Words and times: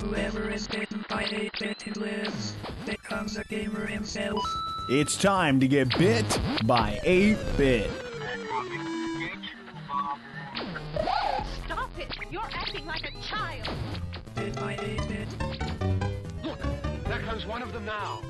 Whoever 0.00 0.48
is 0.48 0.66
bitten 0.68 1.04
by 1.10 1.24
a 1.24 1.50
bit 1.60 1.86
and 1.86 1.96
lives 1.98 2.54
becomes 2.86 3.36
a 3.36 3.44
gamer 3.44 3.84
himself. 3.84 4.42
It's 4.88 5.18
time 5.18 5.60
to 5.60 5.68
get 5.68 5.90
bit 5.98 6.24
by 6.64 6.98
8 7.02 7.36
bit. 7.58 7.90
Stop 11.66 11.90
it! 11.98 12.16
You're 12.30 12.40
acting 12.54 12.86
like 12.86 13.04
a 13.04 13.20
child! 13.20 13.68
Bit 14.34 14.56
by 14.56 14.72
a 14.76 14.96
bit. 15.06 15.28
Look, 16.42 16.58
there 17.04 17.20
comes 17.20 17.44
one 17.44 17.60
of 17.60 17.74
them 17.74 17.84
now. 17.84 18.22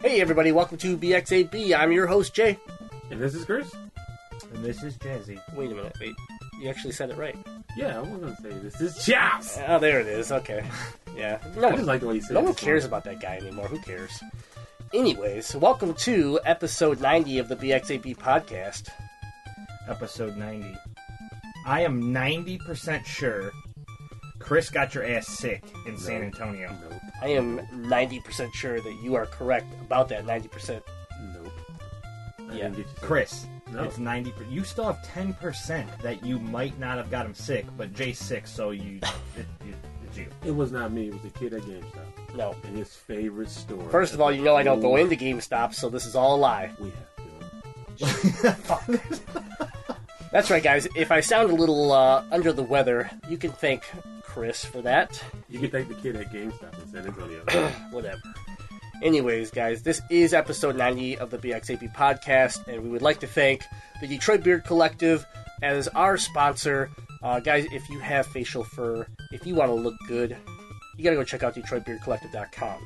Hey 0.00 0.22
everybody, 0.22 0.52
welcome 0.52 0.78
to 0.78 0.96
BX8B. 0.96 1.78
I'm 1.78 1.92
your 1.92 2.06
host 2.06 2.32
Jay. 2.32 2.58
And 3.10 3.20
this 3.20 3.34
is 3.34 3.44
Chris? 3.44 3.70
And 4.54 4.64
this 4.64 4.82
is 4.82 4.96
Jazzy. 4.96 5.38
Wait 5.54 5.70
a 5.70 5.74
minute, 5.74 5.94
wait. 6.00 6.14
You 6.60 6.68
actually 6.68 6.92
said 6.92 7.10
it 7.10 7.16
right. 7.16 7.36
Yeah, 7.76 7.98
I 7.98 8.00
was 8.00 8.08
gonna 8.20 8.36
say 8.42 8.48
this 8.58 8.80
is 8.80 9.04
Chaps! 9.04 9.58
Oh, 9.68 9.78
there 9.78 10.00
it 10.00 10.06
is. 10.06 10.32
Okay. 10.32 10.64
Yeah. 11.16 11.38
No 11.56 11.62
I 11.62 11.70
one, 11.70 11.74
just 11.76 11.86
like 11.86 12.00
the 12.00 12.08
way 12.08 12.14
you 12.16 12.20
say 12.20 12.34
no 12.34 12.40
it. 12.40 12.44
one 12.46 12.54
cares 12.54 12.84
about 12.84 13.04
that 13.04 13.20
guy 13.20 13.36
anymore. 13.36 13.66
Who 13.68 13.78
cares? 13.78 14.22
Anyways, 14.92 15.54
welcome 15.56 15.94
to 15.94 16.40
episode 16.44 17.00
90 17.00 17.38
of 17.38 17.48
the 17.48 17.56
BX8B 17.56 18.16
podcast. 18.16 18.88
Episode 19.88 20.36
90. 20.36 20.74
I 21.66 21.82
am 21.82 22.02
90% 22.14 23.04
sure 23.04 23.52
Chris 24.38 24.70
got 24.70 24.94
your 24.94 25.04
ass 25.04 25.26
sick 25.28 25.62
in 25.86 25.96
San 25.98 26.22
Antonio. 26.22 26.74
Nope, 26.90 27.00
I 27.22 27.28
am 27.28 27.58
90% 27.72 28.52
sure 28.54 28.80
that 28.80 28.98
you 29.02 29.14
are 29.14 29.26
correct 29.26 29.66
about 29.82 30.08
that 30.08 30.24
90%. 30.26 30.82
nope. 31.34 31.52
I 32.38 32.42
Yeah. 32.54 32.62
didn't 32.64 32.76
get 32.78 32.86
you. 32.86 32.92
Chris, 33.02 33.46
No. 33.72 33.84
it's 33.84 33.98
90 33.98 34.32
You 34.50 34.64
still 34.64 34.84
have 34.84 34.98
10% 35.14 36.02
that 36.02 36.24
you 36.24 36.38
might 36.38 36.78
not 36.78 36.96
have 36.96 37.10
got 37.10 37.26
him 37.26 37.34
sick, 37.34 37.66
but 37.76 37.92
Jay's 37.92 38.18
sick, 38.18 38.46
so 38.46 38.70
you. 38.70 39.00
It, 39.36 39.46
it, 39.60 39.74
it's 40.06 40.16
you. 40.16 40.26
It 40.44 40.50
was 40.50 40.72
not 40.72 40.92
me, 40.92 41.08
it 41.08 41.12
was 41.12 41.22
the 41.22 41.38
kid 41.38 41.54
at 41.54 41.62
GameStop. 41.62 42.36
No. 42.36 42.54
And 42.64 42.76
his 42.76 42.94
favorite 42.94 43.50
store. 43.50 43.88
First 43.90 44.14
of 44.14 44.20
all, 44.20 44.32
you 44.32 44.42
know 44.42 44.56
I 44.56 44.62
don't 44.62 44.80
go 44.80 44.96
into 44.96 45.16
GameStop, 45.16 45.74
so 45.74 45.88
this 45.88 46.06
is 46.06 46.14
all 46.14 46.36
a 46.36 46.38
lie. 46.38 46.70
We 46.78 46.90
have 46.90 47.16
to. 47.16 48.52
Fuck 48.52 48.86
That's 50.30 50.50
right, 50.50 50.62
guys. 50.62 50.86
If 50.94 51.10
I 51.10 51.20
sound 51.20 51.50
a 51.50 51.54
little 51.54 51.92
uh, 51.92 52.22
under 52.30 52.52
the 52.52 52.62
weather, 52.62 53.10
you 53.28 53.38
can 53.38 53.50
thank 53.50 53.82
Chris 54.22 54.64
for 54.64 54.82
that. 54.82 55.22
You 55.48 55.58
can 55.58 55.70
thank 55.70 55.88
the 55.88 55.94
kid 55.94 56.16
at 56.16 56.30
GameStop 56.32 56.82
in 56.82 56.88
San 56.92 57.06
Antonio. 57.06 57.42
whatever. 57.90 58.20
Anyways, 59.00 59.52
guys, 59.52 59.82
this 59.82 60.02
is 60.10 60.34
episode 60.34 60.74
90 60.74 61.18
of 61.18 61.30
the 61.30 61.38
BX8B 61.38 61.94
podcast, 61.94 62.66
and 62.66 62.82
we 62.82 62.88
would 62.88 63.02
like 63.02 63.20
to 63.20 63.28
thank 63.28 63.62
the 64.00 64.08
Detroit 64.08 64.42
Beard 64.42 64.64
Collective 64.64 65.24
as 65.62 65.86
our 65.88 66.16
sponsor. 66.16 66.90
Uh, 67.22 67.38
guys, 67.38 67.66
if 67.70 67.88
you 67.88 68.00
have 68.00 68.26
facial 68.26 68.64
fur, 68.64 69.06
if 69.30 69.46
you 69.46 69.54
want 69.54 69.70
to 69.70 69.74
look 69.74 69.94
good, 70.08 70.36
you 70.96 71.04
got 71.04 71.10
to 71.10 71.16
go 71.16 71.22
check 71.22 71.44
out 71.44 71.54
DetroitBeardCollective.com. 71.54 72.80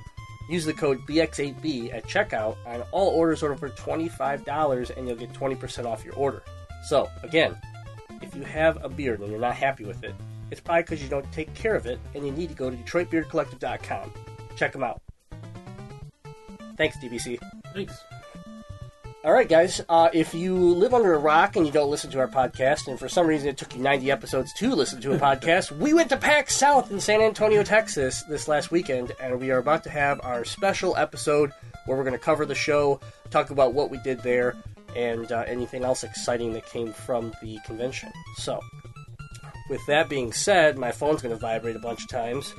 Use 0.51 0.67
the 0.67 0.75
code 0.75 0.99
BX8B 1.09 1.95
at 1.95 2.05
checkout 2.05 2.57
on 2.67 2.83
all 2.93 3.09
orders 3.09 3.43
over 3.43 3.71
$25, 3.71 4.97
and 4.97 5.09
you'll 5.09 5.17
get 5.17 5.33
20% 5.33 5.87
off 5.87 6.05
your 6.05 6.15
order. 6.15 6.43
So, 6.85 7.09
again, 7.23 7.57
if 8.21 8.35
you 8.37 8.43
have 8.43 8.85
a 8.85 8.89
beard 8.91 9.21
and 9.21 9.31
you're 9.31 9.41
not 9.41 9.55
happy 9.55 9.87
with 9.87 10.05
it, 10.05 10.15
it's 10.51 10.61
probably 10.61 10.83
because 10.83 11.03
you 11.03 11.09
don't 11.09 11.31
take 11.33 11.55
care 11.55 11.75
of 11.75 11.87
it, 11.87 11.99
and 12.15 12.27
you 12.27 12.33
need 12.33 12.51
to 12.51 12.55
go 12.55 12.69
to 12.69 12.77
DetroitBeardCollective.com. 12.77 14.13
Check 14.57 14.73
them 14.73 14.85
out. 14.85 15.01
Thanks, 16.77 16.97
DBC. 16.99 17.39
Thanks. 17.75 17.95
All 19.25 19.33
right, 19.33 19.49
guys. 19.49 19.81
Uh, 19.89 20.09
if 20.13 20.35
you 20.35 20.57
live 20.57 20.95
under 20.95 21.15
a 21.15 21.19
rock 21.19 21.55
and 21.55 21.65
you 21.65 21.71
don't 21.71 21.91
listen 21.91 22.11
to 22.11 22.19
our 22.19 22.27
podcast, 22.27 22.89
and 22.89 22.99
for 22.99 23.09
some 23.09 23.25
reason 23.25 23.49
it 23.49 23.57
took 23.57 23.77
you 23.77 23.81
90 23.81 24.11
episodes 24.11 24.53
to 24.55 24.75
listen 24.75 25.01
to 25.01 25.13
a 25.13 25.19
podcast, 25.21 25.71
we 25.71 25.95
went 25.95 26.09
to 26.09 26.17
PAX 26.17 26.57
South 26.57 26.91
in 26.91 26.99
San 26.99 27.21
Antonio, 27.21 27.63
Texas 27.63 28.25
this 28.25 28.49
last 28.49 28.73
weekend, 28.73 29.13
and 29.21 29.39
we 29.39 29.53
are 29.53 29.59
about 29.59 29.85
to 29.85 29.91
have 29.91 30.21
our 30.25 30.45
special 30.45 30.97
episode 30.97 31.53
where 31.87 31.97
we're 31.97 32.03
going 32.03 32.19
to 32.19 32.19
cover 32.19 32.45
the 32.45 32.55
show, 32.57 32.99
talk 33.31 33.51
about 33.51 33.75
what 33.75 33.91
we 33.91 33.99
did 33.99 34.21
there, 34.25 34.57
and 34.97 35.31
uh, 35.31 35.45
anything 35.47 35.85
else 35.85 36.03
exciting 36.03 36.53
that 36.55 36.67
came 36.67 36.93
from 36.93 37.33
the 37.43 37.59
convention. 37.65 38.11
So, 38.39 38.61
with 39.71 39.87
that 39.87 40.09
being 40.09 40.33
said, 40.33 40.77
my 40.77 40.91
phone's 40.91 41.23
going 41.23 41.35
to 41.35 41.41
vibrate 41.41 41.77
a 41.77 41.81
bunch 41.81 42.03
of 42.03 42.09
times, 42.09 42.53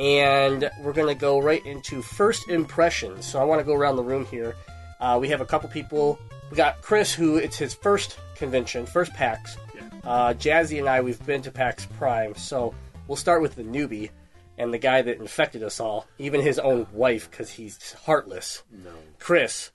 and 0.00 0.70
we're 0.80 0.94
going 0.94 1.14
to 1.14 1.20
go 1.20 1.38
right 1.38 1.64
into 1.66 2.00
first 2.00 2.48
impressions. 2.48 3.26
So 3.26 3.38
I 3.38 3.44
want 3.44 3.60
to 3.60 3.64
go 3.64 3.74
around 3.74 3.96
the 3.96 4.02
room 4.02 4.24
here. 4.24 4.56
Uh, 4.98 5.18
we 5.20 5.28
have 5.28 5.42
a 5.42 5.44
couple 5.44 5.68
people. 5.68 6.18
We 6.50 6.56
got 6.56 6.80
Chris, 6.80 7.12
who 7.12 7.36
it's 7.36 7.58
his 7.58 7.74
first 7.74 8.18
convention, 8.34 8.86
first 8.86 9.12
PAX. 9.12 9.58
Yeah. 9.74 9.82
Uh, 10.02 10.32
Jazzy 10.32 10.78
and 10.78 10.88
I, 10.88 11.02
we've 11.02 11.24
been 11.26 11.42
to 11.42 11.50
PAX 11.50 11.84
Prime, 11.98 12.34
so 12.34 12.74
we'll 13.06 13.16
start 13.16 13.42
with 13.42 13.56
the 13.56 13.62
newbie 13.62 14.08
and 14.56 14.72
the 14.72 14.78
guy 14.78 15.02
that 15.02 15.18
infected 15.18 15.62
us 15.62 15.80
all, 15.80 16.06
even 16.18 16.40
his 16.40 16.58
own 16.58 16.86
wife, 16.92 17.30
because 17.30 17.50
he's 17.50 17.92
heartless. 18.04 18.62
No. 18.72 18.90
Chris, 19.18 19.70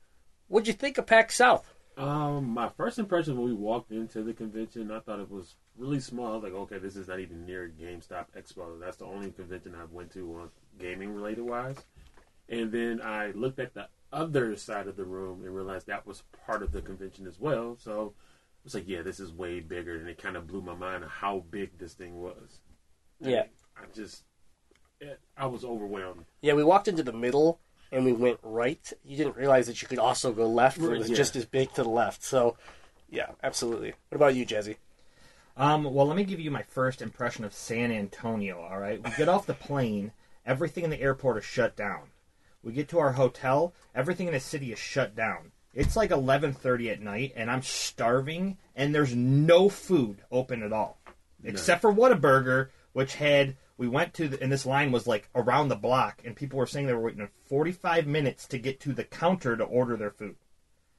what'd 0.47 0.67
you 0.67 0.73
think 0.73 0.97
of 0.97 1.05
PAX 1.05 1.35
South? 1.35 1.71
Um, 1.97 2.49
my 2.49 2.69
first 2.69 2.97
impression 2.97 3.37
when 3.37 3.45
we 3.45 3.53
walked 3.53 3.91
into 3.91 4.23
the 4.23 4.33
convention, 4.33 4.91
I 4.91 4.99
thought 4.99 5.19
it 5.19 5.29
was 5.31 5.53
really 5.77 5.99
small. 5.99 6.39
Like, 6.39 6.53
okay, 6.53 6.77
this 6.77 6.95
is 6.95 7.07
not 7.07 7.19
even 7.19 7.45
near 7.45 7.71
GameStop 7.79 8.25
Expo. 8.37 8.79
That's 8.79 8.97
the 8.97 9.05
only 9.05 9.31
convention 9.31 9.75
I've 9.75 9.91
went 9.91 10.11
to 10.13 10.35
on 10.35 10.49
gaming 10.79 11.13
related 11.13 11.43
wise. 11.43 11.77
And 12.49 12.71
then 12.71 13.01
I 13.01 13.31
looked 13.31 13.59
at 13.59 13.73
the 13.73 13.87
other 14.13 14.55
side 14.55 14.87
of 14.87 14.95
the 14.95 15.03
room 15.03 15.43
and 15.43 15.55
realized 15.55 15.87
that 15.87 16.05
was 16.05 16.23
part 16.45 16.63
of 16.63 16.71
the 16.71 16.81
convention 16.81 17.27
as 17.27 17.39
well. 17.39 17.77
So 17.79 18.13
I 18.17 18.59
was 18.63 18.73
like, 18.73 18.87
yeah, 18.87 19.01
this 19.01 19.19
is 19.19 19.31
way 19.31 19.59
bigger, 19.59 19.95
and 19.95 20.07
it 20.07 20.21
kind 20.21 20.35
of 20.35 20.47
blew 20.47 20.61
my 20.61 20.75
mind 20.75 21.03
how 21.05 21.43
big 21.51 21.77
this 21.77 21.93
thing 21.93 22.21
was. 22.21 22.59
Yeah. 23.19 23.43
I 23.77 23.85
just, 23.93 24.23
I 25.37 25.45
was 25.47 25.65
overwhelmed. 25.65 26.25
Yeah, 26.41 26.53
we 26.53 26.63
walked 26.63 26.87
into 26.87 27.03
the 27.03 27.13
middle 27.13 27.59
and 27.91 28.05
we 28.05 28.13
went 28.13 28.39
right. 28.43 28.91
You 29.03 29.17
didn't 29.17 29.35
realize 29.35 29.67
that 29.67 29.81
you 29.81 29.87
could 29.87 29.99
also 29.99 30.31
go 30.31 30.47
left. 30.47 30.77
It 30.77 30.89
was 30.89 31.09
yeah. 31.09 31.15
just 31.15 31.35
as 31.35 31.45
big 31.45 31.73
to 31.73 31.83
the 31.83 31.89
left. 31.89 32.23
So, 32.23 32.57
yeah, 33.09 33.31
absolutely. 33.43 33.93
What 34.09 34.15
about 34.15 34.35
you, 34.35 34.45
Jazzy? 34.45 34.77
Um, 35.57 35.85
well, 35.85 36.05
let 36.05 36.17
me 36.17 36.25
give 36.25 36.39
you 36.39 36.51
my 36.51 36.63
first 36.63 37.01
impression 37.01 37.45
of 37.45 37.53
San 37.53 37.91
Antonio, 37.91 38.59
all 38.61 38.77
right? 38.77 39.01
We 39.01 39.11
get 39.11 39.29
off 39.29 39.45
the 39.45 39.53
plane, 39.53 40.11
everything 40.45 40.83
in 40.83 40.89
the 40.89 41.01
airport 41.01 41.37
is 41.37 41.45
shut 41.45 41.77
down. 41.77 42.09
We 42.61 42.73
get 42.73 42.89
to 42.89 42.99
our 42.99 43.13
hotel, 43.13 43.73
everything 43.93 44.27
in 44.27 44.33
the 44.33 44.39
city 44.39 44.73
is 44.73 44.79
shut 44.79 45.15
down. 45.15 45.51
It's 45.73 45.95
like 45.95 46.09
11:30 46.09 46.89
at 46.89 47.01
night 47.01 47.33
and 47.35 47.51
I'm 47.51 47.61
starving 47.61 48.57
and 48.75 48.93
there's 48.93 49.13
no 49.15 49.69
food 49.69 50.23
open 50.31 50.63
at 50.63 50.73
all. 50.73 50.99
Except 51.43 51.81
for 51.81 51.93
Whataburger, 51.93 52.69
which 52.93 53.15
had 53.15 53.55
we 53.77 53.87
went 53.87 54.13
to 54.15 54.29
the, 54.29 54.41
and 54.41 54.51
this 54.51 54.65
line 54.65 54.91
was 54.91 55.05
like 55.05 55.29
around 55.35 55.67
the 55.67 55.75
block 55.75 56.21
and 56.25 56.35
people 56.35 56.57
were 56.57 56.65
saying 56.65 56.87
they 56.87 56.93
were 56.93 57.01
waiting 57.01 57.29
45 57.45 58.07
minutes 58.07 58.47
to 58.47 58.57
get 58.57 58.79
to 58.81 58.93
the 58.93 59.03
counter 59.03 59.55
to 59.55 59.63
order 59.63 59.95
their 59.95 60.11
food. 60.11 60.37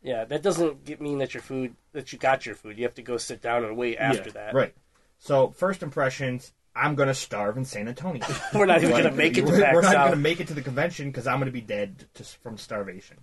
Yeah, 0.06 0.24
that 0.24 0.40
doesn't 0.40 0.84
get 0.84 1.00
mean 1.00 1.18
that 1.18 1.34
your 1.34 1.42
food 1.42 1.74
that 1.92 2.12
you 2.12 2.18
got 2.18 2.46
your 2.46 2.54
food. 2.54 2.78
You 2.78 2.84
have 2.84 2.94
to 2.94 3.02
go 3.02 3.16
sit 3.16 3.42
down 3.42 3.64
and 3.64 3.76
wait 3.76 3.96
after 3.98 4.28
Yeah, 4.28 4.34
that. 4.34 4.54
Right. 4.54 4.72
So, 5.18 5.48
first 5.50 5.82
impressions, 5.82 6.52
I'm 6.76 6.94
going 6.94 7.08
to 7.08 7.14
starve 7.14 7.56
in 7.56 7.64
San 7.64 7.88
Antonio. 7.88 8.22
We're 8.54 8.66
not 8.66 8.78
even 8.78 8.92
Like, 8.92 9.02
going 9.02 9.12
to 9.12 9.18
make 9.18 9.36
it 9.36 9.46
to 9.46 9.50
we're, 9.52 9.72
we're 9.74 9.82
not 9.82 9.92
South. 9.92 10.10
to 10.10 10.16
make 10.16 10.38
it 10.40 10.46
to 10.48 10.54
the 10.54 10.62
convention 10.62 11.08
because 11.10 11.26
I'm 11.26 11.38
going 11.40 11.46
to 11.46 11.52
be 11.52 11.60
dead 11.60 12.04
just 12.14 12.36
from 12.40 12.56
starvation. 12.56 13.16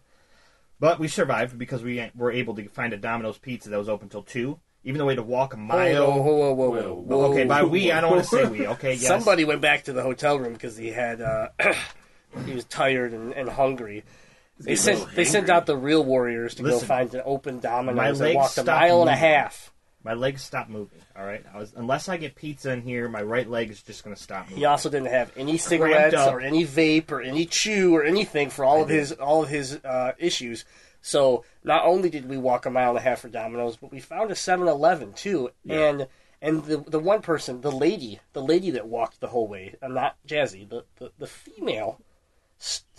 But 0.80 1.00
we 1.00 1.08
survived 1.08 1.58
because 1.58 1.84
we 1.84 2.12
were 2.16 2.32
able 2.34 2.54
to 2.56 2.68
find 2.68 2.92
a 2.92 2.98
Domino's 2.98 3.38
pizza 3.38 3.70
that 3.70 3.78
was 3.78 3.88
open 3.88 4.10
till 4.10 4.24
two, 4.24 4.60
even 4.84 5.00
though 5.00 5.06
we 5.06 5.12
had 5.14 5.18
to 5.18 5.24
walk 5.24 5.54
a 5.54 5.58
mile. 5.58 6.06
whoa, 6.12 6.22
whoa, 6.22 6.54
whoa, 6.54 6.70
whoa, 6.70 6.72
Whoa. 6.72 6.94
whoa. 6.96 7.32
Okay, 7.32 7.46
by 7.46 7.64
we, 7.64 7.94
I 7.94 8.02
don't 8.02 8.12
want 8.12 8.24
to 8.24 8.30
say 8.30 8.46
we. 8.46 8.68
Okay, 8.68 8.94
yes. 8.96 9.08
Somebody 9.08 9.46
went 9.46 9.62
back 9.62 9.86
to 9.86 9.94
the 9.94 10.02
hotel 10.04 10.38
room 10.38 10.52
because 10.52 10.76
he 10.76 10.90
had 10.90 11.22
uh, 11.22 11.50
he 12.46 12.54
was 12.54 12.66
tired 12.66 13.14
and, 13.14 13.32
and 13.34 13.48
hungry. 13.48 14.04
They 14.60 14.76
sent 14.76 15.16
they 15.16 15.26
sent 15.26 15.50
out 15.50 15.66
the 15.66 15.76
real 15.78 16.04
warriors 16.04 16.56
to 16.56 16.64
go 16.64 16.70
Listen, 16.70 16.88
find 16.88 17.14
an 17.16 17.22
open 17.26 17.56
my 17.56 17.62
Domino's. 17.62 18.20
They 18.20 18.26
legs 18.26 18.36
walked 18.36 18.50
a 18.50 18.62
stopped 18.62 18.68
mile 18.68 19.02
and 19.02 19.10
a 19.10 19.14
moving. 19.14 19.28
half. 19.28 19.74
My 20.04 20.14
legs 20.14 20.42
stopped 20.42 20.70
moving. 20.70 21.00
All 21.18 21.26
right, 21.26 21.44
I 21.54 21.58
was 21.58 21.74
unless 21.76 22.10
I 22.10 22.18
get 22.18 22.36
pizza 22.36 22.72
in 22.72 22.82
here, 22.82 23.08
my 23.08 23.22
right 23.22 23.50
leg 23.50 23.72
is 23.72 23.82
just 23.82 24.04
going 24.04 24.16
to 24.16 24.22
stop 24.22 24.46
moving. 24.46 24.58
He 24.58 24.66
also 24.66 24.90
didn't 24.90 25.08
have 25.08 25.32
any 25.38 25.58
cigarettes 25.58 26.16
up. 26.16 26.34
or 26.34 26.42
any 26.42 26.66
vape 26.66 27.12
or 27.12 27.22
any 27.22 27.46
chew 27.46 27.96
or 27.96 28.04
anything 28.04 28.50
for 28.50 28.66
all 28.66 28.82
of 28.82 28.90
his 28.90 29.12
all 29.14 29.44
of 29.44 29.50
his 29.50 29.76
uh, 29.84 30.12
issues. 30.18 30.66
So 31.02 31.44
not 31.64 31.86
only 31.86 32.10
did 32.10 32.30
we 32.30 32.38
walk 32.38 32.66
a 32.66 32.70
mile 32.70 32.90
and 32.92 32.98
a 32.98 33.02
half 33.02 33.20
for 33.20 33.30
Domino's, 33.30 33.76
but 33.76 33.92
we 33.92 34.00
found 34.00 34.32
a 34.32 34.36
7-Eleven 34.36 35.14
too. 35.14 35.52
And 35.70 36.08
and 36.42 36.64
the 36.66 36.78
the 36.78 37.00
one 37.00 37.22
person, 37.22 37.62
the 37.62 37.72
lady, 37.72 38.20
the 38.34 38.42
lady 38.42 38.72
that 38.72 38.88
walked 38.88 39.20
the 39.20 39.28
whole 39.28 39.48
way, 39.48 39.76
uh, 39.82 39.88
not 39.88 40.16
Jazzy, 40.28 40.68
the 40.68 40.84
the, 40.98 41.12
the 41.18 41.28
female, 41.28 42.00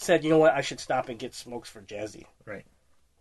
said, 0.05 0.23
"You 0.25 0.31
know 0.31 0.39
what? 0.39 0.53
I 0.55 0.61
should 0.61 0.81
stop 0.81 1.09
and 1.09 1.19
get 1.19 1.35
smokes 1.35 1.69
for 1.69 1.81
Jazzy." 1.81 2.25
Right. 2.45 2.65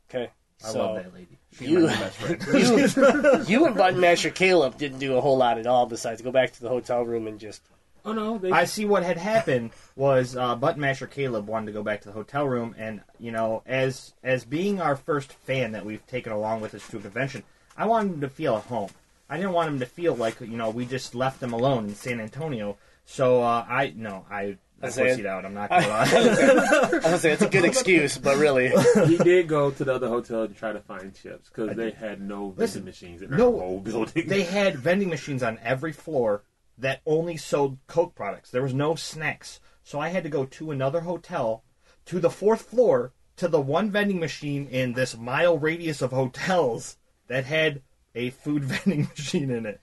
Okay. 0.10 0.30
I 0.64 0.68
So, 0.68 0.80
love 0.80 0.96
that 1.04 1.14
lady. 1.14 1.40
She's 1.58 1.70
you- 1.70 1.88
my 1.88 1.96
best 1.96 2.18
friend. 2.18 3.44
You, 3.48 3.60
you 3.60 3.66
and 3.66 3.76
Button 3.76 4.00
Masher 4.00 4.30
Caleb 4.30 4.78
didn't 4.78 5.00
do 5.00 5.18
a 5.18 5.22
whole 5.22 5.38
lot 5.38 5.58
at 5.58 5.68
all 5.68 5.86
besides 5.86 6.22
go 6.22 6.32
back 6.32 6.54
to 6.54 6.62
the 6.62 6.70
hotel 6.70 7.04
room 7.04 7.28
and 7.28 7.40
just 7.40 7.62
Oh 8.06 8.12
no, 8.12 8.38
they 8.38 8.52
I 8.52 8.66
see 8.66 8.84
what 8.86 9.04
had 9.04 9.18
happened 9.18 9.72
was 9.96 10.36
uh, 10.36 10.56
Button 10.56 10.82
Masher 10.82 11.08
Caleb 11.08 11.48
wanted 11.48 11.68
to 11.68 11.72
go 11.72 11.84
back 11.84 12.02
to 12.02 12.10
the 12.10 12.14
hotel 12.14 12.46
room, 12.46 12.76
and 12.78 13.02
you 13.18 13.32
know, 13.32 13.62
as 13.66 14.14
as 14.24 14.44
being 14.44 14.82
our 14.82 14.96
first 14.98 15.32
fan 15.32 15.72
that 15.72 15.86
we've 15.86 16.06
taken 16.06 16.34
along 16.34 16.60
with 16.60 16.76
us 16.76 16.86
to 16.90 16.98
a 16.98 17.02
convention, 17.02 17.44
I 17.78 17.86
wanted 17.86 18.14
him 18.16 18.22
to 18.22 18.30
feel 18.30 18.58
at 18.58 18.64
home. 18.66 18.90
I 19.30 19.38
didn't 19.38 19.54
want 19.54 19.70
him 19.70 19.80
to 19.80 19.86
feel 19.86 20.16
like 20.16 20.42
you 20.42 20.48
know 20.58 20.70
we 20.70 20.86
just 20.86 21.16
left 21.16 21.42
him 21.42 21.54
alone 21.54 21.86
in 21.86 21.96
San 21.96 22.20
Antonio. 22.20 22.78
So 23.06 23.42
uh, 23.42 23.66
I 23.70 23.94
no, 23.96 24.26
I, 24.30 24.58
I 24.84 24.88
That's 24.88 24.98
it. 24.98 25.20
pussied 25.20 25.26
out. 25.26 25.46
I'm 25.46 25.54
not 25.54 25.70
gonna 25.70 25.88
lie. 25.88 26.10
I 26.12 26.90
was 26.92 27.04
gonna 27.04 27.18
say 27.20 27.32
it's 27.32 27.42
a 27.42 27.50
good 27.50 27.64
excuse, 27.66 28.18
but 28.18 28.38
really, 28.38 28.72
he 29.08 29.18
did 29.18 29.48
go 29.48 29.72
to 29.72 29.84
the 29.84 29.94
other 29.94 30.10
hotel 30.10 30.48
to 30.48 30.54
try 30.54 30.74
to 30.74 30.82
find 30.82 31.16
chips 31.16 31.50
because 31.50 31.76
they 31.78 31.92
had 31.92 32.20
no 32.22 32.48
vending 32.50 32.58
Listen, 32.58 32.84
machines 32.86 33.22
in 33.22 33.30
their 33.30 33.40
no- 33.40 33.52
whole 33.58 33.80
building. 33.80 34.28
they 34.28 34.44
had 34.44 34.76
vending 34.78 35.10
machines 35.10 35.42
on 35.42 35.58
every 35.64 35.94
floor 35.94 36.44
that 36.78 37.02
only 37.06 37.38
sold 37.38 37.78
Coke 37.88 38.14
products. 38.16 38.50
There 38.50 38.64
was 38.64 38.74
no 38.74 38.96
snacks. 38.96 39.60
So 39.84 40.00
I 40.00 40.10
had 40.10 40.24
to 40.24 40.30
go 40.30 40.46
to 40.46 40.72
another 40.72 41.02
hotel, 41.02 41.64
to 42.06 42.20
the 42.20 42.30
fourth 42.30 42.64
floor, 42.64 43.14
to 43.38 43.48
the 43.48 43.62
one 43.62 43.90
vending 43.92 44.20
machine 44.20 44.68
in 44.68 44.94
this 44.94 45.18
mile 45.18 45.58
radius 45.58 46.02
of 46.02 46.12
hotels 46.12 46.98
that 47.28 47.46
had 47.46 47.82
a 48.16 48.30
food 48.32 48.64
vending 48.66 49.08
machine 49.10 49.50
in 49.50 49.66
it. 49.66 49.82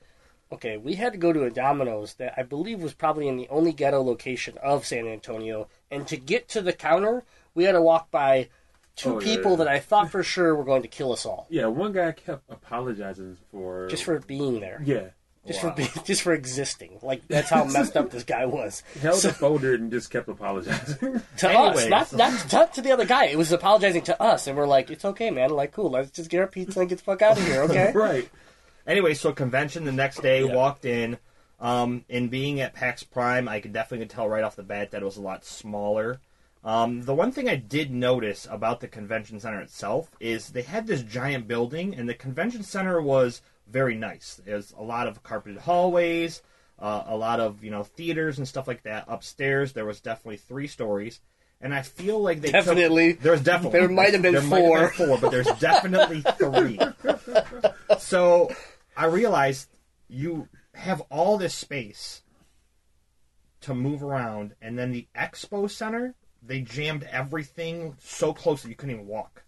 Okay, 0.52 0.76
we 0.76 0.94
had 0.94 1.12
to 1.12 1.18
go 1.18 1.32
to 1.32 1.44
a 1.44 1.50
Domino's 1.50 2.14
that 2.14 2.34
I 2.36 2.42
believe 2.42 2.82
was 2.82 2.94
probably 2.94 3.28
in 3.28 3.36
the 3.36 3.48
only 3.48 3.72
ghetto 3.72 4.02
location 4.02 4.58
of 4.62 4.84
San 4.86 5.06
Antonio, 5.06 5.68
and 5.90 6.06
to 6.08 6.16
get 6.16 6.48
to 6.50 6.60
the 6.62 6.72
counter, 6.72 7.24
we 7.54 7.64
had 7.64 7.72
to 7.72 7.82
walk 7.82 8.10
by 8.10 8.48
two 8.96 9.16
Oh, 9.16 9.18
people 9.20 9.52
yeah. 9.52 9.56
that 9.58 9.68
I 9.68 9.78
thought 9.78 10.10
for 10.10 10.22
sure 10.22 10.54
were 10.54 10.64
going 10.64 10.82
to 10.82 10.88
kill 10.88 11.12
us 11.12 11.24
all 11.24 11.46
yeah, 11.48 11.66
one 11.66 11.92
guy 11.92 12.12
kept 12.12 12.42
apologizing 12.50 13.38
for 13.50 13.86
just 13.88 14.04
for 14.04 14.18
being 14.20 14.60
there, 14.60 14.82
yeah. 14.84 15.08
just 15.46 15.60
for 15.60 15.70
being, 15.70 15.88
just 16.04 16.22
for 16.22 16.32
existing. 16.34 16.98
Like 17.00 17.26
that's 17.28 17.48
how 17.48 17.64
messed 17.64 17.96
up 17.96 18.10
this 18.10 18.24
guy 18.24 18.44
was. 18.46 18.82
Held 19.00 19.20
So- 19.20 19.28
the 19.28 19.34
folder 19.34 19.74
and 19.74 19.90
just 19.90 20.10
kept 20.10 20.28
apologizing. 20.28 21.22
to 21.38 21.48
Anyways. 21.50 21.90
us, 21.92 22.12
not 22.12 22.52
not 22.52 22.74
to 22.74 22.82
the 22.82 22.90
other 22.92 23.06
guy. 23.06 23.26
It 23.26 23.38
was 23.38 23.52
apologizing 23.52 24.02
to 24.02 24.20
us, 24.20 24.46
and 24.48 24.56
we're 24.56 24.66
like, 24.66 24.90
"It's 24.90 25.04
okay, 25.04 25.30
man. 25.30 25.50
Like, 25.50 25.72
cool. 25.72 25.90
Let's 25.90 26.10
just 26.10 26.28
get 26.28 26.40
our 26.40 26.46
pizza 26.48 26.80
and 26.80 26.88
get 26.88 26.98
the 26.98 27.04
fuck 27.04 27.22
out 27.22 27.38
of 27.38 27.46
here, 27.46 27.62
okay?" 27.62 27.92
right. 27.94 28.28
Anyway, 28.90 29.14
so 29.14 29.32
convention 29.32 29.84
the 29.84 29.92
next 29.92 30.20
day, 30.20 30.44
Yeah. 30.44 30.52
walked 30.54 30.84
in. 30.84 31.16
Um, 31.60 32.04
and 32.10 32.28
being 32.30 32.60
at 32.60 32.74
PAX 32.74 33.04
Prime, 33.04 33.48
I 33.48 33.60
could 33.60 33.72
definitely 33.72 34.06
tell 34.06 34.28
right 34.28 34.42
off 34.42 34.56
the 34.56 34.62
bat 34.64 34.90
that 34.90 35.02
it 35.02 35.04
was 35.04 35.16
a 35.16 35.20
lot 35.22 35.44
smaller. 35.44 36.18
Um, 36.64 37.02
the 37.02 37.14
one 37.14 37.30
thing 37.32 37.48
I 37.48 37.54
did 37.56 37.90
notice 37.92 38.48
about 38.50 38.80
the 38.80 38.88
convention 38.88 39.38
center 39.38 39.60
itself 39.60 40.10
is 40.18 40.48
they 40.50 40.62
had 40.62 40.86
this 40.86 41.02
giant 41.02 41.46
building, 41.46 41.94
and 41.94 42.08
the 42.08 42.14
convention 42.14 42.62
center 42.64 43.00
was 43.00 43.42
very 43.68 43.94
nice. 43.94 44.40
There's 44.44 44.72
a 44.76 44.82
lot 44.82 45.06
of 45.06 45.22
carpeted 45.22 45.60
hallways, 45.60 46.42
uh, 46.78 47.04
a 47.06 47.16
lot 47.16 47.38
of 47.40 47.62
you 47.62 47.70
know 47.70 47.84
theaters 47.84 48.38
and 48.38 48.48
stuff 48.48 48.66
like 48.66 48.82
that. 48.82 49.04
Upstairs, 49.06 49.72
there 49.72 49.84
was 49.86 50.00
definitely 50.00 50.38
three 50.38 50.66
stories, 50.66 51.20
and 51.60 51.72
I 51.74 51.82
feel 51.82 52.20
like 52.20 52.40
they 52.40 52.48
took- 52.50 52.64
Definitely. 52.64 53.12
there's 53.12 53.42
definitely 53.42 53.78
There 53.80 53.88
might 53.88 54.12
have 54.14 54.22
been 54.22 54.32
there 54.34 54.42
might 54.42 54.64
have 54.64 54.96
been 54.98 55.06
four, 55.08 55.18
but 55.18 55.30
there's 55.30 55.46
definitely 55.60 56.22
three. 56.38 56.80
So 57.98 58.50
I 59.00 59.06
realized 59.06 59.68
you 60.08 60.48
have 60.74 61.00
all 61.10 61.38
this 61.38 61.54
space 61.54 62.20
to 63.62 63.74
move 63.74 64.02
around, 64.02 64.54
and 64.60 64.78
then 64.78 64.92
the 64.92 65.06
expo 65.16 65.70
center, 65.70 66.14
they 66.42 66.60
jammed 66.60 67.04
everything 67.04 67.96
so 67.98 68.34
close 68.34 68.62
that 68.62 68.68
you 68.68 68.74
couldn't 68.74 68.96
even 68.96 69.06
walk. 69.06 69.44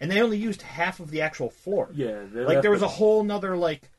And 0.00 0.10
they 0.10 0.22
only 0.22 0.38
used 0.38 0.62
half 0.62 1.00
of 1.00 1.10
the 1.10 1.20
actual 1.20 1.50
floor. 1.50 1.90
Yeah, 1.92 2.22
Like 2.32 2.62
there 2.62 2.70
was 2.70 2.80
a 2.80 2.88
whole 2.88 3.22
nother 3.24 3.58
like 3.58 3.90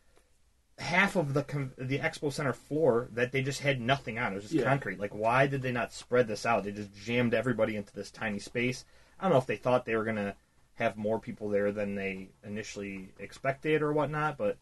half 0.79 1.15
of 1.15 1.35
the 1.35 1.43
the 1.77 1.99
expo 1.99 2.33
center 2.33 2.53
floor 2.53 3.09
that 3.13 3.31
they 3.31 3.43
just 3.43 3.59
had 3.59 3.79
nothing 3.79 4.17
on. 4.17 4.31
It 4.31 4.35
was 4.35 4.45
just 4.45 4.55
Yeah. 4.55 4.63
concrete. 4.63 4.99
Like 4.99 5.13
why 5.13 5.45
did 5.45 5.61
they 5.61 5.71
not 5.71 5.93
spread 5.93 6.27
this 6.27 6.47
out? 6.47 6.63
They 6.63 6.71
just 6.71 6.95
jammed 6.95 7.35
everybody 7.35 7.75
into 7.75 7.93
this 7.93 8.09
tiny 8.09 8.39
space. 8.39 8.85
I 9.19 9.23
don't 9.23 9.33
know 9.33 9.37
if 9.39 9.45
they 9.45 9.57
thought 9.57 9.85
they 9.85 9.95
were 9.97 10.05
gonna 10.05 10.35
have 10.75 10.97
more 10.97 11.19
people 11.19 11.49
there 11.49 11.71
than 11.71 11.93
they 11.93 12.29
initially 12.43 13.09
expected 13.19 13.83
or 13.83 13.91
whatnot, 13.93 14.37
but 14.37 14.57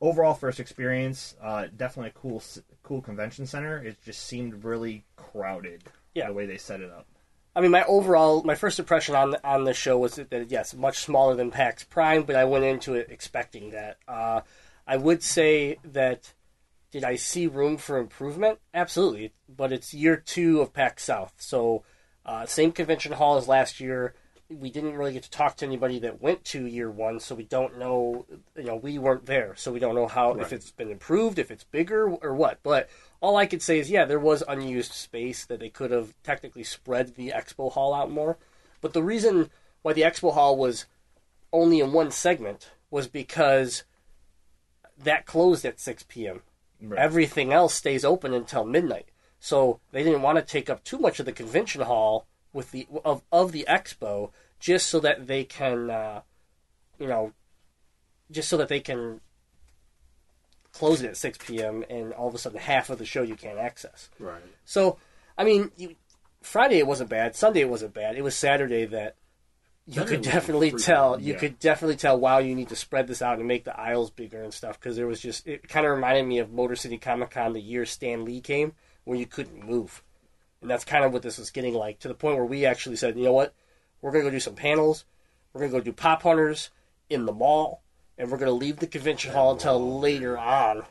overall 0.00 0.34
first 0.34 0.60
experience, 0.60 1.34
uh, 1.42 1.66
definitely 1.76 2.10
a 2.10 2.12
cool 2.12 2.42
cool 2.82 3.00
convention 3.00 3.46
center. 3.46 3.78
It 3.82 3.96
just 4.04 4.24
seemed 4.24 4.64
really 4.64 5.04
crowded. 5.16 5.84
Yeah. 6.14 6.28
the 6.28 6.32
way 6.32 6.46
they 6.46 6.56
set 6.56 6.80
it 6.80 6.90
up. 6.90 7.06
I 7.54 7.60
mean, 7.60 7.70
my 7.70 7.84
overall, 7.84 8.42
my 8.42 8.54
first 8.54 8.78
impression 8.78 9.14
on 9.14 9.36
on 9.42 9.64
the 9.64 9.74
show 9.74 9.98
was 9.98 10.16
that, 10.16 10.30
that 10.30 10.50
yes, 10.50 10.74
much 10.74 10.98
smaller 10.98 11.34
than 11.34 11.50
PAX 11.50 11.84
Prime, 11.84 12.24
but 12.24 12.36
I 12.36 12.44
went 12.44 12.64
into 12.64 12.94
it 12.94 13.08
expecting 13.10 13.70
that. 13.70 13.98
Uh, 14.06 14.42
I 14.86 14.96
would 14.96 15.22
say 15.22 15.78
that 15.84 16.32
did 16.90 17.02
I 17.02 17.16
see 17.16 17.46
room 17.46 17.76
for 17.76 17.98
improvement? 17.98 18.58
Absolutely, 18.74 19.32
but 19.48 19.72
it's 19.72 19.94
year 19.94 20.16
two 20.16 20.60
of 20.60 20.72
PAX 20.72 21.04
South, 21.04 21.34
so 21.38 21.82
uh, 22.24 22.44
same 22.44 22.72
convention 22.72 23.12
hall 23.12 23.36
as 23.38 23.48
last 23.48 23.80
year. 23.80 24.14
We 24.48 24.70
didn't 24.70 24.96
really 24.96 25.12
get 25.12 25.24
to 25.24 25.30
talk 25.30 25.56
to 25.56 25.66
anybody 25.66 25.98
that 26.00 26.22
went 26.22 26.44
to 26.46 26.66
year 26.66 26.90
one, 26.90 27.18
so 27.18 27.34
we 27.34 27.44
don't 27.44 27.78
know. 27.78 28.26
You 28.56 28.64
know, 28.64 28.76
we 28.76 28.98
weren't 28.98 29.26
there, 29.26 29.54
so 29.56 29.72
we 29.72 29.80
don't 29.80 29.94
know 29.94 30.06
how 30.06 30.34
if 30.34 30.52
it's 30.52 30.70
been 30.70 30.90
improved, 30.90 31.38
if 31.38 31.50
it's 31.50 31.64
bigger 31.64 32.08
or 32.08 32.34
what. 32.34 32.60
But 32.62 32.88
all 33.20 33.36
I 33.36 33.46
could 33.46 33.62
say 33.62 33.78
is, 33.78 33.90
yeah, 33.90 34.04
there 34.04 34.20
was 34.20 34.44
unused 34.46 34.92
space 34.92 35.44
that 35.46 35.58
they 35.58 35.68
could 35.68 35.90
have 35.90 36.14
technically 36.22 36.64
spread 36.64 37.16
the 37.16 37.30
expo 37.30 37.72
hall 37.72 37.92
out 37.92 38.10
more. 38.10 38.38
But 38.80 38.92
the 38.92 39.02
reason 39.02 39.50
why 39.82 39.92
the 39.94 40.02
expo 40.02 40.32
hall 40.32 40.56
was 40.56 40.86
only 41.52 41.80
in 41.80 41.92
one 41.92 42.10
segment 42.10 42.70
was 42.90 43.08
because 43.08 43.82
that 44.96 45.26
closed 45.26 45.64
at 45.64 45.80
6 45.80 46.04
p.m. 46.08 46.42
Right. 46.80 47.00
Everything 47.00 47.52
else 47.52 47.74
stays 47.74 48.04
open 48.04 48.32
until 48.32 48.64
midnight. 48.64 49.08
So 49.40 49.80
they 49.92 50.02
didn't 50.02 50.22
want 50.22 50.38
to 50.38 50.44
take 50.44 50.70
up 50.70 50.84
too 50.84 50.98
much 50.98 51.20
of 51.20 51.26
the 51.26 51.32
convention 51.32 51.82
hall 51.82 52.26
with 52.56 52.72
the 52.72 52.88
of 53.04 53.22
of 53.30 53.52
the 53.52 53.64
expo, 53.68 54.30
just 54.58 54.88
so 54.88 54.98
that 55.00 55.26
they 55.28 55.44
can, 55.44 55.90
uh, 55.90 56.22
you 56.98 57.06
know, 57.06 57.32
just 58.32 58.48
so 58.48 58.56
that 58.56 58.68
they 58.68 58.80
can 58.80 59.20
close 60.72 61.00
it 61.00 61.08
at 61.08 61.16
6 61.16 61.38
p.m. 61.46 61.84
and 61.88 62.12
all 62.12 62.28
of 62.28 62.34
a 62.34 62.38
sudden 62.38 62.58
half 62.58 62.90
of 62.90 62.98
the 62.98 63.06
show 63.06 63.22
you 63.22 63.36
can't 63.36 63.58
access. 63.58 64.10
right. 64.18 64.42
So, 64.64 64.98
I 65.38 65.44
mean, 65.44 65.70
you, 65.76 65.94
Friday 66.42 66.78
it 66.78 66.86
wasn't 66.86 67.10
bad. 67.10 67.34
Sunday 67.34 67.60
it 67.60 67.68
wasn't 67.68 67.94
bad. 67.94 68.16
It 68.16 68.22
was 68.22 68.34
Saturday 68.34 68.84
that 68.86 69.16
you 69.86 69.94
Saturday 69.94 70.16
could 70.16 70.24
definitely 70.24 70.70
tell. 70.72 71.16
bad, 71.16 71.24
You 71.24 71.34
could 71.34 71.58
definitely 71.58 71.96
tell. 71.96 72.18
Wow, 72.18 72.38
you 72.38 72.54
need 72.54 72.68
to 72.70 72.76
spread 72.76 73.06
this 73.06 73.22
out 73.22 73.38
and 73.38 73.46
make 73.46 73.64
the 73.64 73.78
aisles 73.78 74.10
bigger 74.10 74.42
and 74.42 74.52
stuff 74.52 74.78
because 74.78 74.96
there 74.96 75.06
was 75.06 75.20
just 75.20 75.46
it 75.46 75.68
kind 75.68 75.86
of 75.86 75.92
reminded 75.92 76.26
me 76.26 76.38
of 76.38 76.52
Motor 76.52 76.76
City 76.76 76.98
Comic 76.98 77.30
Con 77.30 77.52
the 77.52 77.60
year 77.60 77.86
Stan 77.86 78.24
Lee 78.24 78.40
came, 78.40 78.72
where 79.04 79.18
you 79.18 79.26
couldn't 79.26 79.64
move, 79.66 80.02
and 80.60 80.70
that's 80.70 80.84
kind 80.84 81.04
of 81.04 81.12
what 81.12 81.22
this 81.22 81.38
was 81.38 81.50
getting 81.50 81.74
like 81.74 81.98
to 82.00 82.08
the 82.08 82.14
point 82.14 82.36
where 82.36 82.44
we 82.44 82.64
actually 82.64 82.96
said, 82.96 83.16
you 83.16 83.24
know 83.24 83.32
what, 83.32 83.54
we're 84.00 84.12
gonna 84.12 84.24
go 84.24 84.30
do 84.30 84.40
some 84.40 84.54
panels, 84.54 85.04
we're 85.52 85.60
gonna 85.60 85.72
go 85.72 85.80
do 85.80 85.92
pop 85.92 86.22
hunters 86.22 86.70
in 87.08 87.26
the 87.26 87.32
mall, 87.32 87.82
and 88.18 88.30
we're 88.30 88.38
gonna 88.38 88.50
leave 88.50 88.78
the 88.78 88.86
convention 88.86 89.32
hall 89.32 89.52
until 89.52 90.00
later 90.00 90.38
on. 90.38 90.84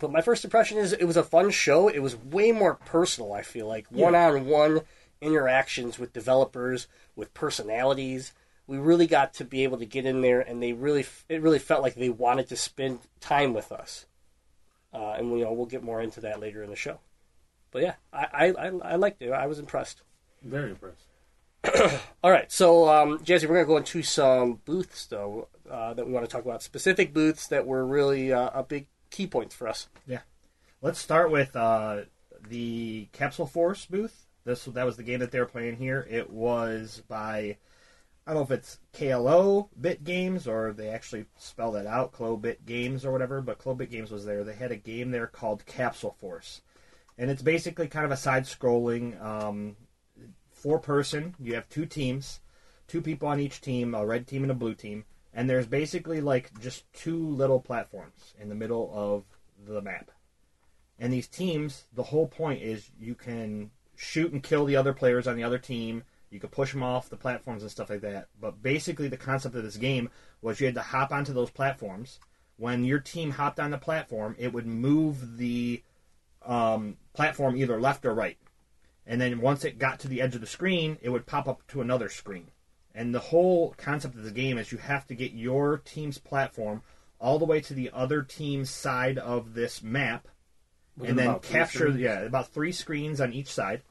But 0.00 0.10
my 0.10 0.22
first 0.22 0.44
impression 0.44 0.78
is 0.78 0.92
it 0.92 1.04
was 1.04 1.18
a 1.18 1.22
fun 1.22 1.50
show. 1.50 1.88
It 1.88 1.98
was 1.98 2.16
way 2.16 2.52
more 2.52 2.74
personal, 2.74 3.34
I 3.34 3.42
feel 3.42 3.66
like. 3.66 3.86
One 3.90 4.14
on 4.14 4.46
one 4.46 4.80
interactions 5.20 5.98
with 5.98 6.14
developers, 6.14 6.86
with 7.14 7.34
personalities. 7.34 8.32
We 8.66 8.78
really 8.78 9.06
got 9.06 9.34
to 9.34 9.44
be 9.44 9.64
able 9.64 9.78
to 9.78 9.84
get 9.84 10.06
in 10.06 10.22
there 10.22 10.40
and 10.40 10.62
they 10.62 10.72
really 10.72 11.04
it 11.28 11.42
really 11.42 11.58
felt 11.58 11.82
like 11.82 11.96
they 11.96 12.08
wanted 12.08 12.48
to 12.48 12.56
spend 12.56 13.00
time 13.20 13.52
with 13.52 13.70
us. 13.72 14.06
Uh, 14.92 15.12
and 15.18 15.30
you 15.38 15.44
know, 15.44 15.52
we'll 15.52 15.66
get 15.66 15.82
more 15.82 16.00
into 16.00 16.20
that 16.20 16.40
later 16.40 16.62
in 16.62 16.70
the 16.70 16.76
show. 16.76 16.98
But 17.70 17.82
yeah, 17.82 17.94
I, 18.12 18.26
I, 18.32 18.46
I, 18.46 18.66
I 18.92 18.96
liked 18.96 19.22
it. 19.22 19.30
I 19.30 19.46
was 19.46 19.58
impressed. 19.58 20.02
Very 20.42 20.70
impressed. 20.70 21.04
All 22.24 22.30
right, 22.30 22.50
so 22.50 22.88
um, 22.88 23.18
Jazzy, 23.18 23.42
we're 23.42 23.54
going 23.54 23.64
to 23.64 23.68
go 23.68 23.76
into 23.76 24.02
some 24.02 24.60
booths 24.64 25.06
though 25.06 25.48
uh, 25.70 25.92
that 25.94 26.06
we 26.06 26.12
want 26.12 26.24
to 26.24 26.30
talk 26.30 26.44
about. 26.44 26.62
Specific 26.62 27.12
booths 27.12 27.48
that 27.48 27.66
were 27.66 27.86
really 27.86 28.32
uh, 28.32 28.50
a 28.54 28.62
big 28.62 28.86
key 29.10 29.26
points 29.26 29.54
for 29.54 29.68
us. 29.68 29.88
Yeah, 30.06 30.20
let's 30.80 30.98
start 30.98 31.30
with 31.30 31.54
uh, 31.54 32.02
the 32.48 33.08
Capsule 33.12 33.46
Force 33.46 33.84
booth. 33.84 34.26
This 34.44 34.64
that 34.64 34.86
was 34.86 34.96
the 34.96 35.02
game 35.02 35.20
that 35.20 35.32
they 35.32 35.38
were 35.38 35.46
playing 35.46 35.76
here. 35.76 36.06
It 36.08 36.30
was 36.30 37.02
by 37.08 37.58
I 38.26 38.32
don't 38.32 38.48
know 38.48 38.54
if 38.54 38.58
it's 38.58 38.78
KLO 38.92 39.68
Bit 39.78 40.04
Games 40.04 40.46
or 40.46 40.72
they 40.72 40.88
actually 40.88 41.26
spell 41.36 41.72
that 41.72 41.86
out, 41.86 42.12
Clo 42.12 42.36
Bit 42.36 42.64
Games 42.64 43.04
or 43.04 43.12
whatever. 43.12 43.40
But 43.40 43.58
Clo 43.58 43.74
Bit 43.74 43.90
Games 43.90 44.10
was 44.10 44.24
there. 44.24 44.44
They 44.44 44.54
had 44.54 44.72
a 44.72 44.76
game 44.76 45.10
there 45.10 45.26
called 45.26 45.66
Capsule 45.66 46.16
Force, 46.20 46.62
and 47.20 47.30
it's 47.30 47.42
basically 47.42 47.86
kind 47.86 48.06
of 48.06 48.10
a 48.10 48.16
side-scrolling 48.16 49.22
um, 49.22 49.76
four-person. 50.52 51.34
You 51.38 51.54
have 51.54 51.68
two 51.68 51.84
teams, 51.84 52.40
two 52.88 53.02
people 53.02 53.28
on 53.28 53.38
each 53.38 53.60
team, 53.60 53.94
a 53.94 54.06
red 54.06 54.26
team 54.26 54.42
and 54.42 54.50
a 54.50 54.54
blue 54.54 54.74
team, 54.74 55.04
and 55.34 55.48
there's 55.48 55.66
basically 55.66 56.22
like 56.22 56.58
just 56.60 56.90
two 56.94 57.28
little 57.28 57.60
platforms 57.60 58.32
in 58.40 58.48
the 58.48 58.54
middle 58.54 58.90
of 58.94 59.24
the 59.68 59.82
map. 59.82 60.10
And 60.98 61.12
these 61.12 61.28
teams, 61.28 61.84
the 61.92 62.04
whole 62.04 62.26
point 62.26 62.62
is 62.62 62.90
you 62.98 63.14
can 63.14 63.70
shoot 63.96 64.32
and 64.32 64.42
kill 64.42 64.64
the 64.64 64.76
other 64.76 64.94
players 64.94 65.28
on 65.28 65.36
the 65.36 65.44
other 65.44 65.58
team. 65.58 66.04
You 66.30 66.40
could 66.40 66.52
push 66.52 66.72
them 66.72 66.82
off 66.82 67.10
the 67.10 67.16
platforms 67.18 67.60
and 67.60 67.70
stuff 67.70 67.90
like 67.90 68.00
that. 68.00 68.28
But 68.40 68.62
basically, 68.62 69.08
the 69.08 69.18
concept 69.18 69.54
of 69.54 69.62
this 69.62 69.76
game 69.76 70.08
was 70.40 70.58
you 70.58 70.66
had 70.66 70.74
to 70.74 70.80
hop 70.80 71.12
onto 71.12 71.34
those 71.34 71.50
platforms. 71.50 72.18
When 72.56 72.84
your 72.84 72.98
team 72.98 73.30
hopped 73.32 73.60
on 73.60 73.70
the 73.70 73.78
platform, 73.78 74.36
it 74.38 74.54
would 74.54 74.66
move 74.66 75.36
the 75.36 75.82
um, 76.42 76.96
platform 77.12 77.56
either 77.56 77.80
left 77.80 78.04
or 78.04 78.14
right. 78.14 78.38
And 79.06 79.20
then 79.20 79.40
once 79.40 79.64
it 79.64 79.78
got 79.78 79.98
to 80.00 80.08
the 80.08 80.20
edge 80.20 80.34
of 80.34 80.40
the 80.40 80.46
screen, 80.46 80.98
it 81.02 81.08
would 81.08 81.26
pop 81.26 81.48
up 81.48 81.66
to 81.68 81.80
another 81.80 82.08
screen. 82.08 82.48
And 82.94 83.14
the 83.14 83.20
whole 83.20 83.74
concept 83.76 84.14
of 84.14 84.24
the 84.24 84.30
game 84.30 84.58
is 84.58 84.72
you 84.72 84.78
have 84.78 85.06
to 85.06 85.14
get 85.14 85.32
your 85.32 85.78
team's 85.78 86.18
platform 86.18 86.82
all 87.20 87.38
the 87.38 87.44
way 87.44 87.60
to 87.60 87.74
the 87.74 87.90
other 87.92 88.22
team's 88.22 88.70
side 88.70 89.18
of 89.18 89.54
this 89.54 89.82
map, 89.82 90.26
Was 90.96 91.10
and 91.10 91.18
then 91.18 91.38
capture 91.40 91.90
yeah 91.90 92.20
about 92.20 92.48
three 92.48 92.72
screens 92.72 93.20
on 93.20 93.32
each 93.32 93.52
side. 93.52 93.82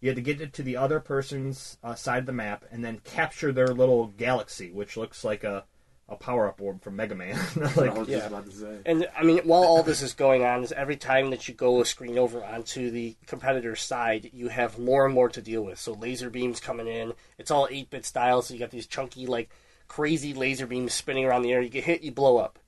You 0.00 0.10
had 0.10 0.16
to 0.16 0.22
get 0.22 0.40
it 0.42 0.52
to 0.54 0.62
the 0.62 0.76
other 0.76 1.00
person's 1.00 1.78
uh, 1.82 1.94
side 1.94 2.20
of 2.20 2.26
the 2.26 2.32
map, 2.32 2.64
and 2.70 2.84
then 2.84 3.00
capture 3.02 3.50
their 3.50 3.68
little 3.68 4.08
galaxy, 4.08 4.70
which 4.70 4.96
looks 4.96 5.24
like 5.24 5.42
a, 5.42 5.64
a 6.08 6.14
power 6.16 6.46
up 6.48 6.60
orb 6.60 6.82
from 6.82 6.94
Mega 6.96 7.14
Man. 7.14 7.34
That's 7.56 7.74
what 7.76 7.88
I 7.88 7.90
like, 7.90 7.98
was 7.98 8.08
Yeah. 8.08 8.26
about 8.26 8.46
to 8.46 8.52
say. 8.52 8.78
And 8.86 9.08
I 9.16 9.24
mean, 9.24 9.38
while 9.38 9.64
all 9.64 9.82
this 9.82 10.02
is 10.02 10.14
going 10.14 10.44
on, 10.44 10.62
is 10.62 10.70
every 10.72 10.96
time 10.96 11.30
that 11.30 11.48
you 11.48 11.54
go 11.54 11.80
a 11.80 11.84
screen 11.84 12.16
over 12.16 12.44
onto 12.44 12.90
the 12.90 13.16
competitor's 13.26 13.82
side, 13.82 14.30
you 14.32 14.48
have 14.48 14.78
more 14.78 15.04
and 15.04 15.14
more 15.14 15.28
to 15.30 15.42
deal 15.42 15.62
with. 15.62 15.78
So 15.80 15.92
laser 15.92 16.30
beams 16.30 16.60
coming 16.60 16.86
in. 16.86 17.12
It's 17.38 17.50
all 17.50 17.66
eight 17.70 17.90
bit 17.90 18.06
style, 18.06 18.40
so 18.42 18.54
you 18.54 18.60
got 18.60 18.70
these 18.70 18.86
chunky, 18.86 19.26
like 19.26 19.50
crazy 19.88 20.32
laser 20.32 20.66
beams 20.66 20.92
spinning 20.94 21.24
around 21.24 21.42
the 21.42 21.52
air. 21.52 21.60
You 21.60 21.68
get 21.70 21.84
hit, 21.84 22.02
you 22.02 22.12
blow 22.12 22.36
up. 22.38 22.58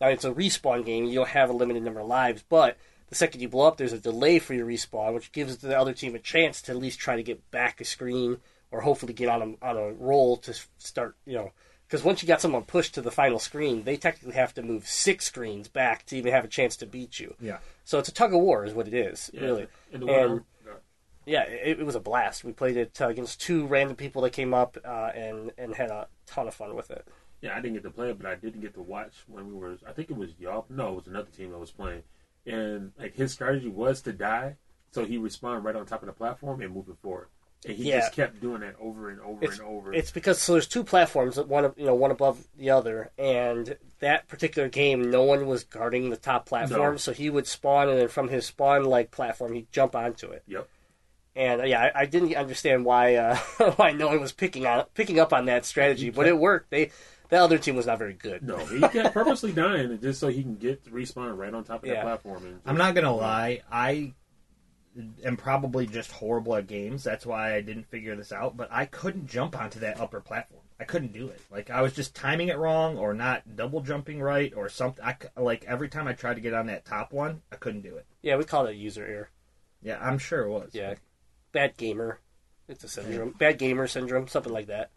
Now 0.00 0.08
it's 0.08 0.24
a 0.24 0.32
respawn 0.32 0.84
game. 0.84 1.04
You 1.06 1.14
don't 1.16 1.28
have 1.28 1.50
a 1.50 1.54
limited 1.54 1.82
number 1.82 2.00
of 2.00 2.06
lives, 2.06 2.44
but 2.48 2.76
the 3.08 3.14
second 3.16 3.40
you 3.40 3.48
blow 3.48 3.66
up, 3.66 3.76
there's 3.76 3.92
a 3.92 3.98
delay 3.98 4.38
for 4.38 4.54
your 4.54 4.66
respawn, 4.66 5.14
which 5.14 5.32
gives 5.32 5.58
the 5.58 5.76
other 5.78 5.92
team 5.92 6.14
a 6.14 6.18
chance 6.20 6.62
to 6.62 6.72
at 6.72 6.78
least 6.78 6.98
try 7.00 7.16
to 7.16 7.22
get 7.22 7.50
back 7.50 7.80
a 7.80 7.84
screen 7.84 8.38
or 8.70 8.80
hopefully 8.82 9.12
get 9.12 9.28
on 9.28 9.56
a 9.60 9.66
on 9.66 9.76
a 9.76 9.92
roll 9.92 10.36
to 10.38 10.54
start. 10.78 11.16
You 11.26 11.34
know, 11.34 11.52
because 11.94 12.04
once 12.04 12.20
you 12.22 12.26
got 12.26 12.40
someone 12.40 12.64
pushed 12.64 12.92
to 12.94 13.00
the 13.00 13.10
final 13.12 13.38
screen, 13.38 13.84
they 13.84 13.96
technically 13.96 14.34
have 14.34 14.52
to 14.54 14.62
move 14.62 14.88
six 14.88 15.26
screens 15.26 15.68
back 15.68 16.04
to 16.06 16.16
even 16.16 16.32
have 16.32 16.44
a 16.44 16.48
chance 16.48 16.74
to 16.78 16.86
beat 16.86 17.20
you. 17.20 17.36
yeah. 17.40 17.58
So 17.84 18.00
it's 18.00 18.08
a 18.08 18.12
tug 18.12 18.34
of 18.34 18.40
war, 18.40 18.64
is 18.64 18.74
what 18.74 18.88
it 18.88 18.94
is, 18.94 19.30
Yeah. 19.32 19.40
really. 19.42 19.66
And 19.92 20.02
the 20.02 20.06
And- 20.08 20.30
one, 20.32 20.44
Yeah, 21.24 21.42
it, 21.44 21.78
it 21.78 21.86
was 21.86 21.94
a 21.94 22.00
blast. 22.00 22.42
We 22.42 22.52
played 22.52 22.76
it 22.76 23.00
uh, 23.00 23.06
against 23.08 23.40
two 23.40 23.64
random 23.66 23.94
people 23.94 24.22
that 24.22 24.30
came 24.30 24.52
up 24.52 24.76
uh, 24.84 25.12
and 25.14 25.52
and 25.56 25.72
had 25.76 25.90
a 25.90 26.08
ton 26.26 26.48
of 26.48 26.54
fun 26.54 26.74
with 26.74 26.90
it. 26.90 27.06
yeah, 27.40 27.52
I 27.56 27.60
didn't 27.60 27.74
get 27.74 27.84
to 27.84 27.90
play 27.90 28.10
it, 28.10 28.18
but 28.18 28.26
I 28.26 28.34
didn't 28.34 28.60
get 28.60 28.74
to 28.74 28.82
watch 28.82 29.14
when 29.28 29.46
we 29.46 29.54
were. 29.54 29.78
I 29.86 29.92
think 29.92 30.10
it 30.10 30.16
was 30.16 30.30
y'all. 30.40 30.66
No, 30.68 30.88
it 30.88 30.96
was 30.96 31.06
another 31.06 31.30
team 31.30 31.52
that 31.52 31.58
was 31.58 31.70
playing, 31.70 32.02
and 32.44 32.92
like 32.98 33.14
his 33.14 33.32
strategy 33.32 33.68
was 33.68 34.02
to 34.02 34.12
die, 34.12 34.56
so 34.90 35.04
he 35.06 35.16
respawned 35.16 35.62
right 35.62 35.76
on 35.76 35.86
top 35.86 36.02
of 36.02 36.06
the 36.08 36.12
platform 36.12 36.60
and 36.60 36.74
moving 36.74 36.96
forward, 36.96 37.28
and 37.64 37.74
he 37.76 37.84
Yeah. 37.90 38.00
just 38.00 38.12
kept 38.12 38.40
doing 38.40 38.60
that 38.60 38.74
over 38.80 39.10
and 39.10 39.20
over 39.20 39.44
It's, 39.44 39.58
and 39.58 39.66
over. 39.68 39.92
it's 39.94 40.10
because 40.10 40.40
so 40.40 40.52
there's 40.52 40.66
two 40.68 40.84
platforms, 40.84 41.38
one 41.38 41.72
you 41.76 41.86
know 41.86 41.94
one 41.94 42.10
above 42.10 42.46
the 42.56 42.70
other, 42.70 43.10
and 43.18 43.76
that 44.00 44.28
particular 44.28 44.68
game, 44.68 45.10
no 45.10 45.22
one 45.22 45.46
was 45.46 45.64
guarding 45.64 46.10
the 46.10 46.16
top 46.16 46.46
platform, 46.46 46.92
No. 46.92 46.96
so 46.98 47.12
he 47.12 47.30
would 47.30 47.46
spawn, 47.46 47.88
and 47.88 47.98
then 47.98 48.08
from 48.08 48.28
his 48.28 48.46
spawn 48.46 48.84
like 48.84 49.10
platform, 49.10 49.54
he'd 49.54 49.70
jump 49.72 49.94
onto 49.96 50.30
it. 50.30 50.42
yep. 50.46 50.68
And 51.36 51.66
yeah, 51.68 51.90
I, 51.94 52.02
I 52.02 52.06
didn't 52.06 52.34
understand 52.36 52.84
why 52.84 53.16
uh, 53.16 53.36
why 53.76 53.90
no 53.92 54.06
one 54.08 54.20
was 54.20 54.32
picking 54.32 54.66
on 54.66 54.84
picking 54.94 55.18
up 55.18 55.32
on 55.32 55.46
that 55.46 55.64
strategy, 55.64 56.10
but 56.10 56.26
it 56.28 56.38
worked. 56.38 56.70
They 56.70 56.90
the 57.30 57.36
other 57.38 57.58
team 57.58 57.74
was 57.74 57.86
not 57.86 57.98
very 57.98 58.12
good. 58.12 58.42
No, 58.44 58.58
he 58.58 58.78
kept 58.80 59.14
purposely 59.14 59.50
dying 59.50 59.98
just 60.00 60.20
so 60.20 60.28
he 60.28 60.42
can 60.42 60.54
get 60.56 60.84
respawn 60.92 61.36
right 61.36 61.52
on 61.52 61.64
top 61.64 61.82
of 61.82 61.88
Yeah. 61.88 61.94
that 61.94 62.02
platform. 62.04 62.44
And 62.46 62.60
I'm 62.66 62.76
not 62.76 62.94
gonna 62.94 63.12
lie, 63.16 63.62
I 63.72 64.12
am 65.24 65.36
probably 65.36 65.86
just 65.86 66.12
horrible 66.12 66.56
at 66.56 66.66
games. 66.66 67.04
That's 67.04 67.26
why 67.26 67.54
I 67.54 67.60
didn't 67.60 67.90
figure 67.90 68.16
this 68.16 68.32
out. 68.32 68.56
But 68.56 68.68
I 68.70 68.86
couldn't 68.86 69.26
jump 69.26 69.58
onto 69.58 69.80
that 69.80 70.00
upper 70.00 70.20
platform. 70.20 70.62
I 70.78 70.84
couldn't 70.84 71.12
do 71.12 71.28
it. 71.28 71.40
Like 71.50 71.70
I 71.70 71.82
was 71.82 71.92
just 71.92 72.14
timing 72.14 72.48
it 72.48 72.58
wrong, 72.58 72.98
or 72.98 73.14
not 73.14 73.56
double 73.56 73.80
jumping 73.80 74.20
right, 74.20 74.52
or 74.56 74.68
something. 74.68 75.04
I 75.04 75.16
like 75.40 75.64
every 75.66 75.88
time 75.88 76.08
I 76.08 76.12
tried 76.12 76.34
to 76.34 76.40
get 76.40 76.54
on 76.54 76.66
that 76.66 76.84
top 76.84 77.12
one, 77.12 77.42
I 77.52 77.56
couldn't 77.56 77.82
do 77.82 77.96
it. 77.96 78.06
Yeah, 78.22 78.36
we 78.36 78.44
call 78.44 78.66
it 78.66 78.72
a 78.72 78.76
user 78.76 79.06
error. 79.06 79.30
Yeah, 79.82 79.98
I'm 80.00 80.18
sure 80.18 80.42
it 80.42 80.50
was. 80.50 80.70
Yeah, 80.72 80.94
bad 81.52 81.76
gamer. 81.76 82.20
It's 82.68 82.82
a 82.82 82.88
syndrome. 82.88 83.34
Bad 83.38 83.58
gamer 83.58 83.86
syndrome, 83.86 84.26
something 84.26 84.52
like 84.52 84.68
that. 84.68 84.90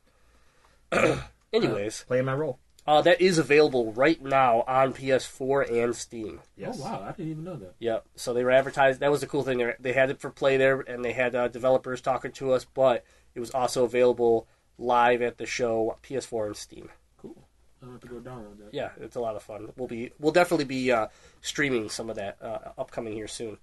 Anyways, 1.54 2.06
playing 2.08 2.26
my 2.26 2.34
role. 2.34 2.60
Uh, 2.88 3.02
that 3.02 3.20
is 3.20 3.38
available 3.38 3.92
right 3.92 4.22
now 4.24 4.64
on 4.66 4.94
PS4 4.94 5.84
and 5.84 5.96
Steam. 5.96 6.40
Yes. 6.56 6.80
Oh 6.80 6.86
wow, 6.86 7.06
I 7.06 7.12
didn't 7.12 7.32
even 7.32 7.44
know 7.44 7.58
that. 7.58 7.76
Yep. 7.80 8.06
So 8.16 8.34
they 8.34 8.44
were 8.44 8.52
advertised. 8.52 9.02
That 9.02 9.12
was 9.12 9.22
the 9.22 9.28
cool 9.28 9.44
thing. 9.44 9.58
They, 9.58 9.74
they 9.80 9.94
had 9.94 10.10
it 10.10 10.22
for 10.22 10.30
play 10.30 10.56
there, 10.56 10.80
and 10.80 11.04
they 11.04 11.12
had 11.12 11.36
uh, 11.36 11.50
developers 11.50 12.00
talking 12.00 12.32
to 12.34 12.54
us. 12.54 12.66
But 12.66 13.04
it 13.36 13.42
was 13.42 13.52
also 13.52 13.84
available 13.84 14.48
live 14.78 15.22
at 15.22 15.38
the 15.38 15.46
show, 15.46 15.98
PS4 16.02 16.48
and 16.48 16.56
Steam. 16.56 16.90
Cool. 17.18 17.36
I'm 17.82 17.90
gonna 17.90 18.00
have 18.00 18.02
to 18.02 18.08
go 18.08 18.30
download 18.30 18.58
that. 18.60 18.74
Yeah, 18.74 18.92
it's 19.02 19.18
a 19.18 19.22
lot 19.22 19.36
of 19.36 19.44
fun. 19.44 19.72
We'll 19.76 19.90
be 19.90 20.12
we'll 20.18 20.32
definitely 20.32 20.66
be 20.66 20.92
uh, 20.92 21.08
streaming 21.42 21.90
some 21.90 22.10
of 22.10 22.16
that 22.16 22.38
uh, 22.42 22.72
upcoming 22.78 23.14
here 23.14 23.28
soon. 23.28 23.58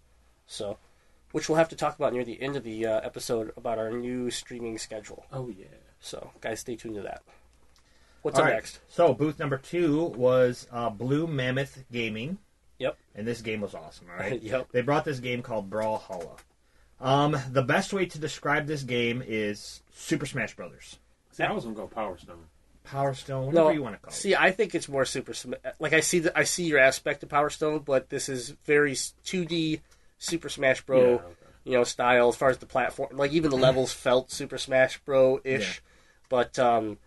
So, 0.46 0.76
which 1.32 1.48
we'll 1.48 1.56
have 1.56 1.70
to 1.70 1.76
talk 1.76 1.96
about 1.96 2.12
near 2.12 2.24
the 2.24 2.40
end 2.42 2.56
of 2.56 2.62
the 2.62 2.86
uh, 2.86 3.00
episode 3.00 3.52
about 3.56 3.78
our 3.78 3.90
new 3.90 4.30
streaming 4.30 4.76
schedule. 4.76 5.24
Oh 5.32 5.48
yeah. 5.48 5.64
So, 5.98 6.30
guys, 6.42 6.60
stay 6.60 6.76
tuned 6.76 6.96
to 6.96 7.02
that. 7.02 7.22
What's 8.24 8.38
All 8.38 8.44
up 8.44 8.48
right. 8.50 8.54
next? 8.56 8.80
So 8.88 9.14
booth 9.14 9.38
number 9.38 9.58
two 9.58 10.04
was 10.16 10.66
uh, 10.72 10.90
Blue 10.90 11.26
Mammoth 11.26 11.84
Gaming. 11.92 12.38
Yep. 12.80 12.98
and 13.14 13.24
this 13.26 13.40
game 13.40 13.60
was 13.60 13.72
awesome. 13.74 14.08
All 14.10 14.18
right. 14.18 14.42
Yep. 14.42 14.72
They 14.72 14.80
brought 14.82 15.04
this 15.04 15.20
game 15.20 15.42
called 15.42 15.70
Brawlhalla. 15.70 16.38
Um, 17.00 17.36
the 17.52 17.62
best 17.62 17.92
way 17.92 18.06
to 18.06 18.18
describe 18.18 18.66
this 18.66 18.82
game 18.82 19.22
is 19.24 19.82
Super 19.92 20.26
Smash 20.26 20.56
Brothers. 20.56 20.98
See, 21.32 21.42
I 21.44 21.52
was 21.52 21.64
gonna 21.64 21.76
go 21.76 21.86
Power 21.86 22.16
Stone. 22.18 22.44
Power 22.82 23.14
Stone, 23.14 23.46
whatever 23.46 23.66
No, 23.68 23.70
you 23.70 23.82
want 23.82 23.94
to 23.96 24.00
call 24.00 24.10
it. 24.10 24.14
see, 24.16 24.34
I 24.34 24.50
think 24.50 24.74
it's 24.74 24.88
more 24.88 25.04
super. 25.04 25.34
Sm- 25.34 25.54
Like 25.78 25.92
I 25.92 26.00
see, 26.00 26.18
the, 26.20 26.36
I 26.38 26.44
see 26.44 26.64
your 26.64 26.78
aspect 26.78 27.22
of 27.22 27.28
Power 27.28 27.50
Stone, 27.50 27.80
but 27.80 28.08
this 28.10 28.28
is 28.28 28.50
very 28.64 28.96
two 29.24 29.44
D 29.44 29.80
Super 30.18 30.48
Smash 30.48 30.80
Bro. 30.82 31.00
Yeah, 31.00 31.06
okay. 31.14 31.24
You 31.64 31.72
know, 31.72 31.84
style 31.84 32.28
as 32.28 32.36
far 32.36 32.50
as 32.50 32.58
the 32.58 32.66
platform. 32.66 33.16
Like 33.16 33.32
even 33.32 33.50
the 33.50 33.56
levels 33.68 33.92
felt 33.92 34.30
Super 34.30 34.58
Smash 34.58 34.98
Bro 35.04 35.40
ish, 35.44 35.80
but 36.28 36.58
um, 36.58 36.98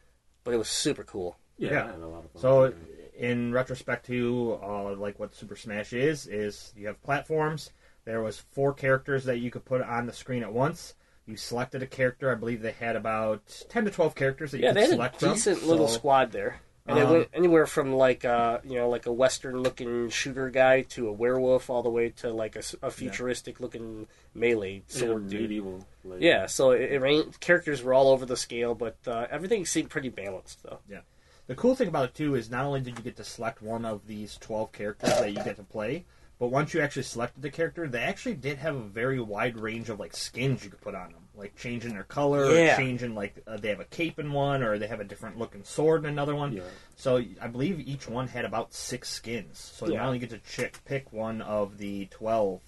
but 0.48 0.54
it 0.54 0.58
was 0.58 0.70
super 0.70 1.04
cool. 1.04 1.38
Yeah, 1.58 1.72
Yeah. 1.72 1.84
I 1.84 1.92
had 1.92 2.00
a 2.00 2.08
lot 2.08 2.24
of 2.24 2.32
fun. 2.32 2.42
So, 2.42 2.74
in 3.20 3.52
retrospect 3.52 4.06
to 4.06 4.58
uh, 4.64 4.94
like 4.96 5.20
what 5.20 5.36
Super 5.36 5.58
Smash 5.58 5.92
is, 5.92 6.26
is 6.26 6.72
you 6.78 6.88
have 6.88 7.04
platforms. 7.04 7.72
There 8.06 8.22
was 8.24 8.40
four 8.40 8.74
characters 8.74 9.26
that 9.26 9.40
you 9.40 9.52
could 9.52 9.66
put 9.66 9.82
on 9.82 10.06
the 10.06 10.14
screen 10.14 10.42
at 10.44 10.54
once. 10.54 10.94
You 11.26 11.36
selected 11.36 11.84
a 11.84 11.88
character. 11.88 12.32
I 12.32 12.36
believe 12.36 12.62
they 12.62 12.72
had 12.72 12.96
about 12.96 13.66
ten 13.68 13.84
to 13.84 13.92
twelve 13.92 14.16
characters 14.16 14.52
that 14.52 14.60
you 14.60 14.64
Yeah, 14.64 14.70
could 14.70 14.78
they 14.78 14.82
had 14.84 14.90
a 14.92 14.94
select 14.94 15.20
from. 15.20 15.34
decent 15.34 15.64
little 15.68 15.90
So- 15.90 15.96
squad 15.98 16.32
there, 16.32 16.62
and 16.88 16.98
it 16.98 17.06
Um, 17.06 17.12
went 17.12 17.30
anywhere 17.34 17.68
from 17.68 17.94
like 17.94 18.24
uh 18.26 18.60
you 18.64 18.76
know 18.76 18.90
like 18.90 19.06
a 19.06 19.12
Western 19.12 19.62
looking 19.62 20.10
shooter 20.10 20.50
guy 20.50 20.82
to 20.84 21.08
a 21.08 21.12
werewolf, 21.12 21.70
all 21.70 21.84
the 21.84 21.90
way 21.90 22.10
to 22.10 22.32
like 22.32 22.56
a 22.56 22.92
futuristic 22.92 23.60
looking 23.60 24.08
melee 24.34 24.84
sword 24.88 25.24
Yeah, 25.24 25.30
dude. 25.30 25.42
medieval. 25.42 25.86
like- 26.06 26.22
Yeah, 26.22 26.46
so 26.46 26.72
it, 26.72 26.92
it 26.94 27.02
ran- 27.02 27.32
characters 27.40 27.84
were 27.84 27.94
all 27.94 28.08
over 28.10 28.26
the 28.26 28.38
scale, 28.38 28.74
but 28.76 28.98
uh, 29.06 29.28
everything 29.30 29.66
seemed 29.66 29.90
pretty 29.90 30.10
balanced 30.10 30.64
though. 30.64 30.80
Yeah. 30.90 31.02
The 31.48 31.56
cool 31.56 31.76
thing 31.76 31.88
about 31.88 32.06
it 32.06 32.14
too 32.16 32.36
is 32.36 32.50
not 32.50 32.66
only 32.66 32.82
did 32.82 32.98
you 32.98 33.04
get 33.04 33.16
to 33.18 33.24
select 33.24 33.62
one 33.62 33.86
of 33.86 34.06
these 34.08 34.38
twelve 34.38 34.72
characters 34.72 35.10
that 35.12 35.30
you 35.34 35.44
get 35.44 35.56
to 35.58 35.64
play, 35.64 36.06
but 36.40 36.48
once 36.50 36.74
you 36.74 36.82
actually 36.82 37.04
selected 37.04 37.42
the 37.42 37.50
character, 37.50 37.88
they 37.88 38.02
actually 38.04 38.36
did 38.36 38.58
have 38.60 38.76
a 38.76 38.82
very 38.82 39.20
wide 39.20 39.58
range 39.58 39.90
of 39.90 40.00
like 40.00 40.16
skins 40.16 40.64
you 40.64 40.70
could 40.70 40.82
put 40.82 40.94
on 40.94 41.12
them, 41.14 41.22
like 41.38 41.56
changing 41.56 41.94
their 41.94 42.04
color, 42.04 42.52
Yeah. 42.54 42.74
or 42.74 42.78
changing 42.78 43.14
like 43.16 43.36
uh, 43.48 43.58
they 43.58 43.70
have 43.70 43.80
a 43.80 43.86
cape 43.86 44.20
in 44.20 44.32
one, 44.34 44.64
or 44.64 44.78
they 44.78 44.88
have 44.88 45.00
a 45.00 45.04
different 45.06 45.38
looking 45.38 45.64
sword 45.64 46.04
in 46.04 46.10
another 46.10 46.36
one. 46.36 46.54
Yeah. 46.54 46.64
So 46.96 47.22
I 47.42 47.48
believe 47.48 47.80
each 47.88 48.08
one 48.10 48.28
had 48.28 48.44
about 48.46 48.74
six 48.74 49.10
skins. 49.10 49.58
So 49.60 49.86
you 49.88 49.94
Yeah. 49.94 50.00
not 50.00 50.08
only 50.08 50.20
get 50.20 50.30
to 50.32 50.40
ch- 50.40 50.72
pick 50.86 51.14
one 51.14 51.42
of 51.42 51.78
the 51.78 52.06
twelve 52.08 52.62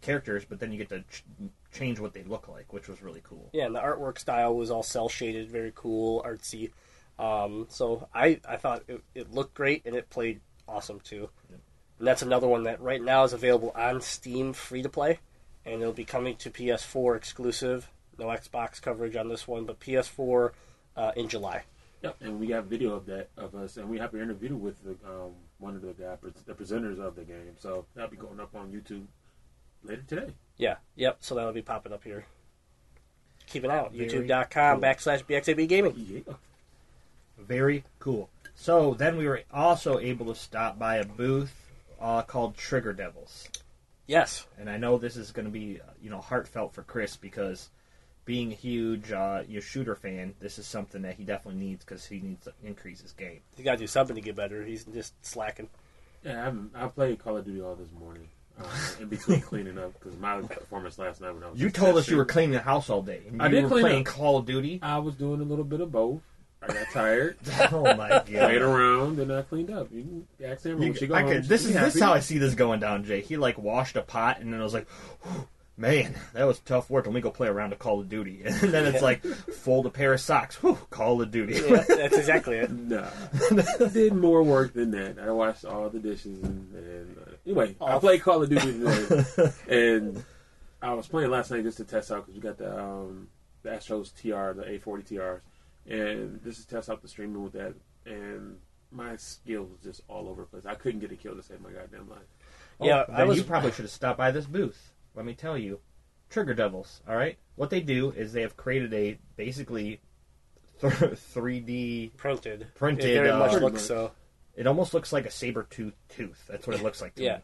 characters, 0.00 0.44
but 0.48 0.60
then 0.60 0.72
you 0.72 0.78
get 0.78 0.88
to 0.90 1.00
ch- 1.02 1.24
change 1.72 1.98
what 2.00 2.14
they 2.14 2.22
look 2.22 2.48
like, 2.48 2.72
which 2.72 2.88
was 2.88 3.02
really 3.02 3.20
cool. 3.22 3.50
Yeah, 3.52 3.66
and 3.66 3.74
the 3.74 3.80
artwork 3.80 4.18
style 4.18 4.54
was 4.54 4.70
all 4.70 4.82
cell 4.82 5.08
shaded, 5.08 5.50
very 5.50 5.72
cool, 5.74 6.22
artsy. 6.22 6.70
Um, 7.18 7.66
so 7.70 8.08
I 8.14 8.40
I 8.48 8.56
thought 8.56 8.82
it, 8.88 9.02
it 9.14 9.32
looked 9.32 9.54
great 9.54 9.82
and 9.86 9.94
it 9.96 10.08
played 10.10 10.40
awesome 10.68 11.00
too. 11.00 11.28
And 11.98 12.06
that's 12.06 12.22
another 12.22 12.46
one 12.46 12.64
that 12.64 12.80
right 12.80 13.00
now 13.02 13.24
is 13.24 13.32
available 13.32 13.72
on 13.74 14.00
Steam, 14.02 14.52
free 14.52 14.82
to 14.82 14.88
play, 14.88 15.18
and 15.64 15.80
it'll 15.80 15.94
be 15.94 16.04
coming 16.04 16.36
to 16.36 16.50
PS4 16.50 17.16
exclusive. 17.16 17.90
No 18.18 18.26
Xbox 18.26 18.80
coverage 18.80 19.16
on 19.16 19.28
this 19.28 19.46
one, 19.46 19.64
but 19.64 19.80
PS4 19.80 20.52
uh, 20.96 21.12
in 21.16 21.28
July. 21.28 21.64
Yep, 22.02 22.16
and 22.20 22.38
we 22.40 22.46
got 22.46 22.64
video 22.64 22.94
of 22.94 23.06
that 23.06 23.28
of 23.36 23.54
us, 23.54 23.76
and 23.76 23.88
we 23.88 23.98
have 23.98 24.12
an 24.14 24.20
interview 24.20 24.54
with 24.54 24.82
the, 24.84 24.90
um, 25.08 25.32
one 25.58 25.74
of 25.74 25.82
the 25.82 25.92
guy, 25.92 26.16
the 26.46 26.54
presenters 26.54 26.98
of 26.98 27.16
the 27.16 27.24
game. 27.24 27.56
So 27.58 27.86
that'll 27.94 28.10
be 28.10 28.16
going 28.16 28.38
up 28.38 28.54
on 28.54 28.70
YouTube 28.70 29.06
later 29.82 30.02
today. 30.06 30.32
Yeah, 30.58 30.76
yep. 30.94 31.18
So 31.20 31.34
that'll 31.34 31.52
be 31.52 31.62
popping 31.62 31.92
up 31.92 32.04
here. 32.04 32.26
Keep 33.46 33.64
it 33.64 33.70
out. 33.70 33.94
YouTube.com 33.94 34.80
cool. 34.80 34.88
backslash 34.88 35.24
BX8B 35.24 35.68
Gaming. 35.68 36.24
Yeah. 36.26 36.34
Very 37.38 37.84
cool. 37.98 38.28
So 38.54 38.94
then 38.94 39.16
we 39.16 39.26
were 39.26 39.42
also 39.52 39.98
able 39.98 40.26
to 40.26 40.34
stop 40.34 40.78
by 40.78 40.96
a 40.96 41.04
booth 41.04 41.54
uh, 42.00 42.22
called 42.22 42.56
Trigger 42.56 42.92
Devils, 42.92 43.48
Yes. 44.06 44.46
and 44.58 44.68
I 44.70 44.76
know 44.78 44.98
this 44.98 45.16
is 45.16 45.30
going 45.32 45.46
to 45.46 45.50
be 45.50 45.80
uh, 45.80 45.90
you 46.02 46.10
know 46.10 46.20
heartfelt 46.20 46.72
for 46.74 46.82
Chris 46.82 47.16
because 47.16 47.68
being 48.26 48.52
a 48.52 48.54
huge 48.54 49.10
uh, 49.12 49.42
you 49.48 49.54
know, 49.54 49.60
shooter 49.60 49.94
fan, 49.94 50.34
this 50.40 50.58
is 50.58 50.66
something 50.66 51.00
that 51.02 51.14
he 51.14 51.24
definitely 51.24 51.60
needs 51.64 51.84
because 51.84 52.04
he 52.04 52.20
needs 52.20 52.44
to 52.44 52.52
increase 52.62 53.00
his 53.00 53.12
game. 53.12 53.40
He's 53.56 53.64
got 53.64 53.72
to 53.72 53.78
do 53.78 53.86
something 53.86 54.14
to 54.16 54.20
get 54.20 54.36
better. 54.36 54.62
He's 54.64 54.84
just 54.84 55.14
slacking. 55.24 55.68
Yeah, 56.24 56.40
I, 56.42 56.44
haven't, 56.44 56.72
I 56.74 56.88
played 56.88 57.18
Call 57.20 57.36
of 57.38 57.44
Duty 57.46 57.60
all 57.62 57.76
this 57.76 57.88
morning 57.98 58.28
uh, 58.60 58.66
in 59.00 59.06
between 59.08 59.40
cleaning 59.40 59.78
up 59.78 59.94
because 59.94 60.18
my 60.18 60.40
performance 60.42 60.98
last 60.98 61.20
night 61.20 61.32
when 61.34 61.44
I 61.44 61.50
was 61.50 61.60
You 61.60 61.70
told 61.70 61.96
us 61.96 62.08
you 62.08 62.16
were 62.16 62.24
cleaning 62.24 62.50
the 62.52 62.60
house 62.60 62.90
all 62.90 63.00
day. 63.02 63.22
And 63.28 63.40
I 63.40 63.46
you 63.46 63.52
did 63.52 63.62
were 63.64 63.70
clean 63.70 63.82
playing 63.82 64.00
up. 64.00 64.06
Call 64.06 64.38
of 64.38 64.46
Duty. 64.46 64.80
I 64.82 64.98
was 64.98 65.14
doing 65.14 65.40
a 65.40 65.44
little 65.44 65.64
bit 65.64 65.80
of 65.80 65.92
both. 65.92 66.20
I 66.62 66.68
got 66.68 66.86
tired, 66.92 67.36
oh 67.70 67.82
my 67.96 68.08
god! 68.08 68.26
played 68.26 68.62
around, 68.62 69.20
and 69.20 69.30
I 69.30 69.42
cleaned 69.42 69.70
up. 69.70 69.88
You 69.92 70.02
can 70.40 70.46
ask 70.50 70.64
Amber 70.66 70.82
You- 70.82 70.90
when 70.90 70.98
she 70.98 71.06
go 71.06 71.14
I 71.14 71.20
home. 71.20 71.30
could, 71.32 71.44
this 71.44 71.64
is 71.66 71.72
be 71.72 71.78
this 71.78 71.94
is 71.94 72.02
how 72.02 72.12
I 72.14 72.20
see 72.20 72.38
this 72.38 72.54
going 72.54 72.80
down, 72.80 73.04
Jay. 73.04 73.20
He 73.20 73.36
like 73.36 73.56
washed 73.58 73.94
a 73.94 74.02
pot, 74.02 74.40
and 74.40 74.52
then 74.52 74.58
I 74.60 74.64
was 74.64 74.72
like, 74.74 74.88
"Whew, 75.22 75.46
"Man, 75.76 76.14
that 76.32 76.44
was 76.44 76.58
tough 76.60 76.88
work." 76.90 77.06
Let 77.06 77.14
me 77.14 77.20
go 77.20 77.30
play 77.30 77.48
around 77.48 77.70
to 77.70 77.76
Call 77.76 78.00
of 78.00 78.08
Duty, 78.08 78.42
and 78.44 78.56
then 78.72 78.86
it's 78.86 79.02
like, 79.02 79.24
fold 79.24 79.86
a 79.86 79.90
pair 79.90 80.12
of 80.14 80.20
socks. 80.20 80.56
Whew, 80.62 80.78
Call 80.90 81.20
of 81.22 81.30
Duty. 81.30 81.54
Yeah, 81.54 81.82
that's 81.88 82.16
exactly 82.16 82.56
it. 82.58 82.70
Nah, 82.70 83.08
I 83.50 83.88
did 83.92 84.14
more 84.14 84.42
work 84.42 84.72
than 84.72 84.90
that. 84.92 85.18
I 85.18 85.30
washed 85.30 85.64
all 85.64 85.88
the 85.90 85.98
dishes 85.98 86.42
and, 86.42 86.74
and 86.74 87.16
uh, 87.18 87.30
anyway, 87.44 87.76
I 87.80 87.94
Oh. 87.94 88.00
played 88.00 88.22
Call 88.22 88.42
of 88.42 88.48
Duty 88.48 88.72
today, 88.72 89.52
and 89.68 90.24
I 90.82 90.92
was 90.94 91.06
playing 91.06 91.30
last 91.30 91.50
night 91.50 91.62
just 91.64 91.76
to 91.78 91.84
test 91.84 92.10
out 92.10 92.26
because 92.26 92.34
we 92.34 92.40
got 92.40 92.58
the 92.58 92.78
um, 92.78 93.28
the 93.62 93.70
Astros 93.70 94.14
TR, 94.14 94.58
the 94.58 94.66
A40 94.78 95.08
TRs, 95.08 95.40
and 95.86 96.40
this 96.42 96.58
is 96.58 96.64
test 96.64 96.88
out 96.90 97.02
the 97.02 97.08
streaming 97.08 97.42
with 97.42 97.52
that, 97.54 97.74
and 98.06 98.58
my 98.92 99.16
skill 99.16 99.64
was 99.64 99.80
just 99.82 100.00
all 100.08 100.28
over 100.28 100.42
the 100.42 100.46
place. 100.46 100.64
I 100.64 100.74
couldn't 100.76 101.00
get 101.00 101.10
a 101.10 101.16
kill 101.16 101.34
to 101.34 101.42
save 101.42 101.60
my 101.60 101.70
goddamn 101.70 102.08
life. 102.08 102.20
Yeah, 102.80 103.04
Oh, 103.08 103.12
I 103.12 103.24
was- 103.24 103.38
You 103.38 103.44
probably 103.44 103.72
should 103.72 103.84
have 103.84 103.90
stopped 103.90 104.16
by 104.18 104.30
this 104.30 104.46
booth. 104.46 104.92
Let 105.16 105.24
me 105.24 105.34
tell 105.34 105.56
you, 105.56 105.80
Trigger 106.28 106.54
Devils. 106.54 107.00
All 107.08 107.16
right, 107.16 107.38
what 107.56 107.70
they 107.70 107.80
do 107.80 108.10
is 108.12 108.32
they 108.32 108.42
have 108.42 108.56
created 108.56 108.92
a 108.92 109.18
basically 109.36 110.00
three 110.78 111.60
D. 111.60 112.12
Printed. 112.16 112.66
Printed, 112.74 113.10
It 113.10 113.14
very 113.14 113.30
uh, 113.30 113.38
much 113.38 113.60
looks 113.60 113.82
so. 113.82 114.12
It 114.54 114.66
almost 114.66 114.94
looks 114.94 115.12
like 115.12 115.26
a 115.26 115.30
saber 115.30 115.66
tooth 115.68 115.94
tooth. 116.08 116.44
That's 116.48 116.66
what 116.66 116.76
it 116.76 116.82
looks 116.82 117.00
like. 117.00 117.14
To 117.16 117.22
Yeah. 117.22 117.36
me. 117.36 117.42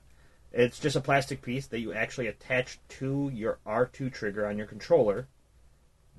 It's 0.52 0.78
just 0.78 0.96
a 0.96 1.00
plastic 1.00 1.40
piece 1.40 1.66
that 1.68 1.80
you 1.80 1.94
actually 1.94 2.26
attach 2.26 2.78
to 3.00 3.30
your 3.32 3.58
R2 3.66 4.12
trigger 4.12 4.46
on 4.46 4.58
your 4.58 4.66
controller 4.66 5.26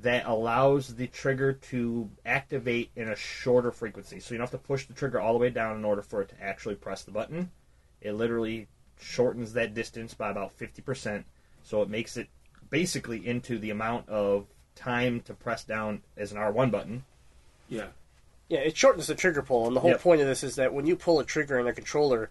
that 0.01 0.25
allows 0.25 0.95
the 0.95 1.05
trigger 1.05 1.53
to 1.53 2.09
activate 2.25 2.89
in 2.95 3.09
a 3.09 3.15
shorter 3.15 3.71
frequency. 3.71 4.19
So 4.19 4.33
you 4.33 4.39
don't 4.39 4.49
have 4.51 4.59
to 4.59 4.67
push 4.67 4.85
the 4.87 4.93
trigger 4.93 5.21
all 5.21 5.33
the 5.33 5.39
way 5.39 5.51
down 5.51 5.77
in 5.77 5.85
order 5.85 6.01
for 6.01 6.21
it 6.23 6.29
to 6.29 6.43
actually 6.43 6.75
press 6.75 7.03
the 7.03 7.11
button. 7.11 7.51
It 8.01 8.13
literally 8.13 8.67
shortens 8.99 9.53
that 9.53 9.75
distance 9.75 10.15
by 10.15 10.31
about 10.31 10.57
50%. 10.57 11.23
So 11.63 11.81
it 11.81 11.89
makes 11.89 12.17
it 12.17 12.27
basically 12.69 13.25
into 13.25 13.57
the 13.57 13.69
amount 13.69 14.09
of 14.09 14.47
time 14.75 15.21
to 15.21 15.33
press 15.33 15.63
down 15.63 16.01
as 16.17 16.31
an 16.31 16.37
R1 16.37 16.71
button. 16.71 17.05
Yeah, 17.69 17.87
Yeah, 18.49 18.59
it 18.59 18.75
shortens 18.75 19.07
the 19.07 19.15
trigger 19.15 19.41
pull, 19.41 19.67
and 19.67 19.75
the 19.75 19.79
whole 19.79 19.91
Yep. 19.91 20.01
point 20.01 20.21
of 20.21 20.27
this 20.27 20.43
is 20.43 20.55
that 20.55 20.73
when 20.73 20.85
you 20.85 20.95
pull 20.95 21.19
a 21.19 21.23
trigger 21.23 21.57
in 21.59 21.65
a 21.65 21.73
controller, 21.73 22.29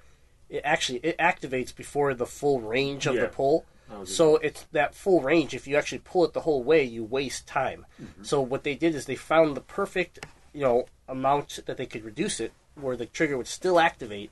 it 0.49 0.61
actually 0.65 0.99
it 0.99 1.17
activates 1.19 1.75
before 1.75 2.12
the 2.15 2.27
full 2.27 2.61
range 2.61 3.07
of 3.07 3.15
Yeah. 3.15 3.23
the 3.23 3.29
pull. 3.29 3.65
Oh, 3.91 4.05
so 4.05 4.37
it's 4.37 4.67
that 4.73 4.95
full 4.95 5.21
range. 5.21 5.55
If 5.55 5.67
you 5.67 5.77
actually 5.77 5.99
pull 5.99 6.25
it 6.25 6.33
the 6.33 6.41
whole 6.43 6.62
way, 6.62 6.85
you 6.85 7.03
waste 7.05 7.47
time. 7.47 7.87
Mm-hmm. 8.01 8.25
So 8.25 8.41
what 8.41 8.62
they 8.62 8.75
did 8.75 8.95
is 8.95 9.07
they 9.07 9.17
found 9.17 9.57
the 9.57 9.61
perfect, 9.61 10.25
you 10.53 10.61
know, 10.61 10.87
amount 11.09 11.61
that 11.67 11.77
they 11.77 11.87
could 11.87 12.05
reduce 12.05 12.41
it, 12.41 12.53
where 12.75 12.97
the 12.97 13.07
trigger 13.07 13.37
would 13.37 13.47
still 13.49 13.81
activate, 13.81 14.31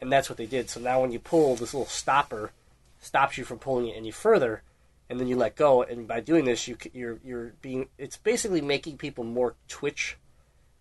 and 0.00 0.10
that's 0.10 0.28
what 0.28 0.38
they 0.38 0.46
did. 0.46 0.68
So 0.70 0.80
now 0.80 1.00
when 1.02 1.12
you 1.12 1.18
pull, 1.20 1.54
this 1.54 1.74
little 1.74 1.86
stopper 1.86 2.52
stops 3.00 3.36
you 3.36 3.44
from 3.44 3.58
pulling 3.58 3.88
it 3.88 3.96
any 3.96 4.10
further, 4.12 4.62
and 5.08 5.18
then 5.18 5.26
you 5.26 5.36
let 5.36 5.56
go. 5.56 5.82
And 5.82 6.06
by 6.06 6.20
doing 6.20 6.44
this, 6.44 6.68
you 6.68 6.76
you're 6.92 7.18
you're 7.24 7.54
being 7.60 7.88
it's 7.98 8.16
basically 8.16 8.60
making 8.60 8.98
people 8.98 9.24
more 9.24 9.56
twitch 9.68 10.16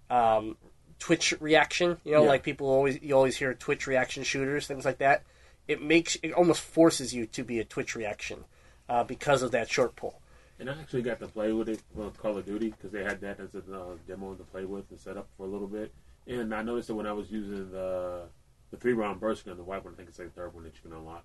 um, 0.09 0.57
Twitch 0.99 1.33
reaction. 1.39 1.97
You 2.03 2.13
know, 2.13 2.23
Yeah. 2.23 2.29
like 2.29 2.43
people 2.43 2.67
always 2.67 3.01
you 3.01 3.15
always 3.15 3.37
hear 3.37 3.53
Twitch 3.53 3.87
reaction 3.87 4.23
shooters, 4.23 4.67
things 4.67 4.85
like 4.85 4.97
that. 4.99 5.23
It 5.67 5.81
makes 5.81 6.17
it 6.23 6.31
almost 6.33 6.61
forces 6.61 7.13
you 7.13 7.25
to 7.27 7.43
be 7.43 7.59
a 7.59 7.63
Twitch 7.63 7.95
reaction 7.95 8.43
uh, 8.89 9.03
because 9.03 9.41
of 9.41 9.51
that 9.51 9.69
short 9.69 9.95
pull. 9.95 10.19
and 10.59 10.69
I 10.69 10.73
actually 10.79 11.03
got 11.03 11.19
to 11.19 11.27
play 11.27 11.53
with 11.53 11.69
it 11.69 11.81
with 11.93 12.17
Call 12.17 12.37
of 12.37 12.45
Duty 12.45 12.71
because 12.71 12.91
they 12.91 13.03
had 13.03 13.21
that 13.21 13.39
as 13.39 13.53
a 13.55 13.59
uh, 13.59 13.93
demo 14.07 14.33
to 14.33 14.43
play 14.43 14.65
with 14.65 14.89
and 14.89 14.99
set 14.99 15.15
up 15.15 15.27
for 15.37 15.43
a 15.45 15.49
little 15.49 15.67
bit. 15.67 15.93
And 16.27 16.53
I 16.53 16.61
noticed 16.63 16.87
that 16.89 16.95
when 16.95 17.07
I 17.07 17.13
was 17.13 17.31
using 17.31 17.71
the 17.71 18.23
the 18.71 18.77
three 18.77 18.93
round 18.93 19.19
burst 19.19 19.45
gun, 19.45 19.55
the 19.57 19.63
white 19.63 19.83
one, 19.85 19.93
I 19.93 19.97
think 19.97 20.09
it's 20.09 20.19
like 20.19 20.33
the 20.35 20.41
third 20.41 20.53
one 20.53 20.63
that 20.63 20.73
you 20.75 20.81
can 20.89 20.93
unlock, 20.97 21.23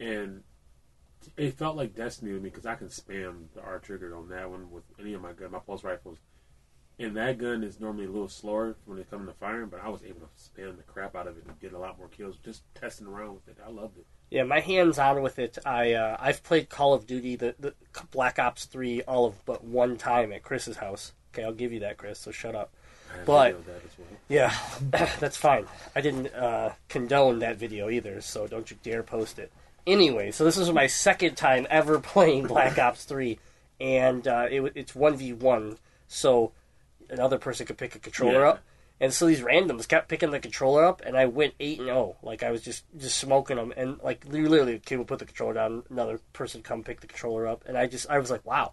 and 0.00 0.42
it 1.36 1.54
felt 1.54 1.76
like 1.76 1.94
Destiny 1.94 2.32
to 2.32 2.38
me 2.40 2.50
because 2.50 2.66
I 2.66 2.74
can 2.74 2.88
spam 2.88 3.46
the 3.54 3.62
R 3.62 3.78
trigger 3.78 4.14
on 4.14 4.28
that 4.28 4.50
one 4.50 4.70
with 4.70 4.84
any 5.00 5.14
of 5.14 5.22
my 5.22 5.32
gun, 5.32 5.52
my 5.52 5.58
pulse 5.58 5.84
rifles. 5.84 6.18
And 6.98 7.16
that 7.16 7.38
gun 7.38 7.64
is 7.64 7.80
normally 7.80 8.04
a 8.04 8.10
little 8.10 8.28
slower 8.28 8.76
when 8.84 8.98
it 8.98 9.10
comes 9.10 9.26
to 9.28 9.34
firing, 9.34 9.68
but 9.68 9.80
I 9.82 9.88
was 9.88 10.02
able 10.04 10.20
to 10.20 10.26
spam 10.38 10.76
the 10.76 10.84
crap 10.84 11.16
out 11.16 11.26
of 11.26 11.36
it 11.36 11.44
and 11.44 11.58
get 11.58 11.72
a 11.72 11.78
lot 11.78 11.98
more 11.98 12.06
kills 12.08 12.36
just 12.44 12.62
testing 12.74 13.08
around 13.08 13.34
with 13.34 13.48
it. 13.48 13.56
I 13.66 13.70
loved 13.70 13.98
it. 13.98 14.06
Yeah, 14.30 14.44
my 14.44 14.60
hands 14.60 14.98
on 14.98 15.20
with 15.22 15.38
it. 15.38 15.58
I 15.66 15.92
uh, 15.94 16.16
I've 16.20 16.42
played 16.42 16.68
Call 16.68 16.94
of 16.94 17.06
Duty, 17.06 17.36
the, 17.36 17.54
the 17.58 17.74
Black 18.10 18.38
Ops 18.38 18.66
three, 18.66 19.02
all 19.02 19.26
of 19.26 19.44
but 19.44 19.64
one 19.64 19.96
time 19.96 20.32
at 20.32 20.42
Chris's 20.42 20.76
house. 20.76 21.12
Okay, 21.32 21.42
I'll 21.44 21.52
give 21.52 21.72
you 21.72 21.80
that, 21.80 21.96
Chris. 21.96 22.18
So 22.20 22.30
shut 22.30 22.54
up. 22.54 22.72
I 23.12 23.24
But- 23.24 23.66
that 23.66 23.82
as 23.84 23.98
well. 23.98 24.08
Yeah, 24.28 24.54
that's 25.20 25.36
fine. 25.36 25.66
I 25.96 26.00
didn't 26.00 26.28
uh, 26.34 26.72
condone 26.88 27.40
that 27.40 27.56
video 27.56 27.90
either, 27.90 28.20
so 28.20 28.46
don't 28.46 28.70
you 28.70 28.76
dare 28.82 29.02
post 29.02 29.38
it. 29.40 29.52
Anyway, 29.86 30.30
so 30.30 30.44
this 30.44 30.56
is 30.56 30.70
my 30.72 30.86
second 30.86 31.36
time 31.36 31.66
ever 31.70 31.98
playing 32.00 32.46
Black 32.46 32.78
Ops 32.78 33.04
3, 33.04 33.38
and 33.80 34.26
uh, 34.26 34.46
it, 34.50 34.62
it's 34.74 34.92
1v1, 34.92 35.76
so 36.08 36.52
another 37.10 37.38
person 37.38 37.66
could 37.66 37.78
pick 37.78 37.94
a 37.94 37.98
controller 37.98 38.40
Yeah. 38.40 38.48
up. 38.50 38.60
And 39.00 39.12
so 39.12 39.26
these 39.26 39.40
randoms 39.40 39.88
kept 39.88 40.08
picking 40.08 40.30
the 40.30 40.38
controller 40.38 40.84
up, 40.84 41.02
and 41.04 41.16
I 41.16 41.26
went 41.26 41.54
8 41.58 41.80
and 41.80 41.88
0. 41.88 42.16
Like, 42.22 42.42
I 42.42 42.50
was 42.50 42.62
just, 42.62 42.84
just 42.96 43.18
smoking 43.18 43.56
them, 43.56 43.74
and, 43.76 43.98
like, 44.02 44.24
literally, 44.26 44.80
the 44.84 44.96
would 44.96 45.08
put 45.08 45.18
the 45.18 45.24
controller 45.26 45.54
down, 45.54 45.82
another 45.90 46.20
person 46.32 46.62
come 46.62 46.84
pick 46.84 47.00
the 47.00 47.06
controller 47.08 47.46
up, 47.46 47.64
and 47.66 47.76
I 47.76 47.86
just, 47.86 48.08
I 48.08 48.18
was 48.18 48.30
like, 48.30 48.44
wow. 48.46 48.72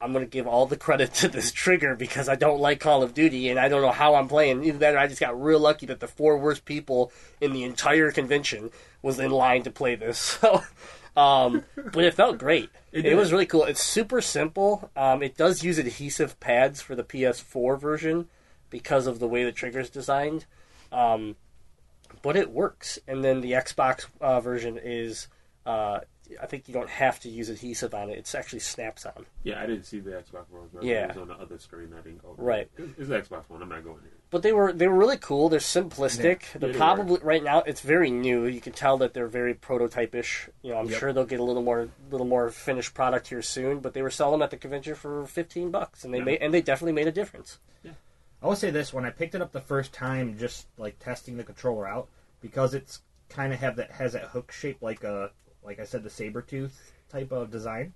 I'm 0.00 0.12
gonna 0.12 0.26
give 0.26 0.48
all 0.48 0.66
the 0.66 0.76
credit 0.76 1.14
to 1.14 1.28
this 1.28 1.52
trigger 1.52 1.94
because 1.94 2.28
I 2.28 2.34
don't 2.34 2.58
like 2.60 2.80
Call 2.80 3.04
of 3.04 3.14
Duty 3.14 3.48
and 3.48 3.56
I 3.60 3.68
don't 3.68 3.82
know 3.82 3.92
how 3.92 4.16
I'm 4.16 4.26
playing. 4.26 4.64
Either 4.64 4.78
that 4.78 4.94
or 4.96 4.98
I 4.98 5.06
just 5.06 5.20
got 5.20 5.40
real 5.40 5.60
lucky 5.60 5.86
that 5.86 6.00
the 6.00 6.08
four 6.08 6.36
worst 6.38 6.64
people 6.64 7.12
in 7.40 7.52
the 7.52 7.62
entire 7.62 8.10
convention 8.10 8.72
was 9.02 9.18
in 9.18 9.30
line 9.30 9.62
to 9.64 9.70
play 9.70 9.94
this. 9.94 10.38
So, 11.14 11.20
um, 11.20 11.64
but 11.92 12.04
it 12.04 12.14
felt 12.14 12.38
great. 12.38 12.70
It 12.90 13.04
It, 13.04 13.14
was 13.16 13.32
really 13.32 13.44
cool. 13.44 13.64
It's 13.64 13.82
super 13.82 14.22
simple. 14.22 14.90
Um, 14.96 15.22
it 15.22 15.36
does 15.36 15.62
use 15.62 15.78
adhesive 15.78 16.40
pads 16.40 16.80
for 16.80 16.94
the 16.94 17.04
PS4 17.04 17.78
version 17.78 18.28
because 18.70 19.06
of 19.06 19.18
the 19.18 19.28
way 19.28 19.44
the 19.44 19.52
trigger's 19.52 19.90
designed. 19.90 20.46
Um, 20.90 21.36
but 22.22 22.36
it 22.36 22.50
works. 22.50 22.98
And 23.06 23.22
then 23.22 23.42
the 23.42 23.52
Xbox 23.52 24.06
uh, 24.22 24.40
version 24.40 24.78
is, 24.82 25.28
uh, 25.66 26.00
I 26.40 26.46
think 26.46 26.66
you 26.68 26.74
don't 26.74 26.88
have 26.88 27.20
to 27.20 27.28
use 27.28 27.48
adhesive 27.48 27.94
on 27.94 28.08
it. 28.08 28.18
It's 28.18 28.34
actually 28.34 28.60
snaps 28.60 29.04
on. 29.04 29.26
Yeah, 29.42 29.60
I 29.60 29.66
didn't 29.66 29.84
see 29.84 30.00
the 30.00 30.12
Xbox 30.12 30.48
One. 30.50 30.68
but 30.72 30.82
Yeah. 30.82 31.04
It 31.04 31.08
was 31.08 31.16
on 31.18 31.28
the 31.28 31.34
other 31.34 31.58
screen. 31.58 31.92
I 31.92 32.00
didn't 32.00 32.22
go. 32.22 32.34
Right. 32.38 32.70
It's 32.78 32.98
it's 32.98 33.08
the 33.08 33.20
Xbox 33.20 33.48
One. 33.50 33.60
I'm 33.62 33.68
not 33.68 33.84
going 33.84 33.98
there. 34.02 34.12
But 34.30 34.42
they 34.42 34.52
were 34.52 34.72
they 34.72 34.88
were 34.88 34.96
really 34.96 35.18
cool. 35.18 35.48
They're 35.50 35.60
simplistic. 35.60 36.52
they're 36.54 36.68
Yeah, 36.68 36.72
they 36.72 36.78
probably 36.78 37.20
right 37.22 37.42
now 37.42 37.58
it's 37.60 37.80
very 37.82 38.10
new. 38.10 38.46
You 38.46 38.60
can 38.60 38.72
tell 38.72 38.96
that 38.98 39.12
they're 39.14 39.26
very 39.26 39.52
prototype-ish. 39.52 40.48
You 40.62 40.72
know, 40.72 40.78
I'm 40.78 40.88
Yep. 40.88 40.98
sure 41.00 41.12
they'll 41.12 41.24
get 41.26 41.40
a 41.40 41.44
little 41.44 41.62
more 41.62 41.88
little 42.10 42.26
more 42.26 42.50
finished 42.50 42.94
product 42.94 43.28
here 43.28 43.42
soon. 43.42 43.80
But 43.80 43.92
they 43.92 44.00
were 44.02 44.10
selling 44.10 44.32
them 44.38 44.42
at 44.42 44.50
the 44.50 44.56
convention 44.56 44.94
for 44.94 45.26
15 45.26 45.70
bucks, 45.70 46.04
and 46.04 46.14
they 46.14 46.18
Yeah. 46.18 46.24
made 46.24 46.40
and 46.42 46.54
they 46.54 46.62
definitely 46.62 46.92
made 46.92 47.08
a 47.08 47.12
difference. 47.12 47.58
I 47.84 48.46
will 48.46 48.56
say 48.56 48.70
this: 48.70 48.92
when 48.92 49.04
I 49.04 49.10
picked 49.10 49.34
it 49.36 49.42
up 49.42 49.52
the 49.52 49.60
first 49.60 49.92
time, 49.92 50.36
just 50.38 50.66
like 50.78 50.98
testing 50.98 51.36
the 51.36 51.44
controller 51.44 51.86
out, 51.86 52.08
because 52.40 52.74
it's 52.74 53.02
kind 53.28 53.52
of 53.52 53.60
have 53.60 53.76
that 53.76 53.90
has 53.92 54.14
that 54.14 54.24
hook 54.30 54.50
shape, 54.50 54.78
like 54.82 55.04
a 55.04 55.30
like 55.64 55.80
I 55.80 55.84
said, 55.84 56.02
the 56.02 56.10
saber 56.10 56.42
tooth 56.42 56.92
type 57.08 57.32
of 57.32 57.50
design. 57.50 57.94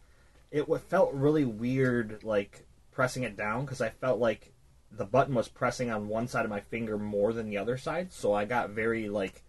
It 0.50 0.68
wa- 0.68 0.78
felt 0.78 1.12
really 1.12 1.44
weird, 1.44 2.22
like 2.22 2.66
pressing 2.92 3.22
it 3.24 3.36
down, 3.36 3.64
because 3.64 3.80
I 3.80 3.90
felt 3.90 4.20
like 4.20 4.52
the 4.92 5.04
button 5.04 5.34
was 5.34 5.48
pressing 5.48 5.90
on 5.90 6.08
one 6.08 6.28
side 6.28 6.44
of 6.44 6.50
my 6.50 6.60
finger 6.60 6.96
more 6.96 7.32
than 7.32 7.48
the 7.48 7.58
other 7.58 7.76
side, 7.76 8.12
so 8.12 8.32
I 8.32 8.44
got 8.44 8.70
very 8.70 9.08
like 9.08 9.42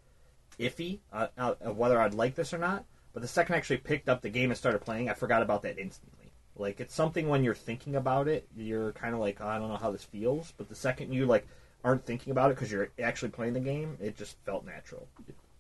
iffy 0.60 1.00
uh, 1.14 1.28
uh, 1.38 1.56
of 1.62 1.78
whether 1.78 2.02
I'd 2.02 2.14
like 2.14 2.36
this 2.36 2.54
or 2.54 2.58
not. 2.58 2.86
But 3.14 3.22
the 3.22 3.28
second 3.28 3.56
I 3.56 3.58
actually 3.58 3.78
picked 3.78 4.10
up 4.10 4.22
the 4.22 4.30
game 4.30 4.52
and 4.52 4.58
started 4.58 4.80
playing, 4.82 5.10
I 5.10 5.14
forgot 5.14 5.42
about 5.42 5.64
that 5.64 5.80
instantly. 5.80 6.32
Like 6.56 6.80
it's 6.80 6.94
something 6.94 7.28
when 7.28 7.44
you're 7.44 7.56
thinking 7.56 7.96
about 7.96 8.28
it, 8.28 8.48
you're 8.56 8.92
kind 8.94 9.14
of 9.14 9.20
like, 9.20 9.38
oh, 9.40 9.48
I 9.48 9.58
don't 9.58 9.70
know 9.70 9.78
how 9.78 9.92
this 9.92 10.04
feels. 10.04 10.54
But 10.58 10.70
the 10.70 10.76
second 10.76 11.14
you 11.14 11.26
like 11.26 11.48
aren't 11.84 12.06
thinking 12.06 12.32
about 12.32 12.52
it 12.52 12.56
because 12.56 12.72
you're 12.72 12.90
actually 13.02 13.30
playing 13.30 13.54
the 13.54 13.60
game, 13.60 13.98
it 14.02 14.18
just 14.18 14.38
felt 14.46 14.66
natural. 14.66 15.08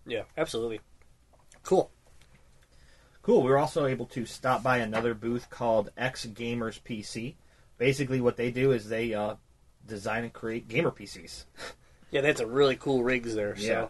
Yeah, 0.05 0.23
absolutely. 0.37 0.81
Cool. 1.63 1.91
Cool. 3.27 3.43
We 3.43 3.49
were 3.49 3.57
also 3.57 3.87
able 3.87 4.05
to 4.05 4.25
stop 4.25 4.63
by 4.63 4.77
another 4.77 5.13
booth 5.13 5.49
called 5.49 5.89
X 5.97 6.25
Gamers 6.25 6.79
PC. 6.81 7.35
Basically, 7.77 8.21
what 8.21 8.37
they 8.37 8.51
do 8.51 8.71
is 8.71 8.87
they 8.87 9.13
uh, 9.13 9.35
design 9.85 10.23
and 10.23 10.31
create 10.31 10.69
gamer 10.69 10.91
PCs. 10.91 11.43
Yeah, 12.09 12.21
that's 12.21 12.39
a 12.39 12.47
really 12.47 12.77
cool 12.77 13.03
rigs 13.03 13.35
there. 13.35 13.57
So. 13.57 13.65
Yeah. 13.65 13.87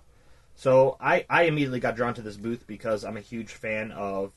So 0.55 0.97
I, 0.99 1.27
I 1.29 1.43
immediately 1.43 1.79
got 1.79 1.95
drawn 1.95 2.15
to 2.15 2.23
this 2.23 2.35
booth 2.35 2.65
because 2.65 3.05
I'm 3.05 3.15
a 3.15 3.21
huge 3.21 3.51
fan 3.51 3.91
of 3.91 4.31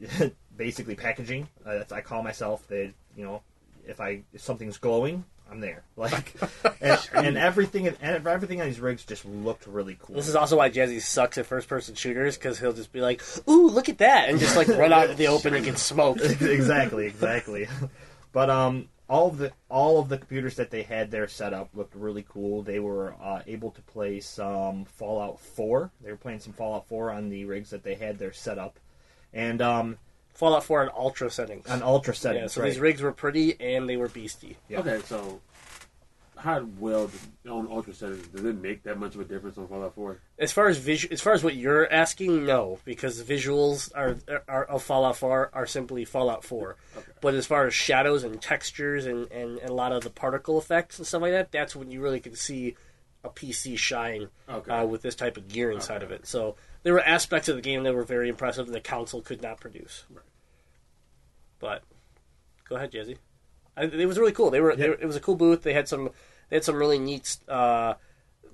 basically 0.56 0.94
packaging. 0.94 1.46
Uh, 1.62 1.74
that's, 1.74 1.92
I 1.92 2.00
call 2.00 2.22
myself 2.22 2.66
the 2.68 2.94
you 3.14 3.24
know 3.26 3.42
if 3.86 4.00
I 4.00 4.22
if 4.32 4.40
something's 4.40 4.78
glowing, 4.78 5.26
I'm 5.50 5.60
there. 5.60 5.82
Like 5.96 6.34
and, 6.80 7.00
and 7.14 7.38
everything 7.38 7.88
and 7.88 8.26
everything 8.26 8.60
on 8.60 8.66
these 8.66 8.80
rigs 8.80 9.04
just 9.04 9.24
looked 9.24 9.66
really 9.66 9.96
cool. 10.00 10.16
This 10.16 10.28
is 10.28 10.36
also 10.36 10.58
why 10.58 10.70
Jazzy 10.70 11.00
sucks 11.00 11.38
at 11.38 11.46
first-person 11.46 11.94
shooters 11.94 12.36
because 12.36 12.58
he'll 12.58 12.72
just 12.72 12.92
be 12.92 13.00
like, 13.00 13.22
"Ooh, 13.48 13.68
look 13.68 13.88
at 13.88 13.98
that," 13.98 14.28
and 14.28 14.38
just 14.38 14.56
like 14.56 14.68
run 14.68 14.92
out 14.92 15.04
into 15.04 15.16
the 15.16 15.26
open 15.28 15.54
and 15.54 15.64
get 15.64 15.78
smoked. 15.78 16.20
exactly, 16.40 17.06
exactly. 17.06 17.66
But 18.32 18.50
um, 18.50 18.88
all 19.08 19.28
of 19.28 19.38
the 19.38 19.52
all 19.70 20.00
of 20.00 20.08
the 20.08 20.18
computers 20.18 20.56
that 20.56 20.70
they 20.70 20.82
had 20.82 21.10
there 21.10 21.28
set 21.28 21.54
up 21.54 21.70
looked 21.74 21.94
really 21.94 22.26
cool. 22.28 22.62
They 22.62 22.78
were 22.78 23.14
uh, 23.22 23.42
able 23.46 23.70
to 23.70 23.80
play 23.82 24.20
some 24.20 24.84
Fallout 24.84 25.40
4. 25.40 25.90
They 26.02 26.10
were 26.10 26.16
playing 26.16 26.40
some 26.40 26.52
Fallout 26.52 26.86
4 26.88 27.10
on 27.10 27.30
the 27.30 27.44
rigs 27.46 27.70
that 27.70 27.82
they 27.82 27.94
had 27.94 28.18
there 28.18 28.32
set 28.32 28.58
up, 28.58 28.78
and 29.32 29.62
um, 29.62 29.98
Fallout 30.38 30.62
4 30.62 30.82
on 30.82 30.90
ultra 30.96 31.28
settings. 31.30 31.68
on 31.68 31.82
ultra 31.82 32.14
yeah, 32.32 32.46
so 32.46 32.60
right. 32.60 32.68
these 32.68 32.78
rigs 32.78 33.02
were 33.02 33.10
pretty 33.10 33.60
and 33.60 33.88
they 33.88 33.96
were 33.96 34.08
beasty. 34.08 34.54
Yeah. 34.68 34.78
Okay, 34.78 35.00
so 35.04 35.40
how 36.36 36.64
well 36.78 37.08
does- 37.08 37.26
on 37.50 37.66
ultra 37.68 37.92
settings 37.92 38.28
does 38.28 38.44
it 38.44 38.54
make 38.62 38.84
that 38.84 39.00
much 39.00 39.16
of 39.16 39.20
a 39.20 39.24
difference 39.24 39.58
on 39.58 39.66
Fallout 39.66 39.96
4? 39.96 40.20
As 40.38 40.52
far 40.52 40.68
as 40.68 40.78
visu- 40.78 41.08
as 41.10 41.20
far 41.20 41.32
as 41.32 41.42
what 41.42 41.56
you're 41.56 41.92
asking, 41.92 42.46
no, 42.46 42.78
because 42.84 43.20
the 43.20 43.34
visuals 43.34 43.90
are, 43.96 44.14
are 44.46 44.64
of 44.66 44.84
Fallout 44.84 45.16
4 45.16 45.50
are 45.52 45.66
simply 45.66 46.04
Fallout 46.04 46.44
4. 46.44 46.76
But 47.20 47.34
as 47.34 47.44
far 47.44 47.66
as 47.66 47.74
shadows 47.74 48.22
and 48.22 48.40
textures 48.40 49.06
and, 49.06 49.28
and, 49.32 49.58
and 49.58 49.70
a 49.70 49.74
lot 49.74 49.90
of 49.90 50.04
the 50.04 50.10
particle 50.10 50.56
effects 50.56 50.98
and 50.98 51.06
stuff 51.06 51.22
like 51.22 51.32
that, 51.32 51.50
that's 51.50 51.74
when 51.74 51.90
you 51.90 52.00
really 52.00 52.20
can 52.20 52.36
see 52.36 52.76
a 53.24 53.28
PC 53.30 53.76
shine 53.78 54.28
Okay. 54.48 54.70
uh, 54.70 54.84
with 54.86 55.02
this 55.02 55.14
type 55.14 55.36
of 55.36 55.48
gear 55.48 55.70
inside 55.70 55.96
Okay. 56.02 56.06
of 56.06 56.12
it. 56.12 56.26
So 56.26 56.56
there 56.82 56.92
were 56.92 57.00
aspects 57.02 57.48
of 57.48 57.56
the 57.56 57.62
game 57.62 57.82
that 57.82 57.94
were 57.94 58.04
very 58.04 58.28
impressive 58.28 58.66
and 58.66 58.74
the 58.74 58.80
console 58.80 59.20
could 59.22 59.42
not 59.42 59.58
produce. 59.60 60.04
Right. 60.10 60.24
But 61.58 61.82
go 62.68 62.76
ahead, 62.76 62.92
Jazzy. 62.92 63.16
I, 63.76 63.84
it 63.84 64.06
was 64.06 64.18
really 64.18 64.32
cool. 64.32 64.50
They 64.50 64.60
were, 64.60 64.74
they 64.76 64.88
were 64.88 64.94
it 64.94 65.06
was 65.06 65.16
a 65.16 65.20
cool 65.20 65.34
booth. 65.36 65.62
They 65.62 65.72
had 65.74 65.88
some 65.88 66.10
they 66.48 66.56
had 66.56 66.64
some 66.64 66.76
really 66.76 66.98
neat 66.98 67.36
uh, 67.48 67.94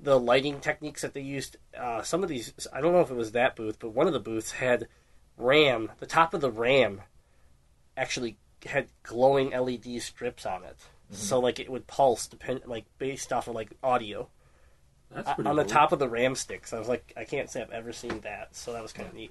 the 0.03 0.19
lighting 0.19 0.61
techniques 0.61 1.03
that 1.03 1.13
they 1.15 1.21
used. 1.21 1.57
Uh, 1.79 2.03
some 2.03 2.23
of 2.23 2.29
these 2.29 2.53
I 2.73 2.81
don't 2.81 2.93
know 2.93 3.01
if 3.01 3.11
it 3.11 3.17
was 3.17 3.33
that 3.33 3.57
booth, 3.57 3.79
but 3.79 3.91
one 3.91 4.07
of 4.07 4.13
the 4.13 4.21
booths 4.21 4.53
had 4.53 4.89
RAM. 5.37 5.91
The 6.01 6.07
top 6.07 6.33
of 6.35 6.41
the 6.41 6.51
RAM 6.51 7.03
actually 7.97 8.37
had 8.67 8.89
glowing 9.03 9.51
LED 9.51 10.01
strips 10.01 10.47
on 10.47 10.65
it, 10.65 10.77
so 11.11 11.39
like 11.39 11.59
it 11.59 11.71
would 11.71 11.87
pulse 11.87 12.27
depend 12.27 12.63
like 12.67 12.85
based 12.99 13.33
off 13.33 13.47
of 13.49 13.55
like 13.55 13.71
audio 13.83 14.29
On 15.45 15.57
the 15.57 15.65
top 15.65 15.93
of 15.93 15.99
the 15.99 16.09
RAM 16.09 16.35
sticks. 16.35 16.73
I 16.73 16.79
was 16.79 16.89
like, 16.89 17.13
I 17.17 17.25
can't 17.25 17.49
say 17.51 17.63
I've 17.63 17.71
ever 17.71 17.93
seen 17.93 18.21
that, 18.21 18.55
so 18.55 18.73
that 18.73 18.83
was 18.83 18.93
kind 18.93 19.09
of 19.09 19.15
neat. 19.15 19.31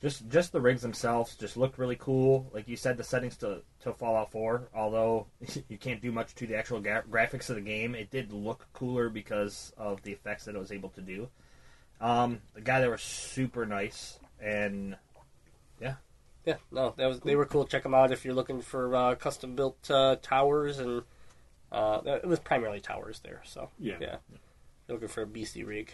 just 0.00 0.28
just 0.28 0.52
the 0.52 0.60
rigs 0.60 0.82
themselves 0.82 1.34
just 1.36 1.56
looked 1.56 1.78
really 1.78 1.96
cool. 1.96 2.50
Like 2.52 2.68
you 2.68 2.76
said, 2.76 2.96
the 2.96 3.04
settings 3.04 3.36
to, 3.38 3.62
to 3.82 3.92
Fallout 3.92 4.30
4, 4.32 4.68
although 4.74 5.26
you 5.68 5.78
can't 5.78 6.00
do 6.02 6.12
much 6.12 6.34
to 6.36 6.46
the 6.46 6.56
actual 6.56 6.80
gra- 6.80 7.04
graphics 7.10 7.48
of 7.50 7.56
the 7.56 7.62
game, 7.62 7.94
it 7.94 8.10
did 8.10 8.32
look 8.32 8.66
cooler 8.72 9.08
because 9.08 9.72
of 9.76 10.02
the 10.02 10.12
effects 10.12 10.44
that 10.44 10.54
it 10.54 10.58
was 10.58 10.72
able 10.72 10.90
to 10.90 11.00
do. 11.00 11.28
Um, 12.00 12.40
the 12.54 12.60
guy 12.60 12.80
there 12.80 12.90
was 12.90 13.02
super 13.02 13.64
nice, 13.66 14.18
and 14.40 14.96
Yeah, 15.80 15.94
yeah, 16.44 16.56
no, 16.72 16.94
that 16.96 17.06
was 17.06 17.20
they 17.20 17.36
were 17.36 17.46
cool. 17.46 17.64
Check 17.64 17.84
them 17.84 17.94
out 17.94 18.10
if 18.12 18.24
you're 18.24 18.34
looking 18.34 18.60
for 18.60 18.94
uh, 18.94 19.14
custom 19.14 19.54
built 19.54 19.88
uh, 19.90 20.16
towers 20.22 20.78
and 20.80 21.02
uh, 21.70 22.00
it 22.04 22.26
was 22.26 22.38
primarily 22.40 22.80
towers 22.80 23.20
there. 23.20 23.40
So 23.44 23.70
Yeah. 23.78 23.96
yeah, 24.00 24.16
You're 24.30 24.40
looking 24.92 25.08
for 25.08 25.22
a 25.22 25.26
beastie 25.26 25.64
rig. 25.64 25.92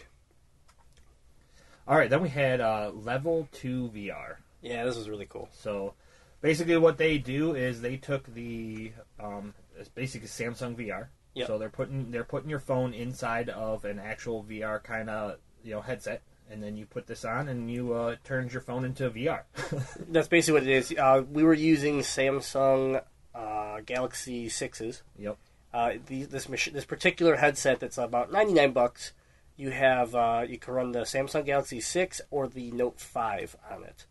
all 1.87 1.97
right, 1.97 2.09
then 2.09 2.21
we 2.21 2.29
had 2.29 2.61
uh, 2.61 2.91
Level 2.93 3.47
Two 3.51 3.89
VR. 3.93 4.35
Yeah, 4.61 4.85
this 4.85 4.97
was 4.97 5.09
really 5.09 5.25
cool. 5.25 5.49
So 5.53 5.93
basically, 6.41 6.77
what 6.77 6.97
they 6.97 7.17
do 7.17 7.55
is 7.55 7.81
they 7.81 7.97
took 7.97 8.33
the 8.33 8.91
um, 9.19 9.53
it's 9.77 9.89
basically 9.89 10.27
Samsung 10.27 10.75
VR. 10.75 11.07
Yep. 11.35 11.47
So 11.47 11.57
they're 11.57 11.69
putting 11.69 12.11
they're 12.11 12.23
putting 12.23 12.49
your 12.49 12.59
phone 12.59 12.93
inside 12.93 13.49
of 13.49 13.85
an 13.85 13.99
actual 13.99 14.43
VR 14.43 14.81
kind 14.83 15.09
of 15.09 15.37
you 15.63 15.71
know 15.71 15.81
headset, 15.81 16.21
and 16.49 16.61
then 16.61 16.75
you 16.75 16.85
put 16.85 17.07
this 17.07 17.23
on, 17.23 17.47
and 17.47 17.71
you 17.71 17.93
uh, 17.93 18.15
turns 18.23 18.51
your 18.53 18.61
phone 18.61 18.85
into 18.85 19.05
a 19.05 19.11
VR. 19.11 19.43
That's 20.09 20.27
basically 20.27 20.61
what 20.61 20.69
it 20.69 20.75
is. 20.75 20.93
Uh, 20.97 21.23
we 21.31 21.43
were 21.43 21.53
using 21.53 21.99
Samsung 21.99 23.01
uh, 23.33 23.79
Galaxy 23.85 24.49
sixes. 24.49 25.03
yep. 25.17 25.37
Uh, 25.73 25.93
the, 26.07 26.23
this 26.23 26.49
mach- 26.49 26.73
this 26.73 26.85
particular 26.85 27.35
headset 27.35 27.79
that's 27.79 27.97
about 27.97 28.31
ninety 28.31 28.53
nine 28.53 28.71
bucks. 28.71 29.13
You 29.55 29.71
have 29.71 30.15
uh, 30.15 30.45
you 30.47 30.57
can 30.57 30.73
run 30.73 30.91
the 30.91 31.01
Samsung 31.01 31.45
Galaxy 31.45 31.79
Six 31.81 32.21
or 32.31 32.47
the 32.47 32.71
Note 32.71 32.99
Five 32.99 33.55
on 33.69 33.83
it, 33.83 34.05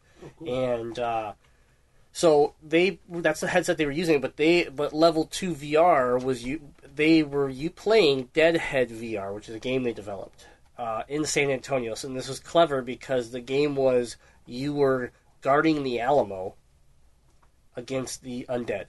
and 0.47 0.99
uh, 0.99 1.33
so 2.13 2.55
they 2.63 2.99
that's 3.09 3.41
the 3.41 3.49
headset 3.49 3.77
they 3.77 3.87
were 3.87 3.93
using. 3.93 4.21
But 4.21 4.37
they 4.37 4.65
but 4.65 4.93
Level 4.93 5.25
Two 5.25 5.55
VR 5.55 6.23
was 6.23 6.45
you 6.45 6.61
they 6.95 7.23
were 7.23 7.49
you 7.49 7.71
playing 7.71 8.31
Deadhead 8.33 8.91
VR, 8.91 9.35
which 9.35 9.49
is 9.49 9.55
a 9.55 9.61
game 9.61 9.83
they 9.83 9.93
developed 9.93 10.47
uh, 10.77 11.03
in 11.09 11.25
San 11.25 11.51
Antonio. 11.51 11.95
So 11.95 12.09
and 12.09 12.17
this 12.17 12.29
was 12.29 12.41
clever 12.41 12.83
because 12.83 13.31
the 13.31 13.41
game 13.41 13.75
was 13.75 14.17
you 14.47 14.73
were 14.75 15.13
guarding 15.41 15.83
the 15.83 16.01
Alamo 16.01 16.55
against 17.77 18.23
the 18.23 18.47
undead. 18.49 18.87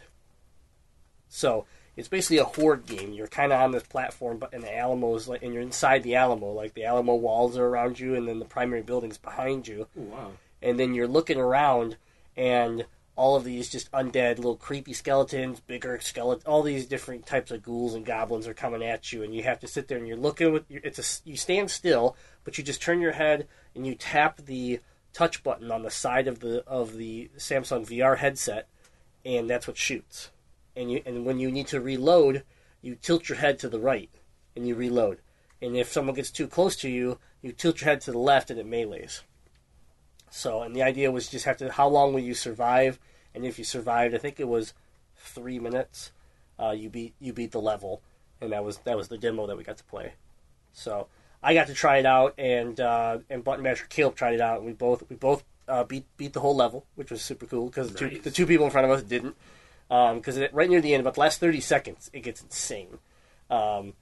So 1.27 1.65
it's 1.99 2.07
basically 2.07 2.37
a 2.37 2.45
horde 2.45 2.85
game. 2.85 3.11
You're 3.11 3.27
kind 3.27 3.51
of 3.51 3.59
on 3.59 3.71
this 3.71 3.83
platform, 3.83 4.37
but 4.37 4.53
and 4.53 4.63
the 4.63 4.75
Alamo 4.75 5.15
is 5.15 5.27
like, 5.27 5.43
and 5.43 5.53
you're 5.53 5.61
inside 5.61 6.01
the 6.01 6.15
Alamo. 6.15 6.53
Like 6.53 6.73
the 6.73 6.85
Alamo 6.85 7.15
walls 7.15 7.57
are 7.57 7.65
around 7.65 7.99
you, 7.99 8.15
and 8.15 8.25
then 8.25 8.39
the 8.39 8.45
primary 8.45 8.81
building's 8.81 9.17
behind 9.17 9.67
you. 9.67 9.85
Oh, 9.99 10.03
wow. 10.03 10.31
And 10.61 10.79
then 10.79 10.93
you're 10.93 11.09
looking 11.09 11.37
around, 11.37 11.97
and 12.37 12.85
all 13.17 13.35
of 13.35 13.43
these 13.43 13.69
just 13.69 13.91
undead, 13.91 14.37
little 14.37 14.55
creepy 14.55 14.93
skeletons, 14.93 15.59
bigger 15.59 15.99
skeletons, 15.99 16.45
all 16.45 16.63
these 16.63 16.85
different 16.85 17.25
types 17.25 17.51
of 17.51 17.63
ghouls 17.63 17.93
and 17.93 18.05
goblins 18.05 18.47
are 18.47 18.53
coming 18.53 18.81
at 18.81 19.11
you, 19.11 19.21
and 19.21 19.35
you 19.35 19.43
have 19.43 19.59
to 19.59 19.67
sit 19.67 19.89
there 19.89 19.97
and 19.97 20.07
you're 20.07 20.15
looking 20.15 20.53
with. 20.53 20.63
It's 20.69 20.99
a 21.25 21.29
you 21.29 21.35
stand 21.35 21.69
still, 21.69 22.15
but 22.45 22.57
you 22.57 22.63
just 22.63 22.81
turn 22.81 23.01
your 23.01 23.11
head 23.11 23.45
and 23.75 23.85
you 23.85 23.93
tap 23.93 24.37
the 24.37 24.79
touch 25.11 25.43
button 25.43 25.69
on 25.69 25.83
the 25.83 25.91
side 25.91 26.29
of 26.29 26.39
the 26.39 26.63
of 26.65 26.95
the 26.95 27.29
Samsung 27.37 27.85
VR 27.85 28.17
headset, 28.17 28.69
and 29.25 29.49
that's 29.49 29.67
what 29.67 29.75
shoots 29.75 30.29
and 30.79 30.91
you 30.91 31.01
and 31.05 31.25
when 31.25 31.39
you 31.39 31.51
need 31.51 31.67
to 31.67 31.81
reload, 31.81 32.43
you 32.81 32.95
tilt 32.95 33.27
your 33.27 33.37
head 33.37 33.59
to 33.59 33.69
the 33.69 33.79
right 33.79 34.09
and 34.55 34.67
you 34.67 34.75
reload. 34.75 35.19
And 35.61 35.75
if 35.75 35.91
someone 35.91 36.15
gets 36.15 36.31
too 36.31 36.47
close 36.47 36.75
to 36.77 36.89
you, 36.89 37.19
you 37.41 37.51
tilt 37.51 37.81
your 37.81 37.89
head 37.89 38.01
to 38.01 38.11
the 38.11 38.17
left 38.17 38.49
and 38.49 38.59
it 38.59 38.65
melees. 38.65 39.21
So, 40.31 40.61
and 40.61 40.73
the 40.75 40.83
idea 40.83 41.11
was 41.11 41.27
just 41.27 41.45
have 41.45 41.57
to 41.57 41.71
how 41.71 41.87
long 41.87 42.13
will 42.13 42.21
you 42.21 42.33
survive? 42.33 42.97
And 43.35 43.45
if 43.45 43.59
you 43.59 43.65
survived, 43.65 44.15
I 44.15 44.17
think 44.17 44.39
it 44.39 44.47
was 44.47 44.73
three 45.15 45.59
minutes, 45.59 46.11
uh, 46.57 46.71
you 46.71 46.89
beat 46.89 47.13
you 47.19 47.33
beat 47.33 47.51
the 47.51 47.61
level, 47.61 48.01
and 48.39 48.53
that 48.53 48.63
was 48.63 48.77
that 48.79 48.95
was 48.95 49.09
the 49.09 49.17
demo 49.17 49.47
that 49.47 49.57
we 49.57 49.63
got 49.63 49.77
to 49.77 49.83
play. 49.83 50.13
So 50.71 51.07
I 51.43 51.53
got 51.53 51.67
to 51.67 51.73
try 51.73 51.97
it 51.97 52.05
out, 52.05 52.35
and 52.37 52.79
uh, 52.79 53.19
and 53.29 53.43
Button 53.43 53.63
Masher 53.63 53.85
Caleb 53.89 54.15
tried 54.15 54.35
it 54.35 54.41
out, 54.41 54.59
and 54.59 54.65
we 54.65 54.73
both 54.73 55.03
we 55.09 55.15
both 55.17 55.43
uh, 55.67 55.83
beat 55.83 56.05
beat 56.15 56.33
the 56.33 56.39
whole 56.39 56.55
level, 56.55 56.85
which 56.95 57.11
was 57.11 57.21
super 57.21 57.45
cool 57.45 57.67
because 57.67 57.91
the, 57.93 58.05
Nice. 58.07 58.21
the 58.21 58.31
two 58.31 58.45
people 58.45 58.65
in 58.65 58.71
front 58.71 58.85
of 58.85 58.91
us 58.91 59.03
didn't 59.03 59.35
because 59.89 60.37
it 60.37 60.53
right 60.53 60.69
near 60.69 60.81
the 60.81 60.93
end, 60.93 61.01
about 61.01 61.15
the 61.15 61.19
last 61.21 61.39
thirty 61.39 61.59
seconds, 61.59 62.09
it 62.13 62.21
gets 62.21 62.41
insane. 62.41 62.99
Um, 63.49 63.93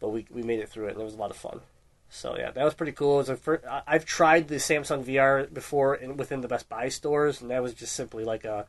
but 0.00 0.08
we 0.08 0.26
we 0.30 0.42
made 0.42 0.60
it 0.60 0.68
through 0.68 0.86
it, 0.86 0.92
and 0.92 1.00
it 1.00 1.04
was 1.04 1.14
a 1.14 1.18
lot 1.18 1.30
of 1.30 1.36
fun. 1.36 1.60
So 2.08 2.36
yeah, 2.36 2.50
that 2.50 2.64
was 2.64 2.74
pretty 2.74 2.92
cool. 2.92 3.16
Was 3.16 3.28
a 3.28 3.36
fir- 3.36 3.62
I- 3.68 3.82
I've 3.86 4.04
tried 4.04 4.48
the 4.48 4.56
Samsung 4.56 5.04
VR 5.04 5.52
before 5.52 5.94
in, 5.96 6.16
within 6.16 6.40
the 6.40 6.48
Best 6.48 6.68
Buy 6.68 6.88
stores, 6.88 7.40
and 7.40 7.50
that 7.50 7.62
was 7.62 7.74
just 7.74 7.94
simply 7.94 8.24
like 8.24 8.44
a 8.44 8.66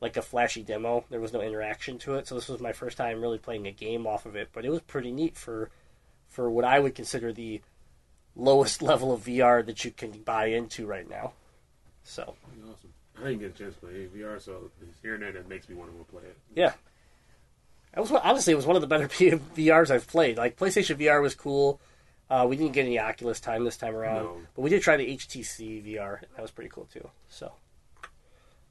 like 0.00 0.16
a 0.16 0.22
flashy 0.22 0.62
demo. 0.62 1.04
There 1.10 1.20
was 1.20 1.32
no 1.32 1.40
interaction 1.40 1.98
to 2.00 2.14
it, 2.14 2.26
so 2.26 2.34
this 2.34 2.48
was 2.48 2.60
my 2.60 2.72
first 2.72 2.96
time 2.96 3.20
really 3.20 3.38
playing 3.38 3.66
a 3.66 3.72
game 3.72 4.06
off 4.06 4.26
of 4.26 4.34
it. 4.36 4.48
But 4.52 4.64
it 4.64 4.70
was 4.70 4.80
pretty 4.80 5.12
neat 5.12 5.36
for 5.36 5.70
for 6.28 6.50
what 6.50 6.64
I 6.64 6.80
would 6.80 6.94
consider 6.94 7.32
the 7.32 7.60
lowest 8.34 8.82
level 8.90 9.12
of 9.12 9.24
VR 9.24 9.64
that 9.66 9.84
you 9.84 9.90
can 9.90 10.10
buy 10.22 10.46
into 10.46 10.86
right 10.86 11.08
now. 11.08 11.32
So 12.02 12.34
awesome. 12.64 12.81
I 13.22 13.26
didn't 13.28 13.40
get 13.40 13.54
a 13.54 13.58
chance 13.58 13.74
to 13.76 13.80
play 13.80 14.08
VR, 14.14 14.40
so 14.40 14.70
it's 14.82 14.98
hearing 15.00 15.20
that 15.20 15.36
it 15.36 15.48
makes 15.48 15.68
me 15.68 15.74
want 15.76 15.90
to 15.92 15.96
go 15.96 16.04
play 16.04 16.22
it. 16.28 16.36
Yeah. 16.54 16.72
That 17.94 18.00
was 18.00 18.10
honestly 18.10 18.52
it 18.52 18.56
was 18.56 18.66
one 18.66 18.76
of 18.76 18.82
the 18.82 18.88
better 18.88 19.06
VRs 19.08 19.90
I've 19.90 20.06
played. 20.08 20.36
Like 20.38 20.56
PlayStation 20.56 20.96
VR 20.96 21.20
was 21.22 21.34
cool. 21.34 21.80
Uh, 22.30 22.46
we 22.48 22.56
didn't 22.56 22.72
get 22.72 22.86
any 22.86 22.98
Oculus 22.98 23.40
time 23.40 23.64
this 23.64 23.76
time 23.76 23.94
around, 23.94 24.24
No. 24.24 24.36
but 24.56 24.62
we 24.62 24.70
did 24.70 24.80
try 24.82 24.96
the 24.96 25.06
HTC 25.06 25.84
VR. 25.86 26.20
That 26.34 26.40
was 26.40 26.50
pretty 26.50 26.70
cool 26.70 26.86
too. 26.92 27.06
So, 27.28 27.52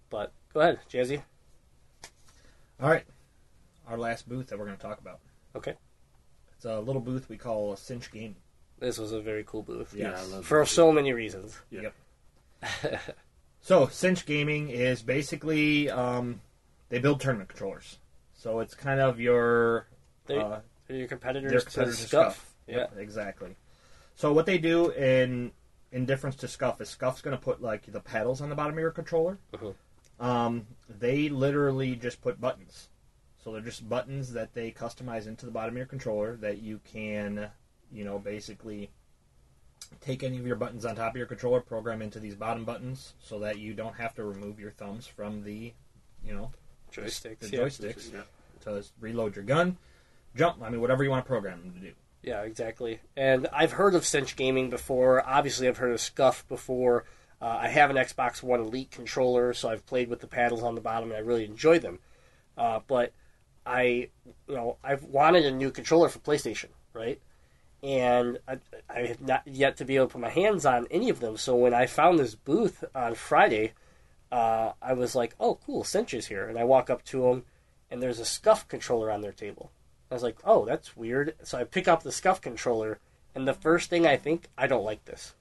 but 0.09 0.31
go 0.53 0.61
ahead, 0.61 0.79
Jazzy. 0.91 1.21
All 2.81 2.89
right, 2.89 3.05
our 3.87 3.97
last 3.97 4.27
booth 4.27 4.47
that 4.47 4.57
we're 4.57 4.65
going 4.65 4.77
to 4.77 4.81
talk 4.81 4.99
about. 4.99 5.19
Okay, 5.55 5.75
It's 6.55 6.65
a 6.65 6.79
little 6.79 7.01
booth 7.01 7.29
we 7.29 7.37
call 7.37 7.75
Cinch 7.75 8.11
Gaming. 8.11 8.37
this 8.79 8.97
was 8.97 9.11
a 9.11 9.21
very 9.21 9.43
cool 9.45 9.61
booth. 9.61 9.93
Yeah, 9.95 10.09
Yes. 10.11 10.19
I 10.31 10.35
love 10.37 10.45
For 10.47 10.59
that. 10.61 10.67
so 10.67 10.91
many 10.91 11.13
reasons. 11.13 11.59
Yeah. 11.69 11.89
Yep. 12.63 13.01
So 13.61 13.87
Cinch 13.87 14.25
Gaming 14.25 14.69
is 14.69 15.01
basically 15.03 15.89
um, 15.89 16.41
they 16.89 16.99
build 16.99 17.21
tournament 17.21 17.49
controllers. 17.49 17.99
So 18.33 18.59
it's 18.59 18.73
kind 18.73 18.99
of 18.99 19.19
your 19.19 19.87
They, 20.25 20.37
uh, 20.37 20.59
your 20.89 21.07
competitors, 21.07 21.51
their 21.51 21.61
competitors 21.61 21.97
to 21.97 22.01
to 22.03 22.07
scuff. 22.07 22.53
Yeah. 22.67 22.77
Yep, 22.77 22.97
exactly. 22.97 23.55
So 24.15 24.33
what 24.33 24.45
they 24.45 24.57
do 24.57 24.89
in 24.91 25.51
in 25.91 26.05
difference 26.05 26.35
to 26.37 26.47
Scuff 26.47 26.79
is 26.81 26.89
Scuff's 26.89 27.21
going 27.21 27.37
to 27.37 27.41
put 27.43 27.61
like 27.61 27.91
the 27.91 27.99
pedals 27.99 28.41
on 28.41 28.49
the 28.49 28.55
bottom 28.55 28.73
of 28.73 28.79
your 28.79 28.91
controller. 28.91 29.37
Mhm. 29.53 29.75
Um, 30.19 30.67
they 30.87 31.29
literally 31.29 31.95
just 31.95 32.21
put 32.21 32.39
buttons. 32.39 32.89
So 33.43 33.51
they're 33.51 33.61
just 33.61 33.89
buttons 33.89 34.31
that 34.33 34.53
they 34.53 34.71
customize 34.71 35.27
into 35.27 35.45
the 35.45 35.51
bottom 35.51 35.73
of 35.73 35.77
your 35.77 35.87
controller 35.87 36.37
that 36.37 36.59
you 36.59 36.79
can, 36.85 37.49
you 37.91 38.05
know, 38.05 38.19
basically 38.19 38.91
take 39.99 40.23
any 40.23 40.37
of 40.37 40.47
your 40.47 40.55
buttons 40.55 40.85
on 40.85 40.95
top 40.95 41.13
of 41.13 41.17
your 41.17 41.25
controller, 41.25 41.59
program 41.61 42.01
into 42.01 42.19
these 42.19 42.35
bottom 42.35 42.63
buttons, 42.63 43.13
so 43.19 43.39
that 43.39 43.59
you 43.59 43.73
don't 43.73 43.95
have 43.95 44.15
to 44.15 44.23
remove 44.23 44.59
your 44.59 44.71
thumbs 44.71 45.05
from 45.05 45.43
the, 45.43 45.73
you 46.25 46.33
know, 46.33 46.51
Joysticks. 46.93 47.39
the 47.39 47.49
yeah. 47.49 47.59
joysticks. 47.63 48.13
Yeah. 48.13 48.21
to 48.63 48.83
reload 48.99 49.35
your 49.35 49.45
gun, 49.45 49.77
jump. 50.35 50.61
I 50.61 50.69
mean, 50.69 50.81
whatever 50.81 51.03
you 51.03 51.09
want 51.09 51.25
to 51.25 51.27
program 51.27 51.61
them 51.61 51.73
to 51.73 51.79
do. 51.79 51.93
Yeah, 52.23 52.41
exactly. 52.43 52.99
And 53.17 53.47
I've 53.51 53.71
heard 53.73 53.95
of 53.95 54.05
Cinch 54.05 54.35
Gaming 54.35 54.69
before. 54.69 55.27
Obviously, 55.27 55.67
I've 55.67 55.77
heard 55.77 55.91
of 55.91 55.99
Scuff 56.01 56.47
before. 56.47 57.05
Uh, 57.41 57.57
I 57.61 57.67
have 57.69 57.89
an 57.89 57.95
Xbox 57.95 58.43
One 58.43 58.59
Elite 58.59 58.91
controller, 58.91 59.53
so 59.53 59.69
I've 59.69 59.85
played 59.87 60.09
with 60.09 60.19
the 60.19 60.27
paddles 60.27 60.61
on 60.61 60.75
the 60.75 60.81
bottom, 60.81 61.09
and 61.09 61.17
I 61.17 61.21
really 61.21 61.45
enjoy 61.45 61.79
them. 61.79 61.99
Uh, 62.55 62.81
but 62.85 63.13
I, 63.65 64.09
you 64.47 64.55
know, 64.55 64.77
I've 64.83 65.03
wanted 65.05 65.45
a 65.45 65.51
new 65.51 65.71
controller 65.71 66.09
for 66.09 66.19
PlayStation, 66.19 66.67
right? 66.93 67.19
And 67.83 68.39
I, 68.47 68.59
I 68.89 68.99
have 69.07 69.21
not 69.21 69.43
yet 69.47 69.77
to 69.77 69.85
be 69.85 69.95
able 69.95 70.07
to 70.07 70.13
put 70.13 70.21
my 70.21 70.29
hands 70.29 70.65
on 70.65 70.87
any 70.91 71.09
of 71.09 71.19
them. 71.19 71.37
So 71.37 71.55
when 71.55 71.73
I 71.73 71.87
found 71.87 72.19
this 72.19 72.35
booth 72.35 72.83
on 72.93 73.15
Friday, 73.15 73.73
uh, 74.31 74.73
I 74.81 74.93
was 74.93 75.15
like, 75.15 75.35
"Oh, 75.39 75.55
cool, 75.65 75.83
Cinch 75.83 76.13
is 76.13 76.27
here!" 76.27 76.47
And 76.47 76.57
I 76.57 76.63
walk 76.63 76.89
up 76.89 77.03
to 77.05 77.21
them, 77.21 77.43
and 77.89 78.01
there's 78.01 78.19
a 78.19 78.25
Scuff 78.25 78.67
controller 78.67 79.11
on 79.11 79.21
their 79.21 79.31
table. 79.31 79.71
I 80.09 80.13
was 80.13 80.23
like, 80.23 80.37
"Oh, 80.43 80.65
that's 80.65 80.95
weird." 80.95 81.35
So 81.43 81.57
I 81.57 81.63
pick 81.63 81.87
up 81.87 82.03
the 82.03 82.11
Scuff 82.11 82.39
controller, 82.39 82.99
and 83.35 83.47
the 83.47 83.53
first 83.53 83.89
thing 83.89 84.05
I 84.05 84.17
think, 84.17 84.47
I 84.57 84.67
don't 84.67 84.85
like 84.85 85.05
this. 85.05 85.33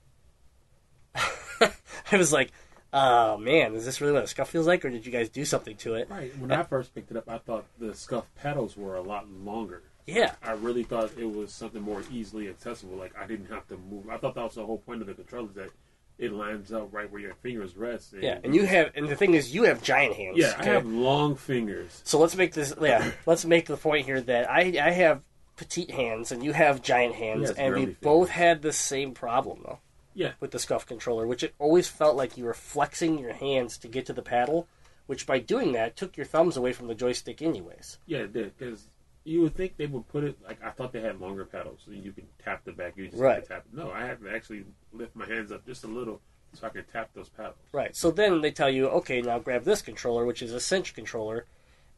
I 1.15 2.17
was 2.17 2.33
like, 2.33 2.53
"Oh 2.93 3.37
man, 3.37 3.75
is 3.75 3.85
this 3.85 4.01
really 4.01 4.15
what 4.15 4.25
a 4.25 4.29
Scuff 4.29 4.49
feels 4.49 4.67
like, 4.67 4.85
or 4.85 4.91
did 4.91 5.07
you 5.07 5.13
guys 5.13 5.29
do 5.29 5.45
something 5.45 5.77
to 5.79 5.95
it?" 5.95 6.09
Right. 6.11 6.37
When 6.39 6.51
I 6.51 6.63
first 6.63 6.95
picked 6.95 7.11
it 7.11 7.17
up, 7.17 7.29
I 7.29 7.39
thought 7.39 7.67
the 7.79 7.95
scuff 7.95 8.27
pedals 8.35 8.77
were 8.77 8.97
a 8.97 9.03
lot 9.03 9.31
longer. 9.31 9.83
Yeah, 10.11 10.35
I 10.43 10.53
really 10.53 10.83
thought 10.83 11.11
it 11.19 11.31
was 11.31 11.53
something 11.53 11.83
more 11.83 12.03
easily 12.13 12.49
accessible. 12.49 12.97
Like 12.97 13.15
I 13.19 13.27
didn't 13.27 13.47
have 13.51 13.67
to 13.69 13.77
move. 13.77 14.09
I 14.09 14.17
thought 14.17 14.35
that 14.35 14.45
was 14.45 14.55
the 14.55 14.67
whole 14.67 14.79
point 14.79 15.01
of 15.01 15.07
the 15.07 15.15
controller 15.15 15.49
is 15.49 15.55
that 15.55 15.71
it 16.19 16.33
lines 16.33 16.71
up 16.73 16.93
right 16.93 17.11
where 17.11 17.21
your 17.21 17.35
fingers 17.35 17.77
rest. 17.77 18.15
yeah. 18.21 18.39
And 18.45 18.55
you 18.55 18.67
have, 18.67 18.91
and 18.95 19.09
the 19.09 19.17
thing 19.17 19.33
is, 19.33 19.55
you 19.55 19.63
have 19.65 19.83
giant 19.83 20.15
hands. 20.17 20.37
yeah, 20.37 20.55
I 20.59 20.65
have 20.65 20.85
long 20.85 21.35
fingers. 21.35 22.03
So 22.05 22.19
let's 22.19 22.37
make 22.37 22.53
this. 22.53 22.75
Yeah, 22.81 23.11
let's 23.27 23.45
make 23.47 23.67
the 23.67 23.79
point 23.79 24.05
here 24.05 24.21
that 24.21 24.51
I 24.51 24.61
I 24.83 24.91
have 24.91 25.23
petite 25.57 25.91
hands 25.91 26.33
and 26.33 26.43
you 26.45 26.53
have 26.53 26.83
giant 26.83 27.15
hands, 27.15 27.51
and 27.51 27.75
we 27.75 27.81
girly 27.83 27.97
both 28.01 28.31
had 28.31 28.63
the 28.63 28.73
same 28.73 29.13
problem 29.13 29.61
though 29.65 29.79
Yeah, 30.15 30.33
with 30.41 30.51
the 30.53 30.59
Scuff 30.59 30.87
controller, 30.87 31.27
which 31.27 31.43
it 31.43 31.55
always 31.59 31.87
felt 31.89 32.17
like 32.17 32.37
you 32.39 32.45
were 32.45 32.55
flexing 32.55 33.19
your 33.19 33.35
hands 33.35 33.77
to 33.79 33.89
get 33.89 34.07
to 34.07 34.13
the 34.15 34.23
paddle, 34.23 34.69
which 35.07 35.27
by 35.27 35.39
doing 35.39 35.73
that 35.73 35.97
took 35.97 36.17
your 36.17 36.25
thumbs 36.27 36.57
away 36.57 36.73
from 36.73 36.87
the 36.87 36.95
joystick 36.95 37.41
anyways. 37.43 37.99
yeah, 38.07 38.21
it 38.21 38.33
did 38.33 38.57
because 38.59 38.89
you 39.25 39.43
would 39.43 39.55
think 39.55 39.77
they 39.77 39.87
would 39.87 40.09
put 40.09 40.25
it 40.25 40.39
like 40.47 40.63
I 40.63 40.71
thought 40.71 40.93
they 40.93 41.01
had 41.01 41.21
longer 41.21 41.45
pedals, 41.45 41.81
so 41.85 41.91
you 41.93 42.13
can 42.13 42.27
tap 42.43 42.65
the 42.65 42.73
back. 42.73 42.97
You 42.97 43.09
just 43.09 43.21
Right. 43.21 43.45
tap. 43.47 43.65
No, 43.73 43.91
I 43.91 44.07
have 44.07 44.21
to 44.23 44.35
actually 44.35 44.65
lift 44.93 45.15
my 45.15 45.27
hands 45.27 45.53
up 45.53 45.67
just 45.67 45.85
a 45.85 45.89
little 45.89 46.21
so 46.55 46.67
I 46.67 46.71
can 46.71 46.85
tap 46.85 47.11
those 47.15 47.29
pedals. 47.29 47.57
Right. 47.73 47.95
So 47.95 48.11
then 48.11 48.41
they 48.41 48.51
tell 48.51 48.71
you, 48.71 48.89
okay, 48.89 49.21
now 49.21 49.39
grab 49.39 49.65
this 49.65 49.83
controller, 49.83 50.25
which 50.25 50.43
is 50.43 50.53
a 50.53 50.61
cinch 50.61 50.95
controller, 50.95 51.47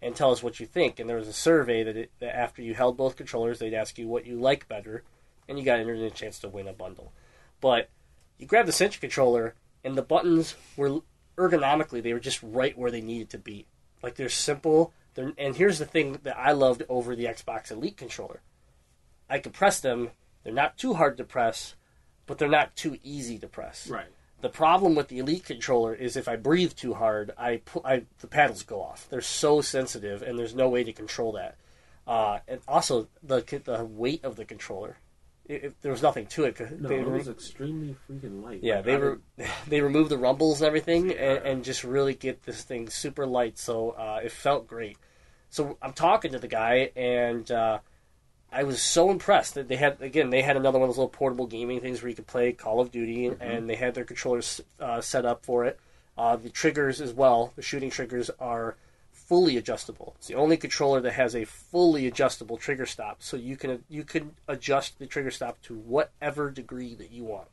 and 0.02 0.14
tell 0.14 0.32
us 0.32 0.42
what 0.42 0.60
you 0.60 0.66
think. 0.66 0.98
And 0.98 1.08
there 1.08 1.16
was 1.16 1.28
a 1.28 1.32
survey 1.32 1.82
that, 1.84 1.96
it, 1.96 2.10
that 2.18 2.36
after 2.36 2.60
you 2.60 2.74
held 2.74 2.96
both 2.96 3.16
controllers, 3.16 3.58
they'd 3.60 3.74
ask 3.74 3.98
you 3.98 4.08
what 4.08 4.26
you 4.26 4.38
like 4.38 4.68
better, 4.68 5.04
and 5.48 5.58
you 5.58 5.64
got 5.64 5.78
entered 5.78 5.98
in 5.98 6.04
a 6.04 6.10
chance 6.10 6.38
to 6.40 6.48
win 6.48 6.68
a 6.68 6.72
bundle. 6.72 7.12
But 7.60 7.88
you 8.36 8.46
grab 8.46 8.66
the 8.66 8.72
cinch 8.72 9.00
controller, 9.00 9.54
and 9.84 9.96
the 9.96 10.02
buttons 10.02 10.56
were 10.76 11.00
ergonomically 11.36 12.02
they 12.02 12.12
were 12.12 12.20
just 12.20 12.42
right 12.42 12.76
where 12.76 12.90
they 12.90 13.00
needed 13.00 13.30
to 13.30 13.38
be. 13.38 13.66
Like 14.02 14.16
they're 14.16 14.28
simple. 14.28 14.92
They're, 15.14 15.32
and 15.38 15.56
here's 15.56 15.78
the 15.78 15.86
thing 15.86 16.18
that 16.22 16.38
I 16.38 16.52
loved 16.52 16.82
over 16.88 17.14
the 17.14 17.26
Xbox 17.26 17.70
Elite 17.70 17.96
controller. 17.96 18.40
I 19.28 19.38
could 19.38 19.52
press 19.52 19.80
them. 19.80 20.10
They're 20.42 20.52
not 20.52 20.78
too 20.78 20.94
hard 20.94 21.16
to 21.18 21.24
press, 21.24 21.74
but 22.26 22.38
they're 22.38 22.48
not 22.48 22.76
too 22.76 22.98
easy 23.02 23.38
to 23.38 23.46
press. 23.46 23.88
Right. 23.88 24.06
The 24.40 24.48
problem 24.48 24.96
with 24.96 25.08
the 25.08 25.20
Elite 25.20 25.44
controller 25.44 25.94
is 25.94 26.16
if 26.16 26.28
I 26.28 26.36
breathe 26.36 26.72
too 26.74 26.94
hard, 26.94 27.30
I, 27.38 27.58
pu- 27.58 27.82
I 27.84 28.04
the 28.20 28.26
paddles 28.26 28.64
go 28.64 28.82
off. 28.82 29.06
They're 29.08 29.20
so 29.20 29.60
sensitive, 29.60 30.20
and 30.22 30.38
there's 30.38 30.54
no 30.54 30.68
way 30.68 30.82
to 30.82 30.92
control 30.92 31.32
that. 31.32 31.56
Uh, 32.06 32.40
and 32.48 32.60
also 32.66 33.06
the 33.22 33.44
the 33.64 33.84
weight 33.84 34.24
of 34.24 34.34
the 34.34 34.44
controller. 34.44 34.96
It, 35.46 35.64
it- 35.64 35.82
there 35.82 35.92
was 35.92 36.02
nothing 36.02 36.26
to 36.26 36.44
it. 36.44 36.60
No, 36.80 36.88
they 36.88 37.00
it 37.00 37.08
was 37.10 37.28
extremely 37.28 37.96
freaking 38.08 38.42
light. 38.42 38.60
yeah, 38.62 38.76
Like, 38.76 38.84
they 38.84 38.96
were 38.96 39.20
they 39.68 39.80
removed 39.80 40.10
the 40.10 40.18
rumbles 40.18 40.60
and 40.60 40.66
everything, 40.68 41.10
Yeah. 41.10 41.16
and, 41.16 41.46
and 41.46 41.64
just 41.64 41.82
really 41.84 42.14
get 42.14 42.44
this 42.44 42.62
thing 42.62 42.88
super 42.90 43.26
light. 43.26 43.58
So 43.58 43.90
uh, 43.90 44.20
it 44.24 44.32
felt 44.32 44.66
great. 44.66 44.96
So 45.50 45.76
I'm 45.82 45.92
talking 45.92 46.32
to 46.32 46.38
the 46.38 46.48
guy, 46.48 46.90
and 46.96 47.50
uh, 47.50 47.78
I 48.50 48.62
was 48.64 48.80
so 48.80 49.10
impressed 49.10 49.54
that 49.54 49.68
they 49.68 49.76
had 49.76 50.00
again 50.00 50.30
they 50.30 50.42
had 50.42 50.56
another 50.56 50.78
one 50.78 50.88
of 50.88 50.94
those 50.94 50.98
little 50.98 51.08
portable 51.10 51.46
gaming 51.46 51.80
things 51.80 52.02
where 52.02 52.08
you 52.08 52.14
could 52.16 52.26
play 52.26 52.52
Call 52.52 52.80
of 52.80 52.90
Duty, 52.90 53.28
Mm-hmm. 53.30 53.42
and 53.42 53.68
they 53.68 53.76
had 53.76 53.94
their 53.94 54.04
controllers 54.04 54.60
uh, 54.80 55.00
set 55.00 55.26
up 55.26 55.44
for 55.44 55.64
it. 55.64 55.78
Uh, 56.16 56.36
the 56.36 56.50
triggers 56.50 57.00
as 57.00 57.12
well, 57.12 57.52
the 57.56 57.62
shooting 57.62 57.90
triggers 57.90 58.30
are 58.38 58.76
fully 59.28 59.56
adjustable. 59.56 60.14
It's 60.18 60.28
the 60.28 60.34
only 60.34 60.56
controller 60.56 61.00
that 61.00 61.12
has 61.12 61.34
a 61.34 61.44
fully 61.44 62.06
adjustable 62.06 62.56
trigger 62.56 62.86
stop, 62.86 63.22
so 63.22 63.36
you 63.36 63.56
can 63.56 63.84
you 63.88 64.04
can 64.04 64.32
adjust 64.48 64.98
the 64.98 65.06
trigger 65.06 65.30
stop 65.30 65.60
to 65.62 65.74
whatever 65.74 66.50
degree 66.50 66.94
that 66.94 67.10
you 67.10 67.24
want, 67.24 67.48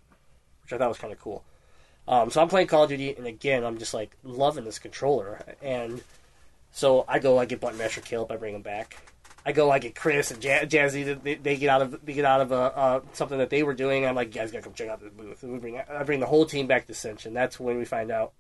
which 0.64 0.74
I 0.74 0.78
thought 0.78 0.90
was 0.90 0.98
kind 0.98 1.14
of 1.14 1.20
cool. 1.20 1.44
Um, 2.08 2.32
so 2.32 2.42
I'm 2.42 2.48
playing 2.48 2.68
Call 2.68 2.84
of 2.84 2.90
Duty, 2.90 3.16
and 3.16 3.28
again, 3.28 3.64
I'm 3.64 3.78
just 3.78 3.94
like 3.94 4.16
loving 4.24 4.66
this 4.66 4.80
controller. 4.80 5.56
And 5.62 6.02
so 6.72 7.06
I 7.08 7.20
go, 7.20 7.38
I 7.38 7.46
get 7.46 7.60
Button 7.60 7.78
Masher 7.78 8.02
Caleb, 8.02 8.32
I 8.32 8.38
bring 8.38 8.56
him 8.56 8.64
back. 8.64 8.98
I 9.46 9.52
go, 9.52 9.72
I 9.72 9.80
get 9.80 9.96
Chris 9.96 10.32
and 10.32 10.44
Ja- 10.44 10.66
Jazzy. 10.66 11.22
They, 11.24 11.36
they 11.36 11.56
get 11.56 11.70
out 11.70 11.82
of 11.82 12.06
they 12.06 12.14
get 12.14 12.26
out 12.26 12.42
of 12.42 12.52
uh, 12.52 12.72
uh, 12.76 13.02
something 13.14 13.38
that 13.38 13.50
they 13.50 13.64
were 13.64 13.74
doing. 13.74 14.06
I'm 14.06 14.16
like, 14.16 14.34
you 14.36 14.42
guys 14.42 14.52
gotta 14.52 14.64
come 14.64 14.74
check 14.74 14.90
out 14.90 15.02
this 15.02 15.14
booth. 15.14 15.42
And 15.44 15.54
we 15.54 15.60
bring 15.60 15.80
I 15.80 16.04
bring 16.04 16.20
the 16.20 16.26
whole 16.26 16.46
team 16.46 16.68
back 16.68 16.88
to 16.88 16.94
Cinch, 16.94 17.26
and 17.26 17.36
that's 17.36 17.60
when 17.60 17.78
we 17.78 17.86
find 17.86 18.12
out. 18.12 18.34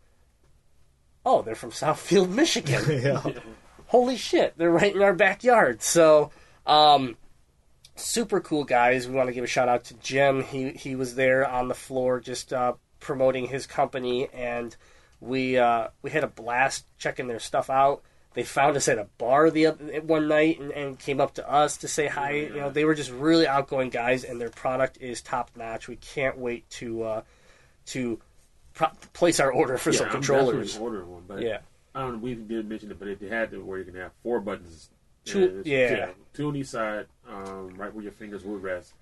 Oh, 1.26 1.42
they're 1.42 1.56
from 1.56 1.72
Southfield, 1.72 2.30
Michigan. 2.30 2.84
yeah. 3.04 3.42
Holy 3.88 4.18
shit, 4.18 4.58
they're 4.58 4.72
right 4.72 4.96
in 4.96 5.02
our 5.02 5.14
backyard. 5.14 5.82
So, 5.82 6.32
um, 6.66 7.18
super 7.96 8.40
cool 8.40 8.64
guys. 8.64 9.08
We 9.08 9.16
want 9.16 9.28
to 9.28 9.34
give 9.34 9.44
a 9.44 9.48
shout 9.48 9.68
out 9.68 9.86
to 9.86 9.94
Jim. 9.96 10.44
He 10.44 10.70
he 10.72 10.96
was 10.96 11.16
there 11.16 11.48
on 11.48 11.68
the 11.68 11.76
floor 11.76 12.20
just 12.20 12.54
uh, 12.54 12.74
promoting 13.00 13.48
his 13.48 13.66
company, 13.66 14.30
and 14.34 14.76
we 15.20 15.58
uh, 15.58 15.90
we 16.02 16.12
had 16.12 16.24
a 16.24 16.28
blast 16.28 16.86
checking 16.98 17.28
their 17.28 17.40
stuff 17.40 17.70
out. 17.70 18.04
They 18.34 18.44
found 18.44 18.78
us 18.78 18.88
at 18.88 19.00
a 19.00 19.08
bar 19.18 19.50
the 19.50 19.68
oth- 19.68 20.04
one 20.04 20.28
night 20.28 20.60
and, 20.60 20.72
and 20.72 21.00
came 21.00 21.20
up 21.20 21.34
to 21.36 21.52
us 21.52 21.78
to 21.78 21.88
say 21.88 22.08
hi. 22.08 22.34
You 22.34 22.56
know, 22.58 22.70
they 22.70 22.86
were 22.86 22.94
just 22.94 23.12
really 23.12 23.48
outgoing 23.48 23.90
guys, 23.90 24.24
and 24.24 24.40
their 24.40 24.52
product 24.52 24.98
is 25.02 25.22
top 25.22 25.52
notch. 25.56 25.88
We 25.88 25.96
can't 25.96 26.38
wait 26.38 26.70
to 26.72 27.04
uh, 27.04 27.22
to 27.88 28.20
pro- 28.80 28.92
place 29.14 29.40
our 29.40 29.52
order 29.52 29.78
for 29.78 29.92
yeah, 29.92 29.98
some 29.98 30.06
I'm 30.08 30.12
controllers. 30.14 30.72
definitely 30.74 30.86
ordering 30.86 31.12
one, 31.12 31.24
but 31.28 31.42
Yeah. 31.42 31.60
I 31.94 32.02
don't 32.02 32.14
know. 32.14 32.18
We 32.20 32.36
did 32.36 32.70
mention 32.70 32.92
it, 32.92 33.00
but 33.00 33.08
if 33.10 33.22
you 33.22 33.28
had 33.30 33.52
to 33.52 33.58
where 33.64 33.78
you 33.80 33.84
can 33.86 33.96
have 33.96 34.12
four 34.24 34.40
buttons. 34.40 34.90
Two- 35.26 35.44
it's- 35.44 35.66
yeah. 35.66 36.12
two 36.34 36.48
on 36.48 36.56
each 36.56 36.68
side, 36.68 37.08
um, 37.28 37.76
right 37.76 37.94
where 37.94 38.04
your 38.04 38.14
fingers 38.14 38.44
would 38.46 38.64
rest. 38.64 38.94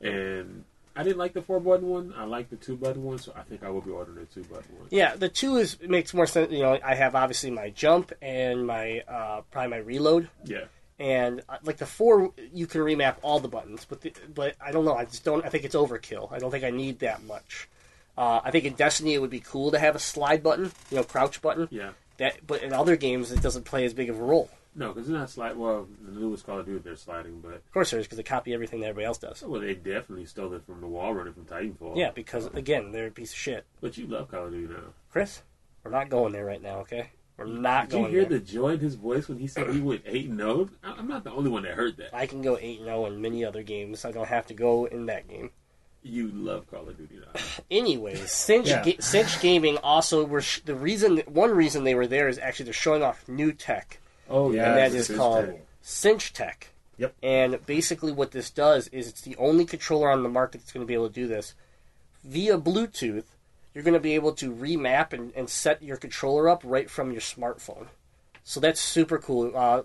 And 0.00 0.64
I 0.96 1.02
didn't 1.02 1.18
like 1.18 1.32
the 1.32 1.42
four 1.42 1.60
button 1.60 1.88
one. 1.88 2.12
I 2.16 2.24
like 2.24 2.50
the 2.50 2.56
two 2.56 2.76
button 2.76 3.02
one, 3.04 3.18
so 3.18 3.32
I 3.36 3.42
think 3.42 3.62
I 3.62 3.70
will 3.70 3.80
be 3.80 3.90
ordering 3.90 4.18
the 4.18 4.26
two 4.26 4.42
button 4.44 4.78
one. 4.78 4.88
Yeah, 4.90 5.14
the 5.16 5.28
two 5.28 5.56
is 5.56 5.80
makes 5.80 6.12
more 6.12 6.26
sense. 6.26 6.50
You 6.52 6.60
know, 6.60 6.78
I 6.84 6.94
have 6.94 7.14
obviously 7.14 7.50
my 7.50 7.70
jump 7.70 8.12
and 8.20 8.66
my 8.66 9.00
uh, 9.08 9.42
probably 9.50 9.70
my 9.70 9.76
reload, 9.78 10.28
Yeah, 10.44 10.64
and 10.98 11.42
uh, 11.48 11.58
like 11.62 11.78
the 11.78 11.86
four, 11.86 12.32
you 12.52 12.66
can 12.66 12.80
remap 12.82 13.16
all 13.22 13.40
the 13.40 13.48
buttons. 13.48 13.84
But 13.88 14.02
the, 14.02 14.12
but 14.34 14.54
I 14.60 14.72
don't 14.72 14.84
know. 14.84 14.94
I 14.94 15.04
just 15.04 15.24
don't. 15.24 15.44
I 15.44 15.48
think 15.48 15.64
it's 15.64 15.74
overkill. 15.74 16.30
I 16.32 16.38
don't 16.38 16.50
think 16.50 16.64
I 16.64 16.70
need 16.70 16.98
that 17.00 17.22
much. 17.24 17.68
Uh, 18.16 18.40
I 18.44 18.50
think 18.50 18.64
in 18.64 18.74
Destiny 18.74 19.14
it 19.14 19.20
would 19.20 19.30
be 19.30 19.40
cool 19.40 19.70
to 19.72 19.78
have 19.78 19.96
a 19.96 19.98
slide 19.98 20.42
button, 20.42 20.70
you 20.90 20.96
know, 20.98 21.02
crouch 21.04 21.42
button. 21.42 21.68
yeah. 21.70 21.90
That, 22.18 22.46
but 22.46 22.62
in 22.62 22.72
other 22.72 22.94
games 22.94 23.32
it 23.32 23.42
doesn't 23.42 23.64
play 23.64 23.84
as 23.84 23.92
big 23.92 24.08
of 24.08 24.20
a 24.20 24.22
role. 24.22 24.48
No, 24.76 24.88
because 24.92 25.08
it's 25.08 25.12
not 25.12 25.30
slide. 25.30 25.56
Well, 25.56 25.88
the 26.00 26.12
newest 26.12 26.46
Call 26.46 26.60
of 26.60 26.66
Duty, 26.66 26.80
they're 26.84 26.94
sliding, 26.96 27.40
but 27.40 27.54
Of 27.54 27.72
course, 27.72 27.90
there 27.90 27.98
is 28.00 28.06
because 28.06 28.16
they 28.18 28.22
copy 28.24 28.54
everything 28.54 28.80
that 28.80 28.86
everybody 28.88 29.06
else 29.06 29.18
does. 29.18 29.42
well, 29.42 29.60
they 29.60 29.74
definitely 29.74 30.26
stole 30.26 30.52
it 30.54 30.64
from 30.64 30.80
the 30.80 30.86
wall 30.86 31.12
running 31.14 31.32
from 31.32 31.44
Titanfall. 31.44 31.96
Yeah, 31.96 32.10
because 32.12 32.46
again, 32.46 32.92
they're 32.92 33.08
a 33.08 33.10
piece 33.10 33.32
of 33.32 33.38
shit. 33.38 33.64
but 33.80 33.96
you 33.98 34.06
love 34.06 34.30
Call 34.30 34.46
of 34.46 34.52
Duty 34.52 34.72
now. 34.72 34.80
Chris, 35.10 35.42
we're 35.82 35.90
not 35.90 36.08
going 36.08 36.32
there 36.32 36.44
right 36.44 36.62
now. 36.62 36.78
Okay, 36.80 37.10
we're 37.36 37.46
not 37.46 37.88
Did 37.88 37.96
you 37.96 38.00
going 38.02 38.12
hear 38.12 38.24
there. 38.24 38.38
the 38.38 38.44
joy 38.44 38.68
in 38.70 38.80
his 38.80 38.94
voice 38.94 39.28
when 39.28 39.38
he 39.38 39.46
said 39.48 39.70
he 39.70 39.80
went 39.80 40.02
eight 40.06 40.28
and 40.28 40.38
zero? 40.38 40.68
I- 40.84 40.92
I'm 40.98 41.08
not 41.08 41.24
the 41.24 41.32
only 41.32 41.50
one 41.50 41.64
that 41.64 41.74
heard 41.74 41.96
that. 41.98 42.14
I 42.14 42.26
can 42.26 42.42
go 42.42 42.56
eight 42.60 42.78
and 42.78 42.86
zero 42.86 43.06
in 43.06 43.20
many 43.20 43.44
other 43.44 43.62
games. 43.64 44.04
I 44.04 44.10
don't 44.12 44.28
have 44.28 44.46
to 44.46 44.54
go 44.54 44.84
in 44.86 45.06
that 45.06 45.28
game. 45.28 45.50
You 46.06 46.28
love 46.28 46.70
Call 46.70 46.88
of 46.88 46.96
Duty 46.98 47.16
now. 47.16 47.40
Anyways, 47.70 48.30
Cinch, 48.30 48.68
Yeah. 48.68 48.84
Ga- 48.84 49.00
Cinch 49.00 49.40
Gaming 49.40 49.78
also 49.78 50.24
were 50.24 50.42
sh- 50.42 50.60
the 50.64 50.74
reason. 50.74 51.18
One 51.26 51.50
reason 51.50 51.82
they 51.84 51.94
were 51.94 52.06
there 52.06 52.28
is 52.28 52.38
actually 52.38 52.64
they're 52.66 52.72
showing 52.74 53.02
off 53.02 53.26
new 53.26 53.52
tech, 53.52 53.98
Oh 54.28 54.52
Yeah, 54.52 54.68
and 54.68 54.76
that 54.78 54.92
this 54.92 55.04
is 55.04 55.10
is 55.10 55.16
called 55.16 55.46
cool. 55.46 55.60
Cinch 55.80 56.32
Tech. 56.34 56.68
Yep. 56.98 57.14
And 57.22 57.66
basically, 57.66 58.12
what 58.12 58.30
this 58.32 58.50
does 58.50 58.86
is 58.88 59.08
it's 59.08 59.22
the 59.22 59.34
only 59.36 59.64
controller 59.64 60.10
on 60.10 60.22
the 60.22 60.28
market 60.28 60.58
that's 60.58 60.72
going 60.72 60.84
to 60.84 60.88
be 60.88 60.94
able 60.94 61.08
to 61.08 61.14
do 61.14 61.26
this 61.26 61.54
via 62.22 62.58
Bluetooth. 62.58 63.24
You're 63.74 63.82
going 63.82 63.94
to 63.94 64.00
be 64.00 64.14
able 64.14 64.32
to 64.34 64.52
remap 64.52 65.12
and, 65.12 65.32
and 65.34 65.48
set 65.50 65.82
your 65.82 65.96
controller 65.96 66.48
up 66.48 66.60
right 66.64 66.88
from 66.88 67.10
your 67.10 67.20
smartphone. 67.22 67.86
So 68.46 68.60
that's 68.60 68.78
super 68.80 69.16
cool. 69.18 69.52
Uh, 69.56 69.82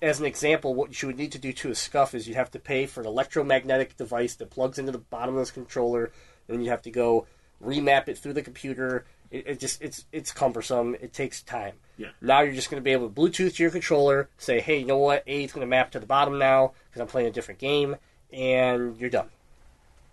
as 0.00 0.18
an 0.18 0.24
example, 0.24 0.74
what 0.74 1.00
you 1.02 1.08
would 1.08 1.18
need 1.18 1.32
to 1.32 1.38
do 1.38 1.52
to 1.52 1.70
a 1.70 1.74
scuff 1.74 2.14
is 2.14 2.26
you 2.26 2.34
have 2.36 2.50
to 2.52 2.58
pay 2.58 2.86
for 2.86 3.02
an 3.02 3.06
electromagnetic 3.06 3.96
device 3.98 4.34
that 4.36 4.48
plugs 4.48 4.78
into 4.78 4.92
the 4.92 4.98
bottom 4.98 5.34
of 5.34 5.40
this 5.42 5.50
controller, 5.50 6.04
and 6.04 6.12
then 6.56 6.60
you 6.62 6.70
have 6.70 6.80
to 6.82 6.90
go 6.90 7.26
remap 7.62 8.08
it 8.08 8.16
through 8.16 8.32
the 8.32 8.40
computer, 8.42 9.04
It, 9.30 9.46
it 9.46 9.60
just 9.60 9.82
it's 9.82 10.06
it's 10.10 10.32
cumbersome. 10.32 10.94
It 10.94 11.12
takes 11.12 11.42
time. 11.42 11.74
Yeah. 11.98 12.08
Now 12.22 12.40
you're 12.40 12.54
just 12.54 12.70
going 12.70 12.80
to 12.80 12.84
be 12.84 12.92
able 12.92 13.10
to 13.10 13.14
Bluetooth 13.14 13.56
to 13.56 13.62
your 13.62 13.70
controller, 13.72 14.30
say, 14.38 14.60
hey, 14.60 14.78
you 14.78 14.86
know 14.86 14.96
what, 14.96 15.22
A 15.26 15.44
is 15.44 15.52
going 15.52 15.66
to 15.66 15.68
map 15.68 15.90
to 15.90 16.00
the 16.00 16.06
bottom 16.06 16.38
now 16.38 16.72
because 16.88 17.02
I'm 17.02 17.08
playing 17.08 17.28
a 17.28 17.32
different 17.32 17.60
game, 17.60 17.96
and 18.32 18.96
you're 18.98 19.10
done. 19.10 19.28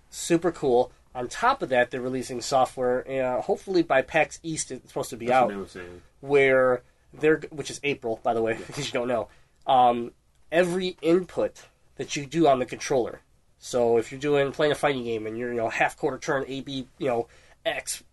Super 0.09 0.51
cool. 0.51 0.91
On 1.13 1.29
top 1.29 1.61
of 1.61 1.69
that, 1.69 1.91
they're 1.91 2.01
releasing 2.01 2.41
software. 2.41 3.07
Uh, 3.09 3.41
hopefully 3.41 3.83
by 3.83 4.01
PAX 4.01 4.39
East, 4.43 4.69
it's 4.71 4.89
supposed 4.89 5.11
to 5.11 5.17
be 5.17 5.27
That's 5.27 5.35
out 5.35 5.45
what 5.45 5.51
they 5.53 5.59
were 5.59 5.67
saying. 5.67 6.01
where 6.19 6.81
they're 7.19 7.41
which 7.51 7.69
is 7.69 7.79
April, 7.83 8.19
by 8.23 8.33
the 8.33 8.41
way, 8.41 8.57
because 8.67 8.85
you 8.87 8.93
don't 8.93 9.07
know. 9.07 9.27
Um, 9.67 10.11
every 10.51 10.97
input 11.01 11.65
that 11.95 12.15
you 12.15 12.25
do 12.25 12.47
on 12.47 12.59
the 12.59 12.65
controller. 12.65 13.21
So 13.57 13.97
if 13.97 14.11
you're 14.11 14.21
doing 14.21 14.51
playing 14.51 14.71
a 14.71 14.75
fighting 14.75 15.03
game 15.03 15.25
and 15.25 15.37
you're 15.37 15.51
you 15.51 15.57
know 15.57 15.69
half 15.69 15.97
quarter 15.97 16.17
turn 16.17 16.45
A 16.47 16.61
B 16.61 16.87
you 16.97 17.07
know 17.07 17.27
X, 17.65 18.03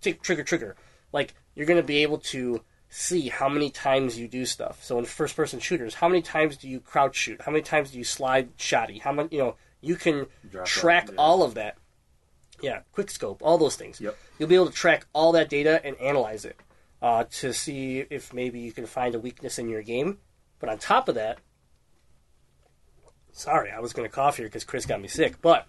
tick, 0.00 0.22
trigger 0.22 0.42
trigger, 0.42 0.76
like 1.12 1.34
you're 1.54 1.66
going 1.66 1.80
to 1.80 1.86
be 1.86 2.02
able 2.02 2.18
to 2.18 2.62
see 2.88 3.28
how 3.28 3.48
many 3.48 3.70
times 3.70 4.18
you 4.18 4.26
do 4.26 4.46
stuff. 4.46 4.82
So 4.82 4.98
in 4.98 5.04
first 5.04 5.36
person 5.36 5.60
shooters, 5.60 5.94
how 5.94 6.08
many 6.08 6.22
times 6.22 6.56
do 6.56 6.68
you 6.68 6.80
crouch 6.80 7.16
shoot? 7.16 7.42
How 7.42 7.52
many 7.52 7.62
times 7.62 7.90
do 7.90 7.98
you 7.98 8.04
slide 8.04 8.56
shotty? 8.56 9.00
How 9.00 9.12
many 9.12 9.28
you 9.30 9.38
know 9.38 9.56
you 9.80 9.96
can 9.96 10.26
Drop 10.50 10.66
track 10.66 11.06
that, 11.06 11.12
yeah. 11.12 11.20
all 11.20 11.42
of 11.42 11.54
that. 11.54 11.76
Yeah, 12.60 12.80
quick 12.90 13.08
scope, 13.08 13.40
all 13.40 13.56
those 13.56 13.76
things. 13.76 14.00
Yep. 14.00 14.16
You'll 14.38 14.48
be 14.48 14.56
able 14.56 14.66
to 14.66 14.72
track 14.72 15.06
all 15.12 15.30
that 15.32 15.48
data 15.48 15.80
and 15.84 15.96
analyze 16.00 16.44
it 16.44 16.58
uh, 17.00 17.24
to 17.24 17.52
see 17.52 18.04
if 18.10 18.32
maybe 18.32 18.60
you 18.60 18.72
can 18.72 18.86
find 18.86 19.14
a 19.14 19.18
weakness 19.18 19.58
in 19.58 19.68
your 19.68 19.82
game. 19.82 20.18
But 20.58 20.68
on 20.68 20.78
top 20.78 21.08
of 21.08 21.14
that, 21.14 21.38
sorry, 23.32 23.70
I 23.70 23.80
was 23.80 23.92
going 23.92 24.08
to 24.08 24.14
cough 24.14 24.36
here 24.36 24.46
because 24.46 24.64
Chris 24.64 24.86
got 24.86 25.00
me 25.00 25.08
sick. 25.08 25.40
But 25.40 25.66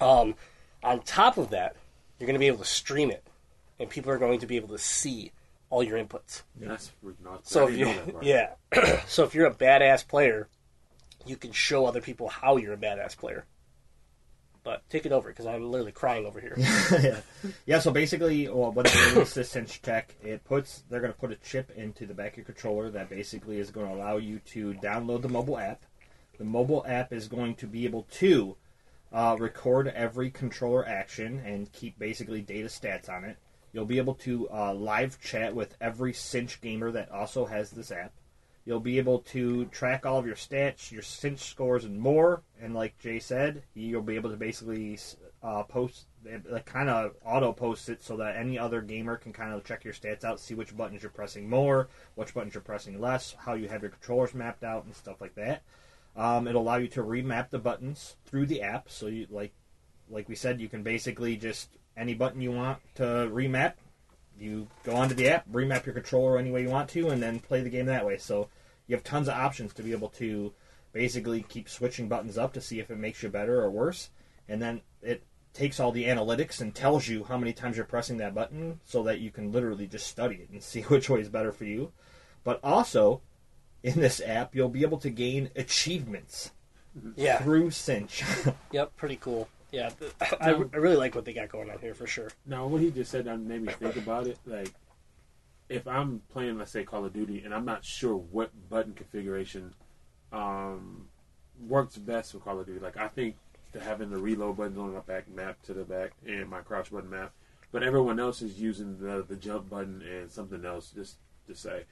um, 0.00 0.34
on 0.82 1.00
top 1.02 1.36
of 1.36 1.50
that, 1.50 1.76
you're 2.18 2.26
going 2.26 2.34
to 2.34 2.40
be 2.40 2.46
able 2.46 2.58
to 2.58 2.64
stream 2.64 3.10
it, 3.10 3.26
and 3.78 3.90
people 3.90 4.10
are 4.10 4.18
going 4.18 4.40
to 4.40 4.46
be 4.46 4.56
able 4.56 4.68
to 4.68 4.78
see 4.78 5.32
all 5.70 5.82
your 5.82 5.98
inputs. 6.02 6.42
That's 6.68 6.92
awesome. 7.26 7.40
So 7.44 7.68
if 7.68 7.76
you, 7.78 8.18
yeah, 8.22 8.50
so 9.06 9.24
if 9.24 9.34
you're 9.34 9.46
a 9.46 9.54
badass 9.54 10.06
player, 10.06 10.48
you 11.26 11.36
can 11.36 11.52
show 11.52 11.86
other 11.86 12.00
people 12.00 12.28
how 12.28 12.56
you're 12.56 12.74
a 12.74 12.78
badass 12.78 13.16
player. 13.16 13.44
But 14.64 14.88
take 14.88 15.06
it 15.06 15.12
over 15.12 15.28
because 15.28 15.46
I'm 15.46 15.70
literally 15.70 15.92
crying 15.92 16.24
over 16.24 16.40
here. 16.40 16.54
yeah. 17.02 17.20
yeah, 17.66 17.78
so 17.80 17.90
basically, 17.90 18.48
well, 18.48 18.70
when 18.70 18.84
they 18.84 19.12
release 19.12 19.34
this 19.34 19.50
cinch 19.50 19.82
tech, 19.82 20.14
it 20.22 20.44
puts 20.44 20.84
they're 20.88 21.00
going 21.00 21.12
to 21.12 21.18
put 21.18 21.32
a 21.32 21.36
chip 21.36 21.72
into 21.76 22.06
the 22.06 22.14
back 22.14 22.32
of 22.32 22.36
your 22.38 22.44
controller 22.44 22.90
that 22.90 23.10
basically 23.10 23.58
is 23.58 23.70
going 23.70 23.88
to 23.88 23.94
allow 23.94 24.18
you 24.18 24.38
to 24.46 24.74
download 24.74 25.22
the 25.22 25.28
mobile 25.28 25.58
app. 25.58 25.82
The 26.38 26.44
mobile 26.44 26.84
app 26.86 27.12
is 27.12 27.26
going 27.26 27.56
to 27.56 27.66
be 27.66 27.84
able 27.84 28.06
to 28.12 28.56
uh, 29.12 29.36
record 29.38 29.88
every 29.88 30.30
controller 30.30 30.86
action 30.86 31.42
and 31.44 31.70
keep 31.72 31.98
basically 31.98 32.40
data 32.40 32.68
stats 32.68 33.08
on 33.08 33.24
it. 33.24 33.36
You'll 33.72 33.84
be 33.84 33.98
able 33.98 34.14
to 34.16 34.48
uh, 34.50 34.74
live 34.74 35.20
chat 35.20 35.54
with 35.54 35.76
every 35.80 36.12
cinch 36.12 36.60
gamer 36.60 36.90
that 36.92 37.10
also 37.10 37.46
has 37.46 37.70
this 37.70 37.90
app. 37.90 38.12
You'll 38.64 38.80
be 38.80 38.98
able 38.98 39.20
to 39.20 39.64
track 39.66 40.06
all 40.06 40.18
of 40.18 40.26
your 40.26 40.36
stats, 40.36 40.92
your 40.92 41.02
cinch 41.02 41.40
scores, 41.40 41.84
and 41.84 41.98
more. 41.98 42.42
And 42.60 42.74
like 42.74 42.98
Jay 42.98 43.18
said, 43.18 43.64
you'll 43.74 44.02
be 44.02 44.14
able 44.14 44.30
to 44.30 44.36
basically 44.36 44.98
uh, 45.42 45.64
post, 45.64 46.06
like 46.48 46.64
kind 46.64 46.88
of 46.88 47.16
auto 47.24 47.52
post 47.52 47.88
it 47.88 48.02
so 48.02 48.16
that 48.18 48.36
any 48.36 48.58
other 48.58 48.80
gamer 48.80 49.16
can 49.16 49.32
kind 49.32 49.52
of 49.52 49.64
check 49.64 49.84
your 49.84 49.94
stats 49.94 50.22
out, 50.22 50.38
see 50.38 50.54
which 50.54 50.76
buttons 50.76 51.02
you're 51.02 51.10
pressing 51.10 51.50
more, 51.50 51.88
which 52.14 52.34
buttons 52.34 52.54
you're 52.54 52.62
pressing 52.62 53.00
less, 53.00 53.34
how 53.38 53.54
you 53.54 53.68
have 53.68 53.82
your 53.82 53.90
controllers 53.90 54.32
mapped 54.32 54.62
out, 54.62 54.84
and 54.84 54.94
stuff 54.94 55.20
like 55.20 55.34
that. 55.34 55.62
Um, 56.14 56.46
it'll 56.46 56.62
allow 56.62 56.76
you 56.76 56.88
to 56.88 57.02
remap 57.02 57.50
the 57.50 57.58
buttons 57.58 58.16
through 58.26 58.46
the 58.46 58.62
app. 58.62 58.90
So 58.90 59.06
you 59.06 59.26
like, 59.30 59.52
like 60.08 60.28
we 60.28 60.36
said, 60.36 60.60
you 60.60 60.68
can 60.68 60.82
basically 60.82 61.36
just 61.36 61.70
any 61.96 62.14
button 62.14 62.40
you 62.40 62.52
want 62.52 62.78
to 62.94 63.02
remap, 63.02 63.74
you 64.42 64.68
go 64.84 64.94
onto 64.96 65.14
the 65.14 65.28
app, 65.28 65.48
remap 65.50 65.86
your 65.86 65.94
controller 65.94 66.36
any 66.38 66.50
way 66.50 66.62
you 66.62 66.68
want 66.68 66.90
to, 66.90 67.08
and 67.10 67.22
then 67.22 67.38
play 67.40 67.62
the 67.62 67.70
game 67.70 67.86
that 67.86 68.04
way. 68.04 68.18
So 68.18 68.48
you 68.86 68.96
have 68.96 69.04
tons 69.04 69.28
of 69.28 69.34
options 69.34 69.72
to 69.74 69.82
be 69.82 69.92
able 69.92 70.08
to 70.10 70.52
basically 70.92 71.42
keep 71.48 71.68
switching 71.68 72.08
buttons 72.08 72.36
up 72.36 72.52
to 72.54 72.60
see 72.60 72.80
if 72.80 72.90
it 72.90 72.98
makes 72.98 73.22
you 73.22 73.28
better 73.28 73.62
or 73.62 73.70
worse. 73.70 74.10
And 74.48 74.60
then 74.60 74.82
it 75.00 75.22
takes 75.54 75.78
all 75.80 75.92
the 75.92 76.04
analytics 76.04 76.60
and 76.60 76.74
tells 76.74 77.08
you 77.08 77.24
how 77.24 77.38
many 77.38 77.52
times 77.52 77.76
you're 77.76 77.86
pressing 77.86 78.16
that 78.18 78.34
button 78.34 78.80
so 78.84 79.02
that 79.04 79.20
you 79.20 79.30
can 79.30 79.52
literally 79.52 79.86
just 79.86 80.06
study 80.06 80.36
it 80.36 80.50
and 80.50 80.62
see 80.62 80.82
which 80.82 81.08
way 81.08 81.20
is 81.20 81.28
better 81.28 81.52
for 81.52 81.64
you. 81.64 81.92
But 82.44 82.58
also, 82.62 83.20
in 83.82 84.00
this 84.00 84.20
app, 84.20 84.54
you'll 84.54 84.68
be 84.68 84.82
able 84.82 84.98
to 84.98 85.10
gain 85.10 85.50
achievements 85.56 86.50
Yeah. 87.16 87.38
through 87.38 87.70
Cinch. 87.70 88.22
Yep. 88.72 88.96
Pretty 88.96 89.16
cool. 89.16 89.48
Yeah. 89.72 89.88
th- 89.88 90.12
I, 90.20 90.50
I 90.50 90.76
really 90.76 90.96
like 90.96 91.14
what 91.14 91.24
they 91.24 91.32
got 91.32 91.48
going 91.48 91.70
on 91.70 91.78
here 91.78 91.94
for 91.94 92.06
sure. 92.06 92.30
Now, 92.46 92.66
what 92.66 92.80
he 92.80 92.90
just 92.90 93.10
said 93.10 93.24
that 93.24 93.40
made 93.40 93.62
me 93.62 93.72
think 93.72 93.96
about 93.96 94.26
it. 94.26 94.38
Like, 94.46 94.72
if 95.68 95.88
I'm 95.88 96.20
playing, 96.30 96.58
let's 96.58 96.70
say, 96.70 96.84
Call 96.84 97.04
of 97.04 97.12
Duty, 97.12 97.42
and 97.44 97.54
I'm 97.54 97.64
not 97.64 97.84
sure 97.84 98.14
what 98.14 98.50
button 98.68 98.92
configuration 98.92 99.74
um, 100.32 101.08
works 101.66 101.96
best 101.96 102.32
for 102.32 102.38
Call 102.38 102.60
of 102.60 102.66
Duty, 102.66 102.80
like 102.80 102.96
I 102.96 103.08
think 103.08 103.36
to 103.72 103.80
having 103.80 104.10
the 104.10 104.18
reload 104.18 104.58
buttons 104.58 104.78
on 104.78 104.92
my 104.92 105.00
back 105.00 105.28
map 105.34 105.62
to 105.62 105.72
the 105.72 105.84
back 105.84 106.12
and 106.26 106.48
my 106.48 106.60
crouch 106.60 106.90
button 106.92 107.08
map, 107.08 107.32
but 107.70 107.82
everyone 107.82 108.20
else 108.20 108.42
is 108.42 108.60
using 108.60 108.98
the 108.98 109.24
the 109.26 109.36
jump 109.36 109.70
button 109.70 110.02
and 110.02 110.30
something 110.30 110.64
else. 110.64 110.90
Just 110.94 111.16
to 111.46 111.54
say, 111.54 111.84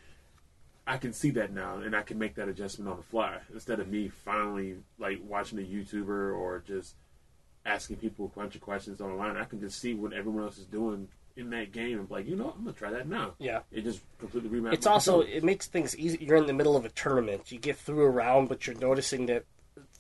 I 0.87 0.99
can 0.99 1.13
see 1.13 1.31
that 1.31 1.53
now, 1.53 1.77
and 1.79 1.97
I 1.97 2.03
can 2.03 2.19
make 2.19 2.35
that 2.35 2.49
adjustment 2.49 2.91
on 2.91 2.99
the 2.99 3.03
fly 3.03 3.39
instead 3.53 3.81
of 3.81 3.89
me 3.89 4.09
finally 4.09 4.77
like 4.99 5.21
watching 5.27 5.59
a 5.59 5.63
YouTuber 5.63 6.37
or 6.37 6.63
just 6.67 6.97
asking 7.71 7.97
people 7.97 8.31
a 8.35 8.39
bunch 8.39 8.55
of 8.55 8.61
questions 8.61 9.01
online. 9.01 9.37
I 9.37 9.45
can 9.45 9.61
just 9.61 9.79
see 9.81 9.95
what 9.95 10.13
everyone 10.13 10.45
else 10.45 10.59
is 10.59 10.65
doing 10.67 11.09
in 11.37 11.51
that 11.51 11.73
game 11.73 11.99
and 11.99 12.09
be 12.09 12.15
like, 12.15 12.29
you 12.29 12.37
know, 12.37 12.53
I'm 12.57 12.65
gonna 12.65 12.73
try 12.77 12.91
that 12.91 13.09
now. 13.09 13.35
Yeah. 13.39 13.61
It 13.71 13.83
just 13.85 14.01
completely 14.19 14.51
remaps. 14.51 14.75
It's 14.75 14.87
also 14.87 15.21
it 15.21 15.45
makes 15.45 15.67
things 15.69 15.97
easy. 15.97 16.19
You're 16.21 16.37
in 16.37 16.47
the 16.47 16.53
middle 16.53 16.77
of 16.77 16.85
a 16.85 16.89
tournament. 16.91 17.51
You 17.53 17.59
get 17.59 17.77
through 17.77 18.03
a 18.05 18.11
round, 18.11 18.49
but 18.49 18.67
you're 18.67 18.77
noticing 18.77 19.27
that 19.27 19.45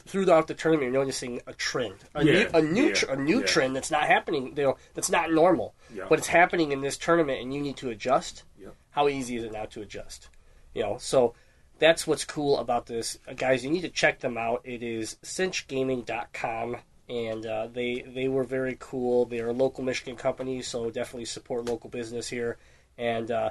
throughout 0.07 0.47
the 0.49 0.55
tournament, 0.55 0.91
you're 0.93 1.01
noticing 1.01 1.41
a 1.47 1.53
trend, 1.55 1.95
a 2.15 2.25
Yeah, 2.25 2.33
new 2.33 2.49
a 2.55 2.63
new 2.63 2.87
yeah, 2.89 2.93
tr- 2.95 3.11
a 3.13 3.17
new 3.17 3.41
yeah. 3.41 3.47
trend 3.47 3.77
that's 3.77 3.91
not 3.91 4.03
happening. 4.05 4.49
You 4.57 4.63
know, 4.65 4.77
that's 4.95 5.11
not 5.11 5.31
normal, 5.33 5.75
Yeah. 5.95 6.07
but 6.09 6.19
it's 6.19 6.29
happening 6.29 6.73
in 6.73 6.81
this 6.81 6.97
tournament, 6.99 7.41
and 7.41 7.55
you 7.55 7.61
need 7.61 7.77
to 7.79 7.91
adjust. 7.91 8.45
How 8.93 9.07
easy 9.07 9.37
is 9.37 9.45
it 9.45 9.53
now 9.53 9.67
to 9.67 9.83
adjust? 9.83 10.29
You 10.75 10.83
know, 10.83 10.97
so 10.99 11.35
that's 11.79 12.09
what's 12.09 12.25
cool 12.25 12.59
about 12.59 12.87
this, 12.87 13.19
Uh, 13.29 13.35
guys. 13.35 13.63
You 13.65 13.71
need 13.71 13.83
to 13.83 13.89
check 13.89 14.19
them 14.19 14.37
out. 14.37 14.63
It 14.65 14.83
is 14.83 15.17
cinchgaming.com. 15.23 16.77
And 17.11 17.45
uh, 17.45 17.67
they 17.67 18.03
they 18.03 18.29
were 18.29 18.45
very 18.45 18.77
cool. 18.79 19.25
They 19.25 19.41
are 19.41 19.49
a 19.49 19.53
local 19.53 19.83
Michigan 19.83 20.15
company, 20.15 20.63
so 20.63 20.91
definitely 20.91 21.25
support 21.25 21.65
local 21.65 21.91
business 21.91 22.29
here. 22.29 22.57
And 22.97 23.33
uh, 23.33 23.51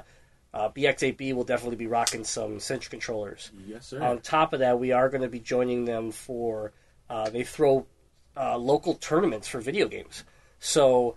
uh, 0.54 0.70
BX8B 0.70 1.34
will 1.34 1.44
definitely 1.44 1.76
be 1.76 1.86
rocking 1.86 2.24
some 2.24 2.58
Cinch 2.58 2.88
controllers. 2.88 3.50
yes, 3.66 3.88
sir. 3.88 4.02
On 4.02 4.18
top 4.20 4.54
of 4.54 4.60
that, 4.60 4.80
we 4.80 4.92
are 4.92 5.10
going 5.10 5.20
to 5.22 5.28
be 5.28 5.40
joining 5.40 5.84
them 5.84 6.10
for 6.10 6.72
uh, 7.10 7.28
they 7.28 7.44
throw 7.44 7.86
uh, 8.34 8.56
local 8.56 8.94
tournaments 8.94 9.46
for 9.46 9.60
video 9.60 9.88
games. 9.88 10.24
So 10.58 11.16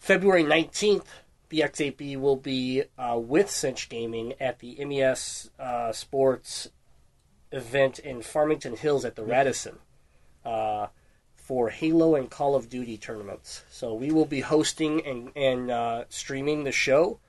February 0.00 0.42
nineteenth, 0.42 1.08
BX8B 1.50 2.18
will 2.18 2.36
be 2.36 2.82
uh, 2.98 3.16
with 3.22 3.48
Cinch 3.48 3.88
Gaming 3.88 4.34
at 4.40 4.58
the 4.58 4.84
MES 4.84 5.50
uh, 5.60 5.92
Sports 5.92 6.70
event 7.52 8.00
in 8.00 8.22
Farmington 8.22 8.76
Hills 8.76 9.04
at 9.04 9.14
the 9.14 9.22
Radisson. 9.22 9.78
For 11.46 11.70
Halo 11.70 12.16
and 12.16 12.28
Call 12.28 12.56
of 12.56 12.68
Duty 12.68 12.98
tournaments. 12.98 13.62
So 13.70 13.94
we 13.94 14.10
will 14.10 14.24
be 14.24 14.40
hosting 14.40 15.06
and, 15.06 15.30
and 15.36 15.70
uh, 15.70 16.04
streaming 16.08 16.64
the 16.64 16.72
show, 16.72 17.20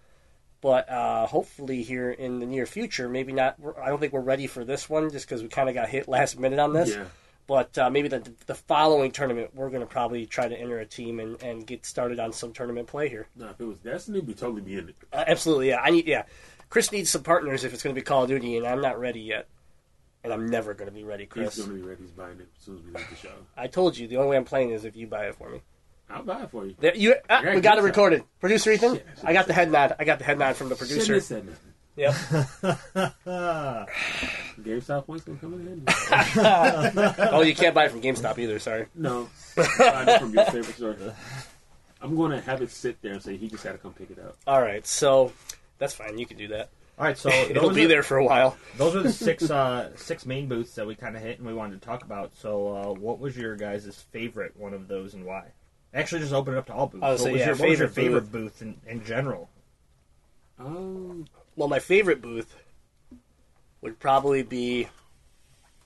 but 0.59 0.89
uh, 0.89 1.27
hopefully 1.27 1.83
here 1.83 2.09
in 2.09 2.39
the 2.39 2.47
near 2.47 2.65
future, 2.65 3.07
maybe 3.07 3.31
not. 3.31 3.57
I 3.79 3.89
don't 3.89 3.99
think 3.99 4.13
we're 4.13 4.21
ready 4.21 4.47
for 4.47 4.65
this 4.65 4.89
one 4.89 5.11
just 5.11 5.27
because 5.27 5.43
we 5.43 5.49
kind 5.49 5.69
of 5.69 5.75
got 5.75 5.89
hit 5.89 6.07
last 6.07 6.39
minute 6.39 6.57
on 6.57 6.73
this. 6.73 6.95
Yeah. 6.95 7.05
But 7.45 7.77
uh, 7.77 7.91
maybe 7.91 8.07
the 8.07 8.27
the 8.47 8.55
following 8.55 9.11
tournament, 9.11 9.51
we're 9.53 9.69
going 9.69 9.81
to 9.81 9.87
probably 9.87 10.25
try 10.25 10.47
to 10.47 10.59
enter 10.59 10.79
a 10.79 10.85
team 10.87 11.19
and, 11.19 11.39
and 11.43 11.67
get 11.67 11.85
started 11.85 12.19
on 12.19 12.33
some 12.33 12.53
tournament 12.53 12.87
play 12.87 13.09
here. 13.09 13.27
no, 13.35 13.49
if 13.49 13.61
it 13.61 13.65
was 13.65 13.77
Destiny, 13.77 14.19
we'd 14.19 14.39
totally 14.39 14.61
be 14.61 14.79
in 14.79 14.89
it. 14.89 14.95
Uh, 15.13 15.25
absolutely, 15.27 15.69
yeah. 15.69 15.79
I 15.79 15.91
need 15.91 16.07
yeah. 16.07 16.23
Chris 16.71 16.91
needs 16.91 17.11
some 17.11 17.21
partners 17.21 17.63
if 17.63 17.71
it's 17.71 17.83
going 17.83 17.95
to 17.95 18.01
be 18.01 18.03
Call 18.03 18.23
of 18.23 18.29
Duty, 18.29 18.57
and 18.57 18.65
I'm 18.65 18.81
not 18.81 18.99
ready 18.99 19.21
yet. 19.21 19.47
And 20.23 20.33
I'm 20.33 20.49
never 20.49 20.73
going 20.73 20.89
to 20.89 20.93
be 20.93 21.03
ready, 21.03 21.25
Chris. 21.25 21.55
He's 21.55 21.65
going 21.65 21.77
to 21.77 21.83
be 21.83 21.89
ready. 21.89 22.01
He's 22.01 22.11
buying 22.11 22.39
it 22.39 22.47
as 22.57 22.63
soon 22.65 22.77
as 22.77 22.83
we 22.83 22.91
leave 22.91 23.09
the 23.09 23.15
show. 23.15 23.33
I 23.55 23.67
told 23.67 23.97
you 23.97 24.07
the 24.07 24.17
only 24.17 24.31
way 24.31 24.37
I'm 24.37 24.45
playing 24.45 24.71
is 24.71 24.83
if 24.83 24.95
you 24.95 25.07
buy 25.07 25.27
it 25.27 25.35
for 25.35 25.49
me. 25.49 25.61
I'll 26.09 26.23
buy 26.23 26.43
it 26.43 26.51
for 26.51 26.65
you. 26.65 26.75
There, 26.79 26.95
you, 26.95 27.15
ah, 27.29 27.41
we 27.53 27.61
got 27.61 27.77
it 27.77 27.81
recorded. 27.81 28.23
Producer 28.39 28.71
Ethan, 28.71 28.95
Shit, 28.95 29.05
I 29.23 29.29
I 29.29 29.33
got 29.33 29.47
the 29.47 29.53
head 29.53 29.71
nod. 29.71 29.95
I 29.99 30.05
got 30.05 30.19
the 30.19 30.25
head 30.25 30.39
nod 30.39 30.55
from 30.55 30.69
the 30.69 30.75
Shouldn't 30.75 31.05
producer. 31.05 31.13
have 31.15 31.23
said 31.23 31.45
nothing. 31.45 31.73
Yep. 31.97 32.13
GameStop 34.61 35.05
points 35.07 35.25
to 35.25 35.35
come 35.35 35.53
in 35.55 35.67
handy. 35.67 37.19
oh, 37.31 37.41
you 37.41 37.55
can't 37.55 37.73
buy 37.73 37.85
it 37.85 37.91
from 37.91 38.01
GameStop 38.01 38.37
either. 38.37 38.59
Sorry. 38.59 38.85
no, 38.95 39.27
buy 39.55 40.05
it 40.07 40.19
from 40.19 40.33
your 40.33 40.45
favorite 40.45 40.75
store. 40.75 40.95
I'm 42.01 42.15
going 42.15 42.31
to 42.31 42.41
have 42.41 42.61
it 42.61 42.69
sit 42.69 43.01
there 43.01 43.13
and 43.13 43.21
say 43.21 43.35
he 43.35 43.47
just 43.47 43.63
had 43.63 43.71
to 43.71 43.77
come 43.79 43.93
pick 43.93 44.11
it 44.11 44.19
up. 44.19 44.37
All 44.45 44.61
right, 44.61 44.85
so 44.85 45.33
that's 45.79 45.95
fine. 45.95 46.19
You 46.19 46.27
can 46.27 46.37
do 46.37 46.49
that. 46.49 46.69
All 46.97 47.05
right, 47.05 47.17
so 47.17 47.29
It'll 47.49 47.69
be 47.71 47.85
are- 47.85 47.87
there 47.87 48.03
for 48.03 48.17
a 48.17 48.25
while. 48.25 48.57
Those 48.77 48.95
are 48.95 49.03
the 49.03 49.11
six 49.13 49.49
uh, 49.49 49.95
six 49.95 50.25
main 50.25 50.47
booths 50.47 50.73
that 50.75 50.87
we 50.87 50.95
kind 50.95 51.15
of 51.15 51.21
hit 51.21 51.37
and 51.37 51.47
we 51.47 51.53
wanted 51.53 51.79
to 51.81 51.85
talk 51.87 52.03
about. 52.03 52.35
So, 52.35 52.75
uh, 52.75 52.93
what 52.93 53.19
was 53.19 53.37
your 53.37 53.55
guys' 53.55 54.03
favorite 54.11 54.57
one 54.57 54.73
of 54.73 54.87
those 54.87 55.13
and 55.13 55.25
why? 55.25 55.51
Actually, 55.93 56.21
just 56.21 56.33
open 56.33 56.53
it 56.53 56.57
up 56.57 56.65
to 56.67 56.73
all 56.73 56.87
booths. 56.87 57.03
I 57.03 57.11
would 57.11 57.21
what 57.21 57.31
was 57.31 57.39
yeah, 57.39 57.45
your, 57.47 57.55
what 57.55 57.69
was 57.69 57.79
your 57.79 57.87
favorite 57.87 58.21
favorite 58.23 58.31
booth 58.31 58.61
in, 58.61 58.75
in 58.87 59.03
general? 59.05 59.49
Um, 60.59 61.27
Well, 61.55 61.67
my 61.67 61.79
favorite 61.79 62.21
booth 62.21 62.55
would 63.81 63.99
probably 63.99 64.41
be. 64.43 64.87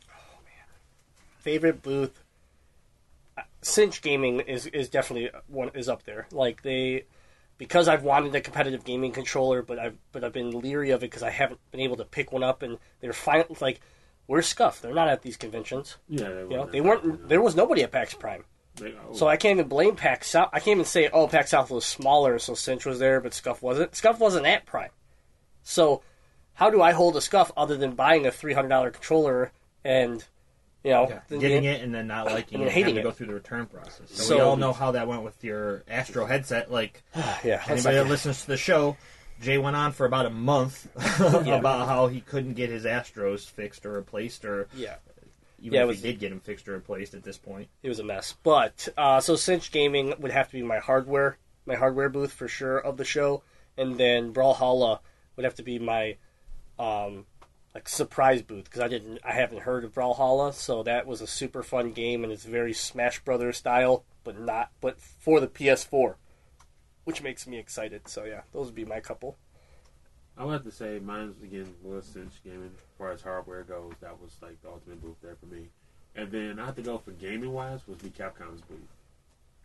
Oh 0.09 0.39
man, 0.43 0.65
favorite 1.39 1.81
booth. 1.81 2.23
uh, 3.37 3.41
Cinch 3.61 4.01
Gaming 4.01 4.39
is 4.41 4.65
is 4.67 4.87
definitely 4.89 5.29
one 5.47 5.69
is 5.73 5.89
up 5.89 6.03
there. 6.03 6.27
Like 6.31 6.61
they, 6.63 7.03
because 7.61 7.87
I've 7.87 8.01
wanted 8.01 8.33
a 8.33 8.41
competitive 8.41 8.83
gaming 8.83 9.11
controller, 9.11 9.61
but 9.61 9.77
I've 9.77 9.95
but 10.11 10.23
I've 10.23 10.33
been 10.33 10.49
leery 10.49 10.89
of 10.89 11.03
it 11.03 11.11
because 11.11 11.21
I 11.21 11.29
haven't 11.29 11.59
been 11.69 11.79
able 11.81 11.97
to 11.97 12.05
pick 12.05 12.31
one 12.31 12.41
up, 12.41 12.63
and 12.63 12.79
they're 13.01 13.13
fine. 13.13 13.43
Like, 13.61 13.81
where's 14.25 14.51
Scuf? 14.51 14.81
They're 14.81 14.95
not 14.95 15.09
at 15.09 15.21
these 15.21 15.37
conventions. 15.37 15.97
yeah, 16.09 16.27
they 16.27 16.41
You 16.41 16.49
know, 16.49 16.57
weren't- 16.61 16.71
they 16.71 16.81
weren't. 16.81 17.29
There 17.29 17.39
was 17.39 17.55
nobody 17.55 17.83
at 17.83 17.91
PAX 17.91 18.15
Prime. 18.15 18.45
They- 18.77 18.95
oh, 19.07 19.13
So 19.13 19.27
I 19.27 19.37
can't 19.37 19.59
even 19.59 19.69
blame 19.69 19.95
PAX 19.95 20.29
South. 20.31 20.49
I 20.53 20.57
can't 20.59 20.69
even 20.77 20.85
say, 20.85 21.07
oh, 21.13 21.27
PAX 21.27 21.51
South 21.51 21.69
was 21.69 21.85
smaller, 21.85 22.39
so 22.39 22.55
Cinch 22.55 22.83
was 22.83 22.97
there, 22.97 23.21
but 23.21 23.33
Scuf 23.33 23.61
wasn't. 23.61 23.91
Scuf 23.91 24.17
wasn't 24.17 24.47
at 24.47 24.65
Prime. 24.65 24.89
So 25.61 26.01
how 26.53 26.71
do 26.71 26.81
I 26.81 26.93
hold 26.93 27.15
a 27.15 27.19
Scuf 27.19 27.51
other 27.55 27.77
than 27.77 27.91
buying 27.93 28.25
a 28.25 28.31
three 28.31 28.53
hundred 28.53 28.69
dollar 28.69 28.89
controller 28.89 29.51
and 29.83 30.25
you 30.83 30.91
know 30.91 31.07
Yeah, 31.29 31.37
getting 31.39 31.63
it 31.65 31.81
and 31.81 31.93
then 31.93 32.07
not 32.07 32.25
liking 32.27 32.59
and 32.59 32.67
it, 32.67 32.71
hating 32.71 32.83
having 32.89 32.95
to 32.95 33.01
it. 33.01 33.03
go 33.03 33.11
through 33.11 33.27
the 33.27 33.33
return 33.33 33.65
process. 33.67 34.09
So, 34.09 34.23
So- 34.23 34.35
we 34.35 34.41
all 34.41 34.57
know 34.57 34.73
how 34.73 34.91
that 34.91 35.07
went 35.07 35.23
with 35.23 35.43
your 35.43 35.83
Astro 35.89 36.25
headset. 36.25 36.71
Like 36.71 37.03
Yeah, 37.43 37.63
anybody 37.67 37.97
that 37.97 38.07
listens 38.07 38.41
to 38.41 38.47
the 38.47 38.57
show, 38.57 38.97
Jay 39.41 39.57
went 39.57 39.75
on 39.75 39.91
for 39.91 40.05
about 40.05 40.25
a 40.25 40.29
month 40.31 40.87
about 41.19 41.87
how 41.87 42.07
he 42.07 42.21
couldn't 42.21 42.53
get 42.53 42.69
his 42.69 42.85
Astros 42.85 43.49
fixed 43.49 43.85
or 43.85 43.91
replaced, 43.93 44.45
or 44.45 44.67
yeah, 44.75 44.95
even 45.59 45.75
Yeah, 45.75 45.81
if 45.83 45.87
was- 45.87 46.01
he 46.01 46.11
did 46.11 46.19
get 46.19 46.29
them 46.29 46.39
fixed 46.39 46.67
or 46.67 46.73
replaced 46.73 47.13
at 47.13 47.23
this 47.23 47.37
point. 47.37 47.67
it 47.83 47.89
was 47.89 47.99
a 47.99 48.03
mess. 48.03 48.35
But 48.43 48.87
uh, 48.97 49.19
so 49.19 49.35
Cinch 49.35 49.71
Gaming 49.71 50.13
would 50.19 50.31
have 50.31 50.47
to 50.47 50.53
be 50.53 50.63
my 50.63 50.79
hardware, 50.79 51.37
my 51.65 51.75
hardware 51.75 52.09
booth 52.09 52.31
for 52.33 52.47
sure 52.47 52.77
of 52.79 52.97
the 52.97 53.05
show, 53.05 53.43
and 53.77 53.97
then 53.97 54.33
Brawlhalla 54.33 54.99
would 55.35 55.43
have 55.43 55.55
to 55.55 55.63
be 55.63 55.79
my 55.79 56.17
um, 56.79 57.25
like 57.73 57.87
surprise 57.87 58.41
booth 58.41 58.65
because 58.65 58.81
I 58.81 58.87
didn't, 58.87 59.19
I 59.23 59.33
haven't 59.33 59.61
heard 59.61 59.83
of 59.83 59.93
Brawlhalla, 59.93 60.53
so 60.53 60.83
that 60.83 61.07
was 61.07 61.21
a 61.21 61.27
super 61.27 61.63
fun 61.63 61.91
game 61.91 62.23
and 62.23 62.31
it's 62.31 62.45
very 62.45 62.73
Smash 62.73 63.23
Brothers 63.23 63.57
style, 63.57 64.03
but 64.23 64.39
not, 64.39 64.71
but 64.81 64.99
for 64.99 65.39
the 65.39 65.47
PS4, 65.47 66.15
which 67.05 67.21
makes 67.21 67.47
me 67.47 67.57
excited. 67.57 68.07
So 68.07 68.25
yeah, 68.25 68.41
those 68.51 68.67
would 68.67 68.75
be 68.75 68.85
my 68.85 68.99
couple. 68.99 69.37
I 70.37 70.45
would 70.45 70.53
have 70.53 70.63
to 70.63 70.71
say 70.71 70.99
mine 70.99 71.35
again 71.43 71.73
was 71.83 72.05
Cinch 72.05 72.33
Gaming. 72.43 72.71
As 72.73 72.97
far 72.97 73.11
as 73.11 73.21
hardware 73.21 73.63
goes, 73.63 73.93
that 74.01 74.19
was 74.19 74.35
like 74.41 74.61
the 74.61 74.69
ultimate 74.69 75.01
booth 75.01 75.17
there 75.21 75.35
for 75.35 75.45
me. 75.45 75.67
And 76.15 76.31
then 76.31 76.59
I 76.59 76.65
have 76.65 76.75
to 76.75 76.81
go 76.81 76.97
for 76.97 77.11
gaming 77.11 77.53
wise 77.53 77.87
was 77.87 77.97
be 77.99 78.09
Capcom's 78.09 78.61
booth. 78.61 78.79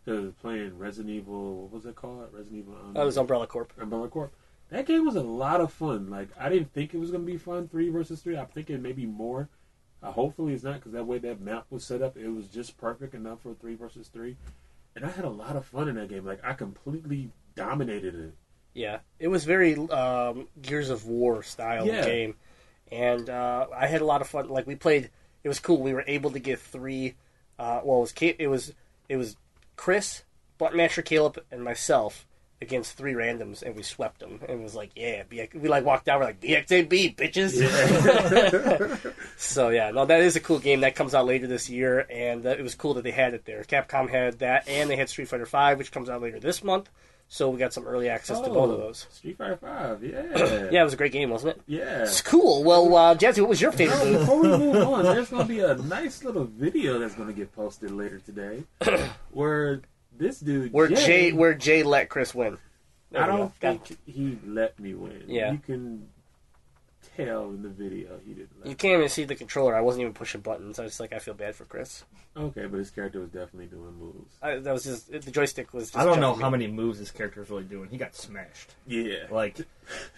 Because 0.05 0.33
playing 0.35 0.79
Resident 0.79 1.13
Evil, 1.13 1.63
what 1.63 1.73
was 1.73 1.87
it 1.87 1.97
called? 1.97 2.29
Resident 2.33 2.59
Evil. 2.59 2.75
Um, 2.75 2.95
That 2.95 3.05
was 3.05 3.17
Umbrella 3.17 3.47
Corp. 3.47 3.73
Umbrella 3.81 4.09
Corp. 4.09 4.33
That 4.71 4.87
game 4.87 5.05
was 5.05 5.17
a 5.17 5.23
lot 5.23 5.61
of 5.61 5.73
fun. 5.73 6.11
Like 6.11 6.29
I 6.39 6.49
didn't 6.49 6.73
think 6.73 6.93
it 6.95 6.99
was 6.99 7.11
going 7.11 7.25
to 7.25 7.31
be 7.33 7.39
fun, 7.39 7.69
three 7.69 7.89
versus 7.89 8.21
three. 8.21 8.37
I'm 8.37 8.47
thinking 8.47 8.83
maybe 8.83 9.07
more. 9.07 9.49
Uh, 10.03 10.11
hopefully 10.13 10.53
it's 10.55 10.65
not 10.65 10.75
because 10.75 10.93
that 10.93 11.07
way 11.07 11.19
that 11.19 11.41
map 11.41 11.67
was 11.71 11.85
set 11.85 12.03
up, 12.03 12.17
it 12.17 12.29
was 12.29 12.47
just 12.49 12.77
perfect 12.77 13.15
enough 13.15 13.41
for 13.43 13.55
three 13.55 13.75
versus 13.75 14.09
three. 14.09 14.37
And 14.95 15.05
I 15.05 15.09
had 15.11 15.25
a 15.25 15.31
lot 15.31 15.57
of 15.57 15.65
fun 15.65 15.89
in 15.89 15.95
that 15.97 16.09
game. 16.09 16.25
Like 16.25 16.41
I 16.45 16.53
completely 16.53 17.31
dominated 17.55 18.15
it. 18.15 18.35
Yeah, 18.75 18.99
it 19.19 19.29
was 19.29 19.45
very 19.45 19.75
um, 19.89 20.49
Gears 20.61 20.91
of 20.91 21.07
War 21.07 21.43
style 21.43 21.87
Yeah. 21.87 22.05
game, 22.05 22.35
and 22.93 23.31
uh, 23.31 23.67
I 23.75 23.87
had 23.87 24.03
a 24.03 24.05
lot 24.05 24.21
of 24.21 24.29
fun. 24.29 24.49
Like 24.49 24.67
we 24.67 24.75
played, 24.75 25.11
it 25.45 25.49
was 25.49 25.61
cool. 25.61 25.81
We 25.81 25.95
were 25.95 26.05
able 26.07 26.31
to 26.33 26.39
get 26.39 26.59
three. 26.61 27.15
Uh, 27.59 27.81
well, 27.85 27.99
it 27.99 28.01
was 28.01 28.15
it 28.39 28.47
was 28.49 28.75
it 29.09 29.17
was 29.17 29.37
Chris, 29.77 30.25
Buttonmaster 30.61 31.03
Caleb, 31.03 31.39
and 31.51 31.65
myself 31.65 32.27
against 32.63 32.97
three 32.97 33.13
randoms, 33.13 33.63
and 33.63 33.77
we 33.77 33.83
swept 33.83 34.21
them. 34.21 34.41
And 34.49 34.61
it 34.61 34.63
was 34.63 34.75
like, 34.75 34.91
yeah, 34.97 35.23
BX, 35.25 35.55
we 35.61 35.69
like 35.69 35.85
walked 35.85 36.09
out. 36.09 36.21
We're 36.21 36.27
like 36.27 36.41
BX8B 36.41 37.17
bitches. 37.17 37.53
so 39.37 39.69
yeah, 39.69 39.91
no, 39.91 40.05
that 40.07 40.21
is 40.21 40.37
a 40.37 40.41
cool 40.41 40.59
game 40.59 40.81
that 40.81 40.95
comes 40.95 41.15
out 41.15 41.27
later 41.27 41.47
this 41.47 41.69
year, 41.69 42.07
and 42.11 42.45
uh, 42.47 42.51
it 42.51 42.63
was 42.63 42.75
cool 42.75 42.95
that 42.95 43.05
they 43.05 43.11
had 43.11 43.35
it 43.35 43.45
there. 43.45 43.63
Capcom 43.65 44.09
had 44.09 44.39
that, 44.41 44.69
and 44.69 44.89
they 44.91 44.97
had 44.97 45.09
Street 45.09 45.29
Fighter 45.29 45.47
Five, 45.47 45.79
which 45.79 45.93
comes 45.93 46.09
out 46.09 46.23
later 46.23 46.41
this 46.41 46.65
month. 46.65 46.89
So 47.29 47.51
we 47.51 47.59
got 47.59 47.73
some 47.73 47.89
early 47.89 48.09
access 48.09 48.39
to 48.39 48.49
both 48.49 48.71
of 48.71 48.79
those. 48.79 49.07
Oh, 49.11 49.13
Street 49.15 49.37
Fighter 49.37 49.57
Five, 49.57 50.05
yeah, 50.05 50.69
Yeah, 50.71 50.81
it 50.81 50.85
was 50.85 50.93
a 50.93 50.97
great 50.97 51.11
game, 51.11 51.29
wasn't 51.31 51.57
it? 51.57 51.63
yeah. 51.67 52.03
It's 52.03 52.23
cool. 52.23 52.63
Well, 52.63 52.95
uh, 52.95 53.15
Jazzy, 53.17 53.41
what 53.41 53.49
was 53.49 53.61
your 53.61 53.73
favorite 53.73 54.13
Now, 54.13 54.19
before 54.21 54.41
we 54.43 54.49
move 54.49 54.77
on, 54.89 55.03
there's 55.03 55.29
going 55.29 55.43
to 55.43 55.49
be 55.49 55.59
a 55.59 55.75
nice 55.75 56.23
little 56.23 56.45
video 56.45 57.01
that's 57.01 57.17
going 57.17 57.27
to 57.27 57.35
get 57.35 57.53
posted 57.53 57.91
later 57.91 58.21
today, 58.21 58.63
where 59.33 59.81
this 60.19 60.41
dude, 60.41 60.73
Where 60.73 60.89
Jay, 60.89 60.95
Jay, 61.07 61.33
where 61.33 61.55
Jay 61.55 61.83
let 61.83 62.09
Chris 62.09 62.35
win. 62.35 62.59
There 63.11 63.23
I 63.23 63.27
don't 63.27 63.59
Got- 63.61 63.87
think 63.87 63.99
he 64.07 64.39
let 64.47 64.79
me 64.81 64.95
win. 64.95 65.25
Yeah. 65.29 65.53
you 65.53 65.59
can 65.59 66.09
tell 67.17 67.45
in 67.51 67.63
the 67.63 67.69
video 67.69 68.19
he 68.27 68.35
didn't. 68.35 68.51
Let 68.61 68.69
you 68.69 68.75
can't 68.77 68.99
even 68.99 69.09
see 69.09 69.25
the 69.25 69.35
controller. 69.35 69.75
I 69.75 69.81
wasn't 69.81 70.03
even 70.03 70.13
pushing 70.13 70.41
buttons. 70.41 70.79
I 70.79 70.85
was 70.85 71.01
like, 71.01 71.13
I 71.13 71.19
feel 71.19 71.35
bad 71.35 71.55
for 71.55 71.65
Chris. 71.65 72.05
Okay, 72.37 72.67
but 72.67 72.77
his 72.79 72.91
character 72.91 73.21
was 73.21 73.31
definitely 73.31 73.67
doing 73.67 73.95
moves. 73.99 74.35
I, 74.43 74.57
that 74.57 74.73
was 74.73 74.85
just 74.85 75.11
the 75.11 75.31
joystick 75.31 75.73
was. 75.73 75.85
Just 75.91 75.97
I 75.97 76.05
don't 76.05 76.21
know 76.21 76.33
jumping 76.33 76.43
how 76.43 76.51
me. 76.51 76.59
many 76.59 76.73
moves 76.73 76.99
this 76.99 77.11
character 77.11 77.43
is 77.43 77.49
really 77.49 77.65
doing. 77.65 77.89
He 77.89 77.97
got 77.97 78.15
smashed. 78.15 78.75
Yeah, 78.87 79.25
Like, 79.31 79.59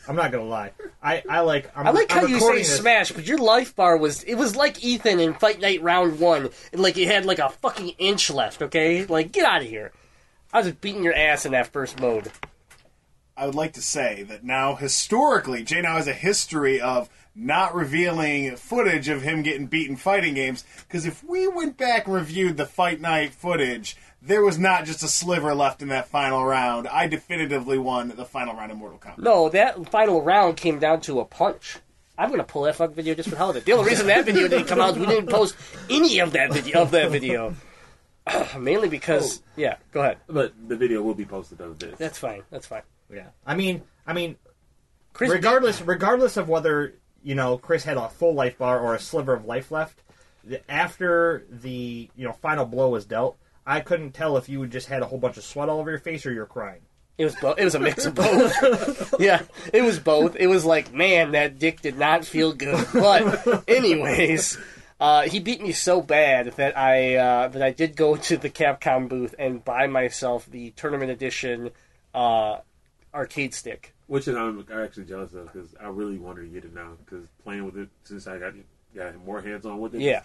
I'm 0.08 0.16
not 0.16 0.32
gonna 0.32 0.44
lie. 0.44 0.72
I, 1.02 1.22
I 1.28 1.40
like. 1.40 1.70
I'm, 1.76 1.86
I 1.86 1.90
like 1.90 2.10
how 2.10 2.22
I'm 2.22 2.28
you 2.28 2.40
say 2.40 2.56
this- 2.58 2.76
smash, 2.78 3.12
but 3.12 3.24
your 3.26 3.38
life 3.38 3.76
bar 3.76 3.96
was 3.96 4.24
it 4.24 4.34
was 4.34 4.56
like 4.56 4.82
Ethan 4.84 5.20
in 5.20 5.34
Fight 5.34 5.60
Night 5.60 5.80
Round 5.82 6.18
One, 6.18 6.50
and 6.72 6.82
like 6.82 6.96
you 6.96 7.06
had 7.06 7.24
like 7.24 7.38
a 7.38 7.50
fucking 7.50 7.90
inch 7.98 8.30
left. 8.30 8.62
Okay, 8.62 9.06
like 9.06 9.30
get 9.30 9.44
out 9.44 9.62
of 9.62 9.68
here. 9.68 9.92
I 10.52 10.62
was 10.62 10.72
beating 10.72 11.04
your 11.04 11.14
ass 11.14 11.46
in 11.46 11.52
that 11.52 11.68
first 11.68 12.00
mode. 12.00 12.32
I 13.38 13.46
would 13.46 13.54
like 13.54 13.74
to 13.74 13.82
say 13.82 14.24
that 14.24 14.42
now, 14.42 14.74
historically, 14.74 15.62
Jay 15.62 15.80
now 15.80 15.94
has 15.94 16.08
a 16.08 16.12
history 16.12 16.80
of 16.80 17.08
not 17.36 17.72
revealing 17.72 18.56
footage 18.56 19.08
of 19.08 19.22
him 19.22 19.42
getting 19.42 19.66
beaten 19.66 19.94
fighting 19.94 20.34
games. 20.34 20.64
Because 20.88 21.06
if 21.06 21.22
we 21.22 21.46
went 21.46 21.76
back 21.76 22.06
and 22.06 22.16
reviewed 22.16 22.56
the 22.56 22.66
Fight 22.66 23.00
Night 23.00 23.32
footage, 23.32 23.96
there 24.20 24.42
was 24.42 24.58
not 24.58 24.86
just 24.86 25.04
a 25.04 25.08
sliver 25.08 25.54
left 25.54 25.82
in 25.82 25.88
that 25.88 26.08
final 26.08 26.44
round. 26.44 26.88
I 26.88 27.06
definitively 27.06 27.78
won 27.78 28.08
the 28.16 28.24
final 28.24 28.54
round 28.54 28.72
of 28.72 28.78
Mortal 28.78 28.98
Kombat. 28.98 29.18
No, 29.18 29.48
that 29.50 29.88
final 29.88 30.20
round 30.20 30.56
came 30.56 30.80
down 30.80 31.00
to 31.02 31.20
a 31.20 31.24
punch. 31.24 31.78
I'm 32.18 32.30
gonna 32.30 32.42
pull 32.42 32.62
that 32.62 32.74
fuck 32.74 32.92
video 32.92 33.14
just 33.14 33.28
for 33.28 33.36
the 33.36 33.38
hell 33.38 33.50
of 33.50 33.56
it. 33.56 33.64
The 33.64 33.72
only 33.74 33.90
reason 33.90 34.08
that 34.08 34.24
video 34.26 34.48
didn't 34.48 34.66
come 34.66 34.80
out 34.80 34.94
is 34.94 34.98
we 34.98 35.06
didn't 35.06 35.30
post 35.30 35.54
any 35.88 36.18
of 36.18 36.32
that 36.32 36.52
video 36.52 36.82
of 36.82 36.90
that 36.90 37.12
video. 37.12 37.54
Mainly 38.58 38.88
because, 38.88 39.38
oh. 39.38 39.42
yeah, 39.54 39.76
go 39.92 40.00
ahead. 40.00 40.18
but 40.26 40.52
the 40.66 40.76
video 40.76 41.02
will 41.02 41.14
be 41.14 41.24
posted 41.24 41.60
of 41.60 41.78
this. 41.78 41.96
That's 41.96 42.18
fine. 42.18 42.42
That's 42.50 42.66
fine. 42.66 42.82
Yeah. 43.12 43.28
I 43.46 43.54
mean, 43.54 43.82
I 44.06 44.12
mean, 44.12 44.36
Chris, 45.12 45.30
regardless, 45.30 45.80
regardless 45.82 46.36
of 46.36 46.48
whether 46.48 46.94
you 47.22 47.34
know 47.34 47.58
Chris 47.58 47.84
had 47.84 47.96
a 47.96 48.08
full 48.08 48.34
life 48.34 48.58
bar 48.58 48.78
or 48.78 48.94
a 48.94 49.00
sliver 49.00 49.32
of 49.34 49.44
life 49.44 49.70
left, 49.70 50.00
the, 50.44 50.68
after 50.70 51.44
the 51.50 52.08
you 52.16 52.26
know 52.26 52.32
final 52.32 52.64
blow 52.66 52.90
was 52.90 53.04
dealt, 53.04 53.36
I 53.66 53.80
couldn't 53.80 54.12
tell 54.12 54.36
if 54.36 54.48
you 54.48 54.66
just 54.66 54.88
had 54.88 55.02
a 55.02 55.06
whole 55.06 55.18
bunch 55.18 55.36
of 55.36 55.44
sweat 55.44 55.68
all 55.68 55.80
over 55.80 55.90
your 55.90 55.98
face 55.98 56.24
or 56.26 56.32
you're 56.32 56.46
crying. 56.46 56.80
it 57.16 57.24
was 57.24 57.34
bo- 57.36 57.52
it 57.52 57.64
was 57.64 57.74
a 57.74 57.80
mix 57.80 58.06
of 58.06 58.14
both. 58.14 59.14
yeah, 59.18 59.42
it 59.72 59.82
was 59.82 59.98
both. 59.98 60.36
It 60.36 60.46
was 60.46 60.64
like, 60.64 60.92
man, 60.92 61.32
that 61.32 61.58
dick 61.58 61.80
did 61.80 61.98
not 61.98 62.24
feel 62.24 62.52
good. 62.52 62.86
But, 62.92 63.64
anyways. 63.68 64.58
Uh, 65.00 65.22
he 65.28 65.38
beat 65.38 65.62
me 65.62 65.70
so 65.70 66.02
bad 66.02 66.54
that 66.56 66.76
I 66.76 67.14
uh, 67.14 67.48
that 67.48 67.62
I 67.62 67.70
did 67.70 67.94
go 67.94 68.16
to 68.16 68.36
the 68.36 68.50
Capcom 68.50 69.08
booth 69.08 69.32
and 69.38 69.64
buy 69.64 69.86
myself 69.86 70.44
the 70.46 70.70
tournament 70.72 71.12
edition 71.12 71.70
uh, 72.12 72.58
arcade 73.14 73.54
stick. 73.54 73.94
Which 74.06 74.28
is 74.28 74.36
I'm 74.36 74.64
actually 74.72 75.04
jealous 75.04 75.32
of 75.34 75.52
because 75.52 75.74
I 75.80 75.88
really 75.88 76.18
want 76.18 76.38
to 76.38 76.46
get 76.46 76.64
it 76.64 76.74
now 76.74 76.92
because 77.04 77.28
playing 77.44 77.64
with 77.64 77.76
it 77.76 77.88
since 78.04 78.26
I 78.26 78.38
got 78.38 78.54
got 78.94 79.16
more 79.24 79.40
hands 79.40 79.66
on 79.66 79.78
with 79.80 79.94
it. 79.94 80.00
Yeah. 80.00 80.22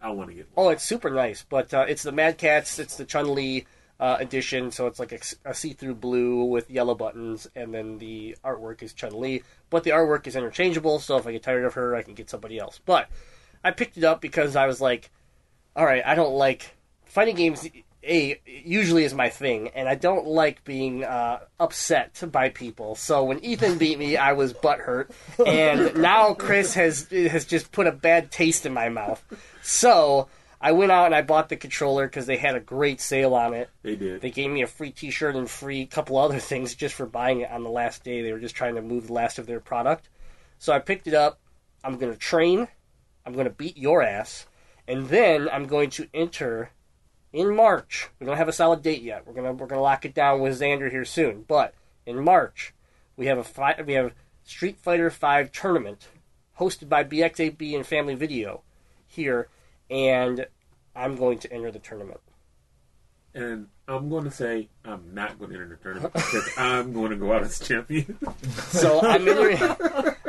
I 0.00 0.10
want 0.10 0.30
to 0.30 0.34
get. 0.34 0.48
Oh, 0.56 0.70
it's 0.70 0.84
super 0.84 1.10
nice, 1.10 1.44
but 1.48 1.72
uh, 1.74 1.84
it's 1.88 2.02
the 2.02 2.12
Mad 2.12 2.38
Catz. 2.38 2.78
It's 2.78 2.96
the 2.96 3.04
Chun 3.04 3.34
Li 3.34 3.66
uh, 4.00 4.16
edition, 4.18 4.70
so 4.70 4.86
it's 4.86 4.98
like 4.98 5.12
a, 5.12 5.18
a 5.44 5.52
see-through 5.52 5.96
blue 5.96 6.44
with 6.44 6.70
yellow 6.70 6.94
buttons, 6.94 7.46
and 7.54 7.74
then 7.74 7.98
the 7.98 8.34
artwork 8.42 8.82
is 8.82 8.94
Chun 8.94 9.20
Li. 9.20 9.42
But 9.68 9.84
the 9.84 9.90
artwork 9.90 10.26
is 10.26 10.36
interchangeable, 10.36 11.00
so 11.00 11.18
if 11.18 11.26
I 11.26 11.32
get 11.32 11.42
tired 11.42 11.66
of 11.66 11.74
her, 11.74 11.94
I 11.94 12.02
can 12.02 12.14
get 12.14 12.30
somebody 12.30 12.58
else. 12.58 12.80
But 12.84 13.10
I 13.62 13.72
picked 13.72 13.98
it 13.98 14.04
up 14.04 14.22
because 14.22 14.56
I 14.56 14.66
was 14.66 14.80
like, 14.80 15.10
all 15.76 15.84
right, 15.84 16.02
I 16.04 16.14
don't 16.14 16.34
like 16.34 16.74
fighting 17.04 17.36
games. 17.36 17.68
A 18.02 18.40
usually 18.46 19.04
is 19.04 19.12
my 19.12 19.28
thing, 19.28 19.68
and 19.68 19.88
I 19.88 19.94
don't 19.94 20.26
like 20.26 20.64
being 20.64 21.04
uh, 21.04 21.40
upset 21.58 22.22
by 22.32 22.48
people. 22.48 22.94
So 22.94 23.24
when 23.24 23.44
Ethan 23.44 23.76
beat 23.76 23.98
me, 23.98 24.16
I 24.16 24.32
was 24.32 24.54
butthurt, 24.54 25.10
and 25.44 25.94
now 26.00 26.32
Chris 26.32 26.74
has 26.74 27.08
has 27.10 27.44
just 27.44 27.72
put 27.72 27.86
a 27.86 27.92
bad 27.92 28.30
taste 28.30 28.64
in 28.64 28.72
my 28.72 28.88
mouth. 28.88 29.22
So 29.62 30.28
I 30.60 30.72
went 30.72 30.92
out 30.92 31.06
and 31.06 31.14
I 31.14 31.22
bought 31.22 31.48
the 31.48 31.56
controller 31.56 32.06
because 32.06 32.26
they 32.26 32.36
had 32.36 32.54
a 32.54 32.60
great 32.60 33.00
sale 33.00 33.34
on 33.34 33.54
it. 33.54 33.70
They 33.82 33.96
did. 33.96 34.20
They 34.20 34.30
gave 34.30 34.50
me 34.50 34.62
a 34.62 34.66
free 34.66 34.90
T-shirt 34.90 35.34
and 35.36 35.48
free 35.48 35.86
couple 35.86 36.18
other 36.18 36.38
things 36.38 36.74
just 36.74 36.94
for 36.94 37.06
buying 37.06 37.40
it 37.40 37.50
on 37.50 37.64
the 37.64 37.70
last 37.70 38.04
day. 38.04 38.22
They 38.22 38.32
were 38.32 38.38
just 38.38 38.54
trying 38.54 38.74
to 38.76 38.82
move 38.82 39.06
the 39.06 39.12
last 39.14 39.38
of 39.38 39.46
their 39.46 39.60
product. 39.60 40.08
So 40.58 40.72
I 40.72 40.78
picked 40.78 41.06
it 41.06 41.14
up. 41.14 41.38
I'm 41.82 41.96
going 41.96 42.12
to 42.12 42.18
train. 42.18 42.68
I'm 43.24 43.32
going 43.32 43.46
to 43.46 43.52
beat 43.52 43.76
your 43.76 44.02
ass, 44.02 44.46
and 44.88 45.08
then 45.08 45.48
I'm 45.48 45.66
going 45.66 45.90
to 45.90 46.08
enter 46.12 46.70
in 47.32 47.54
March. 47.54 48.08
We 48.18 48.26
don't 48.26 48.36
have 48.36 48.48
a 48.48 48.52
solid 48.52 48.82
date 48.82 49.02
yet. 49.02 49.26
We're 49.26 49.34
gonna 49.34 49.52
we're 49.52 49.66
gonna 49.66 49.80
lock 49.80 50.04
it 50.04 50.14
down 50.14 50.40
with 50.40 50.60
Xander 50.60 50.90
here 50.90 51.04
soon. 51.04 51.44
But 51.46 51.74
in 52.06 52.22
March, 52.22 52.74
we 53.16 53.26
have 53.26 53.38
a 53.38 53.44
fi- 53.44 53.80
we 53.84 53.94
have 53.94 54.12
Street 54.44 54.78
Fighter 54.78 55.10
Five 55.10 55.52
tournament 55.52 56.08
hosted 56.58 56.88
by 56.88 57.04
BX8B 57.04 57.74
and 57.74 57.86
Family 57.86 58.14
Video 58.14 58.62
here, 59.06 59.48
and 59.90 60.46
I'm 60.94 61.16
going 61.16 61.38
to 61.38 61.52
enter 61.52 61.70
the 61.70 61.78
tournament. 61.78 62.20
And 63.34 63.68
I'm 63.86 64.08
going 64.08 64.24
to 64.24 64.30
say 64.30 64.68
I'm 64.84 65.14
not 65.14 65.38
going 65.38 65.52
to 65.52 65.56
enter 65.56 65.68
the 65.68 65.76
tournament 65.76 66.12
because 66.14 66.50
I'm 66.56 66.92
going 66.92 67.10
to 67.10 67.16
go 67.16 67.32
out 67.32 67.42
as 67.42 67.58
champion. 67.60 68.18
So 68.70 69.00
I'm 69.02 69.26
entering, 69.28 69.58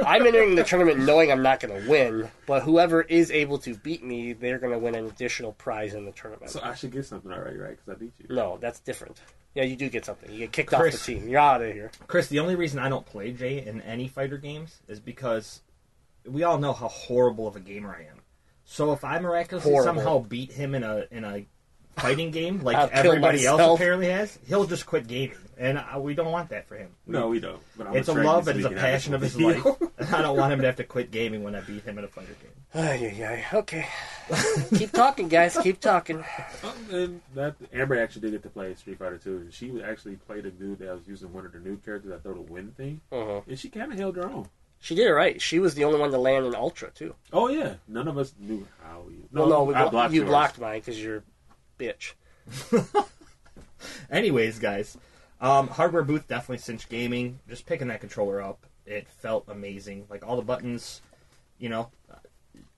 I'm 0.06 0.26
entering 0.26 0.56
the 0.56 0.64
tournament 0.64 0.99
knowing 0.99 1.32
I'm 1.32 1.41
not 1.41 1.60
going 1.60 1.82
to 1.82 1.89
win, 1.89 2.30
but 2.45 2.62
whoever 2.64 3.02
is 3.02 3.32
able 3.32 3.58
to 3.60 3.76
beat 3.76 4.04
me, 4.04 4.34
they're 4.34 4.60
going 4.60 4.74
to 4.74 4.80
win 4.80 4.93
an 4.95 5.06
additional 5.06 5.54
prize 5.54 5.93
in 5.95 6.06
the 6.06 6.12
tournament. 6.12 6.52
so 6.52 6.60
I 6.64 6.76
should 6.76 6.91
get 6.91 7.06
something 7.06 7.32
already, 7.32 7.58
right? 7.58 7.72
Because 7.78 7.89
I 7.89 7.99
beat 7.99 8.14
you. 8.20 8.36
no, 8.36 8.58
that's 8.62 8.80
different. 8.80 9.20
Yeah, 9.56 9.64
you 9.64 9.76
do 9.76 9.89
get 9.89 10.06
something. 10.06 10.32
You 10.32 10.39
get 10.39 10.52
kicked 10.54 10.70
Chris. 10.72 10.95
off 10.95 11.06
the 11.06 11.14
team. 11.16 11.28
You're 11.28 11.39
out 11.41 11.62
of 11.62 11.74
here. 11.74 11.91
Chris, 12.08 12.28
the 12.28 12.39
only 12.39 12.56
reason 12.56 12.80
I 12.80 12.88
don't 12.88 13.06
play 13.06 13.32
Jay 13.34 13.66
in 13.66 13.82
any 13.82 14.08
fighter 14.08 14.38
games 14.38 14.80
is 14.88 14.99
because 14.99 15.62
we 16.26 16.43
all 16.43 16.58
know 16.58 16.72
how 16.74 16.88
horrible 16.88 17.47
of 17.47 17.56
a 17.56 17.60
gamer 17.60 17.93
I 17.93 18.04
am. 18.10 18.20
So 18.64 18.93
if 18.93 19.04
I 19.04 19.20
miraculously 19.20 19.72
Horrible. 19.72 19.95
somehow 20.02 20.20
beat 20.20 20.54
him 20.54 20.74
in 20.76 20.84
a 20.84 21.04
in 21.12 21.26
a 21.26 21.45
fighting 21.97 22.31
game 22.31 22.61
like 22.61 22.77
I'll 22.77 22.89
everybody 22.91 23.45
else 23.45 23.61
apparently 23.61 24.09
has, 24.09 24.37
he'll 24.47 24.65
just 24.65 24.85
quit 24.85 25.07
gaming, 25.07 25.35
and 25.57 25.77
uh, 25.77 25.99
we 25.99 26.13
don't 26.13 26.31
want 26.31 26.49
that 26.49 26.67
for 26.67 26.75
him. 26.77 26.89
No, 27.05 27.27
we 27.27 27.39
don't. 27.39 27.61
But 27.77 27.87
I'm 27.87 27.95
It's 27.97 28.07
a 28.07 28.13
love 28.13 28.47
and 28.47 28.59
it's 28.59 28.65
a 28.65 28.69
week 28.69 28.77
and 28.77 28.79
have 28.79 28.91
passion 28.93 29.13
of 29.13 29.21
his 29.21 29.33
video. 29.35 29.63
life. 29.63 29.77
And 30.01 30.15
I 30.15 30.21
don't 30.23 30.35
want 30.37 30.51
him 30.51 30.59
to 30.61 30.65
have 30.65 30.77
to 30.77 30.83
quit 30.83 31.11
gaming 31.11 31.43
when 31.43 31.53
I 31.53 31.61
beat 31.61 31.83
him 31.83 31.99
in 31.99 32.03
a 32.03 32.07
fighter 32.07 32.35
game. 32.41 32.51
Ay, 32.73 33.13
ay, 33.19 33.23
ay. 33.53 33.57
Okay. 33.57 33.85
Keep 34.75 34.91
talking, 34.93 35.27
guys. 35.27 35.55
Keep 35.61 35.79
talking. 35.79 36.23
Oh, 36.63 36.73
and 36.91 37.21
that 37.35 37.55
Amber 37.71 38.01
actually 38.01 38.21
did 38.21 38.31
get 38.31 38.43
to 38.43 38.49
play 38.49 38.73
Street 38.75 38.97
Fighter 38.97 39.17
2, 39.19 39.29
and 39.37 39.53
she 39.53 39.81
actually 39.83 40.15
played 40.15 40.45
a 40.47 40.51
dude 40.51 40.79
that 40.79 40.91
was 40.91 41.07
using 41.07 41.31
one 41.33 41.45
of 41.45 41.51
the 41.51 41.59
new 41.59 41.77
characters 41.77 42.11
I 42.13 42.17
throw 42.17 42.33
the 42.33 42.41
wind 42.51 42.75
thing, 42.77 43.01
Uh-huh. 43.11 43.41
and 43.47 43.59
she 43.59 43.69
kind 43.69 43.91
of 43.93 43.99
held 43.99 44.15
her 44.15 44.25
own. 44.27 44.47
She 44.79 44.95
did 44.95 45.05
it 45.05 45.13
right. 45.13 45.39
She 45.39 45.59
was 45.59 45.75
the 45.75 45.83
only 45.83 45.99
one 45.99 46.09
to 46.09 46.17
land 46.17 46.45
an 46.47 46.55
Ultra, 46.55 46.89
too. 46.89 47.13
Oh 47.31 47.47
yeah, 47.49 47.75
none 47.87 48.07
of 48.07 48.17
us 48.17 48.33
knew 48.39 48.65
how. 48.83 49.03
You, 49.07 49.27
well, 49.31 49.47
no, 49.47 49.63
we 49.63 49.75
blo- 49.75 49.89
blocked 49.91 50.13
you 50.13 50.21
yours. 50.21 50.29
blocked 50.29 50.59
mine 50.59 50.79
because 50.79 50.99
you're 50.99 51.17
a 51.17 51.23
bitch. 51.82 52.13
Anyways, 54.11 54.59
guys, 54.59 54.97
um, 55.39 55.67
hardware 55.67 56.03
booth 56.03 56.27
definitely 56.27 56.59
cinched 56.59 56.89
gaming. 56.89 57.39
Just 57.49 57.65
picking 57.65 57.88
that 57.88 58.01
controller 58.01 58.41
up, 58.41 58.65
it 58.86 59.07
felt 59.07 59.45
amazing. 59.47 60.05
Like 60.09 60.25
all 60.25 60.36
the 60.36 60.41
buttons, 60.43 61.01
you 61.57 61.69
know. 61.69 61.89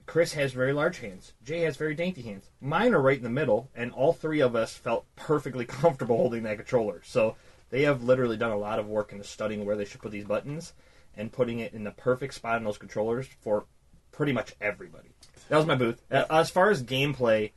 Chris 0.06 0.34
has 0.34 0.52
very 0.52 0.74
large 0.74 1.00
hands. 1.00 1.32
Jay 1.46 1.62
has 1.62 1.78
very 1.78 1.96
dainty 1.96 2.22
hands. 2.22 2.50
Mine 2.60 2.94
are 2.94 3.02
right 3.02 3.18
in 3.18 3.24
the 3.24 3.30
middle, 3.30 3.70
and 3.74 3.92
all 3.94 4.12
three 4.12 4.42
of 4.42 4.54
us 4.54 4.74
felt 4.74 5.06
perfectly 5.16 5.66
comfortable 5.82 6.18
holding 6.18 6.44
that 6.44 6.58
controller. 6.58 7.02
So 7.06 7.38
they 7.70 7.84
have 7.84 8.04
literally 8.04 8.36
done 8.36 8.52
a 8.52 8.58
lot 8.58 8.80
of 8.80 8.88
work 8.88 9.14
into 9.14 9.24
studying 9.24 9.66
where 9.66 9.78
they 9.78 9.86
should 9.86 10.02
put 10.02 10.12
these 10.12 10.26
buttons 10.26 10.74
and 11.16 11.32
putting 11.32 11.60
it 11.60 11.74
in 11.74 11.86
the 11.86 11.92
perfect 11.92 12.34
spot 12.34 12.58
in 12.58 12.66
those 12.66 12.78
controllers 12.78 13.28
for 13.42 13.66
pretty 14.12 14.34
much 14.34 14.56
everybody. 14.60 15.10
That 15.48 15.58
was 15.58 15.66
my 15.66 15.76
booth. 15.76 16.02
As 16.12 16.50
far 16.50 16.70
as 16.70 16.84
gameplay, 16.84 17.52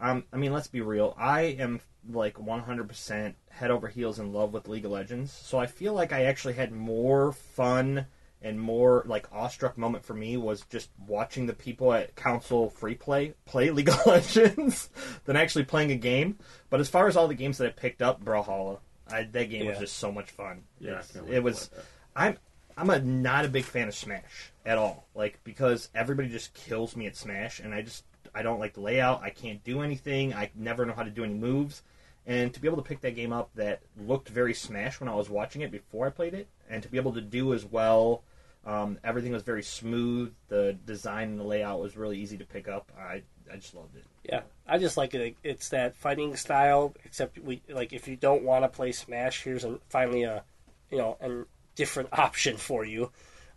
um, 0.00 0.24
I 0.32 0.36
mean, 0.36 0.52
let's 0.52 0.68
be 0.68 0.80
real. 0.80 1.14
I 1.18 1.42
am 1.42 1.80
like 2.10 2.34
100% 2.34 3.34
head 3.50 3.70
over 3.70 3.88
heels 3.88 4.18
in 4.18 4.32
love 4.32 4.52
with 4.52 4.68
League 4.68 4.84
of 4.84 4.90
Legends. 4.92 5.32
So 5.32 5.58
I 5.58 5.66
feel 5.66 5.92
like 5.92 6.12
I 6.12 6.24
actually 6.24 6.54
had 6.54 6.72
more 6.72 7.32
fun 7.32 8.06
and 8.40 8.60
more 8.60 9.02
like 9.06 9.26
awestruck 9.32 9.76
moment 9.76 10.04
for 10.04 10.14
me 10.14 10.36
was 10.36 10.60
just 10.70 10.90
watching 11.08 11.46
the 11.46 11.52
people 11.52 11.92
at 11.92 12.14
Console 12.14 12.70
Free 12.70 12.94
Play 12.94 13.34
play 13.46 13.70
League 13.72 13.88
of 13.88 14.06
Legends 14.06 14.90
than 15.24 15.36
actually 15.36 15.64
playing 15.64 15.90
a 15.90 15.96
game. 15.96 16.38
But 16.70 16.78
as 16.80 16.88
far 16.88 17.08
as 17.08 17.16
all 17.16 17.26
the 17.28 17.34
games 17.34 17.58
that 17.58 17.66
I 17.66 17.70
picked 17.70 18.00
up, 18.00 18.22
Brawlhalla, 18.24 18.78
I, 19.10 19.24
that 19.24 19.50
game 19.50 19.66
was 19.66 19.78
just 19.78 19.96
so 19.98 20.12
much 20.12 20.30
fun. 20.30 20.62
Yeah, 20.80 20.90
I 20.90 20.94
It's- 20.94 21.12
can't 21.12 21.26
wait 21.26 21.34
it 21.36 21.42
was. 21.42 21.70
I'm 22.14 22.38
I'm 22.76 22.90
a 22.90 23.00
not 23.00 23.44
a 23.44 23.48
big 23.48 23.64
fan 23.64 23.88
of 23.88 23.94
Smash 23.94 24.52
at 24.64 24.78
all. 24.78 25.08
Like 25.16 25.40
because 25.42 25.88
everybody 25.94 26.28
just 26.28 26.54
kills 26.54 26.94
me 26.94 27.06
at 27.06 27.16
Smash, 27.16 27.58
and 27.58 27.74
I 27.74 27.82
just 27.82 28.04
I 28.34 28.42
don't 28.42 28.60
like 28.60 28.74
the 28.74 28.80
layout. 28.80 29.22
I 29.22 29.30
can't 29.30 29.62
do 29.64 29.82
anything. 29.82 30.34
I 30.34 30.50
never 30.54 30.86
know 30.86 30.92
how 30.92 31.02
to 31.02 31.10
do 31.10 31.24
any 31.24 31.34
moves. 31.34 31.82
And 32.26 32.52
to 32.52 32.60
be 32.60 32.68
able 32.68 32.76
to 32.76 32.82
pick 32.82 33.00
that 33.00 33.16
game 33.16 33.32
up 33.32 33.50
that 33.54 33.80
looked 33.96 34.28
very 34.28 34.52
Smash 34.52 35.00
when 35.00 35.08
I 35.08 35.14
was 35.14 35.30
watching 35.30 35.62
it 35.62 35.70
before 35.70 36.06
I 36.06 36.10
played 36.10 36.34
it, 36.34 36.46
and 36.68 36.82
to 36.82 36.88
be 36.88 36.98
able 36.98 37.14
to 37.14 37.22
do 37.22 37.54
as 37.54 37.64
well, 37.64 38.22
um, 38.66 38.98
everything 39.02 39.32
was 39.32 39.42
very 39.42 39.62
smooth. 39.62 40.34
The 40.48 40.76
design 40.84 41.28
and 41.28 41.40
the 41.40 41.44
layout 41.44 41.80
was 41.80 41.96
really 41.96 42.18
easy 42.18 42.36
to 42.36 42.44
pick 42.44 42.68
up. 42.68 42.92
I 42.98 43.22
I 43.50 43.56
just 43.56 43.74
loved 43.74 43.96
it. 43.96 44.04
Yeah, 44.24 44.42
I 44.66 44.76
just 44.78 44.98
like 44.98 45.14
it. 45.14 45.36
It's 45.42 45.70
that 45.70 45.96
fighting 45.96 46.36
style. 46.36 46.94
Except 47.04 47.38
we 47.38 47.62
like 47.68 47.94
if 47.94 48.06
you 48.06 48.16
don't 48.16 48.42
want 48.42 48.64
to 48.64 48.68
play 48.68 48.92
Smash, 48.92 49.42
here's 49.42 49.64
a, 49.64 49.78
finally 49.88 50.24
a 50.24 50.44
you 50.90 50.98
know 50.98 51.16
a 51.22 51.44
different 51.76 52.10
option 52.18 52.58
for 52.58 52.84
you, 52.84 53.10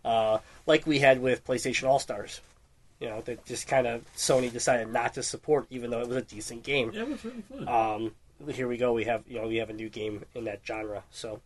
uh, 0.04 0.38
like 0.64 0.86
we 0.86 0.98
had 0.98 1.20
with 1.20 1.44
PlayStation 1.44 1.88
All 1.88 1.98
Stars. 1.98 2.40
You 3.02 3.08
know 3.08 3.20
that 3.22 3.44
just 3.46 3.66
kind 3.66 3.88
of 3.88 4.04
Sony 4.14 4.52
decided 4.52 4.92
not 4.92 5.14
to 5.14 5.24
support, 5.24 5.66
even 5.70 5.90
though 5.90 6.02
it 6.02 6.06
was 6.06 6.18
a 6.18 6.22
decent 6.22 6.62
game. 6.62 6.92
Yeah, 6.94 7.02
it 7.02 7.08
was 7.08 7.24
really 7.24 7.42
fun. 7.42 7.68
Um, 7.68 8.14
here 8.54 8.68
we 8.68 8.76
go. 8.76 8.92
We 8.92 9.06
have 9.06 9.24
you 9.26 9.40
know 9.40 9.48
we 9.48 9.56
have 9.56 9.70
a 9.70 9.72
new 9.72 9.88
game 9.88 10.24
in 10.36 10.44
that 10.44 10.60
genre. 10.64 11.02
So, 11.10 11.40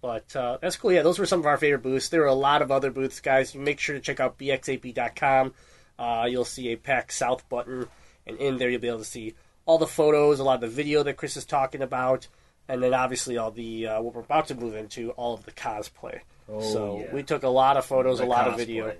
but 0.00 0.36
uh, 0.36 0.58
that's 0.62 0.76
cool. 0.76 0.92
Yeah, 0.92 1.02
those 1.02 1.18
were 1.18 1.26
some 1.26 1.40
of 1.40 1.46
our 1.46 1.56
favorite 1.56 1.82
booths. 1.82 2.10
There 2.10 2.22
are 2.22 2.26
a 2.26 2.32
lot 2.32 2.62
of 2.62 2.70
other 2.70 2.92
booths, 2.92 3.18
guys. 3.18 3.56
Make 3.56 3.80
sure 3.80 3.96
to 3.96 4.00
check 4.00 4.20
out 4.20 4.38
bx8b.com. 4.38 5.52
Uh, 5.98 6.28
you'll 6.30 6.44
see 6.44 6.68
a 6.68 6.76
PAX 6.76 7.16
South 7.16 7.48
button, 7.48 7.88
and 8.24 8.36
in 8.36 8.58
there 8.58 8.70
you'll 8.70 8.80
be 8.80 8.86
able 8.86 8.98
to 8.98 9.04
see 9.04 9.34
all 9.66 9.78
the 9.78 9.86
photos, 9.88 10.38
a 10.38 10.44
lot 10.44 10.54
of 10.54 10.60
the 10.60 10.68
video 10.68 11.02
that 11.02 11.16
Chris 11.16 11.36
is 11.36 11.44
talking 11.44 11.82
about, 11.82 12.28
and 12.68 12.80
then 12.80 12.94
obviously 12.94 13.36
all 13.36 13.50
the 13.50 13.88
uh, 13.88 14.00
what 14.00 14.14
we're 14.14 14.20
about 14.20 14.46
to 14.46 14.54
move 14.54 14.76
into, 14.76 15.10
all 15.10 15.34
of 15.34 15.44
the 15.44 15.50
cosplay. 15.50 16.20
Oh, 16.48 16.60
so 16.60 17.00
yeah. 17.00 17.12
we 17.12 17.24
took 17.24 17.42
a 17.42 17.48
lot 17.48 17.76
of 17.76 17.84
photos, 17.84 18.18
The 18.18 18.24
a 18.24 18.26
lot 18.26 18.46
of 18.46 18.56
video. 18.56 18.94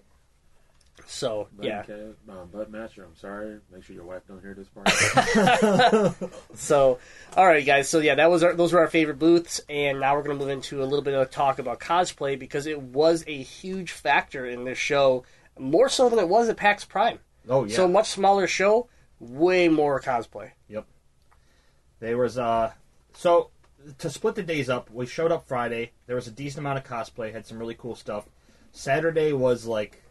So 1.06 1.48
Button 1.56 1.70
yeah, 1.70 1.82
Cat, 1.82 2.00
um, 2.28 2.48
Butt 2.52 2.70
Matcher, 2.70 3.04
I'm 3.04 3.16
sorry. 3.16 3.58
Make 3.72 3.84
sure 3.84 3.94
your 3.94 4.04
wife 4.04 4.22
don't 4.28 4.40
hear 4.40 4.54
this 4.54 4.68
part. 4.68 6.14
So, 6.54 6.98
all 7.36 7.46
right, 7.46 7.64
guys. 7.64 7.88
So 7.88 7.98
yeah, 7.98 8.14
that 8.16 8.30
was 8.30 8.42
our, 8.42 8.54
those 8.54 8.72
were 8.72 8.80
our 8.80 8.88
favorite 8.88 9.18
booths, 9.18 9.60
and 9.68 10.00
now 10.00 10.14
we're 10.14 10.22
going 10.22 10.38
to 10.38 10.44
move 10.44 10.52
into 10.52 10.82
a 10.82 10.84
little 10.84 11.02
bit 11.02 11.14
of 11.14 11.30
talk 11.30 11.58
about 11.58 11.80
cosplay 11.80 12.38
because 12.38 12.66
it 12.66 12.80
was 12.80 13.24
a 13.26 13.42
huge 13.42 13.92
factor 13.92 14.46
in 14.46 14.64
this 14.64 14.78
show, 14.78 15.24
more 15.58 15.88
so 15.88 16.08
than 16.08 16.18
it 16.18 16.28
was 16.28 16.48
at 16.48 16.56
PAX 16.56 16.84
Prime. 16.84 17.18
Oh 17.48 17.64
yeah. 17.64 17.76
So 17.76 17.88
much 17.88 18.08
smaller 18.08 18.46
show, 18.46 18.88
way 19.18 19.68
more 19.68 20.00
cosplay. 20.00 20.50
Yep. 20.68 20.86
There 22.00 22.16
was 22.16 22.38
uh 22.38 22.72
so 23.14 23.50
to 23.98 24.10
split 24.10 24.34
the 24.34 24.42
days 24.42 24.68
up, 24.68 24.90
we 24.90 25.06
showed 25.06 25.32
up 25.32 25.46
Friday. 25.46 25.92
There 26.06 26.16
was 26.16 26.26
a 26.26 26.32
decent 26.32 26.60
amount 26.60 26.78
of 26.78 26.84
cosplay, 26.84 27.32
had 27.32 27.46
some 27.46 27.58
really 27.58 27.74
cool 27.74 27.94
stuff. 27.94 28.26
Saturday 28.72 29.32
was 29.32 29.66
like 29.66 30.02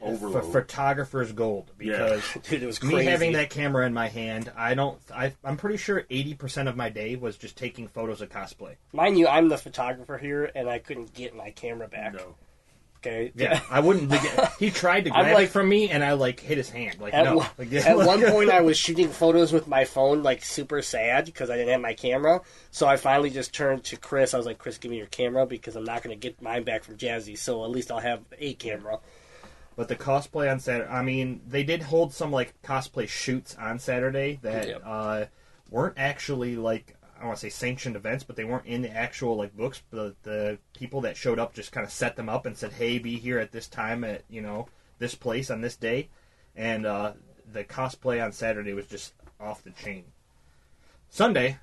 Overload. 0.00 0.42
ph- 0.42 0.52
photographer's 0.52 1.32
gold 1.32 1.70
because 1.78 2.22
Dude, 2.48 2.62
it 2.62 2.66
was 2.66 2.82
me 2.82 3.04
having 3.04 3.32
that 3.32 3.50
camera 3.50 3.86
in 3.86 3.92
my 3.94 4.08
hand, 4.08 4.50
I 4.56 4.74
don't 4.74 4.98
I 5.14 5.32
I'm 5.44 5.56
pretty 5.56 5.76
sure 5.78 6.02
80% 6.10 6.68
of 6.68 6.76
my 6.76 6.88
day 6.88 7.16
was 7.16 7.36
just 7.36 7.56
taking 7.56 7.88
photos 7.88 8.20
of 8.20 8.28
cosplay. 8.28 8.76
Mind 8.92 9.18
you, 9.18 9.26
I'm 9.28 9.48
the 9.48 9.58
photographer 9.58 10.18
here, 10.18 10.50
and 10.54 10.68
I 10.68 10.78
couldn't 10.78 11.14
get 11.14 11.34
my 11.34 11.50
camera 11.50 11.88
back. 11.88 12.14
no. 12.14 12.34
Okay. 13.00 13.30
Yeah, 13.36 13.60
I 13.70 13.78
wouldn't 13.78 14.10
get, 14.10 14.52
he 14.58 14.70
tried 14.70 15.04
to 15.04 15.10
grab 15.12 15.32
like- 15.32 15.44
it 15.44 15.50
from 15.50 15.68
me 15.68 15.88
and 15.88 16.02
I 16.02 16.14
like 16.14 16.40
hit 16.40 16.58
his 16.58 16.68
hand 16.68 16.98
like 16.98 17.14
At, 17.14 17.26
no. 17.26 17.36
one- 17.36 17.46
Like, 17.56 17.72
at 17.72 17.96
one 17.96 18.20
point, 18.24 18.50
I 18.50 18.60
was 18.62 18.76
shooting 18.76 19.08
photos 19.08 19.52
with 19.52 19.68
my 19.68 19.84
phone, 19.84 20.24
like 20.24 20.44
super 20.44 20.82
sad 20.82 21.24
because 21.26 21.48
I 21.48 21.54
didn't 21.56 21.70
have 21.70 21.80
my 21.80 21.94
camera. 21.94 22.40
So 22.72 22.88
I 22.88 22.96
finally 22.96 23.30
just 23.30 23.54
turned 23.54 23.84
to 23.84 23.96
Chris. 23.96 24.34
I 24.34 24.36
was 24.36 24.46
like, 24.46 24.58
"Chris, 24.58 24.78
give 24.78 24.90
me 24.90 24.96
your 24.96 25.06
camera 25.06 25.46
because 25.46 25.76
I'm 25.76 25.84
not 25.84 26.02
going 26.02 26.18
to 26.18 26.20
get 26.20 26.42
mine 26.42 26.64
back 26.64 26.82
from 26.82 26.96
Jazzy. 26.96 27.38
So 27.38 27.62
at 27.64 27.70
least 27.70 27.92
I'll 27.92 28.00
have 28.00 28.20
a 28.36 28.54
camera." 28.54 28.98
But 29.78 29.86
the 29.86 29.94
cosplay 29.94 30.50
on 30.50 30.58
Saturday, 30.58 30.90
I 30.90 31.02
mean, 31.04 31.40
they 31.46 31.62
did 31.62 31.82
hold 31.82 32.12
some 32.12 32.32
like 32.32 32.60
cosplay 32.62 33.06
shoots 33.08 33.54
on 33.54 33.78
Saturday 33.78 34.40
that 34.42 34.66
Yep. 34.66 34.82
uh, 34.84 35.24
weren't 35.70 35.94
actually 35.96 36.56
like 36.56 36.96
I 37.20 37.24
want 37.26 37.36
to 37.38 37.40
say 37.42 37.48
sanctioned 37.48 37.94
events, 37.94 38.24
but 38.24 38.34
they 38.34 38.42
weren't 38.42 38.66
in 38.66 38.82
the 38.82 38.90
actual 38.90 39.36
like 39.36 39.56
books. 39.56 39.80
The 39.90 40.16
the 40.24 40.58
people 40.76 41.00
that 41.02 41.16
showed 41.16 41.38
up 41.38 41.54
just 41.54 41.70
kind 41.70 41.86
of 41.86 41.92
set 41.92 42.16
them 42.16 42.28
up 42.28 42.44
and 42.44 42.56
said, 42.56 42.72
"Hey, 42.72 42.98
be 42.98 43.18
here 43.20 43.38
at 43.38 43.52
this 43.52 43.68
time 43.68 44.02
at 44.02 44.24
you 44.28 44.40
know 44.40 44.66
this 44.98 45.14
place 45.14 45.48
on 45.48 45.60
this 45.60 45.76
day," 45.76 46.08
and 46.56 46.84
uh, 46.84 47.12
the 47.52 47.62
cosplay 47.62 48.20
on 48.20 48.32
Saturday 48.32 48.72
was 48.72 48.88
just 48.88 49.12
off 49.38 49.62
the 49.62 49.70
chain. 49.70 50.06
Sunday, 51.08 51.58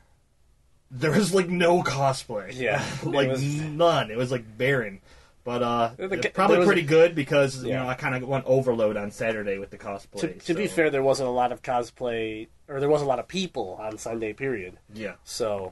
there 0.90 1.12
was 1.12 1.34
like 1.34 1.50
no 1.50 1.84
cosplay. 1.84 2.54
Yeah, 2.58 2.82
like 3.04 3.30
was- 3.30 3.44
none. 3.44 4.10
It 4.10 4.16
was 4.18 4.32
like 4.32 4.58
barren. 4.58 5.02
But 5.46 5.62
uh, 5.64 5.92
The- 5.96 6.12
it's 6.16 6.28
probably 6.30 6.58
was- 6.58 6.66
pretty 6.66 6.82
good 6.82 7.14
because 7.16 7.64
you 7.64 7.72
know 7.74 7.88
I 7.88 7.94
kind 7.94 8.16
of 8.22 8.28
went 8.28 8.46
overload 8.46 8.98
on 8.98 9.12
Saturday 9.12 9.58
with 9.60 9.70
the 9.70 9.78
cosplay. 9.78 10.20
To, 10.22 10.28
to 10.34 10.54
be 10.56 10.68
fair, 10.68 10.90
there 10.90 11.04
wasn't 11.04 11.30
a 11.30 11.32
lot 11.32 11.52
of 11.54 11.62
cosplay, 11.62 12.48
or 12.68 12.80
there 12.80 12.90
wasn't 12.90 13.06
a 13.06 13.10
lot 13.10 13.20
of 13.20 13.28
people 13.28 13.78
on 13.80 13.98
Sunday. 14.00 14.34
Period. 14.34 14.78
yeah, 14.94 15.14
So 15.24 15.72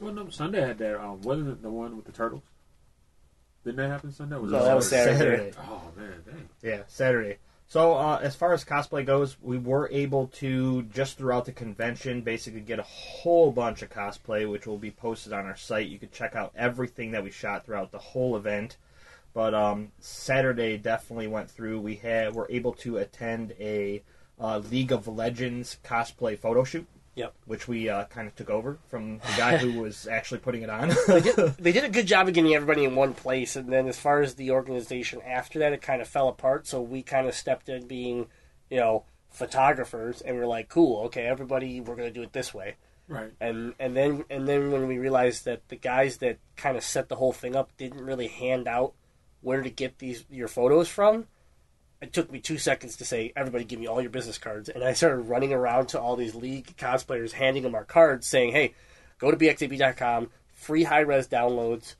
Well, 0.00 0.12
no, 0.12 0.28
Sunday 0.28 0.60
had 0.60 0.78
that. 0.78 1.00
Um, 1.00 1.22
wasn't 1.22 1.48
it 1.50 1.62
the 1.62 1.70
one 1.70 1.94
with 1.96 2.04
the 2.04 2.12
turtles? 2.12 2.42
Didn't 3.64 3.76
that 3.76 3.88
happen 3.90 4.10
Sunday? 4.10 4.36
Was 4.36 4.50
No, 4.50 4.64
that 4.64 4.74
was 4.74 4.88
Saturday. 4.88 5.52
Oh 5.60 5.82
man, 5.96 6.14
dang. 6.26 6.48
yeah, 6.62 6.82
Saturday. 6.88 7.38
So 7.72 7.94
uh, 7.94 8.20
as 8.20 8.36
far 8.36 8.52
as 8.52 8.66
cosplay 8.66 9.06
goes, 9.06 9.38
we 9.40 9.56
were 9.56 9.88
able 9.90 10.26
to 10.34 10.82
just 10.82 11.16
throughout 11.16 11.46
the 11.46 11.52
convention 11.52 12.20
basically 12.20 12.60
get 12.60 12.78
a 12.78 12.82
whole 12.82 13.50
bunch 13.50 13.80
of 13.80 13.88
cosplay, 13.88 14.46
which 14.46 14.66
will 14.66 14.76
be 14.76 14.90
posted 14.90 15.32
on 15.32 15.46
our 15.46 15.56
site. 15.56 15.88
You 15.88 15.98
can 15.98 16.10
check 16.10 16.36
out 16.36 16.52
everything 16.54 17.12
that 17.12 17.24
we 17.24 17.30
shot 17.30 17.64
throughout 17.64 17.90
the 17.90 17.96
whole 17.96 18.36
event. 18.36 18.76
But 19.32 19.54
um, 19.54 19.90
Saturday 20.00 20.76
definitely 20.76 21.28
went 21.28 21.50
through. 21.50 21.80
We 21.80 21.94
had 21.94 22.34
were 22.34 22.46
able 22.50 22.74
to 22.74 22.98
attend 22.98 23.54
a 23.58 24.02
uh, 24.38 24.58
League 24.58 24.92
of 24.92 25.08
Legends 25.08 25.78
cosplay 25.82 26.38
photo 26.38 26.64
shoot. 26.64 26.86
Yep. 27.14 27.34
Which 27.44 27.68
we 27.68 27.88
uh, 27.88 28.04
kind 28.06 28.26
of 28.26 28.34
took 28.34 28.48
over 28.48 28.78
from 28.88 29.18
the 29.18 29.32
guy 29.36 29.58
who 29.58 29.80
was 29.80 30.06
actually 30.06 30.40
putting 30.40 30.62
it 30.62 30.70
on. 30.70 30.92
they 31.06 31.20
did, 31.20 31.36
they 31.58 31.72
did 31.72 31.84
a 31.84 31.90
good 31.90 32.06
job 32.06 32.28
of 32.28 32.34
getting 32.34 32.54
everybody 32.54 32.84
in 32.84 32.94
one 32.94 33.14
place, 33.14 33.56
and 33.56 33.70
then 33.70 33.86
as 33.86 33.98
far 33.98 34.20
as 34.20 34.34
the 34.34 34.50
organization 34.50 35.20
after 35.22 35.58
that, 35.58 35.72
it 35.72 35.82
kind 35.82 36.00
of 36.00 36.08
fell 36.08 36.28
apart. 36.28 36.66
So 36.66 36.80
we 36.80 37.02
kind 37.02 37.26
of 37.26 37.34
stepped 37.34 37.68
in 37.68 37.86
being, 37.86 38.28
you 38.70 38.78
know, 38.78 39.04
photographers, 39.30 40.20
and 40.22 40.36
we're 40.36 40.46
like, 40.46 40.68
cool, 40.68 41.04
okay, 41.06 41.26
everybody, 41.26 41.80
we're 41.80 41.96
going 41.96 42.08
to 42.08 42.14
do 42.14 42.22
it 42.22 42.32
this 42.32 42.54
way. 42.54 42.76
Right. 43.08 43.32
And 43.40 43.74
and 43.78 43.96
then 43.96 44.24
and 44.30 44.48
then 44.48 44.70
when 44.70 44.86
we 44.86 44.96
realized 44.96 45.44
that 45.44 45.68
the 45.68 45.76
guys 45.76 46.18
that 46.18 46.38
kind 46.56 46.76
of 46.76 46.84
set 46.84 47.08
the 47.08 47.16
whole 47.16 47.32
thing 47.32 47.56
up 47.56 47.76
didn't 47.76 48.02
really 48.02 48.28
hand 48.28 48.68
out 48.68 48.94
where 49.42 49.60
to 49.60 49.68
get 49.68 49.98
these 49.98 50.24
your 50.30 50.48
photos 50.48 50.88
from, 50.88 51.26
it 52.02 52.12
took 52.12 52.30
me 52.32 52.40
two 52.40 52.58
seconds 52.58 52.96
to 52.96 53.04
say, 53.04 53.32
everybody 53.36 53.64
give 53.64 53.78
me 53.78 53.86
all 53.86 54.00
your 54.00 54.10
business 54.10 54.36
cards. 54.36 54.68
And 54.68 54.82
I 54.82 54.92
started 54.92 55.22
running 55.22 55.52
around 55.52 55.86
to 55.90 56.00
all 56.00 56.16
these 56.16 56.34
league 56.34 56.76
cosplayers, 56.76 57.32
handing 57.32 57.62
them 57.62 57.74
our 57.74 57.84
cards, 57.84 58.26
saying, 58.26 58.52
hey, 58.52 58.74
go 59.18 59.30
to 59.30 59.36
bx8b.com, 59.36 60.28
free 60.52 60.82
high 60.82 61.00
res 61.00 61.28
downloads, 61.28 61.94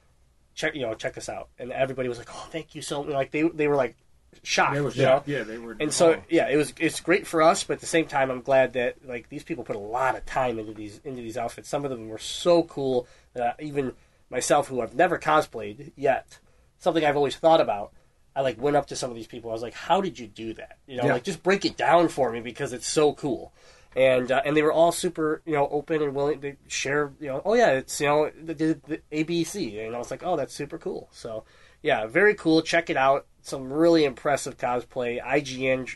check 0.55 0.75
you 0.75 0.83
know, 0.83 0.95
check 0.95 1.17
us 1.17 1.29
out. 1.29 1.49
And 1.59 1.71
everybody 1.71 2.09
was 2.09 2.19
like, 2.19 2.29
oh, 2.31 2.49
thank 2.51 2.75
you 2.75 2.83
so 2.83 3.03
much. 3.03 3.13
Like, 3.13 3.31
they, 3.31 3.43
they 3.43 3.69
were 3.69 3.77
like 3.77 3.97
shocked. 4.43 4.75
They 4.75 4.81
were 4.81 4.91
you 4.91 5.03
know? 5.03 5.23
Yeah, 5.27 5.45
they 5.45 5.59
were. 5.59 5.77
And 5.79 5.93
so 5.93 6.15
oh. 6.15 6.23
yeah, 6.29 6.49
it 6.49 6.57
was 6.57 6.73
it's 6.79 7.01
great 7.01 7.27
for 7.27 7.43
us, 7.43 7.65
but 7.65 7.75
at 7.75 7.81
the 7.81 7.87
same 7.87 8.07
time, 8.07 8.31
I'm 8.31 8.43
glad 8.43 8.73
that 8.75 9.07
like 9.07 9.29
these 9.29 9.45
people 9.45 9.65
put 9.65 9.77
a 9.77 9.81
lot 9.81 10.17
of 10.17 10.27
time 10.27 10.59
into 10.59 10.73
these 10.73 11.01
into 11.05 11.23
these 11.23 11.37
outfits. 11.37 11.69
Some 11.69 11.85
of 11.85 11.91
them 11.91 12.09
were 12.09 12.19
so 12.19 12.63
cool 12.65 13.07
that 13.35 13.57
even 13.61 13.93
myself, 14.31 14.69
who 14.69 14.81
I've 14.81 14.95
never 14.95 15.19
cosplayed 15.19 15.93
yet, 15.97 16.39
something 16.79 17.05
I've 17.05 17.17
always 17.17 17.37
thought 17.37 17.61
about. 17.61 17.93
I 18.35 18.41
like 18.41 18.61
went 18.61 18.77
up 18.77 18.87
to 18.87 18.97
some 18.97 19.11
of 19.11 19.17
these 19.17 19.27
people. 19.27 19.51
I 19.51 19.53
was 19.53 19.63
like, 19.63 19.75
"How 19.75 20.01
did 20.01 20.19
you 20.19 20.27
do 20.27 20.55
that? 20.55 20.79
You 20.87 20.97
know, 20.97 21.05
Yeah. 21.07 21.13
like 21.15 21.25
just 21.25 21.43
break 21.43 21.65
it 21.65 21.77
down 21.77 22.09
for 22.09 22.31
me 22.33 22.41
because 22.41 22.73
it's 22.73 22.89
so 22.89 23.13
cool." 23.13 23.53
And 23.95 24.33
uh, 24.33 24.41
and 24.47 24.57
they 24.57 24.63
were 24.63 24.73
all 24.73 24.91
super, 24.93 25.43
you 25.45 25.53
know, 25.53 25.69
open 25.69 26.01
and 26.03 26.15
willing 26.15 26.41
to 26.41 26.57
share. 26.67 27.13
You 27.21 27.29
know, 27.29 27.43
oh 27.45 27.55
yeah, 27.55 27.73
it's 27.73 28.01
you 28.01 28.07
know 28.07 28.31
the, 28.43 28.55
the, 28.55 28.81
the 28.87 29.25
ABC, 29.25 29.85
and 29.87 29.95
I 29.95 29.99
was 29.99 30.11
like, 30.11 30.23
"Oh, 30.25 30.37
that's 30.37 30.55
super 30.55 30.79
cool." 30.79 31.09
So 31.13 31.45
yeah, 31.83 32.07
very 32.07 32.35
cool. 32.35 32.63
Check 32.63 32.89
it 32.89 32.97
out. 32.97 33.27
Some 33.43 33.71
really 33.73 34.05
impressive 34.05 34.57
cosplay. 34.57 35.21
IGN, 35.23 35.91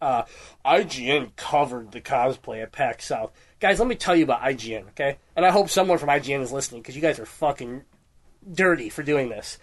uh, 0.00 0.24
IGN 0.64 1.36
covered 1.36 1.92
the 1.92 2.00
cosplay 2.00 2.62
at 2.62 2.72
PAX 2.72 3.06
South. 3.06 3.30
Guys, 3.60 3.78
let 3.78 3.86
me 3.88 3.94
tell 3.94 4.16
you 4.16 4.24
about 4.24 4.40
IGN, 4.40 4.88
okay? 4.88 5.18
And 5.36 5.44
I 5.44 5.50
hope 5.50 5.68
someone 5.68 5.98
from 5.98 6.08
IGN 6.08 6.40
is 6.40 6.50
listening 6.50 6.80
because 6.82 6.96
you 6.96 7.02
guys 7.02 7.18
are 7.18 7.26
fucking 7.26 7.82
dirty 8.52 8.88
for 8.88 9.02
doing 9.02 9.28
this. 9.28 9.58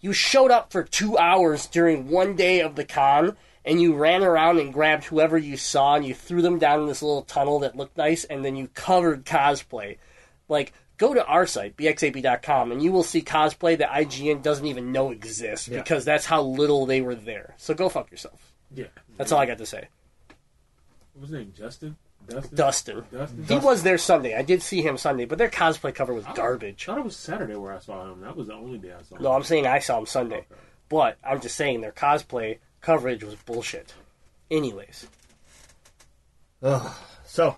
You 0.00 0.12
showed 0.12 0.50
up 0.50 0.72
for 0.72 0.82
two 0.82 1.16
hours 1.18 1.66
during 1.66 2.08
one 2.08 2.36
day 2.36 2.60
of 2.60 2.76
the 2.76 2.84
con, 2.84 3.36
and 3.64 3.80
you 3.80 3.94
ran 3.94 4.22
around 4.22 4.58
and 4.58 4.72
grabbed 4.72 5.04
whoever 5.04 5.36
you 5.38 5.56
saw, 5.56 5.94
and 5.96 6.04
you 6.06 6.14
threw 6.14 6.42
them 6.42 6.58
down 6.58 6.80
in 6.80 6.86
this 6.86 7.02
little 7.02 7.22
tunnel 7.22 7.58
that 7.60 7.76
looked 7.76 7.96
nice, 7.96 8.24
and 8.24 8.44
then 8.44 8.56
you 8.56 8.68
covered 8.68 9.24
cosplay. 9.24 9.98
Like, 10.48 10.72
go 10.98 11.12
to 11.14 11.24
our 11.26 11.46
site, 11.46 11.76
bx8b.com, 11.76 12.70
and 12.72 12.82
you 12.82 12.92
will 12.92 13.02
see 13.02 13.22
cosplay 13.22 13.76
that 13.78 13.90
IGN 13.90 14.42
doesn't 14.42 14.66
even 14.66 14.92
know 14.92 15.10
exists 15.10 15.66
Yeah. 15.68 15.78
because 15.82 16.04
that's 16.04 16.26
how 16.26 16.42
little 16.42 16.86
they 16.86 17.00
were 17.00 17.14
there. 17.16 17.54
So 17.56 17.74
go 17.74 17.88
fuck 17.88 18.10
yourself. 18.10 18.52
Yeah. 18.72 18.86
That's 19.16 19.32
all 19.32 19.40
I 19.40 19.46
got 19.46 19.58
to 19.58 19.66
say. 19.66 19.88
What 21.14 21.22
was 21.22 21.30
his 21.30 21.38
name? 21.38 21.52
Justin. 21.56 21.96
Dustin. 22.26 22.56
Dustin. 22.56 23.04
Dustin. 23.12 23.44
He 23.44 23.58
was 23.58 23.82
there 23.82 23.98
Sunday. 23.98 24.34
I 24.36 24.42
did 24.42 24.62
see 24.62 24.82
him 24.82 24.96
Sunday, 24.98 25.24
but 25.24 25.38
their 25.38 25.50
cosplay 25.50 25.94
cover 25.94 26.12
was 26.12 26.24
I 26.26 26.34
garbage. 26.34 26.84
I 26.84 26.92
thought 26.92 26.98
it 26.98 27.04
was 27.04 27.16
Saturday 27.16 27.56
where 27.56 27.72
I 27.72 27.78
saw 27.78 28.10
him. 28.10 28.20
That 28.20 28.36
was 28.36 28.48
the 28.48 28.54
only 28.54 28.78
day 28.78 28.92
I 28.92 29.02
saw 29.02 29.16
him. 29.16 29.22
No, 29.22 29.32
I'm 29.32 29.42
saying 29.42 29.66
I 29.66 29.78
saw 29.78 29.98
him 29.98 30.06
Sunday. 30.06 30.38
Okay. 30.38 30.46
But 30.88 31.18
I'm 31.24 31.40
just 31.40 31.56
saying 31.56 31.80
their 31.80 31.92
cosplay 31.92 32.58
coverage 32.80 33.24
was 33.24 33.34
bullshit. 33.34 33.94
Anyways. 34.50 35.06
So, 37.26 37.56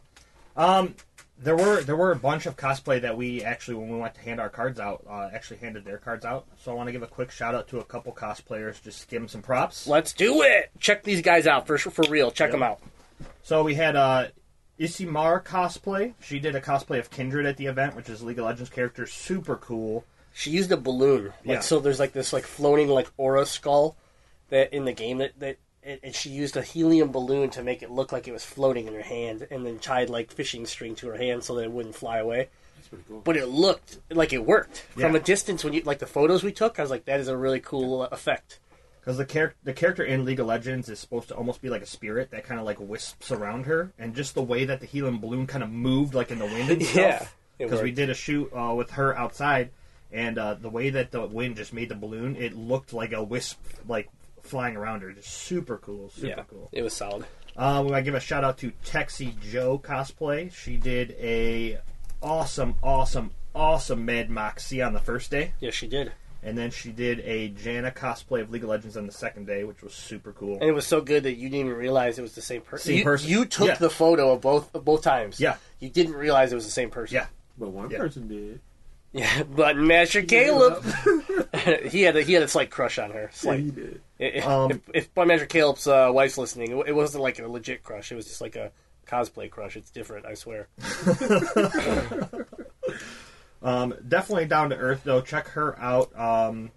um, 0.57 0.95
there 1.41 1.57
were 1.57 1.83
there 1.83 1.97
were 1.97 2.11
a 2.11 2.17
bunch 2.17 2.47
of 2.47 2.57
cosplay 2.57 3.01
that 3.01 3.17
we 3.17 3.43
actually 3.43 3.77
when 3.77 3.89
we 3.91 3.99
went 3.99 4.15
to 4.15 4.21
hand 4.21 4.41
our 4.41 4.49
cards 4.49 4.81
out 4.81 5.05
uh, 5.09 5.29
actually 5.33 5.59
handed 5.59 5.85
their 5.85 5.99
cards 5.99 6.25
out. 6.25 6.47
So 6.59 6.73
I 6.73 6.75
want 6.75 6.89
to 6.89 6.93
give 6.93 7.03
a 7.03 7.07
quick 7.07 7.31
shout 7.31 7.55
out 7.55 7.69
to 7.69 7.79
a 7.79 7.85
couple 7.85 8.13
cosplayers, 8.13 8.83
just 8.83 9.09
give 9.09 9.21
them 9.21 9.29
some 9.29 9.43
props. 9.43 9.87
Let's 9.87 10.13
do 10.13 10.43
it! 10.43 10.71
Check 10.81 11.05
these 11.05 11.23
guys 11.23 11.47
out 11.47 11.67
for 11.67 11.79
for 11.79 12.05
real. 12.11 12.31
Check 12.31 12.51
them 12.51 12.63
out. 12.63 12.81
So 13.43 13.63
we 13.63 13.75
had 13.75 13.95
uh, 13.95 14.29
Isimar 14.79 15.43
cosplay. 15.45 16.15
She 16.21 16.39
did 16.39 16.55
a 16.55 16.61
cosplay 16.61 16.99
of 16.99 17.11
Kindred 17.11 17.47
at 17.47 17.57
the 17.57 17.67
event, 17.67 17.97
which 17.97 18.09
is 18.09 18.23
League 18.23 18.39
of 18.39 18.45
Legends 18.45 18.71
character, 18.71 19.07
super 19.07 19.57
cool. 19.57 20.05
She 20.33 20.51
used 20.51 20.71
a 20.71 20.77
balloon. 20.77 21.27
Like 21.45 21.57
Yeah. 21.57 21.61
so 21.61 21.81
there's 21.81 21.99
like 21.99 22.13
this 22.13 22.33
like 22.33 22.45
floating 22.45 22.89
like 22.89 23.09
aura 23.17 23.45
skull 23.47 23.97
that 24.51 24.73
in 24.73 24.85
the 24.85 24.93
game 24.93 25.19
that 25.19 25.39
that 25.41 25.57
and 25.83 25.99
and 26.03 26.15
she 26.15 26.31
used 26.31 26.57
a 26.57 26.63
helium 26.63 27.11
balloon 27.11 27.51
to 27.51 27.63
make 27.63 27.83
it 27.83 27.91
look 27.91 28.13
like 28.13 28.29
it 28.29 28.33
was 28.33 28.45
floating 28.45 28.87
in 28.87 28.95
her 28.95 29.03
hand, 29.03 29.47
and 29.51 29.67
then 29.67 29.79
tied 29.79 30.11
like 30.11 30.31
fishing 30.31 30.65
string 30.67 30.95
to 30.97 31.09
her 31.09 31.17
hand 31.17 31.43
so 31.43 31.55
that 31.57 31.65
it 31.65 31.73
wouldn't 31.73 31.95
fly 31.97 32.19
away. 32.19 32.49
That's 32.77 32.89
pretty 32.89 33.05
cool. 33.09 33.21
But 33.21 33.37
it 33.37 33.47
looked 33.47 33.99
like 34.11 34.33
it 34.33 34.45
worked 34.45 34.87
from 34.97 35.17
a 35.17 35.21
distance. 35.21 35.65
When 35.65 35.73
you 35.73 35.83
like 35.83 35.99
the 35.99 36.07
photos 36.07 36.45
we 36.45 36.53
took, 36.53 36.79
I 36.79 36.83
was 36.83 36.91
like, 36.91 37.07
that 37.07 37.19
is 37.21 37.27
a 37.29 37.37
really 37.37 37.61
cool 37.61 38.03
uh, 38.03 38.09
effect. 38.13 38.61
Because 39.09 39.17
the 39.17 39.25
char- 39.25 39.55
the 39.65 39.73
character 39.73 40.05
in 40.05 40.27
League 40.27 40.39
of 40.39 40.47
Legends 40.47 40.91
is 40.91 40.99
supposed 40.99 41.29
to 41.29 41.35
almost 41.35 41.63
be 41.63 41.71
like 41.71 41.81
a 41.81 41.87
spirit 41.87 42.31
that 42.33 42.45
kind 42.45 42.61
of 42.61 42.67
like 42.67 42.79
wisps 42.79 43.33
around 43.33 43.65
her, 43.65 43.91
and 43.99 44.15
just 44.15 44.35
the 44.35 44.43
way 44.43 44.67
that 44.67 44.81
the 44.81 44.87
helium 44.87 45.19
balloon 45.19 45.47
kind 45.47 45.65
of 45.65 45.71
moved 45.71 46.13
like 46.13 46.31
in 46.31 46.39
the 46.39 46.45
wind 46.45 46.69
and 46.69 46.83
Yeah, 46.95 47.17
stuff. 47.17 47.37
Because 47.57 47.81
we 47.81 47.91
did 47.91 48.11
a 48.11 48.15
shoot 48.15 48.53
uh, 48.55 48.75
with 48.75 48.91
her 48.91 49.17
outside, 49.17 49.71
and 50.13 50.37
uh, 50.37 50.57
the 50.61 50.69
way 50.69 50.91
that 50.91 51.11
the 51.11 51.25
wind 51.25 51.57
just 51.57 51.73
made 51.73 51.89
the 51.89 51.95
balloon, 51.95 52.37
it 52.37 52.55
looked 52.55 52.93
like 52.93 53.15
a 53.15 53.23
wisp 53.23 53.59
like 53.89 54.11
flying 54.43 54.77
around 54.77 55.01
her. 55.01 55.11
Just 55.13 55.31
super 55.31 55.79
cool, 55.79 56.11
super 56.11 56.27
yeah, 56.27 56.43
cool. 56.47 56.69
it 56.71 56.83
was 56.83 56.93
solid. 56.93 57.25
Um, 57.57 57.91
I 57.91 58.03
give 58.03 58.15
a 58.15 58.21
shout 58.21 58.45
out 58.45 58.59
to 58.59 58.73
Texie 58.85 59.41
Joe 59.41 59.79
cosplay. 59.79 60.53
She 60.53 60.77
did 60.77 61.13
a 61.13 61.79
awesome, 62.23 62.75
awesome, 62.83 63.31
awesome 63.55 64.05
Mad 64.05 64.29
Moxxi 64.29 64.87
on 64.87 64.93
the 64.93 65.01
first 65.01 65.31
day. 65.31 65.55
Yeah, 65.61 65.71
she 65.71 65.87
did. 65.87 66.13
And 66.43 66.57
then 66.57 66.71
she 66.71 66.93
did 66.93 67.19
a 67.21 67.51
Janna 67.51 67.93
cosplay 67.93 68.41
of 68.43 68.51
League 68.51 68.63
of 68.63 68.69
Legends 68.71 68.97
on 68.97 69.07
the 69.07 69.13
second 69.13 69.47
day, 69.47 69.65
which 69.65 69.83
was 69.83 69.93
super 69.93 70.33
cool. 70.33 70.55
And 70.61 70.65
it 70.65 70.73
was 70.73 70.87
so 70.87 71.01
good 71.01 71.25
that 71.25 71.35
you 71.35 71.49
didn't 71.49 71.67
even 71.67 71.79
realize 71.79 72.19
it 72.19 72.23
was 72.23 72.35
the 72.37 72.41
same 72.43 72.61
person. 72.63 72.87
Same 72.91 72.99
you, 72.99 73.05
person. 73.05 73.29
You 73.29 73.45
took 73.45 73.67
Yeah. 73.69 73.75
the 73.75 73.91
photo 73.91 74.33
of 74.33 74.41
both 74.41 74.73
of 74.75 74.85
both 74.85 75.03
times. 75.03 75.41
Yeah. 75.41 75.57
You 75.81 75.89
didn't 75.91 76.15
realize 76.15 76.53
it 76.53 76.55
was 76.55 76.65
the 76.65 76.71
same 76.71 76.91
person. 76.91 77.17
Yeah. 77.17 77.27
But 77.59 77.71
one 77.71 77.91
Yeah. 77.91 77.99
person 77.99 78.29
did. 78.29 78.61
Yeah, 79.11 79.43
but 79.45 79.77
Master 79.79 80.21
Caleb, 80.23 80.85
he 81.89 82.03
had 82.03 82.15
a, 82.15 82.23
he 82.23 82.35
had 82.35 82.43
a 82.43 82.49
slight 82.49 82.71
crush 82.71 82.99
on 82.99 83.11
her. 83.11 83.23
Yeah, 83.23 83.29
Slight. 83.33 83.61
he 83.61 83.71
did. 83.71 84.01
If, 84.19 84.47
Um, 84.47 84.71
if, 84.71 85.09
if 85.17 85.27
Master 85.27 85.47
Caleb's 85.47 85.87
uh, 85.87 86.11
wife's 86.13 86.37
listening, 86.37 86.79
it, 86.79 86.89
it 86.89 86.93
wasn't 86.95 87.23
like 87.23 87.39
a 87.39 87.49
legit 87.49 87.83
crush. 87.83 88.13
It 88.13 88.17
was 88.17 88.27
just 88.27 88.43
like 88.43 88.55
a 88.55 88.71
cosplay 89.07 89.51
crush. 89.51 89.77
It's 89.77 89.91
different, 89.91 90.27
I 90.27 90.35
swear. 90.35 90.69
Um, 93.63 93.95
definitely 94.07 94.47
down 94.47 94.71
to 94.71 94.77
earth 94.77 95.03
though. 95.05 95.21
Check 95.21 95.49
her 95.49 95.79
out. 95.81 96.17
Um, 96.19 96.71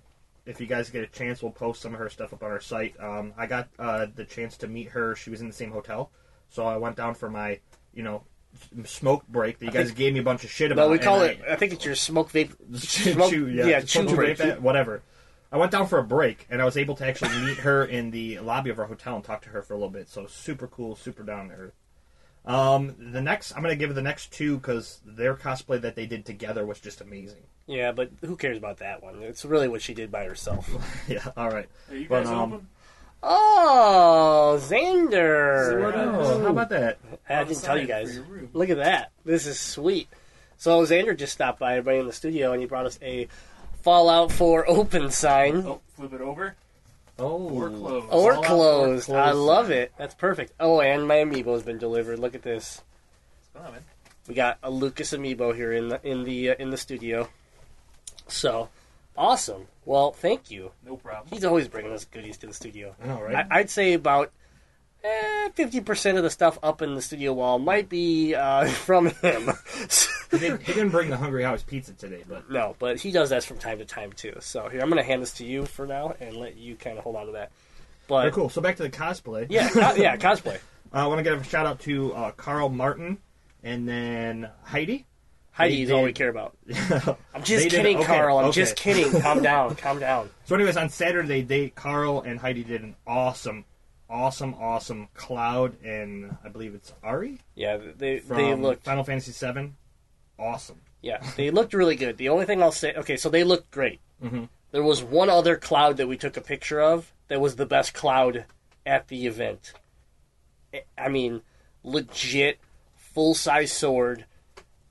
if 0.46 0.60
you 0.60 0.68
guys 0.68 0.90
get 0.90 1.04
a 1.04 1.08
chance, 1.08 1.42
we'll 1.44 1.52
post 1.52 1.82
some 1.82 1.94
of 1.94 2.00
her 2.00 2.10
stuff 2.10 2.34
up 2.34 2.44
on 2.44 2.52
our 2.52 2.60
site. 2.60 2.96
Um, 3.00 3.34
I 3.38 3.46
got 3.46 3.70
uh, 3.78 4.08
the 4.14 4.26
chance 4.26 4.58
to 4.58 4.68
meet 4.68 4.90
her. 4.90 5.16
She 5.16 5.30
was 5.30 5.42
in 5.42 5.48
the 5.48 5.54
same 5.54 5.72
hotel, 5.72 6.10
so 6.50 6.66
I 6.66 6.78
went 6.78 6.96
down 6.96 7.14
for 7.14 7.30
my, 7.30 7.60
you 7.94 8.02
know, 8.04 8.24
smoke 8.86 9.28
break 9.28 9.60
that 9.60 9.66
you 9.66 9.72
guys 9.72 9.88
think- 9.88 9.98
gave 9.98 10.14
me 10.14 10.20
a 10.20 10.24
bunch 10.24 10.44
of 10.44 10.50
shit 10.50 10.72
about. 10.72 10.88
No, 10.88 10.92
we 10.92 10.98
call 11.00 11.22
it. 11.22 11.40
I 11.48 11.56
think 11.56 11.74
it's 11.74 11.86
your 11.86 11.96
smoke 11.96 12.32
vape. 12.32 12.54
chew, 12.82 13.14
Smoke, 13.14 13.32
yeah, 13.32 13.66
yeah, 13.66 13.82
chew 13.82 14.08
break, 14.16 14.38
that- 14.38 14.62
whatever. 14.62 15.04
I 15.54 15.58
went 15.58 15.72
down 15.72 15.86
for 15.88 16.00
a 16.00 16.04
break, 16.04 16.48
and 16.50 16.62
I 16.62 16.66
was 16.66 16.78
able 16.78 16.96
to 16.96 17.06
actually 17.06 17.38
meet 17.42 17.58
her 17.58 17.84
in 17.84 18.12
the 18.12 18.40
lobby 18.40 18.70
of 18.70 18.80
our 18.80 18.86
hotel 18.86 19.16
and 19.18 19.24
talk 19.24 19.42
to 19.42 19.50
her 19.50 19.62
for 19.62 19.74
a 19.74 19.78
little 19.78 19.90
bit. 19.90 20.08
So 20.08 20.26
super 20.26 20.66
cool, 20.66 20.96
super 20.96 21.24
down 21.24 21.50
to 21.50 21.56
earth. 21.56 21.74
Um, 22.46 22.96
the 22.98 23.22
next, 23.22 23.52
I'm 23.56 23.62
gonna 23.62 23.76
give 23.76 23.94
the 23.94 24.02
next 24.02 24.32
two 24.32 24.58
because 24.58 25.00
their 25.06 25.36
cosplay 25.36 25.80
that 25.82 25.96
they 25.96 26.06
did 26.08 26.26
together 26.26 26.66
was 26.66 26.80
just 26.80 27.00
amazing. 27.02 27.44
Yeah, 27.68 27.92
but 27.92 28.10
who 28.22 28.36
cares 28.36 28.58
about 28.58 28.78
that 28.80 29.04
one? 29.04 29.22
It's 29.22 29.46
really 29.46 29.68
what 29.68 29.82
she 29.82 29.94
did 29.94 30.12
by 30.12 30.26
herself. 30.26 30.70
Yeah, 31.08 31.32
all 31.38 31.50
right. 31.50 31.70
Are 31.90 31.96
you 31.96 32.08
But, 32.10 32.26
um, 32.26 32.54
open? 32.54 32.68
Oh, 33.24 34.58
Xander! 34.60 35.94
Oh, 35.94 36.40
how 36.42 36.48
about 36.48 36.70
that? 36.70 36.98
I 37.30 37.44
didn't 37.44 37.62
tell 37.62 37.80
you 37.80 37.86
guys. 37.86 38.20
Look 38.54 38.70
at 38.72 38.78
that. 38.78 39.12
This 39.24 39.46
is 39.46 39.60
sweet. 39.60 40.08
So 40.58 40.84
Xander 40.86 41.16
just 41.16 41.34
stopped 41.34 41.60
by 41.60 41.78
everybody 41.78 42.00
in 42.00 42.08
the 42.08 42.14
studio 42.14 42.52
and 42.52 42.62
he 42.62 42.68
brought 42.68 42.86
us 42.88 42.98
a 43.02 43.28
Fallout 43.84 44.32
4 44.32 44.68
open 44.70 45.12
sign. 45.12 45.58
Oh, 45.58 45.82
flip 45.96 46.14
it 46.14 46.22
over. 46.22 46.56
Oh, 47.20 47.50
Or 47.50 47.70
closed. 47.70 48.08
Or 48.10 48.34
Fallout 48.34 48.36
4 48.36 48.44
closed. 48.46 49.12
I 49.12 49.32
love 49.32 49.70
it. 49.70 49.92
That's 49.98 50.16
perfect. 50.16 50.54
Oh, 50.60 50.82
and 50.82 51.08
my 51.08 51.18
amiibo's 51.18 51.64
been 51.64 51.78
delivered. 51.78 52.20
Look 52.20 52.36
at 52.36 52.42
this. 52.42 52.82
What's 53.54 53.54
going 53.54 53.66
on, 53.66 53.72
man? 53.74 53.84
We 54.28 54.36
got 54.36 54.58
a 54.64 54.72
Lucas 54.72 55.14
amiibo 55.14 55.56
here 55.56 55.74
in 55.74 55.90
the 55.90 56.00
in 56.08 56.24
the 56.24 56.52
uh, 56.52 56.56
in 56.60 56.70
the 56.70 56.78
studio. 56.78 57.28
So, 58.28 58.70
Awesome. 59.18 59.68
Well, 59.86 60.12
thank 60.12 60.50
you. 60.50 60.72
No 60.86 60.96
problem. 60.96 61.28
He's 61.32 61.44
always 61.44 61.68
bringing 61.68 61.92
us 61.92 62.06
goodies 62.06 62.38
to 62.38 62.48
the 62.48 62.54
studio. 62.54 62.96
I 63.04 63.08
know, 63.08 63.22
right? 63.22 63.46
I, 63.52 63.60
I'd 63.60 63.70
say 63.70 63.94
about 63.94 64.32
eh, 65.04 65.50
fifty 65.54 65.82
percent 65.82 66.18
of 66.18 66.24
the 66.24 66.30
stuff 66.30 66.58
up 66.64 66.82
in 66.82 66.96
the 66.96 67.02
studio 67.02 67.34
wall 67.34 67.60
might 67.60 67.90
be 67.90 68.36
uh, 68.36 68.66
from 68.70 69.08
him. 69.08 69.52
he, 70.32 70.38
didn't, 70.38 70.90
bring 70.90 71.10
the 71.10 71.18
Hungry 71.18 71.44
Howie's 71.44 71.64
pizza 71.64 71.94
today, 71.94 72.24
but 72.28 72.50
no, 72.50 72.76
but 72.80 73.00
he 73.00 73.12
does 73.12 73.30
that 73.30 73.44
from 73.44 73.58
time 73.58 73.80
to 73.80 73.86
time 73.86 74.12
too. 74.14 74.36
So 74.40 74.70
here, 74.70 74.82
I'm 74.82 74.90
going 74.90 75.02
to 75.02 75.08
hand 75.08 75.22
this 75.22 75.34
to 75.34 75.46
you 75.46 75.66
for 75.66 75.86
now 75.86 76.16
and 76.20 76.36
let 76.36 76.58
you 76.58 76.76
kind 76.76 76.98
of 76.98 77.04
hold 77.04 77.16
on 77.16 77.28
to 77.28 77.32
that. 77.34 77.52
But 78.08 78.22
very 78.22 78.32
cool. 78.32 78.50
So 78.50 78.62
back 78.62 78.78
to 78.78 78.84
the 78.84 78.90
cosplay. 78.90 79.48
yeah, 79.50 79.70
co- 79.70 79.94
yeah, 79.98 80.18
cosplay. 80.18 80.60
I 80.94 81.08
want 81.08 81.20
to 81.20 81.24
give 81.24 81.40
a 81.40 81.44
shout 81.44 81.66
out 81.66 81.80
to 81.82 82.14
uh, 82.14 82.32
Carl 82.32 82.70
Martin 82.70 83.18
and 83.64 83.88
then 83.88 84.50
Heidi. 84.64 85.06
Heidi's 85.52 85.90
They 85.90 85.94
all 85.94 86.04
we 86.04 86.14
care 86.14 86.30
about. 86.30 86.58
I'm 87.34 87.44
just 87.44 87.70
kidding, 87.70 87.98
okay, 87.98 88.06
Carl. 88.06 88.38
I'm 88.40 88.46
okay. 88.46 88.56
just 88.56 88.76
kidding. 88.76 89.22
Calm 89.22 89.42
down. 89.42 89.76
Calm 89.76 90.00
down. 90.00 90.30
So, 90.46 90.56
anyways, 90.56 90.78
on 90.78 90.90
Saturday, 90.90 91.42
they 91.42 91.70
Carl 91.70 92.22
and 92.22 92.40
Heidi 92.40 92.64
did 92.64 92.82
an 92.82 92.96
awesome, 93.06 93.66
awesome, 94.12 94.54
awesome 94.56 95.08
Cloud 95.16 95.82
and 95.84 96.38
I 96.44 96.50
believe 96.50 96.76
it's 96.76 96.94
Ari 97.02 97.40
Yeah, 97.56 97.78
they 97.98 98.20
from 98.20 98.38
they 98.38 98.54
looked 98.54 98.84
Final 98.84 99.04
Fantasy 99.04 99.32
VII. 99.32 99.72
Awesome. 100.38 100.82
Yeah, 101.02 101.24
they 101.38 101.50
looked 101.50 101.74
really 101.74 101.96
good. 101.96 102.18
The 102.18 102.30
only 102.30 102.46
thing 102.46 102.62
I'll 102.62 102.72
say, 102.72 102.94
okay, 102.94 103.18
so 103.18 103.30
they 103.30 103.44
looked 103.44 103.72
great. 103.72 104.00
Mhm. 104.24 104.50
There 104.72 104.84
was 104.84 105.02
one 105.04 105.30
other 105.30 105.56
cloud 105.56 105.98
that 105.98 106.08
we 106.08 106.18
took 106.18 106.38
a 106.38 106.42
picture 106.42 106.80
of 106.82 107.12
that 107.28 107.42
was 107.42 107.56
the 107.56 107.66
best 107.66 107.94
cloud 107.94 108.46
at 108.86 109.08
the 109.08 109.26
event. 109.26 109.74
I- 110.74 110.84
I 110.98 111.10
mean, 111.10 111.42
legit, 111.84 112.60
full 112.96 113.34
size 113.34 113.72
sword. 113.72 114.26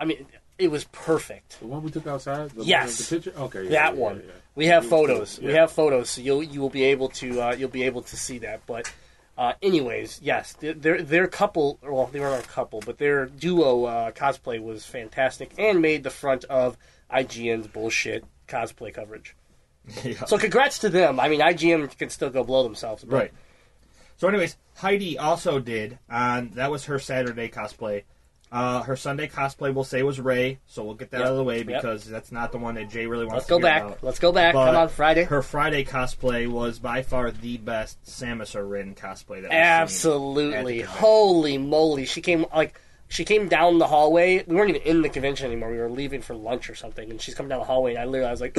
I 0.00 0.04
mean, 0.04 0.26
it 0.58 0.70
was 0.70 0.84
perfect. 0.84 1.60
The 1.60 1.66
one 1.66 1.82
we 1.82 1.90
took 1.90 2.06
outside. 2.06 2.50
The 2.50 2.64
Yes. 2.64 3.10
One 3.10 3.20
the 3.20 3.24
picture. 3.30 3.40
Okay. 3.42 3.62
yeah, 3.64 3.70
that 3.70 3.94
yeah, 3.94 4.00
one. 4.00 4.16
yeah, 4.16 4.22
yeah. 4.26 4.32
We 4.56 4.66
have 4.66 4.86
photos. 4.86 5.38
cool, 5.38 5.48
We 5.48 5.54
have 5.54 5.70
photos, 5.72 6.10
so 6.10 6.20
you'll 6.20 6.42
you 6.42 6.60
will 6.60 6.70
be 6.70 6.84
able 6.84 7.08
to 7.10 7.40
uh, 7.40 7.54
you'll 7.54 7.70
be 7.70 7.84
able 7.84 8.02
to 8.02 8.16
see 8.16 8.38
that. 8.38 8.66
But 8.66 8.92
uh, 9.40 9.54
anyways, 9.62 10.20
yes, 10.22 10.52
their- 10.60 11.02
their 11.02 11.26
couple. 11.26 11.78
Well, 11.82 12.06
they 12.12 12.20
weren't 12.20 12.44
a 12.44 12.48
couple, 12.48 12.80
but 12.84 12.98
their 12.98 13.24
duo 13.26 13.84
uh, 13.86 14.10
cosplay 14.12 14.62
was 14.62 14.84
fantastic 14.84 15.50
and 15.58 15.80
made 15.80 16.04
the 16.04 16.10
front 16.10 16.44
of 16.44 16.76
IGN's 17.10 17.66
bullshit 17.66 18.24
cosplay 18.46 18.92
coverage. 18.92 19.34
yeah. 20.04 20.26
So 20.26 20.36
congrats 20.36 20.78
to 20.80 20.90
them. 20.90 21.18
I 21.18 21.28
mean, 21.30 21.40
IGN 21.40 21.96
can 21.96 22.10
still 22.10 22.28
go 22.28 22.44
blow 22.44 22.62
themselves. 22.62 23.02
But 23.02 23.16
Right. 23.16 23.32
So, 24.18 24.28
anyways, 24.28 24.58
Heidi 24.76 25.16
also 25.16 25.58
did, 25.58 25.98
and 26.10 26.52
that 26.52 26.70
was 26.70 26.84
her 26.84 26.98
Saturday 26.98 27.48
cosplay. 27.48 28.02
Uh, 28.52 28.82
her 28.82 28.96
Sunday 28.96 29.28
cosplay, 29.28 29.72
we'll 29.72 29.84
say, 29.84 30.02
was 30.02 30.20
Rey, 30.20 30.58
so 30.66 30.82
we'll 30.82 30.94
get 30.94 31.12
that 31.12 31.18
Yep. 31.18 31.26
out 31.26 31.30
of 31.30 31.36
the 31.36 31.44
way 31.44 31.58
Yep. 31.58 31.66
because 31.66 32.04
that's 32.04 32.32
not 32.32 32.50
the 32.50 32.58
one 32.58 32.74
that 32.74 32.88
Jay 32.90 33.06
really 33.06 33.24
wants 33.24 33.34
Let's 33.34 33.46
to 33.46 33.50
go 33.50 33.60
back. 33.60 33.82
about. 33.84 33.98
Let's 34.02 34.18
go 34.18 34.32
back. 34.32 34.54
But 34.54 34.66
Come 34.66 34.76
on, 34.76 34.88
Friday. 34.88 35.22
Her 35.22 35.40
Friday 35.42 35.84
cosplay 35.84 36.48
was 36.48 36.80
by 36.80 37.02
far 37.02 37.30
the 37.30 37.58
best 37.58 38.02
Samus 38.04 38.56
Aran 38.56 38.96
cosplay 38.96 39.42
that 39.42 39.52
Absolutely. 39.52 40.54
at 40.54 40.66
the 40.66 40.72
convention. 40.78 40.86
Holy 41.00 41.58
moly. 41.58 42.06
She 42.06 42.20
came 42.20 42.44
like 42.54 42.80
she 43.06 43.24
came 43.24 43.48
down 43.48 43.78
the 43.78 43.86
hallway. 43.86 44.42
We 44.46 44.56
weren't 44.56 44.70
even 44.70 44.82
in 44.82 45.02
the 45.02 45.08
convention 45.08 45.46
anymore. 45.46 45.70
We 45.70 45.78
were 45.78 45.88
leaving 45.90 46.20
for 46.22 46.34
lunch 46.34 46.68
or 46.70 46.74
something 46.74 47.08
and 47.08 47.20
she's 47.20 47.34
coming 47.34 47.50
down 47.50 47.60
the 47.60 47.64
hallway 47.66 47.92
and 47.94 48.00
I 48.02 48.04
literally 48.04 48.28
I 48.28 48.30
was 48.32 48.40
like 48.40 48.54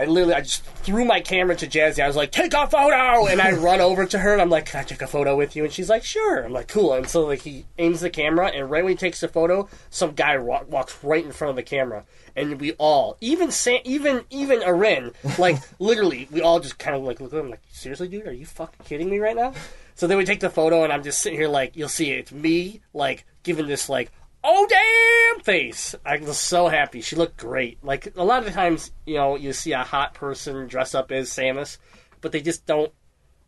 I 0.00 0.06
literally 0.06 0.34
I 0.34 0.40
just 0.40 0.64
threw 0.64 1.04
my 1.04 1.20
camera 1.20 1.54
to 1.56 1.66
Jazzy. 1.68 2.02
I 2.02 2.06
was 2.08 2.16
like, 2.16 2.32
"Take 2.32 2.52
a 2.52 2.66
photo!" 2.66 3.26
And 3.26 3.40
I 3.40 3.52
run 3.52 3.80
over 3.80 4.04
to 4.06 4.18
her 4.18 4.32
and 4.32 4.42
I'm 4.42 4.50
like, 4.50 4.66
"Can 4.66 4.80
I 4.80 4.82
take 4.82 5.02
a 5.02 5.06
photo 5.06 5.36
with 5.36 5.54
you?" 5.54 5.62
And 5.62 5.72
she's 5.72 5.88
like, 5.88 6.02
"Sure." 6.02 6.44
I'm 6.44 6.52
like, 6.52 6.66
"Cool." 6.66 6.94
And 6.94 7.08
so 7.08 7.24
like 7.26 7.42
he 7.42 7.66
aims 7.78 8.00
the 8.00 8.10
camera 8.10 8.48
and 8.48 8.68
right 8.68 8.82
when 8.82 8.92
he 8.92 8.96
takes 8.96 9.20
the 9.20 9.28
photo, 9.28 9.68
some 9.90 10.12
guy 10.12 10.36
wa- 10.36 10.64
walks 10.68 10.96
right 11.04 11.24
in 11.24 11.30
front 11.30 11.50
of 11.50 11.56
the 11.56 11.62
camera, 11.62 12.04
and 12.34 12.60
we 12.60 12.72
all, 12.72 13.16
even 13.20 13.52
Sam, 13.52 13.80
even 13.84 14.24
even 14.30 14.60
Arin, 14.60 15.12
like 15.38 15.58
literally, 15.78 16.28
we 16.32 16.40
all 16.40 16.58
just 16.58 16.78
kind 16.78 16.96
of 16.96 17.02
like 17.02 17.20
look 17.20 17.32
at 17.32 17.38
him 17.38 17.50
like, 17.50 17.62
"Seriously, 17.70 18.08
dude? 18.08 18.26
Are 18.26 18.32
you 18.32 18.46
fucking 18.46 18.84
kidding 18.84 19.08
me 19.08 19.20
right 19.20 19.36
now?" 19.36 19.52
So 19.94 20.08
then 20.08 20.18
we 20.18 20.24
take 20.24 20.40
the 20.40 20.50
photo 20.50 20.82
and 20.82 20.92
I'm 20.92 21.04
just 21.04 21.20
sitting 21.20 21.38
here 21.38 21.48
like, 21.48 21.76
you'll 21.76 21.88
see 21.88 22.10
it. 22.10 22.18
It's 22.18 22.32
me 22.32 22.80
like 22.92 23.24
giving 23.44 23.68
this 23.68 23.88
like 23.88 24.10
oh 24.44 24.66
damn 24.68 25.40
face. 25.42 25.94
I 26.04 26.18
was 26.18 26.38
so 26.38 26.68
happy. 26.68 27.00
She 27.00 27.16
looked 27.16 27.38
great. 27.38 27.82
Like 27.82 28.12
a 28.16 28.24
lot 28.24 28.46
of 28.46 28.52
times 28.52 28.92
you 29.06 29.16
know 29.16 29.36
you 29.36 29.52
see 29.52 29.72
a 29.72 29.82
hot 29.82 30.14
person 30.14 30.68
dress 30.68 30.94
up 30.94 31.10
as 31.10 31.30
samus 31.30 31.78
but 32.20 32.32
they 32.32 32.40
just 32.40 32.64
don't 32.64 32.92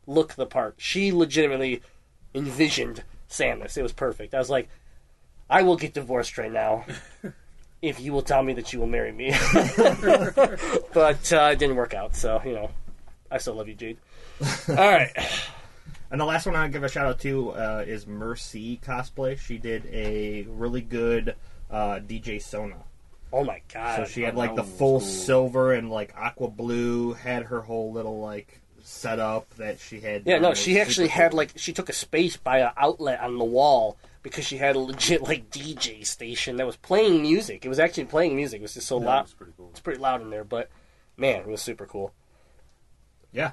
look 0.07 0.35
the 0.35 0.47
part. 0.47 0.75
She 0.79 1.13
legitimately 1.13 1.83
envisioned 2.35 3.05
samus. 3.31 3.77
It 3.79 3.83
was 3.83 3.93
perfect. 3.93 4.35
I 4.35 4.39
was 4.39 4.51
like 4.51 4.69
i 5.49 5.63
will 5.63 5.77
get 5.77 5.95
divorced 5.95 6.39
right 6.39 6.53
now 6.53 6.85
if 7.83 8.01
you 8.01 8.13
will 8.13 8.23
tell 8.23 8.43
me 8.43 8.53
that 8.55 8.73
you 8.73 8.81
will 8.81 8.87
marry 8.87 9.13
me. 9.13 9.33
But 10.93 11.33
uh, 11.33 11.51
it 11.53 11.59
didn't 11.59 11.77
work 11.77 11.95
out 11.95 12.17
so 12.17 12.41
you 12.45 12.55
know 12.55 12.71
i 13.31 13.39
still 13.39 13.55
love 13.55 13.69
you 13.69 13.75
jade 13.75 13.99
all 14.69 14.77
right 14.77 15.11
And 16.11 16.21
the 16.21 16.25
last 16.25 16.47
one 16.47 16.55
I'll 16.55 16.69
give 16.69 16.85
a 16.85 16.89
shout 16.89 17.07
out 17.07 17.19
to 17.21 17.51
uh, 17.51 17.85
is 17.87 18.07
Mercy 18.07 18.79
cosplay. 18.85 19.39
She 19.39 19.59
did 19.59 19.87
a 19.93 20.47
really 20.49 20.81
good 20.83 21.35
uh, 21.71 22.01
DJ 22.01 22.41
Sona. 22.41 22.77
oh 23.33 23.43
my 23.45 23.61
god 23.73 23.97
So 23.97 24.05
she 24.05 24.23
had 24.23 24.37
like 24.37 24.55
the 24.55 24.63
full 24.65 25.01
cool. 25.01 25.09
silver 25.09 25.73
and 25.75 25.91
like 25.91 26.15
aqua 26.17 26.49
blue. 26.49 27.15
Had 27.15 27.45
her 27.45 27.61
whole 27.61 27.93
little 27.93 28.21
like 28.21 28.61
setup 28.83 29.51
that 29.57 29.81
she 29.81 29.99
had. 30.01 30.23
Yeah, 30.27 30.35
done. 30.35 30.43
no, 30.43 30.55
she 30.55 30.79
actually 30.81 31.09
super 31.09 31.23
had 31.23 31.35
like 31.35 31.53
she 31.57 31.73
took 31.73 31.89
a 31.89 31.93
space 31.93 32.37
by 32.37 32.61
an 32.61 32.71
outlet 32.77 33.19
on 33.21 33.37
the 33.39 33.45
wall 33.45 33.97
because 34.23 34.45
she 34.47 34.59
had 34.59 34.77
a 34.77 34.79
legit 34.79 35.23
like 35.23 35.51
DJ 35.51 36.07
station 36.07 36.57
that 36.59 36.67
was 36.67 36.77
playing 36.77 37.21
music. 37.21 37.65
It 37.65 37.69
was 37.69 37.81
actually 37.81 38.05
playing 38.05 38.37
music. 38.37 38.61
It 38.61 38.63
was 38.63 38.75
just 38.75 38.87
so 38.87 39.01
That 39.01 39.07
loud. 39.07 39.23
was 39.25 39.35
pretty 39.35 39.53
cool. 39.57 39.71
It's 39.71 39.81
pretty 39.81 40.01
loud 40.01 40.23
in 40.23 40.31
there, 40.31 40.45
but 40.45 40.71
man, 41.17 41.41
it 41.41 41.49
was 41.49 41.61
super 41.63 41.85
cool. 41.87 42.13
yeah. 43.33 43.53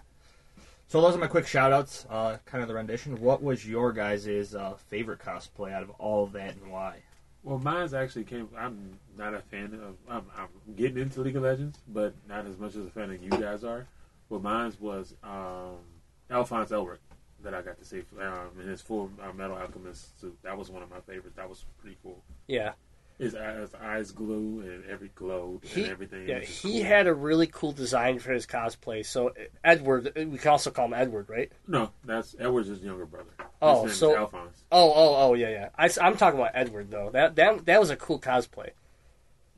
So 0.88 1.02
those 1.02 1.16
are 1.16 1.20
my 1.20 1.28
quick 1.28 1.48
shout 1.48 1.72
outs. 1.72 2.06
Uh, 2.10 2.38
kind 2.46 2.62
of 2.62 2.68
the 2.68 2.76
rendition. 2.76 3.20
What 3.20 3.42
was 3.42 3.68
your 3.68 3.92
guys' 3.92 4.54
uh, 4.54 4.76
favorite 4.90 5.20
cosplay 5.20 5.74
out 5.74 5.84
of 5.84 5.90
all 5.92 6.24
of 6.24 6.34
that 6.34 6.56
and 6.56 6.72
why? 6.72 7.00
Well, 7.44 7.58
mine's 7.58 7.94
actually 7.94 8.24
came. 8.24 8.48
I'm 8.58 8.98
not 9.18 9.34
a 9.34 9.40
fan 9.40 9.74
of. 9.84 9.96
I'm, 10.10 10.26
I'm 10.38 10.76
getting 10.76 10.98
into 10.98 11.22
League 11.22 11.36
of 11.36 11.44
Legends, 11.44 11.80
but 11.88 12.14
not 12.28 12.46
as 12.46 12.58
much 12.58 12.76
as 12.76 12.86
a 12.86 12.90
fan 12.90 13.12
of 13.12 13.22
you 13.22 13.30
guys 13.32 13.64
are. 13.64 13.86
But 14.30 14.42
mine's 14.42 14.80
was 14.80 15.16
um, 15.24 15.78
Alphonse 16.30 16.70
Elric 16.70 17.00
that 17.44 17.54
I 17.54 17.62
got 17.62 17.78
to 17.80 17.86
see 17.86 18.04
um, 18.22 18.62
in 18.62 18.68
his 18.68 18.82
full 18.82 19.12
uh, 19.22 19.34
Metal 19.34 19.58
Alchemist 19.58 20.20
suit. 20.22 20.38
That 20.44 20.58
was 20.58 20.70
one 20.70 20.84
of 20.84 20.90
my 20.90 21.02
favorites. 21.02 21.36
That 21.36 21.50
was 21.50 21.66
pretty 21.82 21.98
cool. 22.02 22.24
Yeah, 22.48 22.74
His 23.24 23.36
eyes, 23.36 23.70
eyes 23.82 24.12
glue 24.12 24.62
and 24.62 24.84
every 24.90 25.10
glow 25.16 25.62
he 25.64 25.84
and 25.84 25.92
everything. 25.92 26.28
yeah 26.28 26.40
he 26.40 26.80
cool. 26.80 26.84
had 26.84 27.08
a 27.08 27.14
really 27.14 27.48
cool 27.48 27.72
design 27.72 28.20
for 28.20 28.32
his 28.34 28.46
cosplay. 28.46 29.06
So 29.06 29.34
Edward, 29.64 30.12
we 30.16 30.38
can 30.38 30.52
also 30.52 30.72
call 30.72 30.86
him 30.86 30.94
Edward, 30.94 31.30
right? 31.30 31.52
no. 31.68 31.92
That's 32.06 32.36
Edward's 32.40 32.68
his 32.70 32.84
younger 32.84 33.06
brother. 33.06 33.32
Oh, 33.62 33.88
so- 33.88 34.16
Alphonse. 34.16 34.64
Oh, 34.72 34.92
oh, 34.94 35.16
oh, 35.30 35.34
yeah, 35.34 35.50
yeah. 35.50 35.70
I, 35.78 35.90
am 36.08 36.18
talking 36.18 36.40
about 36.40 36.52
Edward 36.54 36.92
though. 36.92 37.10
That 37.12 37.36
that 37.36 37.66
that 37.66 37.80
was 37.80 37.90
a 37.90 37.96
cool 37.96 38.20
cosplay. 38.20 38.72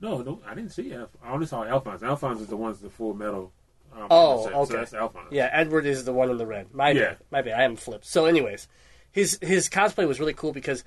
No, 0.02 0.22
no, 0.22 0.42
I 0.46 0.54
didn't 0.54 0.72
see. 0.72 0.94
I 0.94 1.06
only 1.32 1.46
saw 1.48 1.64
Alphonse. 1.64 2.04
Alphonse 2.04 2.42
is 2.42 2.48
the 2.48 2.58
one's 2.58 2.80
the 2.82 2.90
full 2.90 3.14
metal. 3.14 3.52
Um, 3.96 4.08
Oh, 4.12 4.48
okay. 4.48 4.66
So 4.72 4.78
that's 4.78 4.94
Alphonse. 4.94 5.30
Yeah, 5.32 5.50
Edward 5.52 5.86
is 5.86 6.04
the 6.04 6.14
one 6.14 6.30
in 6.30 6.38
the 6.38 6.46
red. 6.46 6.74
My 6.74 6.92
Yeah. 6.92 7.02
bad. 7.02 7.18
My 7.32 7.42
bad. 7.42 7.60
I 7.60 7.62
haven't 7.62 7.80
flipped. 7.80 8.06
So, 8.06 8.26
anyways, 8.26 8.68
his 9.12 9.40
his 9.42 9.70
cosplay 9.70 10.08
was 10.08 10.20
really 10.20 10.34
cool 10.34 10.52
because 10.52 10.84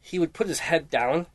he 0.00 0.18
would 0.18 0.32
put 0.34 0.46
his 0.46 0.58
head 0.60 0.90
down, 0.90 1.26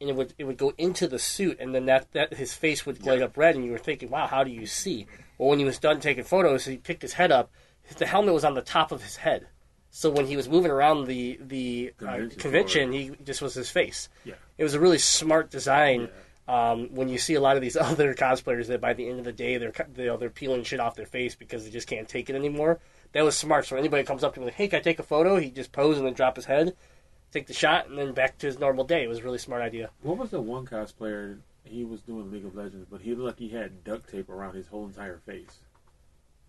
and 0.00 0.10
it 0.10 0.16
would 0.16 0.34
it 0.38 0.44
would 0.44 0.56
go 0.58 0.72
into 0.78 1.06
the 1.06 1.18
suit, 1.18 1.58
and 1.60 1.74
then 1.74 1.86
that 1.86 2.12
that 2.12 2.34
his 2.34 2.52
face 2.52 2.84
would 2.86 3.04
light 3.04 3.22
up 3.22 3.36
red, 3.36 3.54
and 3.54 3.64
you 3.64 3.72
were 3.72 3.78
thinking, 3.78 4.10
wow, 4.10 4.26
how 4.26 4.44
do 4.44 4.50
you 4.50 4.66
see? 4.66 5.06
Well, 5.38 5.50
when 5.50 5.58
he 5.58 5.64
was 5.64 5.78
done 5.78 6.00
taking 6.00 6.24
photos, 6.24 6.64
he 6.64 6.76
picked 6.76 7.02
his 7.02 7.14
head 7.14 7.32
up. 7.32 7.50
The 7.96 8.06
helmet 8.06 8.34
was 8.34 8.44
on 8.44 8.54
the 8.54 8.62
top 8.62 8.90
of 8.90 9.02
his 9.02 9.16
head, 9.16 9.46
so 9.90 10.10
when 10.10 10.26
he 10.26 10.36
was 10.36 10.48
moving 10.48 10.70
around 10.70 11.06
the 11.06 11.38
the 11.40 11.94
uh, 12.06 12.28
Convention 12.36 12.92
he 12.92 13.12
just 13.24 13.40
was 13.40 13.54
his 13.54 13.70
face. 13.70 14.08
Yeah. 14.24 14.34
It 14.58 14.64
was 14.64 14.74
a 14.74 14.80
really 14.80 14.98
smart 14.98 15.50
design. 15.50 16.08
Um, 16.48 16.94
when 16.94 17.08
you 17.08 17.18
see 17.18 17.34
a 17.34 17.40
lot 17.40 17.56
of 17.56 17.62
these 17.62 17.76
other 17.90 18.14
cosplayers 18.14 18.66
that 18.68 18.80
by 18.80 18.92
the 18.92 19.08
end 19.08 19.18
of 19.18 19.24
the 19.24 19.32
day 19.32 19.56
they're 19.56 19.72
cu- 19.72 19.90
you 19.96 20.06
know, 20.06 20.16
they're 20.16 20.30
peeling 20.30 20.62
shit 20.62 20.78
off 20.78 20.94
their 20.94 21.06
face 21.06 21.34
because 21.34 21.64
they 21.64 21.70
just 21.70 21.88
can't 21.88 22.08
take 22.08 22.30
it 22.30 22.36
anymore. 22.36 22.78
That 23.12 23.24
was 23.24 23.36
smart. 23.36 23.66
So 23.66 23.76
anybody 23.76 24.04
comes 24.04 24.22
up 24.22 24.34
to 24.34 24.40
him 24.40 24.44
like, 24.46 24.54
"Hey, 24.54 24.68
can 24.68 24.78
I 24.78 24.82
take 24.82 24.98
a 24.98 25.02
photo?" 25.02 25.38
He 25.38 25.50
just 25.50 25.72
pose 25.72 25.96
and 25.96 26.06
then 26.06 26.12
drop 26.12 26.36
his 26.36 26.44
head, 26.44 26.76
take 27.32 27.46
the 27.46 27.52
shot, 27.54 27.88
and 27.88 27.98
then 27.98 28.12
back 28.12 28.38
to 28.38 28.46
his 28.46 28.58
normal 28.58 28.84
day. 28.84 29.02
It 29.04 29.08
was 29.08 29.18
a 29.18 29.22
really 29.22 29.38
smart 29.38 29.62
idea. 29.62 29.90
What 30.02 30.16
was 30.18 30.30
the 30.30 30.40
one 30.40 30.66
cosplayer? 30.66 31.38
He 31.64 31.84
was 31.84 32.00
doing 32.00 32.30
League 32.30 32.44
of 32.44 32.54
Legends, 32.54 32.86
but 32.90 33.00
he 33.00 33.14
looked 33.14 33.40
like 33.40 33.50
he 33.50 33.54
had 33.56 33.82
duct 33.84 34.08
tape 34.10 34.28
around 34.28 34.54
his 34.54 34.68
whole 34.68 34.86
entire 34.86 35.18
face. 35.26 35.58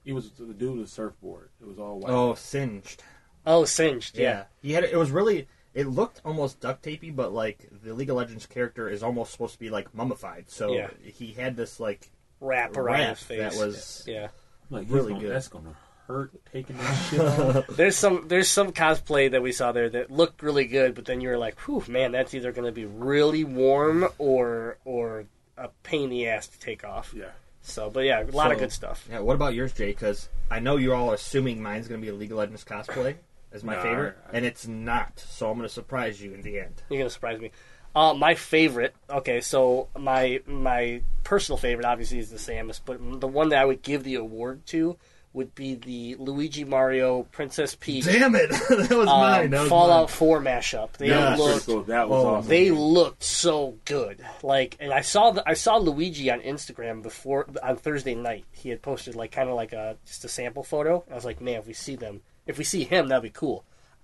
He 0.04 0.14
was 0.14 0.30
the 0.32 0.54
dude 0.54 0.78
with 0.78 0.86
the 0.86 0.92
surfboard. 0.92 1.50
It 1.60 1.68
was 1.68 1.80
all 1.80 2.00
white. 2.00 2.12
Oh, 2.12 2.34
Singed. 2.36 3.04
Oh, 3.46 3.66
Singed. 3.66 4.18
Yeah. 4.18 4.24
Yeah. 4.24 4.44
he 4.62 4.74
had. 4.74 4.84
It 4.84 4.96
was 4.98 5.12
really. 5.12 5.48
It 5.74 5.88
looked 5.88 6.22
almost 6.26 6.60
duct 6.60 6.84
tapey, 6.84 7.16
but 7.16 7.34
like 7.34 7.68
the 7.84 7.94
League 7.94 8.10
of 8.10 8.16
Legends 8.16 8.46
character 8.46 8.90
is 8.90 9.04
almost 9.04 9.32
supposed 9.32 9.54
to 9.54 9.60
be 9.60 9.70
like 9.70 9.94
mummified. 9.94 10.50
So 10.50 10.74
Yeah. 10.74 10.90
he 11.04 11.34
had 11.34 11.56
this 11.56 11.80
like 11.80 12.10
Wrap 12.40 12.76
around 12.78 12.86
Wrap 13.00 13.10
his 13.18 13.24
face. 13.24 13.40
that 13.40 13.66
was- 13.66 14.04
yeah. 14.08 14.28
like 14.70 14.84
he's 14.86 14.92
really 14.94 15.12
gonna- 15.14 15.24
good. 15.26 15.32
That's 15.36 15.48
gonna 15.50 15.76
hurt 16.08 16.32
taking 16.52 16.78
that 16.78 16.94
shit 17.10 17.20
off. 17.20 17.68
There's 17.76 17.96
some 17.98 18.28
there's 18.28 18.48
some 18.48 18.72
cosplay 18.72 19.30
that 19.32 19.42
we 19.42 19.52
saw 19.52 19.72
there 19.72 19.90
that 19.90 20.10
looked 20.10 20.42
really 20.42 20.66
good, 20.66 20.96
but 20.96 21.06
then 21.06 21.22
you 21.22 21.30
were 21.30 21.38
like, 21.38 21.60
"Whew, 21.62 21.84
man, 21.88 22.12
that's 22.14 22.34
either 22.34 22.52
going 22.52 22.66
to 22.66 22.72
be 22.72 22.86
really 22.86 23.44
warm 23.44 24.08
or 24.18 24.78
or 24.86 25.26
a 25.58 25.70
pain 25.84 26.04
in 26.06 26.10
the 26.10 26.28
ass 26.30 26.48
to 26.48 26.60
take 26.60 26.84
off. 26.84 27.14
Yeah. 27.16 27.26
So, 27.62 27.90
but 27.90 28.02
yeah, 28.06 28.22
a 28.24 28.26
lot 28.32 28.52
of 28.52 28.60
good 28.60 28.72
stuff. 28.72 29.06
Yeah, 29.12 29.20
what 29.20 29.34
about 29.36 29.54
yours, 29.54 29.74
Jay? 29.74 29.88
Because 29.88 30.30
I 30.50 30.60
know 30.60 30.78
you're 30.78 30.96
all 30.96 31.12
assuming 31.12 31.62
mine's 31.62 31.88
going 31.88 32.00
to 32.00 32.06
be 32.06 32.10
a 32.10 32.16
League 32.16 32.32
of 32.32 32.38
Legends 32.38 32.64
cosplay 32.64 33.16
as 33.52 33.64
my 33.64 33.76
Nah, 33.76 33.82
favorite, 33.84 34.18
I- 34.32 34.38
and 34.38 34.46
it's 34.46 34.66
not. 34.68 35.20
So 35.20 35.50
I'm 35.50 35.58
going 35.58 35.68
to 35.68 35.74
surprise 35.74 36.22
you 36.22 36.34
in 36.34 36.42
the 36.42 36.60
end. 36.60 36.82
You're 36.90 37.00
gonna 37.00 37.10
surprise 37.10 37.40
me. 37.40 37.52
Uh, 37.96 38.14
my 38.14 38.36
favorite. 38.36 38.96
Okay, 39.10 39.42
so 39.42 39.88
my 39.98 40.40
my 40.46 41.02
personal 41.24 41.58
favorite 41.58 41.86
obviously 41.86 42.20
is 42.20 42.30
the 42.30 42.38
Samus, 42.38 42.80
but 42.86 43.00
the 43.20 43.28
one 43.28 43.50
that 43.50 43.60
I 43.60 43.66
would 43.66 43.82
give 43.82 44.04
the 44.04 44.16
award 44.16 44.66
to 44.68 44.98
would 45.34 45.54
be 45.54 45.76
the 45.76 46.16
Luigi 46.16 46.64
Mario 46.64 47.24
Princess 47.24 47.76
Peach 47.76 48.06
Damn 48.06 48.34
it! 48.36 48.50
that 48.70 48.90
was 48.90 49.08
um, 49.08 49.20
mine. 49.20 49.50
That 49.52 49.60
was 49.62 49.70
Fallout 49.70 50.10
mine. 50.10 50.16
4 50.16 50.42
mashup. 50.42 50.94
They 50.94 51.10
Yeah. 51.10 51.20
That 51.32 51.40
was 51.40 51.48
looked 51.48 51.66
cool. 51.68 51.84
That 51.84 52.10
was 52.10 52.24
Oh, 52.24 52.28
awesome. 52.30 52.50
they 52.50 52.72
looked 52.72 53.24
so 53.24 53.78
good. 53.86 54.26
Like, 54.42 54.78
and 54.80 54.92
I 54.92 55.02
saw 55.02 55.32
the, 55.32 55.48
I 55.48 55.54
saw 55.54 55.78
Luigi 55.78 56.32
on 56.32 56.40
Instagram 56.42 57.04
before 57.04 57.46
on 57.62 57.76
Thursday 57.76 58.16
night. 58.16 58.46
He 58.52 58.70
had 58.70 58.82
posted 58.82 59.16
like 59.16 59.32
kind 59.32 59.50
of 59.50 59.56
like 59.56 59.74
a 59.74 59.98
just 60.06 60.26
a 60.26 60.30
sample 60.30 60.64
photo. 60.64 61.04
I 61.12 61.14
was 61.14 61.26
like, 61.26 61.40
man, 61.40 61.60
if 61.60 61.68
we 61.68 61.74
see 61.74 61.96
them, 61.96 62.22
if 62.48 62.58
we 62.58 62.64
see 62.64 62.84
him, 62.84 63.10
that'd 63.10 63.22
be 63.22 63.30
cool. 63.30 63.64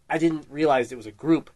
I 0.10 0.18
didn't 0.20 0.46
realize 0.50 0.92
it 0.92 0.98
was 0.98 1.08
a 1.08 1.12
group, 1.12 1.50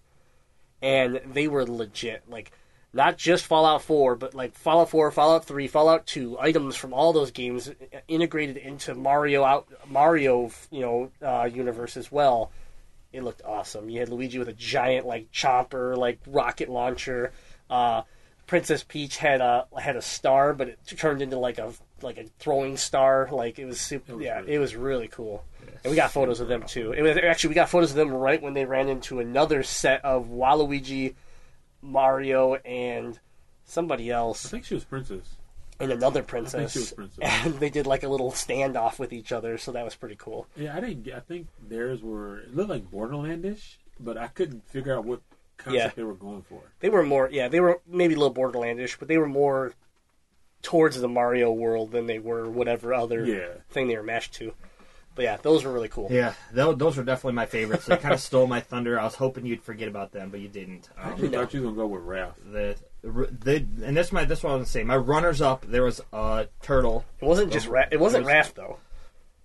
and 0.82 1.20
they 1.26 1.48
were 1.48 1.66
legit. 1.66 2.24
Like, 2.30 2.52
not 2.94 3.18
just 3.18 3.46
Fallout 3.46 3.82
4, 3.82 4.16
but 4.16 4.34
like 4.34 4.54
Fallout 4.56 4.90
4, 4.90 5.12
Fallout 5.12 5.46
3, 5.46 5.68
Fallout 5.68 6.06
2 6.08 6.40
items 6.40 6.76
from 6.76 6.94
all 6.94 7.14
those 7.14 7.32
games 7.32 7.72
integrated 8.08 8.58
into 8.58 8.96
Mario 8.96 9.44
out 9.44 9.68
Mario, 9.88 10.52
you 10.72 10.82
know, 10.82 11.12
uh, 11.22 11.46
universe 11.46 11.98
as 11.98 12.12
well. 12.12 12.52
It 13.14 13.24
looked 13.24 13.42
awesome. 13.44 13.90
You 13.90 14.00
had 14.00 14.10
Luigi 14.10 14.40
with 14.40 14.50
a 14.50 14.54
giant 14.54 15.06
like 15.06 15.32
chomper, 15.32 15.98
like 15.98 16.20
rocket 16.28 16.70
launcher. 16.70 17.32
Uh, 17.70 18.04
Princess 18.48 18.84
Peach 18.84 19.18
had 19.18 19.42
a 19.42 19.68
had 19.78 19.96
a 19.96 20.02
star, 20.02 20.54
but 20.54 20.70
it 20.70 20.80
turned 20.86 21.22
into 21.22 21.38
like 21.38 21.58
a 21.58 21.74
like 22.02 22.18
a 22.18 22.26
throwing 22.40 22.78
star. 22.78 23.28
Like 23.32 23.60
it 23.60 23.66
was 23.66 23.80
super. 23.80 24.16
was 24.16 24.26
yeah, 24.26 24.40
really 24.40 24.54
it 24.54 24.60
was 24.60 24.76
really 24.76 25.08
cool. 25.10 25.44
And 25.84 25.92
we 25.92 25.96
got 25.96 26.12
photos 26.12 26.40
of 26.40 26.48
them 26.48 26.64
too. 26.64 26.94
It 26.94 27.02
was 27.02 27.18
actually 27.18 27.50
we 27.50 27.56
got 27.56 27.70
photos 27.70 27.92
of 27.92 27.98
them 27.98 28.12
right 28.12 28.42
when 28.42 28.54
they 28.54 28.66
ran 28.66 28.88
into 28.88 29.20
another 29.20 29.64
set 29.64 30.04
of 30.06 30.28
Waluigi, 30.28 31.16
Mario, 31.82 32.56
and 32.56 33.20
somebody 33.66 34.10
else. 34.12 34.46
I 34.46 34.50
think 34.50 34.66
she 34.66 34.74
was 34.74 34.84
princess. 34.84 35.36
and 35.80 35.92
another 35.92 36.22
I 36.22 36.24
think 36.24 36.70
she 36.70 36.80
was 36.80 36.92
princess. 36.92 36.92
princess. 36.94 37.20
And 37.46 37.54
they 37.60 37.70
did 37.70 37.86
like 37.88 38.04
a 38.04 38.08
little 38.10 38.32
standoff 38.32 38.98
with 39.00 39.14
each 39.14 39.32
other, 39.32 39.58
so 39.58 39.72
that 39.74 39.86
was 39.86 39.96
pretty 39.96 40.16
cool. 40.18 40.48
Yeah, 40.56 40.76
I 40.76 40.80
didn't. 40.80 41.12
I 41.14 41.20
think 41.20 41.48
theirs 41.68 42.02
were 42.02 42.40
it 42.40 42.56
looked 42.56 42.70
like 42.70 42.90
Borderlandish, 42.90 43.80
but 44.00 44.18
I 44.18 44.28
couldn't 44.28 44.68
figure 44.70 44.96
out 44.96 45.06
what 45.06 45.22
concept 45.58 45.76
Yeah. 45.84 45.92
they 45.96 46.04
were 46.04 46.14
going 46.14 46.44
for. 46.44 46.62
They 46.80 46.90
were 46.90 47.04
more, 47.04 47.30
yeah, 47.32 47.48
they 47.48 47.60
were 47.60 47.82
maybe 47.88 48.14
a 48.14 48.18
little 48.18 48.34
Borderlandish, 48.34 48.98
but 49.00 49.08
they 49.08 49.18
were 49.18 49.28
more 49.28 49.74
towards 50.62 51.00
the 51.00 51.08
Mario 51.08 51.52
world 51.52 51.92
than 51.92 52.08
they 52.08 52.20
were 52.20 52.50
whatever 52.50 52.94
other 52.94 53.24
Yeah. 53.26 53.50
thing 53.70 53.88
they 53.88 53.96
were 53.98 54.04
mashed 54.04 54.34
to. 54.36 54.54
But 55.18 55.24
yeah, 55.24 55.38
those 55.42 55.66
were 55.66 55.74
really 55.74 55.90
cool. 55.90 56.08
Yeah, 56.10 56.34
tho- 56.54 56.74
those 56.74 56.96
were 56.96 57.04
definitely 57.04 57.34
my 57.34 57.46
favorites. 57.48 57.86
They 57.88 57.98
kind 57.98 58.14
of 58.14 58.20
stole 58.30 58.48
my 58.48 58.62
thunder. 58.62 58.98
I 59.00 59.04
was 59.04 59.16
hoping 59.16 59.46
you'd 59.46 59.62
forget 59.64 59.90
about 59.90 60.14
them, 60.14 60.30
but 60.30 60.40
you 60.40 60.48
didn't. 60.48 60.88
I 60.98 61.04
Um, 61.08 61.12
actually 61.14 61.30
thought 61.30 61.54
you 61.54 61.62
were 61.64 61.68
gonna 61.72 61.78
go 61.78 61.88
with 61.88 62.04
Raph. 62.04 62.34
the, 62.50 62.76
the 63.04 63.66
and 63.84 63.98
that's 63.98 64.12
my 64.14 64.24
this 64.24 64.44
one 64.44 64.54
I 64.54 64.56
was 64.56 64.62
gonna 64.62 64.72
say. 64.72 64.84
My 64.86 64.96
runners 64.96 65.42
up. 65.42 65.66
There 65.66 65.84
was 65.84 66.00
uh, 66.14 66.46
turtle. 66.62 67.04
It 67.20 67.26
wasn't 67.26 67.52
just 67.52 67.68
Ra- 67.68 67.86
it 67.92 68.00
wasn't 68.00 68.24
It 68.24 68.34
was- 68.34 68.48
Raph 68.48 68.54
though. 68.54 68.78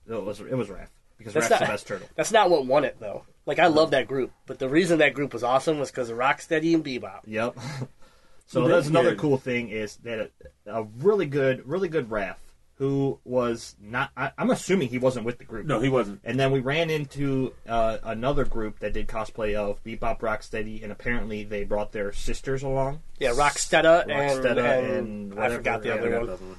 It 0.08 0.22
was 0.22 0.40
it 0.40 0.54
was 0.54 0.68
Raph 0.68 0.88
because 1.18 1.32
That's 1.32 1.46
Raph's 1.46 1.50
not 1.50 1.60
the 1.60 1.72
best 1.72 1.86
turtle. 1.86 2.08
That's 2.16 2.32
not 2.32 2.50
what 2.50 2.66
won 2.66 2.84
it 2.84 2.98
though. 3.00 3.24
Like 3.46 3.58
I 3.58 3.68
love 3.68 3.92
that 3.92 4.06
group, 4.06 4.30
but 4.46 4.58
the 4.58 4.68
reason 4.68 4.98
that 4.98 5.14
group 5.14 5.32
was 5.32 5.42
awesome 5.42 5.78
was 5.78 5.90
because 5.90 6.10
of 6.10 6.18
Rocksteady 6.18 6.74
and 6.74 6.84
Bebop. 6.84 7.20
Yep. 7.26 7.56
so 8.46 8.62
that's 8.68 8.72
that's 8.74 8.88
another 8.88 9.14
cool 9.16 9.38
thing 9.38 9.70
is 9.70 9.96
that 10.04 10.30
a, 10.66 10.80
a 10.80 10.82
really 10.98 11.26
good, 11.26 11.66
really 11.66 11.88
good 11.88 12.10
Raph 12.10 12.36
who 12.82 13.20
was 13.24 13.76
not. 13.80 14.10
I, 14.16 14.32
I'm 14.36 14.50
assuming 14.50 14.88
he 14.88 14.98
wasn't 14.98 15.24
with 15.24 15.38
the 15.38 15.44
group. 15.44 15.66
No, 15.66 15.78
he 15.78 15.88
wasn't. 15.88 16.20
And 16.24 16.36
then 16.36 16.50
we 16.50 16.58
ran 16.58 16.90
into 16.90 17.54
uh, 17.68 17.98
another 18.02 18.44
group 18.44 18.80
that 18.80 18.92
did 18.92 19.06
cosplay 19.06 19.54
of 19.54 19.80
Bebop 19.84 20.18
Rocksteady, 20.18 20.82
and 20.82 20.90
apparently 20.90 21.44
they 21.44 21.62
brought 21.62 21.92
their 21.92 22.12
sisters 22.12 22.64
along. 22.64 23.00
Yeah, 23.20 23.34
Rocksteada 23.34 24.02
and, 24.02 24.10
Rocksteada 24.10 24.98
and, 24.98 25.32
and 25.32 25.40
I 25.40 25.50
forgot 25.50 25.82
the 25.82 25.90
yeah, 25.90 25.94
other 25.94 26.10
one. 26.10 26.30
Other 26.30 26.44
one. 26.44 26.56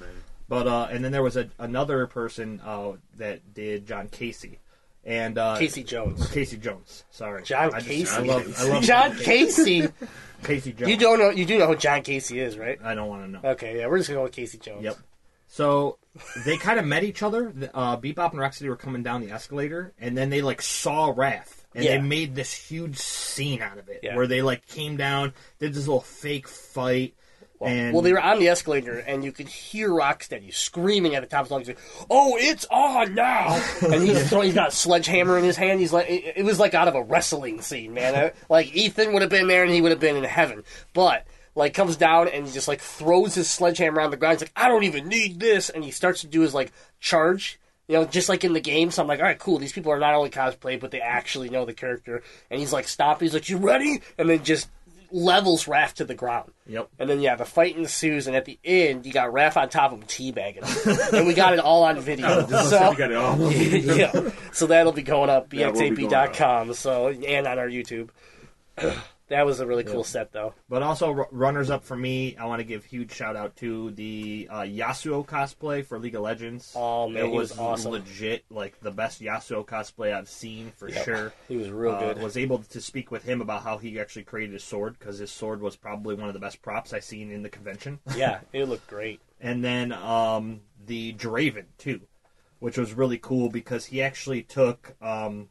But 0.47 0.65
uh, 0.65 0.88
and 0.91 1.03
then 1.03 1.11
there 1.11 1.24
was 1.24 1.36
a, 1.36 1.49
another 1.59 2.07
person 2.07 2.61
uh, 2.63 2.93
that 3.17 3.53
did 3.53 3.86
John 3.86 4.07
Casey, 4.07 4.59
and 5.03 5.38
uh, 5.38 5.57
Casey 5.57 5.84
Jones. 5.84 6.32
Casey 6.32 6.55
Jones. 6.55 7.03
Sorry, 7.11 7.43
John 7.43 7.74
I 7.74 7.80
just- 7.80 7.88
Casey. 7.88 8.15
I 8.15 8.19
love, 8.19 8.55
I 8.59 8.63
love 8.69 8.84
John 8.86 9.17
Casey. 9.17 9.89
Casey 10.41 10.71
Jones. 10.71 10.89
You 10.89 10.95
don't 10.95 11.19
know. 11.19 11.32
You 11.32 11.43
do 11.43 11.57
know 11.59 11.67
who 11.67 11.76
John 11.76 12.01
Casey 12.01 12.39
is, 12.39 12.57
right? 12.57 12.80
I 12.82 12.95
don't 12.95 13.09
want 13.09 13.26
to 13.26 13.30
know. 13.30 13.49
Okay, 13.51 13.80
yeah, 13.80 13.88
we're 13.88 13.97
just 13.97 14.07
gonna 14.07 14.19
go 14.19 14.24
with 14.24 14.32
Casey 14.32 14.57
Jones. 14.57 14.84
Yep. 14.86 14.97
So 15.54 15.99
they 16.47 16.58
kind 16.58 16.80
of 16.80 16.86
met 16.86 17.04
each 17.04 17.22
other. 17.22 17.54
Uh, 17.76 17.95
Bebop 17.97 18.32
and 18.32 18.39
Rocksteady 18.39 18.70
were 18.70 18.76
coming 18.76 19.04
down 19.04 19.22
the 19.22 19.30
escalator, 19.32 19.93
and 19.99 20.18
then 20.18 20.32
they 20.32 20.41
like 20.41 20.64
saw 20.64 21.14
Raph, 21.14 21.45
and 21.76 21.84
Yeah. 21.84 21.91
they 21.97 22.01
made 22.01 22.34
this 22.34 22.51
huge 22.51 22.97
scene 22.97 23.62
out 23.62 23.78
of 23.78 23.88
it, 23.88 23.99
Yeah. 24.01 24.16
where 24.16 24.26
they 24.26 24.41
like 24.41 24.66
came 24.68 24.97
down, 24.97 25.32
did 25.60 25.76
this 25.76 25.86
little 25.86 26.01
fake 26.01 26.47
fight, 26.47 27.14
and 27.62 27.93
Well, 27.93 28.01
they 28.01 28.12
were 28.14 28.20
on 28.20 28.39
the 28.39 28.49
escalator, 28.49 28.97
and 28.97 29.24
you 29.24 29.32
could 29.32 29.47
hear 29.47 29.89
Rocksteady 29.89 30.51
screaming 30.51 31.14
at 31.14 31.22
the 31.22 31.28
top 31.28 31.41
of 31.41 31.45
his 31.45 31.51
lungs, 31.51 31.68
like, 31.68 31.80
"Oh, 32.10 32.36
it's 32.36 32.66
on 32.72 33.14
now!" 33.14 33.62
and 33.84 34.01
he's 34.01 34.28
throwing, 34.32 34.47
he's 34.47 34.56
got 34.56 34.70
a 34.70 34.76
sledgehammer 34.76 35.38
in 35.38 35.43
his 35.43 35.56
hand. 35.56 35.80
He's 35.80 35.93
like, 35.93 36.10
it, 36.10 36.34
it 36.38 36.43
was 36.45 36.60
like 36.60 36.74
out 36.74 36.88
of 36.88 36.95
a 36.95 37.04
wrestling 37.04 37.62
scene, 37.62 37.93
man. 37.93 38.16
Uh, 38.16 38.30
Like 38.49 38.76
Ethan 38.76 39.14
would 39.14 39.22
have 39.22 39.30
been 39.30 39.45
there, 39.47 39.64
and 39.64 39.72
he 39.72 39.82
would 39.82 39.91
have 39.91 39.99
been 39.99 40.16
in 40.16 40.24
heaven. 40.24 40.64
But 40.93 41.28
like 41.56 41.74
comes 41.74 41.97
down 41.97 42.28
and 42.28 42.51
just 42.51 42.68
like 42.68 42.82
throws 42.82 43.36
his 43.36 43.49
sledgehammer 43.49 44.01
on 44.01 44.12
the 44.12 44.18
ground. 44.18 44.36
He's 44.36 44.41
like, 44.41 44.51
"I 44.56 44.68
don't 44.68 44.84
even 44.84 45.08
need 45.08 45.39
this," 45.39 45.70
and 45.70 45.84
he 45.84 45.91
starts 45.91 46.22
to 46.22 46.28
do 46.28 46.41
his 46.41 46.54
like 46.54 46.72
charge. 46.99 47.60
You 47.88 47.95
know, 47.95 48.06
just 48.06 48.30
like 48.30 48.45
in 48.45 48.54
the 48.54 48.62
game, 48.62 48.91
so 48.91 49.01
I'm 49.01 49.10
like, 49.10 49.20
all 49.20 49.26
right, 49.26 49.38
cool. 49.38 49.58
These 49.60 49.74
people 49.74 49.91
are 49.91 49.99
not 49.99 50.14
only 50.14 50.30
cosplay, 50.30 50.80
but 50.80 50.91
they 50.91 51.01
actually 51.01 51.49
know 51.49 51.66
the 51.66 51.74
character. 51.74 52.24
And 52.49 52.58
he's 52.58 52.72
like, 52.72 52.88
stop. 52.88 53.20
He's 53.20 53.34
like, 53.34 53.49
you 53.49 53.58
ready? 53.58 54.01
And 54.18 54.30
then 54.30 54.41
just 54.45 54.70
levels 55.14 55.66
Raph 55.66 55.93
to 55.93 56.06
the 56.06 56.16
ground. 56.16 56.51
Yep. 56.66 56.89
And 56.99 57.10
then 57.10 57.22
yeah, 57.22 57.36
the 57.36 57.45
fight 57.45 57.78
ensues, 57.78 58.28
and 58.28 58.36
at 58.36 58.45
the 58.45 58.60
end, 58.66 59.06
you 59.06 59.14
got 59.14 59.30
Raph 59.32 59.56
on 59.56 59.70
top 59.70 59.93
of 59.93 59.99
him 59.99 60.08
teabagging 60.08 60.66
him, 60.66 60.97
and 61.14 61.28
we 61.28 61.34
got 61.34 61.54
it 61.54 61.60
all 61.60 61.84
on 61.84 61.99
video. 61.99 62.28
Oh, 62.28 62.47
so, 62.47 62.64
so 62.64 62.91
you 62.91 62.97
got 62.97 63.12
it 63.12 63.18
all. 63.18 63.51
yeah, 63.51 64.32
so 64.51 64.68
that'll 64.68 64.91
be 64.91 65.04
going 65.04 65.30
up 65.30 65.49
bx8b.com. 65.49 66.74
So 66.74 67.10
and 67.10 67.47
on 67.47 67.60
our 67.60 67.68
YouTube. 67.68 68.10
That 69.30 69.45
was 69.45 69.59
a 69.59 69.65
really 69.65 69.84
cool 69.84 70.03
set, 70.03 70.32
though. 70.32 70.53
But 70.69 70.84
also 70.84 71.13
r- 71.17 71.28
runners 71.32 71.69
up 71.69 71.84
for 71.84 71.95
me. 71.95 72.36
I 72.38 72.45
want 72.45 72.59
to 72.59 72.63
give 72.65 72.84
huge 72.86 73.11
shout 73.11 73.36
out 73.36 73.55
to 73.57 73.91
the 73.91 74.47
uh, 74.51 74.61
Yasuo 74.61 75.26
cosplay 75.26 75.86
for 75.86 75.97
League 75.97 76.15
of 76.15 76.21
Legends. 76.21 76.74
Oh, 76.76 77.07
man, 77.09 77.26
it 77.26 77.32
was 77.32 77.51
was, 77.51 77.59
awesome. 77.59 77.91
legit, 77.93 78.43
like 78.49 78.80
the 78.82 78.91
best 78.91 79.21
Yasuo 79.21 79.65
cosplay 79.65 80.13
I've 80.13 80.30
seen 80.30 80.71
for 80.76 80.89
Yep. 80.89 81.05
sure. 81.05 81.34
He 81.47 81.55
was 81.57 81.69
real 81.71 81.93
Uh, 81.93 81.99
good. 82.13 82.21
Was 82.21 82.38
able 82.38 82.59
to 82.59 82.82
speak 82.82 83.11
with 83.11 83.24
him 83.24 83.41
about 83.41 83.63
how 83.63 83.78
he 83.78 83.99
actually 83.99 84.24
created 84.24 84.53
his 84.53 84.63
sword 84.63 84.97
because 84.99 85.17
his 85.19 85.32
sword 85.32 85.61
was 85.61 85.76
probably 85.76 86.15
one 86.15 86.28
of 86.28 86.34
the 86.34 86.39
best 86.39 86.61
props 86.61 86.93
I've 86.93 87.03
seen 87.03 87.32
in 87.32 87.43
the 87.43 87.49
convention. 87.49 87.99
yeah, 88.15 88.41
it 88.51 88.65
looked 88.67 88.88
great. 88.88 89.19
and 89.41 89.63
then 89.63 89.91
um, 89.93 90.61
the 90.86 91.13
Draven 91.13 91.65
too, 91.78 92.01
which 92.59 92.78
was 92.78 92.93
really 92.93 93.17
cool 93.17 93.49
because 93.49 93.86
he 93.86 94.01
actually 94.01 94.41
took 94.43 94.95
um, 95.01 95.49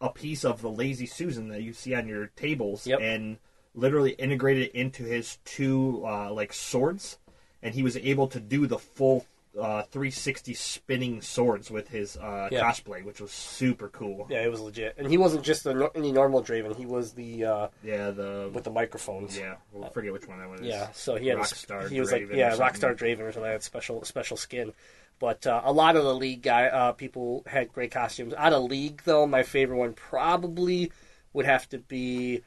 a, 0.00 0.08
piece 0.10 0.44
of 0.44 0.62
the 0.62 0.70
Lazy 0.70 1.06
Susan 1.06 1.48
that 1.48 1.62
you 1.62 1.72
see 1.72 1.94
on 1.94 2.06
your 2.08 2.26
tables 2.36 2.86
Yep. 2.86 3.00
and 3.00 3.38
literally 3.74 4.12
integrated 4.12 4.64
it 4.68 4.72
into 4.74 5.04
his 5.04 5.38
two 5.44 6.02
uh, 6.06 6.32
like 6.32 6.52
swords, 6.52 7.18
and 7.62 7.74
he 7.74 7.82
was 7.82 7.96
able 7.96 8.26
to 8.28 8.40
do 8.40 8.66
the 8.66 8.78
full. 8.78 9.26
Uh, 9.56 9.82
360 9.84 10.52
spinning 10.52 11.22
swords 11.22 11.70
with 11.70 11.86
his 11.86 12.16
uh, 12.16 12.48
Yeah. 12.50 12.68
cosplay, 12.68 13.04
which 13.04 13.20
was 13.20 13.30
super 13.30 13.88
cool. 13.88 14.26
Yeah, 14.28 14.40
it 14.42 14.50
was 14.50 14.60
legit, 14.60 14.96
and 14.98 15.06
he 15.08 15.16
wasn't 15.16 15.44
just 15.44 15.62
the, 15.62 15.92
any 15.94 16.10
normal 16.10 16.42
Draven. 16.42 16.74
He 16.74 16.86
was 16.86 17.12
the 17.12 17.44
uh, 17.44 17.68
Yeah, 17.84 18.10
the 18.10 18.50
with 18.52 18.64
the 18.64 18.72
microphones. 18.72 19.38
yeah, 19.38 19.54
we'll 19.72 19.88
forget 19.90 20.12
which 20.12 20.26
one 20.26 20.40
that 20.40 20.50
was. 20.50 20.60
Yeah, 20.62 20.88
so 20.92 21.14
he 21.14 21.28
had 21.28 21.38
a, 21.38 21.42
Rockstar 21.42 21.88
he 21.88 22.00
was 22.00 22.10
like 22.10 22.22
Draven 22.22 22.32
or 22.32 22.36
yeah. 22.36 22.56
Rockstar 22.56 22.96
Draven 22.96 23.20
or 23.20 23.30
something. 23.30 23.42
That 23.48 23.62
special 23.62 24.02
special 24.02 24.36
skin. 24.36 24.72
But 25.18 25.46
uh, 25.46 25.62
a 25.64 25.72
lot 25.72 25.96
of 25.96 26.04
the 26.04 26.14
league 26.14 26.42
guy 26.42 26.66
uh, 26.66 26.92
people 26.92 27.44
had 27.46 27.72
great 27.72 27.90
costumes. 27.90 28.34
Out 28.34 28.52
of 28.52 28.64
league 28.64 29.02
though, 29.04 29.26
my 29.26 29.42
favorite 29.42 29.78
one 29.78 29.94
probably 29.94 30.92
would 31.32 31.46
have 31.46 31.68
to 31.70 31.78
be 31.78 32.42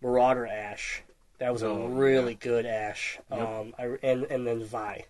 Marauder 0.00 0.46
Ash. 0.46 1.02
That 1.38 1.52
was 1.52 1.62
a 1.62 1.68
Oh, 1.70 1.86
really 1.88 2.34
good 2.34 2.66
Ash. 2.66 3.18
Um, 3.30 3.74
I, 3.78 3.96
and 4.02 4.24
and 4.24 4.46
then 4.46 4.64
Vi. 4.64 5.04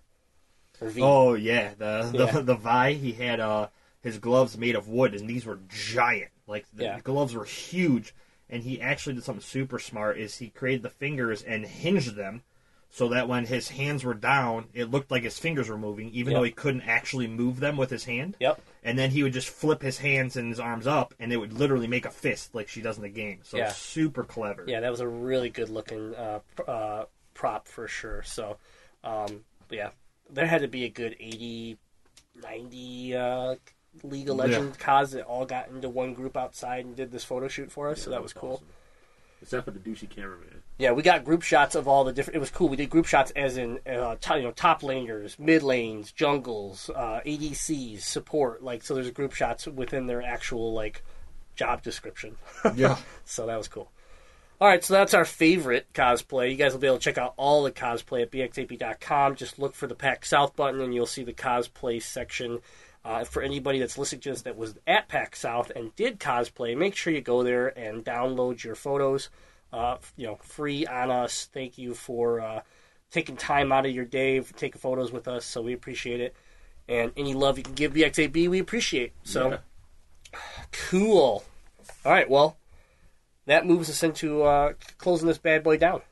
Oh 1.00 1.34
yeah, 1.34 1.74
the 1.74 2.12
the, 2.14 2.26
Yeah. 2.26 2.40
the 2.40 2.54
Vi 2.54 2.92
he 2.94 3.12
had 3.12 3.40
uh 3.40 3.68
his 4.02 4.18
gloves 4.18 4.56
made 4.58 4.74
of 4.74 4.88
wood, 4.88 5.14
and 5.14 5.28
these 5.28 5.46
were 5.46 5.58
giant. 5.68 6.30
Like 6.46 6.66
the 6.72 6.84
Yeah. 6.84 7.00
gloves 7.00 7.34
were 7.34 7.44
huge, 7.44 8.14
and 8.50 8.62
he 8.62 8.80
actually 8.80 9.14
did 9.14 9.24
something 9.24 9.42
super 9.42 9.78
smart. 9.78 10.18
Is 10.18 10.36
he 10.38 10.50
created 10.50 10.82
the 10.82 10.90
fingers 10.90 11.42
and 11.42 11.64
hinged 11.64 12.16
them. 12.16 12.42
So 12.94 13.08
that 13.08 13.26
when 13.26 13.44
his 13.46 13.70
hands 13.70 14.04
were 14.04 14.14
down, 14.14 14.66
it 14.72 14.88
looked 14.88 15.10
like 15.10 15.24
his 15.24 15.36
fingers 15.36 15.68
were 15.68 15.76
moving, 15.76 16.10
even 16.10 16.30
Yep. 16.30 16.38
though 16.38 16.44
he 16.44 16.52
couldn't 16.52 16.82
actually 16.82 17.26
move 17.26 17.58
them 17.58 17.76
with 17.76 17.90
his 17.90 18.04
hand. 18.04 18.36
Yep. 18.38 18.60
And 18.84 18.96
then 18.96 19.10
he 19.10 19.24
would 19.24 19.32
just 19.32 19.48
flip 19.48 19.82
his 19.82 19.98
hands 19.98 20.36
and 20.36 20.48
his 20.48 20.60
arms 20.60 20.86
up, 20.86 21.12
and 21.18 21.32
it 21.32 21.38
would 21.38 21.52
literally 21.52 21.88
make 21.88 22.06
a 22.06 22.10
fist 22.12 22.54
like 22.54 22.68
she 22.68 22.80
does 22.82 22.96
in 22.96 23.02
the 23.02 23.08
game. 23.08 23.40
So 23.42 23.56
Yeah. 23.56 23.70
super 23.70 24.22
clever. 24.22 24.64
Yeah, 24.68 24.78
that 24.78 24.92
was 24.92 25.00
a 25.00 25.08
really 25.08 25.50
good 25.50 25.70
looking 25.70 26.14
uh, 26.14 26.38
uh, 26.68 27.06
prop 27.34 27.66
for 27.66 27.88
sure. 27.88 28.22
So, 28.22 28.58
um, 29.02 29.44
yeah, 29.70 29.90
there 30.30 30.46
had 30.46 30.60
to 30.60 30.68
be 30.68 30.84
a 30.84 30.88
good 30.88 31.16
80, 31.18 31.78
90 32.40 33.16
uh, 33.16 33.54
League 34.04 34.28
of 34.28 34.36
Legends 34.36 34.76
cos 34.76 35.10
that 35.12 35.24
all 35.24 35.46
got 35.46 35.68
into 35.68 35.88
one 35.88 36.14
group 36.14 36.36
outside 36.36 36.84
and 36.84 36.94
did 36.94 37.10
this 37.10 37.24
photo 37.24 37.48
shoot 37.48 37.72
for 37.72 37.88
us. 37.90 38.02
so 38.02 38.10
that 38.10 38.22
was 38.22 38.32
cool. 38.32 38.52
awesome. 38.54 38.66
Except 39.42 39.64
for 39.64 39.72
the 39.72 39.80
douchey 39.80 40.08
cameraman. 40.08 40.62
Yeah, 40.76 40.90
we 40.90 41.02
got 41.02 41.24
group 41.24 41.42
shots 41.42 41.76
of 41.76 41.86
all 41.86 42.02
the 42.02 42.12
different. 42.12 42.36
It 42.36 42.40
was 42.40 42.50
cool. 42.50 42.68
We 42.68 42.76
did 42.76 42.90
group 42.90 43.06
shots 43.06 43.30
as 43.32 43.56
in 43.56 43.78
uh, 43.86 44.16
top, 44.20 44.38
you 44.38 44.42
know 44.42 44.50
top 44.50 44.82
laners, 44.82 45.38
mid 45.38 45.62
lanes, 45.62 46.10
jungles, 46.10 46.90
uh, 46.94 47.20
ADCs, 47.24 48.00
support. 48.00 48.62
Like 48.62 48.82
so, 48.82 48.94
there's 48.94 49.10
group 49.10 49.34
shots 49.34 49.66
within 49.66 50.06
their 50.06 50.22
actual 50.22 50.72
like 50.72 51.02
job 51.54 51.82
description. 51.82 52.36
Yeah. 52.74 52.96
so 53.24 53.46
that 53.46 53.56
was 53.56 53.68
cool. 53.68 53.90
All 54.60 54.68
right, 54.68 54.82
so 54.82 54.94
that's 54.94 55.14
our 55.14 55.24
favorite 55.24 55.92
cosplay. 55.92 56.50
You 56.50 56.56
guys 56.56 56.72
will 56.72 56.80
be 56.80 56.86
able 56.86 56.98
to 56.98 57.02
check 57.02 57.18
out 57.18 57.34
all 57.36 57.64
the 57.64 57.72
cosplay 57.72 58.22
at 58.22 58.30
bx8b.com. 58.30 59.34
Just 59.34 59.58
look 59.58 59.74
for 59.74 59.86
the 59.86 59.96
PAX 59.96 60.28
South 60.28 60.56
button, 60.56 60.80
and 60.80 60.94
you'll 60.94 61.06
see 61.06 61.24
the 61.24 61.32
cosplay 61.32 62.02
section. 62.02 62.60
Uh, 63.04 63.22
for 63.22 63.42
anybody 63.42 63.78
that's 63.78 63.98
listening 63.98 64.22
to 64.22 64.30
this 64.30 64.42
that 64.42 64.56
was 64.56 64.76
at 64.86 65.08
PAX 65.08 65.38
South 65.40 65.70
and 65.76 65.94
did 65.94 66.18
cosplay, 66.18 66.74
make 66.74 66.96
sure 66.96 67.12
you 67.12 67.20
go 67.20 67.42
there 67.42 67.68
and 67.78 68.02
download 68.02 68.64
your 68.64 68.74
photos. 68.74 69.28
Uh, 69.74 69.98
you 70.16 70.26
know, 70.26 70.36
free 70.36 70.86
on 70.86 71.10
us. 71.10 71.48
Thank 71.52 71.78
you 71.78 71.94
for 71.94 72.40
uh, 72.40 72.60
taking 73.10 73.36
time 73.36 73.72
out 73.72 73.86
of 73.86 73.92
your 73.92 74.04
day 74.04 74.38
for 74.40 74.54
taking 74.54 74.78
photos 74.80 75.10
with 75.10 75.26
us. 75.26 75.44
So 75.44 75.62
we 75.62 75.72
appreciate 75.72 76.20
it. 76.20 76.34
And 76.88 77.10
any 77.16 77.34
love 77.34 77.58
you 77.58 77.64
can 77.64 77.74
give 77.74 77.92
BX8B, 77.94 78.48
we 78.48 78.60
appreciate. 78.60 79.12
So 79.24 79.50
Yeah. 79.50 80.38
cool. 80.90 81.44
All 82.04 82.12
right, 82.12 82.28
well, 82.30 82.56
that 83.46 83.66
moves 83.66 83.90
us 83.90 84.02
into 84.02 84.42
uh, 84.44 84.74
closing 84.98 85.26
this 85.26 85.38
bad 85.38 85.62
boy 85.64 85.76
down. 85.76 86.02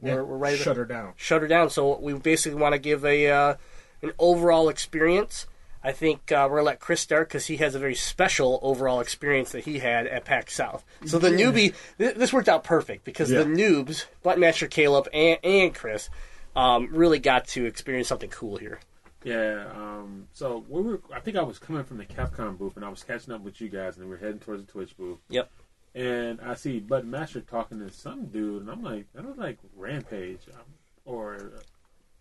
Yeah. 0.00 0.14
We're, 0.16 0.24
we're 0.24 0.36
ready 0.36 0.56
to 0.58 0.62
Shut 0.62 0.76
her 0.76 0.84
down. 0.84 1.14
shut 1.16 1.42
her 1.42 1.48
down. 1.48 1.70
So 1.70 1.98
we 1.98 2.12
basically 2.14 2.60
want 2.60 2.74
to 2.74 2.78
give 2.78 3.04
a 3.04 3.28
uh, 3.28 3.54
an 4.02 4.12
overall 4.18 4.68
experience. 4.68 5.46
I 5.84 5.92
think 5.92 6.32
uh, 6.32 6.48
we're 6.50 6.56
gonna 6.58 6.66
let 6.66 6.80
Chris 6.80 7.02
start 7.02 7.28
because 7.28 7.46
he 7.46 7.58
has 7.58 7.74
a 7.74 7.78
very 7.78 7.94
special 7.94 8.58
overall 8.62 9.00
experience 9.00 9.52
that 9.52 9.64
he 9.64 9.78
had 9.80 10.06
at 10.06 10.24
PAX 10.24 10.54
South. 10.54 10.82
So 11.04 11.18
the 11.18 11.28
newbie, 11.28 11.74
th- 11.98 12.14
this 12.16 12.32
worked 12.32 12.48
out 12.48 12.64
perfect 12.64 13.04
because 13.04 13.30
Yeah. 13.30 13.40
the 13.40 13.44
noobs, 13.44 14.06
Buttmaster 14.24 14.68
Caleb 14.70 15.08
and, 15.12 15.38
and 15.44 15.74
Chris, 15.74 16.08
um, 16.56 16.88
really 16.90 17.18
got 17.18 17.46
to 17.48 17.66
experience 17.66 18.08
something 18.08 18.30
cool 18.30 18.56
here. 18.56 18.80
Yeah, 19.24 19.66
um, 19.74 20.28
so 20.32 20.64
we 20.68 20.82
were. 20.82 21.00
I 21.12 21.20
think 21.20 21.36
I 21.36 21.42
was 21.42 21.58
coming 21.58 21.82
from 21.84 21.96
the 21.98 22.04
Capcom 22.04 22.58
booth, 22.58 22.76
and 22.76 22.84
I 22.84 22.88
was 22.90 23.02
catching 23.02 23.32
up 23.32 23.40
with 23.42 23.60
you 23.60 23.68
guys, 23.70 23.96
and 23.96 24.04
we 24.06 24.10
were 24.10 24.18
heading 24.18 24.38
towards 24.38 24.64
the 24.64 24.70
Twitch 24.70 24.96
booth. 24.96 25.18
Yep. 25.30 25.50
And 25.94 26.40
I 26.42 26.54
see 26.54 26.78
Button 26.80 27.10
Master 27.10 27.40
talking 27.40 27.78
to 27.78 27.90
some 27.90 28.26
dude, 28.26 28.62
and 28.62 28.70
I'm 28.70 28.82
like, 28.82 29.06
that 29.14 29.24
was 29.24 29.36
like 29.38 29.58
Rampage, 29.76 30.40
um, 30.52 30.60
or 31.04 31.52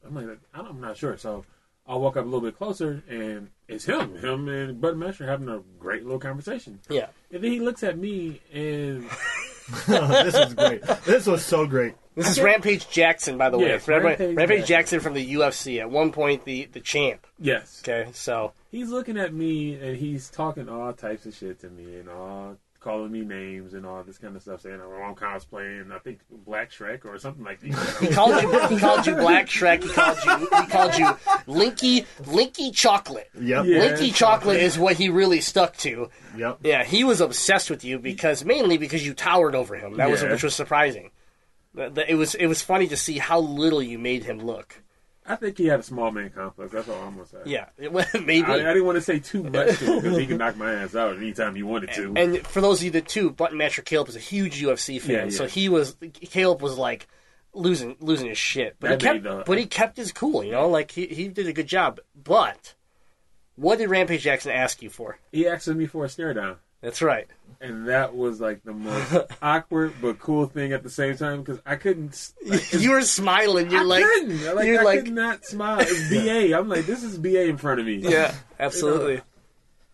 I'm 0.06 0.14
like, 0.16 0.38
I'm 0.54 0.80
not 0.80 0.96
sure. 0.96 1.18
So 1.18 1.44
I 1.88 1.96
walk 1.96 2.16
up 2.16 2.24
a 2.24 2.28
little 2.28 2.42
bit 2.42 2.58
closer, 2.58 3.04
and 3.10 3.50
it's 3.68 3.86
him. 3.86 4.16
Him 4.18 4.48
and 4.48 4.80
Button 4.80 5.00
Master 5.00 5.28
having 5.28 5.50
a 5.50 5.62
great 5.80 6.04
little 6.04 6.20
conversation. 6.20 6.80
Yeah. 6.90 7.08
And 7.32 7.44
then 7.44 7.52
he 7.52 7.60
looks 7.60 7.84
at 7.84 7.98
me, 7.98 8.42
and 8.54 9.04
this 9.88 10.34
was 10.38 10.54
great. 10.54 10.82
This 11.06 11.26
was 11.26 11.44
so 11.46 11.66
great. 11.66 11.96
This 12.16 12.30
is 12.30 12.40
Rampage 12.40 12.90
Jackson, 12.90 13.38
by 13.38 13.50
the 13.50 13.58
way. 13.58 13.70
Yes, 13.70 13.86
For 13.86 14.00
Rampage 14.00 14.36
Rampage 14.36 14.60
Jackson. 14.60 14.68
Jackson 14.68 15.00
from 15.00 15.14
the 15.16 15.34
UFC. 15.34 15.80
At 15.80 15.90
one 15.90 16.12
point, 16.12 16.46
the 16.46 16.66
the 16.66 16.80
champ. 16.80 17.26
yes, 17.40 17.82
Okay, 17.84 18.10
so 18.14 18.54
he's 18.72 18.90
looking 18.90 19.18
at 19.18 19.34
me 19.34 19.76
and 19.76 19.98
he's 19.98 20.30
talking 20.30 20.70
all 20.70 20.94
types 20.94 21.26
of 21.26 21.34
shit 21.34 21.60
to 21.62 21.70
me 21.70 21.96
and 21.98 22.10
all 22.10 22.58
calling 22.84 23.12
me 23.12 23.22
names 23.22 23.74
and 23.74 23.86
all 23.86 24.04
this 24.04 24.18
kind 24.18 24.36
of 24.36 24.42
stuff, 24.42 24.62
saying 24.62 24.80
oh, 24.84 25.02
I'm 25.02 25.16
cosplaying. 25.16 25.92
I 25.92 26.00
think 26.00 26.20
Black 26.46 26.70
Shrek 26.72 27.06
or 27.06 27.18
something 27.18 27.44
like 27.44 27.62
that. 27.62 27.68
he 28.00 28.08
that. 28.08 28.14
called 28.14 28.42
you. 28.44 28.68
He 28.68 28.78
called 28.80 29.06
you 29.08 29.16
Black 29.16 29.48
Shrek. 29.48 29.84
He 29.84 29.90
called 29.90 30.18
you. 30.26 30.38
He 30.62 30.68
called 30.68 30.98
you 30.98 31.06
Linky 31.48 32.06
Linky 32.24 32.74
Chocolate. 32.74 33.30
Yep. 33.40 33.66
Yeah. 33.66 33.80
Linky 33.80 34.14
Chocolate 34.14 34.60
is 34.60 34.78
what 34.78 34.96
he 34.98 35.10
really 35.10 35.42
stuck 35.42 35.78
to. 35.78 36.10
Yep. 36.38 36.60
Yeah, 36.64 36.84
he 36.84 37.04
was 37.04 37.22
obsessed 37.22 37.70
with 37.70 37.84
you 37.84 38.00
because 38.00 38.44
mainly 38.44 38.78
because 38.78 39.06
you 39.06 39.14
towered 39.14 39.56
over 39.56 39.76
him. 39.76 39.98
That 39.98 40.10
was 40.10 40.22
which 40.22 40.44
was 40.44 40.56
surprising. 40.56 41.12
The- 41.74 41.90
the- 41.90 42.12
It 42.12 42.16
was 42.16 42.36
it 42.36 42.48
was 42.48 42.62
funny 42.62 42.88
to 42.88 42.98
see 42.98 43.18
how 43.18 43.40
little 43.40 43.82
you 43.82 43.98
made 43.98 44.24
him 44.26 44.40
look. 44.40 44.83
I 45.26 45.36
think 45.38 45.58
he 45.58 45.68
had 45.68 45.80
a 45.80 45.84
small 45.84 46.12
man 46.12 46.30
complex. 46.32 46.72
That's 46.74 46.90
all 46.90 47.02
I'm 47.02 47.16
gonna 47.16 47.28
say. 47.28 47.38
Yeah, 47.46 47.68
wa- 47.90 48.04
maybe. 48.14 48.44
I, 48.44 48.56
I 48.56 48.58
didn't 48.74 48.86
want 48.86 48.98
to 48.98 49.02
say 49.02 49.20
too 49.20 49.44
much 49.44 49.80
to 49.80 49.86
him 49.86 50.02
because 50.02 50.18
he 50.18 50.28
could 50.28 50.38
knock 50.40 50.58
my 50.58 50.74
ass 50.74 50.96
out 50.96 51.16
anytime 51.18 51.56
he 51.56 51.64
wanted 51.64 51.92
to. 51.94 52.14
And 52.16 52.46
for 52.48 52.60
those 52.62 52.80
of 52.80 52.86
you 52.86 52.92
that 52.92 53.08
too, 53.08 53.30
Button 53.32 53.58
Master 53.58 53.82
Caleb 53.82 54.10
is 54.10 54.16
a 54.16 54.20
huge 54.20 54.62
UFC 54.62 55.00
fan, 55.02 55.16
Yeah, 55.16 55.24
yeah. 55.26 55.30
so 55.30 55.46
he 55.48 55.70
was 55.70 55.96
Caleb 56.30 56.62
was 56.62 56.78
like 56.78 57.08
losing 57.54 57.96
losing 58.00 58.28
his 58.30 58.38
shit, 58.38 58.76
but 58.80 58.92
he 58.92 58.98
kept 58.98 59.24
the- 59.24 59.44
but 59.46 59.58
he 59.58 59.66
kept 59.66 59.96
his 59.98 60.12
cool, 60.12 60.44
you 60.44 60.52
know, 60.52 60.68
like 60.68 60.92
he 60.92 61.08
he 61.08 61.28
did 61.30 61.48
a 61.48 61.54
good 61.54 61.68
job. 61.68 62.00
But 62.22 62.74
what 63.56 63.78
did 63.78 63.90
Rampage 63.90 64.24
Jackson 64.24 64.52
ask 64.52 64.82
you 64.82 64.90
for? 64.90 65.20
he 65.32 65.48
asked 65.48 65.68
me 65.68 65.86
for 65.86 66.04
a 66.06 66.10
stare 66.10 66.34
down. 66.34 66.58
That's 66.84 67.02
right. 67.02 67.28
And 67.62 67.88
that 67.88 68.14
was 68.14 68.42
like 68.42 68.62
the 68.64 68.74
most 68.74 69.16
awkward 69.42 69.94
but 70.02 70.20
cool 70.20 70.48
thing 70.48 70.74
at 70.74 70.84
the 70.84 70.90
same 70.90 71.16
time 71.16 71.42
because 71.42 71.62
I 71.66 71.78
couldn't. 71.78 72.34
Like, 72.46 72.74
you 72.80 72.92
were 72.92 73.02
smiling. 73.04 73.72
You're 73.72 73.82
I 73.82 73.86
like, 73.86 74.04
couldn't. 74.04 74.56
Like, 74.56 74.68
you're 74.68 74.82
I 74.82 74.84
like, 74.84 75.06
could 75.06 75.14
not 75.14 75.46
smile. 75.46 75.80
It's 75.80 76.10
BA. 76.50 76.58
I'm 76.58 76.68
like, 76.68 76.86
this 76.86 77.04
is 77.04 77.18
BA 77.18 77.46
in 77.46 77.58
front 77.58 77.80
of 77.80 77.86
me. 77.86 77.96
yeah, 77.96 78.36
absolutely. 78.60 79.22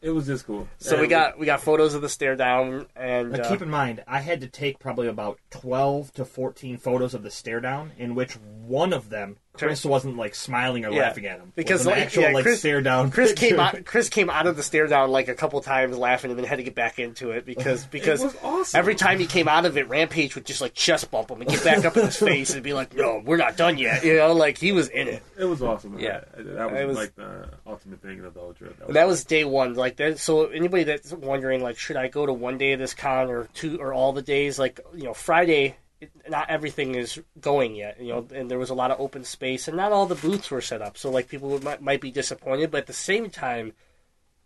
It 0.02 0.12
was 0.12 0.26
just 0.26 0.48
cool. 0.48 0.68
So 0.78 1.00
we 1.00 1.08
got 1.08 1.38
we 1.38 1.46
got 1.46 1.62
photos 1.62 1.94
of 1.94 2.02
the 2.02 2.10
stare 2.10 2.38
down, 2.38 2.88
and 2.96 3.34
Now, 3.34 3.40
uh, 3.44 3.50
keep 3.50 3.62
in 3.62 3.70
mind, 3.70 4.02
I 4.08 4.22
had 4.22 4.42
to 4.42 4.48
take 4.48 4.80
probably 4.80 5.08
about 5.08 5.40
12 5.52 6.14
to 6.14 6.26
14 6.26 6.78
photos 6.78 7.14
of 7.14 7.22
the 7.22 7.30
stare 7.30 7.60
down, 7.60 7.92
in 7.98 8.16
which 8.16 8.34
one 8.66 8.94
of 8.94 9.10
them, 9.10 9.38
Chris 9.54 9.84
wasn't 9.84 10.16
like 10.16 10.36
smiling 10.36 10.86
or 10.86 10.92
Yeah. 10.92 11.02
laughing 11.02 11.26
at 11.26 11.40
him. 11.40 11.52
Because, 11.54 11.80
was 11.82 11.88
an 11.88 11.92
like, 11.94 12.04
actual 12.04 12.24
yeah, 12.24 12.32
like 12.32 12.44
Chris- 12.44 12.60
stare 12.60 12.82
down. 12.82 13.12
Chris 13.12 13.34
came 13.34 13.60
out. 13.60 13.84
Chris 13.84 14.08
came 14.08 14.30
out 14.30 14.48
of 14.48 14.56
the 14.56 14.64
stare 14.64 14.88
down 14.88 15.12
like 15.12 15.28
a 15.28 15.34
couple 15.36 15.60
times, 15.60 15.98
laughing, 15.98 16.32
and 16.32 16.40
then 16.40 16.46
had 16.46 16.58
to 16.58 16.64
get 16.64 16.76
back 16.76 16.98
into 16.98 17.32
it 17.32 17.46
because 17.46 17.86
because 17.92 18.24
was 18.24 18.38
awesome. 18.42 18.78
every 18.80 18.96
time 18.96 19.20
he 19.20 19.26
came 19.26 19.48
out 19.50 19.66
of 19.66 19.78
it, 19.78 19.90
Rampage 19.90 20.36
would 20.36 20.46
just 20.46 20.62
like 20.62 20.74
chest 20.76 21.12
bump 21.12 21.30
him 21.30 21.42
and 21.42 21.50
get 21.50 21.62
back 21.64 21.84
up 21.84 21.98
in 21.98 22.06
his 22.06 22.16
face 22.18 22.54
and 22.54 22.64
be 22.64 22.74
like, 22.74 22.96
"No, 22.96 23.22
we're 23.26 23.36
not 23.38 23.58
done 23.58 23.78
yet." 23.78 24.06
You 24.06 24.16
know, 24.18 24.34
like 24.34 24.58
he 24.58 24.72
was 24.72 24.88
in 24.88 25.08
it. 25.10 25.24
It 25.38 25.46
was 25.46 25.62
awesome. 25.62 26.00
Yeah. 26.00 26.22
that 26.38 26.72
was, 26.72 26.80
It 26.82 26.88
was- 26.88 26.98
like 26.98 27.16
the 27.16 27.50
ultimate 27.68 28.02
thing 28.02 28.24
of 28.24 28.34
the 28.34 28.40
whole 28.40 28.54
trip. 28.54 28.80
And 28.86 28.96
that 28.96 29.08
was 29.08 29.26
day 29.26 29.44
one. 29.44 29.74
Like 29.74 29.98
that. 29.98 30.20
So 30.20 30.46
anybody 30.48 30.84
that's 30.84 31.12
wondering, 31.12 31.62
like, 31.62 31.78
should 31.78 31.98
I 31.98 32.08
go 32.08 32.26
to 32.26 32.32
one 32.34 32.58
day 32.58 32.72
of 32.74 32.80
this 32.80 32.94
con 32.94 33.30
or 33.30 33.50
two 33.54 33.78
or 33.82 33.94
all 33.94 34.14
the 34.14 34.22
days? 34.22 34.58
Like, 34.58 34.80
you 34.96 35.04
know, 35.04 35.14
Friday. 35.14 35.76
It, 36.02 36.12
not 36.30 36.50
everything 36.50 36.96
is 36.96 37.20
going 37.42 37.76
yet, 37.76 38.00
you 38.00 38.08
know, 38.14 38.26
and 38.34 38.50
there 38.50 38.58
was 38.60 38.70
a 38.70 38.74
lot 38.76 38.92
of 38.92 39.00
open 39.02 39.24
space, 39.26 39.68
and 39.68 39.76
not 39.76 39.92
all 39.92 40.06
the 40.06 40.16
booths 40.16 40.50
were 40.50 40.62
set 40.62 40.82
up. 40.82 40.98
So, 40.98 41.12
like, 41.12 41.28
people 41.28 41.50
would, 41.50 41.64
might, 41.64 41.82
might 41.82 42.00
be 42.02 42.10
disappointed, 42.12 42.72
but 42.72 42.78
at 42.82 42.88
the 42.88 42.94
same 42.94 43.30
time, 43.30 43.74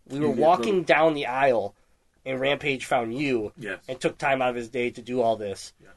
we 0.08 0.20
were 0.20 0.32
walking 0.32 0.82
down 0.84 1.14
the 1.14 1.28
aisle, 1.28 1.76
and 2.26 2.40
Rampage 2.40 2.86
found 2.86 3.14
you 3.16 3.52
Yes. 3.58 3.80
and 3.88 4.00
took 4.00 4.18
time 4.18 4.42
out 4.42 4.50
of 4.50 4.56
his 4.56 4.70
day 4.70 4.90
to 4.90 5.02
do 5.02 5.22
all 5.22 5.36
this. 5.36 5.74
Yeah. 5.82 5.90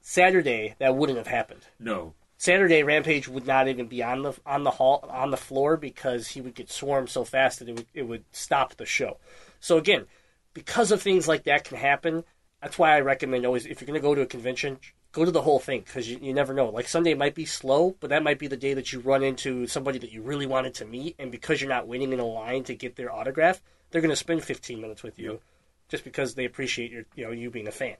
Saturday, 0.00 0.74
that 0.78 0.96
wouldn't 0.96 1.18
have 1.18 1.26
happened. 1.28 1.66
no. 1.78 2.14
Saturday, 2.38 2.82
Rampage 2.82 3.28
would 3.28 3.46
not 3.46 3.66
even 3.66 3.86
be 3.86 4.02
on 4.02 4.20
the 4.22 4.34
on 4.44 4.62
the 4.62 4.72
hall 4.72 5.02
on 5.10 5.30
the 5.30 5.38
floor 5.38 5.78
because 5.78 6.28
he 6.28 6.42
would 6.42 6.54
get 6.54 6.70
swarmed 6.70 7.08
so 7.08 7.24
fast 7.24 7.60
that 7.60 7.68
it 7.70 7.74
would 7.76 7.86
it 7.94 8.02
would 8.02 8.24
stop 8.30 8.74
the 8.76 8.84
show. 8.84 9.16
So 9.58 9.78
again, 9.78 10.04
because 10.52 10.92
of 10.92 11.00
things 11.00 11.26
like 11.26 11.44
that 11.44 11.64
can 11.64 11.78
happen, 11.78 12.24
that's 12.62 12.78
why 12.78 12.96
I 12.96 13.00
recommend 13.00 13.44
always 13.44 13.66
if 13.66 13.80
you're 13.80 13.86
going 13.86 14.00
to 14.00 14.06
go 14.06 14.14
to 14.14 14.22
a 14.22 14.26
convention, 14.26 14.78
go 15.12 15.24
to 15.24 15.30
the 15.30 15.42
whole 15.42 15.58
thing 15.58 15.80
because 15.80 16.08
you, 16.08 16.18
you 16.20 16.34
never 16.34 16.54
know. 16.54 16.68
Like 16.70 16.88
Sunday 16.88 17.14
might 17.14 17.34
be 17.34 17.44
slow, 17.44 17.96
but 18.00 18.10
that 18.10 18.22
might 18.22 18.38
be 18.38 18.48
the 18.48 18.56
day 18.56 18.74
that 18.74 18.92
you 18.92 19.00
run 19.00 19.22
into 19.22 19.66
somebody 19.66 19.98
that 19.98 20.12
you 20.12 20.22
really 20.22 20.46
wanted 20.46 20.74
to 20.74 20.84
meet, 20.84 21.16
and 21.18 21.30
because 21.30 21.60
you're 21.60 21.70
not 21.70 21.88
waiting 21.88 22.12
in 22.12 22.20
a 22.20 22.26
line 22.26 22.64
to 22.64 22.74
get 22.74 22.96
their 22.96 23.12
autograph, 23.12 23.60
they're 23.90 24.00
going 24.00 24.10
to 24.10 24.16
spend 24.16 24.42
15 24.42 24.80
minutes 24.80 25.02
with 25.02 25.18
you, 25.18 25.40
just 25.88 26.04
because 26.04 26.34
they 26.34 26.44
appreciate 26.44 26.90
your 26.90 27.04
you 27.14 27.26
know 27.26 27.32
you 27.32 27.50
being 27.50 27.68
a 27.68 27.72
fan. 27.72 27.96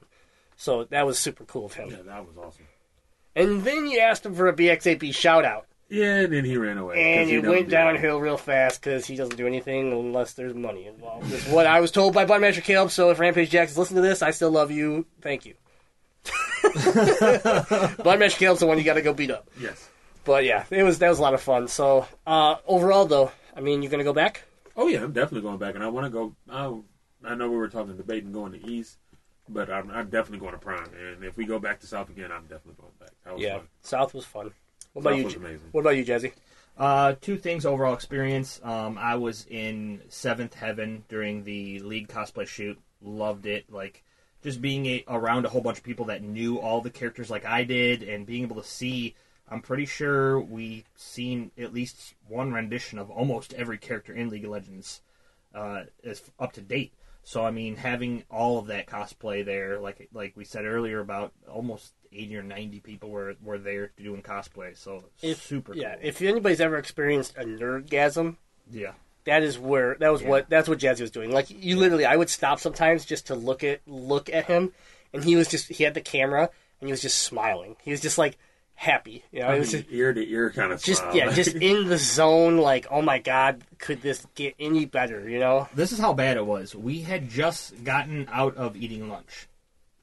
So 0.55 0.85
that 0.85 1.05
was 1.05 1.19
super 1.19 1.45
cool 1.45 1.65
of 1.65 1.73
him. 1.73 1.89
Yeah, 1.91 2.01
that 2.05 2.25
was 2.25 2.37
awesome. 2.37 2.65
And 3.35 3.63
then 3.63 3.87
you 3.87 3.99
asked 3.99 4.25
him 4.25 4.33
for 4.33 4.47
a 4.47 4.53
BX8B 4.53 5.13
shout 5.13 5.45
out. 5.45 5.67
Yeah, 5.89 6.21
and 6.21 6.33
then 6.33 6.43
he 6.43 6.57
ran 6.57 6.77
away. 6.77 7.15
And 7.19 7.29
he 7.29 7.35
it 7.37 7.45
went 7.45 7.65
do 7.65 7.71
that. 7.71 7.83
downhill 7.93 8.19
real 8.19 8.37
fast 8.37 8.81
because 8.81 9.05
he 9.05 9.15
doesn't 9.15 9.37
do 9.37 9.47
anything 9.47 9.93
unless 9.93 10.33
there's 10.33 10.53
money 10.53 10.85
involved. 10.85 11.31
Is 11.31 11.45
what 11.47 11.65
I 11.65 11.79
was 11.79 11.91
told 11.91 12.13
by 12.13 12.25
Budmaster 12.25 12.61
Caleb. 12.63 12.91
So 12.91 13.09
if 13.11 13.19
Rampage 13.19 13.49
Jackson's 13.49 13.77
listening 13.77 14.03
to 14.03 14.09
this, 14.09 14.21
I 14.21 14.31
still 14.31 14.51
love 14.51 14.69
you. 14.71 15.05
Thank 15.21 15.45
you. 15.45 15.53
Budmaster 16.63 18.37
Caleb's 18.37 18.59
the 18.59 18.67
one 18.67 18.77
you 18.77 18.83
got 18.83 18.95
to 18.95 19.01
go 19.01 19.13
beat 19.13 19.31
up. 19.31 19.47
Yes. 19.59 19.89
But 20.25 20.43
yeah, 20.43 20.65
it 20.69 20.83
was 20.83 20.99
that 20.99 21.09
was 21.09 21.19
a 21.19 21.21
lot 21.21 21.33
of 21.33 21.41
fun. 21.41 21.67
So 21.69 22.05
uh, 22.25 22.55
overall, 22.67 23.05
though, 23.05 23.31
I 23.55 23.61
mean, 23.61 23.81
you're 23.81 23.91
gonna 23.91 24.03
go 24.03 24.11
back? 24.13 24.43
Oh 24.75 24.87
yeah, 24.87 25.01
I'm 25.03 25.13
definitely 25.13 25.41
going 25.47 25.57
back, 25.57 25.75
and 25.75 25.83
I 25.83 25.87
want 25.87 26.05
to 26.05 26.09
go. 26.09 26.35
I, 26.49 26.73
I 27.31 27.35
know 27.35 27.49
we 27.49 27.55
were 27.55 27.69
talking 27.69 27.91
about 27.91 27.97
debating 28.05 28.33
going 28.33 28.51
to 28.51 28.67
East, 28.67 28.97
but 29.47 29.69
I'm, 29.71 29.89
I'm 29.89 30.09
definitely 30.09 30.39
going 30.39 30.51
to 30.51 30.59
Prime. 30.59 30.89
And 31.01 31.23
if 31.23 31.37
we 31.37 31.45
go 31.45 31.59
back 31.59 31.79
to 31.79 31.87
South 31.87 32.09
again, 32.09 32.29
I'm 32.31 32.41
definitely 32.43 32.75
going 32.81 32.91
back. 32.99 33.11
That 33.23 33.35
was 33.35 33.41
Yeah, 33.43 33.57
fun. 33.59 33.67
South 33.83 34.13
was 34.13 34.25
fun. 34.25 34.51
What 34.97 35.11
about 35.11 35.17
you? 35.19 35.25
was 35.25 35.35
amazing. 35.35 35.61
What 35.73 35.81
about 35.81 35.95
you, 35.97 36.03
Jazzy? 36.03 36.31
Uh, 36.75 37.13
two 37.21 37.37
things 37.37 37.67
overall 37.67 37.93
experience. 37.93 38.59
Um, 38.63 38.97
I 38.97 39.13
was 39.15 39.45
in 39.47 40.01
Seventh 40.09 40.55
Heaven 40.55 41.03
during 41.07 41.43
the 41.43 41.79
League 41.81 42.07
cosplay 42.07 42.47
shoot. 42.47 42.79
Loved 43.01 43.45
it. 43.45 43.71
Like 43.71 44.03
just 44.41 44.59
being 44.59 44.87
a, 44.87 45.03
around 45.07 45.45
a 45.45 45.49
whole 45.49 45.61
bunch 45.61 45.77
of 45.77 45.83
people 45.83 46.05
that 46.05 46.23
knew 46.23 46.57
all 46.57 46.81
the 46.81 46.89
characters 46.89 47.29
like 47.29 47.45
I 47.45 47.63
did, 47.63 48.01
and 48.01 48.25
being 48.25 48.41
able 48.41 48.55
to 48.55 48.67
see 48.67 49.13
I'm 49.47 49.61
pretty 49.61 49.85
sure 49.85 50.39
we 50.39 50.83
seen 50.95 51.51
at 51.59 51.73
least 51.73 52.15
one 52.27 52.51
rendition 52.51 52.97
of 52.97 53.11
almost 53.11 53.53
every 53.53 53.77
character 53.77 54.13
in 54.13 54.29
League 54.29 54.45
of 54.45 54.51
Legends 54.51 55.01
uh, 55.53 55.83
is 56.03 56.23
up 56.39 56.53
to 56.53 56.61
date. 56.61 56.91
So 57.23 57.45
I 57.45 57.51
mean, 57.51 57.75
having 57.75 58.23
all 58.31 58.57
of 58.57 58.67
that 58.67 58.87
cosplay 58.87 59.45
there, 59.45 59.79
like 59.79 60.09
like 60.11 60.35
we 60.35 60.43
said 60.43 60.65
earlier, 60.65 61.01
about 61.01 61.33
almost 61.47 61.93
eighty 62.11 62.35
or 62.35 62.43
ninety 62.43 62.79
people 62.79 63.09
were 63.09 63.35
were 63.43 63.57
there 63.57 63.91
doing 64.01 64.21
cosplay. 64.21 64.75
So 64.77 65.03
If, 65.21 65.41
super. 65.41 65.73
Yeah, 65.75 65.95
cool. 65.95 65.99
if 66.07 66.21
anybody's 66.21 66.61
ever 66.61 66.77
experienced 66.77 67.35
a 67.37 67.43
nerdgasm, 67.43 68.35
yeah. 68.71 68.93
that 69.25 69.43
is 69.43 69.57
where 69.59 69.95
that 69.99 70.11
was 70.11 70.21
Yeah. 70.21 70.29
what 70.29 70.49
that's 70.49 70.67
what 70.69 70.79
Jazzy 70.79 71.01
was 71.01 71.11
doing. 71.11 71.31
Like 71.31 71.47
you 71.49 71.77
literally, 71.77 72.05
I 72.05 72.15
would 72.15 72.29
stop 72.29 72.59
sometimes 72.59 73.05
just 73.05 73.27
to 73.27 73.35
look 73.35 73.63
at 73.63 73.81
look 73.87 74.29
at 74.29 74.45
him, 74.45 74.71
and 75.13 75.23
he 75.23 75.35
was 75.35 75.47
just 75.47 75.67
he 75.69 75.83
had 75.83 75.93
the 75.93 76.01
camera 76.01 76.49
and 76.79 76.87
he 76.87 76.91
was 76.91 77.01
just 77.01 77.19
smiling. 77.23 77.75
He 77.83 77.91
was 77.91 78.01
just 78.01 78.17
like 78.17 78.37
happy. 78.75 79.23
You 79.31 79.39
know, 79.39 79.47
I 79.47 79.55
it 79.55 79.59
was 79.59 79.71
just 79.71 79.85
ear 79.89 80.13
to 80.13 80.29
ear 80.29 80.51
kind 80.51 80.71
of 80.71 80.81
just 80.83 81.01
smile. 81.01 81.15
yeah, 81.15 81.31
just 81.31 81.55
in 81.61 81.87
the 81.87 81.97
zone. 81.97 82.57
Like 82.57 82.85
oh 82.91 83.01
my 83.01 83.17
god, 83.19 83.63
could 83.79 84.01
this 84.01 84.25
get 84.35 84.53
any 84.59 84.85
better? 84.85 85.27
You 85.27 85.39
know? 85.39 85.67
This 85.73 85.91
is 85.91 85.97
how 85.99 86.13
bad 86.13 86.37
it 86.37 86.45
was. 86.45 86.75
We 86.75 87.01
had 87.01 87.27
just 87.29 87.83
gotten 87.83 88.27
out 88.31 88.55
of 88.55 88.75
eating 88.77 89.09
lunch, 89.09 89.47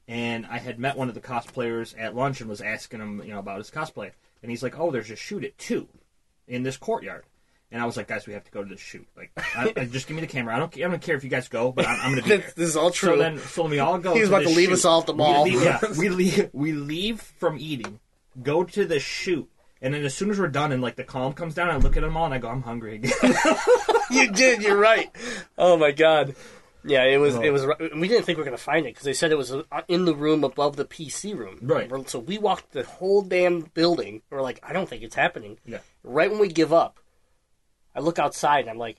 and 0.07 0.45
I 0.45 0.57
had 0.59 0.79
met 0.79 0.97
one 0.97 1.09
of 1.09 1.15
the 1.15 1.21
cosplayers 1.21 1.93
at 1.99 2.15
lunch 2.15 2.41
and 2.41 2.49
was 2.49 2.61
asking 2.61 2.99
him, 2.99 3.21
you 3.23 3.31
know, 3.33 3.39
about 3.39 3.57
his 3.57 3.71
cosplay. 3.71 4.11
And 4.41 4.51
he's 4.51 4.61
like, 4.63 4.77
"Oh, 4.79 4.91
there's 4.91 5.09
a 5.11 5.15
shoot 5.15 5.43
at 5.43 5.57
two 5.57 5.87
in 6.47 6.63
this 6.63 6.77
courtyard." 6.77 7.23
And 7.71 7.81
I 7.81 7.85
was 7.87 7.97
like, 7.97 8.07
"Guys, 8.07 8.27
we 8.27 8.33
have 8.33 8.43
to 8.43 8.51
go 8.51 8.63
to 8.63 8.69
this 8.69 8.79
shoot. 8.79 9.07
Like, 9.17 9.31
I, 9.37 9.73
I- 9.75 9.85
just 9.91 10.07
give 10.07 10.15
me 10.15 10.21
the 10.21 10.27
camera. 10.27 10.55
I 10.55 10.59
don't, 10.59 10.75
I 10.77 10.81
don't 10.81 11.01
care 11.01 11.15
if 11.15 11.23
you 11.23 11.29
guys 11.31 11.47
go, 11.47 11.71
but 11.71 11.87
I'm, 11.87 11.99
I'm 12.01 12.11
going 12.11 12.23
to 12.23 12.29
be 12.29 12.35
this, 12.37 12.45
there." 12.45 12.53
this 12.57 12.69
is 12.69 12.77
all 12.77 12.91
true. 12.91 13.15
So 13.15 13.17
then, 13.17 13.39
so 13.39 13.65
we 13.67 13.79
all 13.79 13.97
go. 13.97 14.13
He 14.13 14.19
was 14.21 14.29
about 14.29 14.43
to 14.43 14.49
leave 14.49 14.69
shoot. 14.69 14.73
us 14.73 14.85
all 14.85 14.99
at 15.01 15.07
the 15.07 15.13
We 15.13 15.23
leave- 15.43 15.63
yeah, 15.63 15.79
we 15.97 16.09
leave. 16.21 16.49
We 16.53 16.71
leave 16.73 17.21
from 17.21 17.57
eating, 17.57 17.99
go 18.43 18.63
to 18.63 18.85
the 18.85 18.99
shoot, 18.99 19.49
and 19.81 19.93
then 19.95 20.05
as 20.05 20.13
soon 20.13 20.29
as 20.29 20.39
we're 20.39 20.47
done 20.47 20.71
and 20.71 20.81
like 20.83 20.95
the 20.95 21.03
calm 21.03 21.33
comes 21.33 21.55
down, 21.55 21.69
I 21.71 21.77
look 21.77 21.97
at 21.97 22.03
them 22.03 22.15
all 22.15 22.25
and 22.25 22.33
I 22.33 22.37
go, 22.37 22.49
"I'm 22.49 22.61
hungry 22.61 22.95
again." 22.95 23.11
you 24.11 24.31
did. 24.31 24.61
You're 24.61 24.77
right. 24.77 25.09
Oh 25.57 25.75
my 25.75 25.91
god. 25.91 26.35
Yeah, 26.87 27.03
it 27.05 27.17
was. 27.17 27.35
It 27.35 27.51
was. 27.51 27.65
We 27.95 28.07
didn't 28.07 28.25
think 28.25 28.37
we 28.37 28.41
were 28.41 28.45
gonna 28.45 28.57
find 28.57 28.85
it 28.85 28.89
because 28.93 29.05
they 29.05 29.13
said 29.13 29.31
it 29.31 29.37
was 29.37 29.51
uh, 29.51 29.63
in 29.87 30.05
the 30.05 30.13
room 30.15 30.43
above 30.43 30.75
the 30.75 30.85
PC 30.85 31.35
room. 31.35 31.57
Right. 31.61 31.89
So 32.09 32.19
we 32.19 32.37
walked 32.37 32.71
the 32.73 32.83
whole 32.83 33.21
damn 33.21 33.61
building. 33.73 34.21
We're 34.29 34.41
like, 34.41 34.59
I 34.63 34.71
don't 34.73 34.87
think 34.87 35.01
it's 35.03 35.15
happening. 35.15 35.57
Yeah. 35.65 35.79
Right 36.03 36.29
when 36.29 36.39
we 36.39 36.47
give 36.47 36.71
up, 36.71 36.99
I 37.95 38.01
look 38.01 38.19
outside 38.19 38.61
and 38.61 38.69
I'm 38.69 38.77
like, 38.77 38.97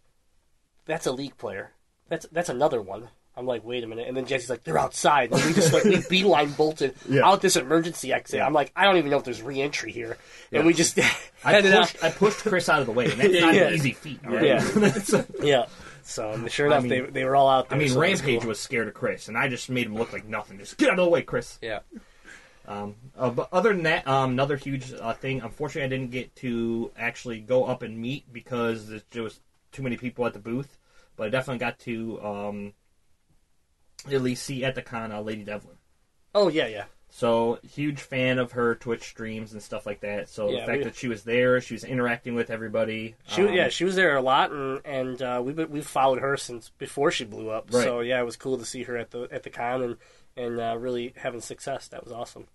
that's 0.84 1.06
a 1.06 1.12
league 1.12 1.36
player. 1.38 1.72
That's 2.08 2.26
that's 2.32 2.48
another 2.48 2.80
one. 2.82 3.08
I'm 3.38 3.46
like, 3.46 3.64
wait 3.66 3.84
a 3.84 3.86
minute. 3.86 4.08
And 4.08 4.16
then 4.16 4.24
Jesse's 4.24 4.48
like, 4.48 4.64
they're 4.64 4.78
outside. 4.78 5.30
And 5.30 5.44
we 5.44 5.52
just 5.52 5.70
like 5.72 5.84
we 5.84 6.00
beeline 6.10 6.52
bolted 6.52 6.94
Yeah. 7.06 7.26
out 7.28 7.42
this 7.42 7.56
emergency 7.56 8.10
exit. 8.12 8.40
I'm 8.40 8.54
like, 8.54 8.72
I 8.74 8.84
don't 8.84 8.96
even 8.96 9.10
know 9.10 9.18
if 9.18 9.24
there's 9.24 9.42
reentry 9.42 9.92
here. 9.92 10.16
Yeah. 10.50 10.60
And 10.60 10.66
we 10.66 10.72
just 10.72 10.98
I 11.44 11.60
pushed, 11.60 12.02
I 12.02 12.10
pushed 12.10 12.38
Chris 12.38 12.68
out 12.70 12.80
of 12.80 12.86
the 12.86 12.92
way, 12.92 13.10
and 13.10 13.20
that's 13.20 13.32
not 13.40 13.54
Yeah. 13.54 13.68
an 13.68 13.74
easy 13.74 13.92
feat. 13.92 14.20
right? 14.24 14.42
Yeah. 14.44 15.22
Yeah. 15.42 15.66
So 16.06 16.30
and 16.30 16.50
sure 16.50 16.66
I 16.66 16.70
enough, 16.76 16.82
mean- 16.84 16.90
they 16.90 17.00
they 17.10 17.24
were 17.24 17.34
all 17.36 17.48
out 17.48 17.68
there. 17.68 17.76
I 17.76 17.78
mean, 17.80 17.88
so 17.88 18.00
it 18.00 18.10
was 18.10 18.20
Rampage 18.20 18.40
cool. 18.40 18.48
was 18.48 18.60
scared 18.60 18.88
of 18.88 18.94
Chris, 18.94 19.28
and 19.28 19.36
I 19.36 19.48
just 19.48 19.68
made 19.68 19.86
him 19.86 19.96
look 19.96 20.12
like 20.12 20.24
nothing. 20.24 20.58
Just 20.58 20.76
get 20.78 20.90
out 20.90 20.98
of 20.98 21.04
the 21.04 21.10
way, 21.10 21.22
Chris. 21.22 21.58
Yeah. 21.60 21.80
Um, 22.68 22.94
uh, 23.16 23.30
but 23.30 23.48
other 23.52 23.72
than 23.72 23.84
that, 23.84 24.06
um, 24.08 24.30
another 24.32 24.56
huge 24.56 24.92
uh, 24.92 25.12
thing. 25.14 25.40
Unfortunately, 25.40 25.84
I 25.84 25.88
didn't 25.88 26.10
get 26.12 26.34
to 26.36 26.90
actually 26.96 27.40
go 27.40 27.64
up 27.64 27.82
and 27.82 27.98
meet 27.98 28.32
because 28.32 28.88
there 29.10 29.22
was 29.22 29.40
too 29.72 29.82
many 29.82 29.96
people 29.96 30.26
at 30.26 30.32
the 30.32 30.38
booth. 30.40 30.78
But 31.16 31.26
I 31.26 31.30
definitely 31.30 31.58
got 31.58 31.78
to 31.80 32.22
um, 32.22 32.72
at 34.10 34.22
least 34.22 34.44
see 34.44 34.64
at 34.64 34.74
the 34.74 34.82
con 34.82 35.12
uh, 35.12 35.20
Lady 35.20 35.44
Devlin. 35.44 35.76
Oh 36.34 36.48
yeah, 36.48 36.66
yeah. 36.66 36.84
So 37.16 37.58
huge 37.66 38.02
fan 38.02 38.38
of 38.38 38.52
her 38.52 38.74
Twitch 38.74 39.04
streams 39.04 39.54
and 39.54 39.62
stuff 39.62 39.86
like 39.86 40.00
that. 40.00 40.28
So 40.28 40.50
Yeah, 40.50 40.60
the 40.60 40.66
fact 40.66 40.78
we- 40.78 40.84
that 40.84 40.96
she 40.96 41.08
was 41.08 41.22
there, 41.22 41.62
she 41.62 41.72
was 41.72 41.82
interacting 41.82 42.34
with 42.34 42.50
everybody. 42.50 43.14
She 43.26 43.40
um, 43.40 43.54
yeah, 43.54 43.70
she 43.70 43.84
was 43.86 43.96
there 43.96 44.16
a 44.16 44.20
lot, 44.20 44.50
and 44.52 44.82
and 44.84 45.22
uh, 45.22 45.40
we've 45.42 45.56
been- 45.56 45.70
we've 45.70 45.86
followed 45.86 46.20
her 46.20 46.36
since 46.36 46.68
before 46.76 47.10
she 47.10 47.24
blew 47.24 47.48
up. 47.48 47.72
Right. 47.72 47.84
So 47.84 48.00
yeah, 48.00 48.20
it 48.20 48.24
was 48.24 48.36
cool 48.36 48.58
to 48.58 48.66
see 48.66 48.82
her 48.82 48.98
at 48.98 49.12
the 49.12 49.28
at 49.32 49.44
the 49.44 49.48
con 49.48 49.80
and 49.82 49.96
and 50.36 50.60
uh, 50.60 50.76
really 50.78 51.14
having 51.16 51.40
success. 51.40 51.88
That 51.88 52.04
was 52.04 52.12
awesome. 52.12 52.48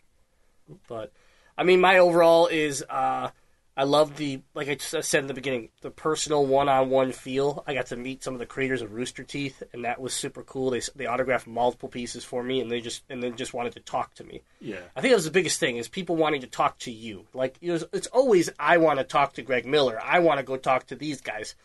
But 0.88 1.12
I 1.58 1.64
mean, 1.64 1.82
my 1.82 1.98
overall 1.98 2.46
is 2.46 2.86
uh, 2.88 3.32
I 3.76 3.86
love 3.86 4.18
the 4.18 4.42
like 4.54 4.68
I 4.68 4.76
said 4.78 5.22
in 5.22 5.28
the 5.28 5.34
beginning, 5.34 5.70
the 5.82 5.92
personal 5.92 6.46
one 6.46 6.68
on 6.68 6.90
one 6.90 7.14
feel. 7.14 7.64
I 7.66 7.74
got 7.74 7.86
to 7.88 7.96
meet 7.96 8.22
some 8.22 8.34
of 8.34 8.40
the 8.40 8.46
creators 8.46 8.82
of 8.82 8.94
Rooster 8.94 9.24
Teeth, 9.24 9.64
and 9.72 9.86
that 9.86 10.02
was 10.02 10.14
super 10.14 10.44
cool. 10.44 10.72
They 10.72 10.82
they 10.96 11.08
autographed 11.08 11.48
multiple 11.48 11.88
pieces 11.88 12.26
for 12.26 12.44
me, 12.44 12.60
and 12.60 12.70
they 12.70 12.82
just 12.82 13.04
and 13.10 13.24
then 13.24 13.38
just 13.38 13.54
wanted 13.54 13.74
to 13.74 13.80
talk 13.80 14.14
to 14.16 14.26
me. 14.26 14.42
Yeah. 14.60 14.82
I 14.96 15.00
think 15.00 15.12
that 15.12 15.18
was 15.18 15.26
the 15.26 15.32
biggest 15.32 15.60
thing 15.60 15.78
is 15.78 15.88
people 15.88 16.18
wanting 16.18 16.42
to 16.42 16.48
talk 16.48 16.80
to 16.80 16.92
you. 16.92 17.26
Like 17.34 17.58
it 17.62 17.72
was, 17.72 17.86
it's 17.94 18.08
always 18.08 18.50
I 18.60 18.78
want 18.78 19.00
to 19.00 19.06
talk 19.06 19.34
to 19.34 19.42
Greg 19.42 19.66
Miller. 19.66 20.00
I 20.04 20.20
want 20.20 20.40
to 20.40 20.46
go 20.46 20.58
talk 20.58 20.88
to 20.88 20.96
these 20.96 21.22
guys. 21.22 21.56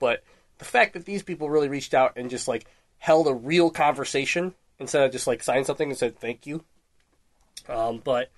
But 0.00 0.24
the 0.58 0.64
fact 0.64 0.94
that 0.94 1.04
these 1.04 1.22
people 1.22 1.48
really 1.48 1.68
reached 1.68 1.94
out 1.94 2.14
and 2.16 2.28
just 2.28 2.48
like 2.48 2.66
held 2.98 3.28
a 3.28 3.34
real 3.34 3.70
conversation 3.70 4.54
instead 4.80 5.04
of 5.04 5.12
just 5.12 5.28
like 5.28 5.44
signed 5.44 5.66
something 5.66 5.90
and 5.90 5.98
said 5.98 6.18
thank 6.18 6.44
you. 6.44 6.64
Um, 7.68 8.00
but 8.02 8.30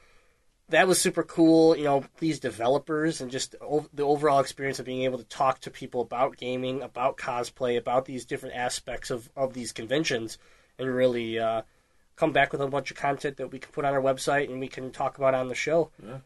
that 0.69 0.89
was 0.89 1.01
super 1.01 1.23
cool. 1.23 1.77
You 1.77 1.85
know, 1.85 2.05
these 2.19 2.41
developers 2.41 3.21
and 3.21 3.31
just 3.31 3.55
o- 3.61 3.87
the 3.93 4.03
overall 4.03 4.41
experience 4.41 4.79
of 4.79 4.87
being 4.87 5.03
able 5.03 5.19
to 5.19 5.25
talk 5.25 5.61
to 5.61 5.71
people 5.71 6.01
about 6.01 6.37
gaming, 6.37 6.83
about 6.83 7.17
cosplay, 7.17 7.77
about 7.77 8.07
these 8.07 8.25
different 8.25 8.57
aspects 8.57 9.11
of, 9.11 9.29
of 9.37 9.53
these 9.55 9.73
conventions, 9.73 10.39
and 10.79 10.89
really 10.89 11.39
uh, 11.39 11.62
come 12.17 12.33
back 12.33 12.53
with 12.53 12.61
a 12.61 12.67
bunch 12.67 12.91
of 12.91 12.97
content 12.97 13.37
that 13.37 13.53
we 13.53 13.59
can 13.59 13.73
put 13.73 13.85
on 13.85 13.93
our 13.93 14.01
website 14.01 14.51
and 14.51 14.61
we 14.61 14.69
can 14.69 14.91
talk 14.91 15.19
about 15.19 15.35
on 15.35 15.49
the 15.49 15.55
show. 15.55 15.91
Yeah. 16.03 16.19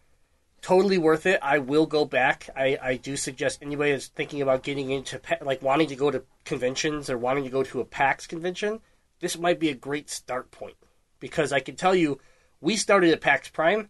Totally 0.61 0.99
worth 0.99 1.25
it. 1.27 1.39
I 1.41 1.59
will 1.59 1.87
go 1.87 2.05
back. 2.05 2.51
I, 2.57 2.77
I 2.83 2.97
do 2.97 3.17
suggest 3.17 3.61
anybody 3.63 3.93
that's 3.93 4.09
thinking 4.09 4.43
about 4.43 4.65
getting 4.65 4.91
into 4.91 5.21
like 5.41 5.63
wanting 5.63 5.87
to 5.89 5.97
go 5.97 6.11
to 6.11 6.25
conventions 6.45 7.09
or 7.09 7.17
wanting 7.17 7.45
to 7.45 7.51
go 7.51 7.63
to 7.63 7.81
a 7.81 7.85
PAX 7.85 8.27
convention, 8.27 8.81
this 9.21 9.39
might 9.39 9.61
be 9.61 9.69
a 9.69 9.75
great 9.75 10.11
start 10.11 10.51
point 10.51 10.77
because 11.21 11.53
I 11.53 11.61
can 11.61 11.77
tell 11.77 11.95
you, 11.95 12.19
we 12.61 12.77
started 12.77 13.13
at 13.13 13.21
PAX 13.21 13.49
Prime 13.49 13.89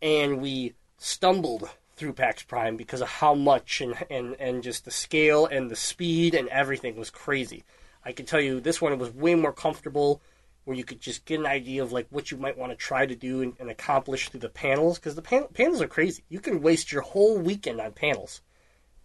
and 0.00 0.40
we 0.40 0.74
stumbled 0.98 1.68
through 1.96 2.12
PAX 2.12 2.42
Prime 2.42 2.76
because 2.76 3.00
of 3.00 3.08
how 3.08 3.34
much 3.34 3.80
and, 3.80 3.94
and, 4.10 4.34
and 4.38 4.62
just 4.62 4.84
the 4.84 4.90
scale 4.90 5.46
and 5.46 5.70
the 5.70 5.76
speed 5.76 6.34
and 6.34 6.48
everything 6.48 6.96
was 6.96 7.10
crazy. 7.10 7.64
I 8.04 8.12
can 8.12 8.26
tell 8.26 8.40
you 8.40 8.60
this 8.60 8.80
one 8.80 8.96
was 8.98 9.14
way 9.14 9.34
more 9.34 9.52
comfortable 9.52 10.20
where 10.64 10.76
you 10.76 10.84
could 10.84 11.00
just 11.00 11.24
get 11.24 11.40
an 11.40 11.46
idea 11.46 11.82
of 11.82 11.92
like 11.92 12.06
what 12.10 12.30
you 12.30 12.36
might 12.36 12.58
want 12.58 12.72
to 12.72 12.76
try 12.76 13.06
to 13.06 13.14
do 13.14 13.40
and, 13.40 13.54
and 13.58 13.70
accomplish 13.70 14.28
through 14.28 14.40
the 14.40 14.48
panels 14.48 14.98
because 14.98 15.14
the 15.14 15.22
pan- 15.22 15.46
panels 15.54 15.80
are 15.80 15.88
crazy. 15.88 16.24
You 16.28 16.40
can 16.40 16.60
waste 16.60 16.92
your 16.92 17.02
whole 17.02 17.38
weekend 17.38 17.80
on 17.80 17.92
panels 17.92 18.42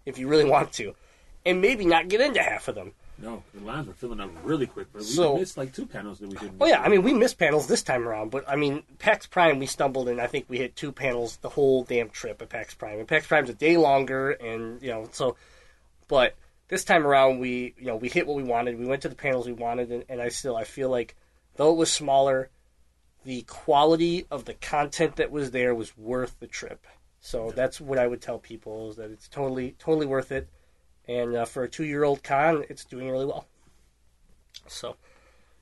if 0.05 0.17
you 0.17 0.27
really 0.27 0.49
want 0.49 0.73
to 0.73 0.93
and 1.45 1.61
maybe 1.61 1.85
not 1.85 2.09
get 2.09 2.21
into 2.21 2.41
half 2.41 2.67
of 2.67 2.75
them. 2.75 2.93
No, 3.21 3.43
the 3.53 3.61
lines 3.61 3.87
were 3.87 3.93
filling 3.93 4.19
up 4.19 4.31
really 4.43 4.65
quick, 4.67 4.87
but 4.91 5.01
we 5.01 5.07
So- 5.07 5.37
missed 5.37 5.57
like 5.57 5.73
two 5.73 5.85
panels 5.85 6.19
that 6.19 6.29
we 6.29 6.35
didn't. 6.35 6.57
Oh 6.59 6.65
yeah, 6.65 6.81
I 6.81 6.89
mean 6.89 7.03
we 7.03 7.13
missed 7.13 7.37
panels 7.37 7.67
this 7.67 7.83
time 7.83 8.07
around, 8.07 8.31
but 8.31 8.43
I 8.47 8.55
mean 8.55 8.83
PAX 8.99 9.27
Prime 9.27 9.59
we 9.59 9.65
stumbled 9.67 10.09
and 10.09 10.19
I 10.19 10.27
think 10.27 10.45
we 10.47 10.57
hit 10.57 10.75
two 10.75 10.91
panels 10.91 11.37
the 11.37 11.49
whole 11.49 11.83
damn 11.83 12.09
trip 12.09 12.41
at 12.41 12.49
PAX 12.49 12.73
Prime. 12.73 12.99
And 12.99 13.07
PAX 13.07 13.27
Prime's 13.27 13.49
a 13.49 13.53
day 13.53 13.77
longer, 13.77 14.31
and 14.31 14.81
you 14.81 14.89
know 14.89 15.07
so, 15.11 15.35
but 16.07 16.35
this 16.67 16.83
time 16.83 17.05
around 17.05 17.39
we 17.39 17.73
you 17.77 17.85
know 17.85 17.95
we 17.95 18.09
hit 18.09 18.25
what 18.27 18.37
we 18.37 18.43
wanted. 18.43 18.79
We 18.79 18.85
went 18.85 19.01
to 19.03 19.09
the 19.09 19.15
panels 19.15 19.45
we 19.45 19.53
wanted, 19.53 19.91
and, 19.91 20.03
and 20.09 20.21
I 20.21 20.29
still 20.29 20.55
I 20.55 20.63
feel 20.63 20.89
like 20.89 21.15
though 21.57 21.71
it 21.71 21.77
was 21.77 21.91
smaller, 21.91 22.49
the 23.23 23.43
quality 23.43 24.25
of 24.31 24.45
the 24.45 24.53
content 24.55 25.17
that 25.17 25.31
was 25.31 25.51
there 25.51 25.75
was 25.75 25.95
worth 25.97 26.39
the 26.39 26.47
trip. 26.47 26.87
So 27.19 27.51
that's 27.51 27.79
what 27.79 27.99
I 27.99 28.07
would 28.07 28.21
tell 28.21 28.39
people 28.39 28.89
is 28.89 28.95
that 28.95 29.11
it's 29.11 29.27
totally 29.27 29.75
totally 29.77 30.07
worth 30.07 30.31
it, 30.31 30.49
and 31.07 31.35
uh, 31.35 31.45
for 31.45 31.63
a 31.63 31.69
two 31.69 31.85
year 31.85 32.03
old 32.03 32.23
con, 32.23 32.65
it's 32.69 32.85
doing 32.85 33.09
really 33.09 33.25
well. 33.25 33.45
So 34.67 34.95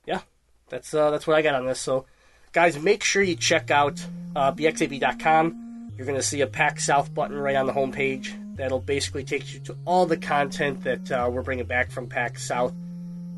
yeah, 0.06 0.22
that's 0.70 0.94
uh, 0.94 1.12
that's 1.12 1.28
what 1.28 1.38
I 1.38 1.42
got 1.42 1.56
on 1.56 1.66
this. 1.66 1.80
So, 1.80 2.06
guys, 2.52 2.80
make 2.80 3.04
sure 3.04 3.22
you 3.22 3.36
check 3.36 3.72
out 3.72 4.04
uh, 4.36 4.52
bx8b.com. 4.52 5.92
You're 5.98 6.06
going 6.06 6.18
to 6.18 6.24
see 6.24 6.42
a 6.42 6.48
PAX 6.48 6.86
South 6.86 7.14
button 7.14 7.38
right 7.38 7.56
on 7.56 7.66
the 7.66 7.74
homepage. 7.74 8.34
That'll 8.56 8.80
basically 8.80 9.24
take 9.24 9.54
you 9.54 9.60
to 9.62 9.78
all 9.86 10.06
the 10.06 10.18
content 10.18 10.84
that 10.84 11.12
uh, 11.12 11.30
we're 11.32 11.42
bringing 11.42 11.66
back 11.66 11.92
from 11.92 12.08
PAX 12.08 12.48
South. 12.48 12.74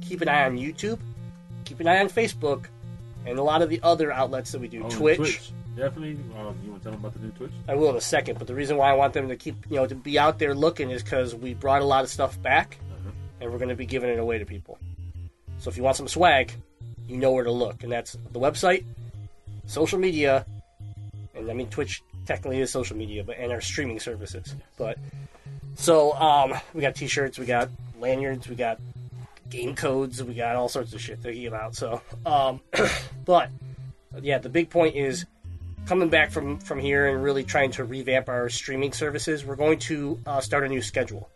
Keep 0.01 0.21
an 0.21 0.29
eye 0.29 0.45
on 0.45 0.57
YouTube. 0.57 0.99
Keep 1.65 1.79
an 1.79 1.87
eye 1.87 1.99
on 1.99 2.07
Facebook, 2.07 2.65
and 3.25 3.39
a 3.39 3.43
lot 3.43 3.61
of 3.61 3.69
the 3.69 3.79
other 3.83 4.11
outlets 4.11 4.51
that 4.51 4.61
we 4.61 4.67
do. 4.67 4.81
Oh, 4.81 4.85
and 4.85 4.91
Twitch. 4.91 5.51
Definitely. 5.75 6.17
Um, 6.37 6.57
you 6.63 6.71
want 6.71 6.83
to 6.83 6.89
tell 6.89 6.91
them 6.91 7.01
about 7.01 7.13
the 7.13 7.19
new 7.19 7.31
Twitch? 7.31 7.51
I 7.67 7.75
will 7.75 7.89
in 7.89 7.95
a 7.95 8.01
second, 8.01 8.37
but 8.37 8.47
the 8.47 8.55
reason 8.55 8.77
why 8.77 8.89
I 8.89 8.93
want 8.93 9.13
them 9.13 9.29
to 9.29 9.35
keep, 9.35 9.55
you 9.69 9.77
know, 9.77 9.87
to 9.87 9.95
be 9.95 10.19
out 10.19 10.37
there 10.37 10.53
looking 10.53 10.91
is 10.91 11.01
because 11.01 11.33
we 11.33 11.53
brought 11.53 11.81
a 11.81 11.85
lot 11.85 12.03
of 12.03 12.09
stuff 12.09 12.41
back, 12.41 12.77
and 13.39 13.51
we're 13.51 13.57
going 13.57 13.69
to 13.69 13.75
be 13.75 13.85
giving 13.85 14.09
it 14.09 14.19
away 14.19 14.37
to 14.37 14.45
people. 14.45 14.77
So 15.59 15.69
if 15.69 15.77
you 15.77 15.83
want 15.83 15.95
some 15.95 16.07
swag, 16.07 16.51
you 17.07 17.17
know 17.17 17.31
where 17.31 17.43
to 17.43 17.51
look, 17.51 17.83
and 17.83 17.91
that's 17.91 18.17
the 18.31 18.39
website, 18.39 18.83
social 19.65 19.99
media, 19.99 20.45
and 21.35 21.49
I 21.49 21.53
mean 21.53 21.67
Twitch 21.69 22.01
technically 22.25 22.59
is 22.59 22.71
social 22.71 22.97
media, 22.97 23.23
but 23.23 23.37
and 23.37 23.51
our 23.51 23.61
streaming 23.61 23.99
services. 23.99 24.55
But 24.77 24.97
so 25.75 26.13
um, 26.13 26.53
we 26.73 26.81
got 26.81 26.95
T-shirts, 26.95 27.39
we 27.39 27.45
got 27.45 27.69
lanyards, 27.99 28.47
we 28.47 28.55
got 28.55 28.79
game 29.49 29.75
codes, 29.75 30.23
we 30.23 30.33
got 30.33 30.55
all 30.55 30.69
sorts 30.69 30.93
of 30.93 31.01
shit 31.01 31.21
to 31.23 31.33
give 31.33 31.53
out. 31.53 31.75
So, 31.75 32.01
um, 32.25 32.61
but 33.25 33.49
yeah, 34.21 34.37
the 34.37 34.49
big 34.49 34.69
point 34.69 34.95
is 34.95 35.25
coming 35.87 36.09
back 36.09 36.31
from 36.31 36.59
from 36.59 36.79
here 36.79 37.07
and 37.07 37.23
really 37.23 37.43
trying 37.43 37.71
to 37.71 37.83
revamp 37.83 38.29
our 38.29 38.49
streaming 38.49 38.93
services, 38.93 39.45
we're 39.45 39.55
going 39.55 39.79
to 39.79 40.19
uh, 40.25 40.41
start 40.41 40.63
a 40.63 40.69
new 40.69 40.81
schedule. 40.81 41.29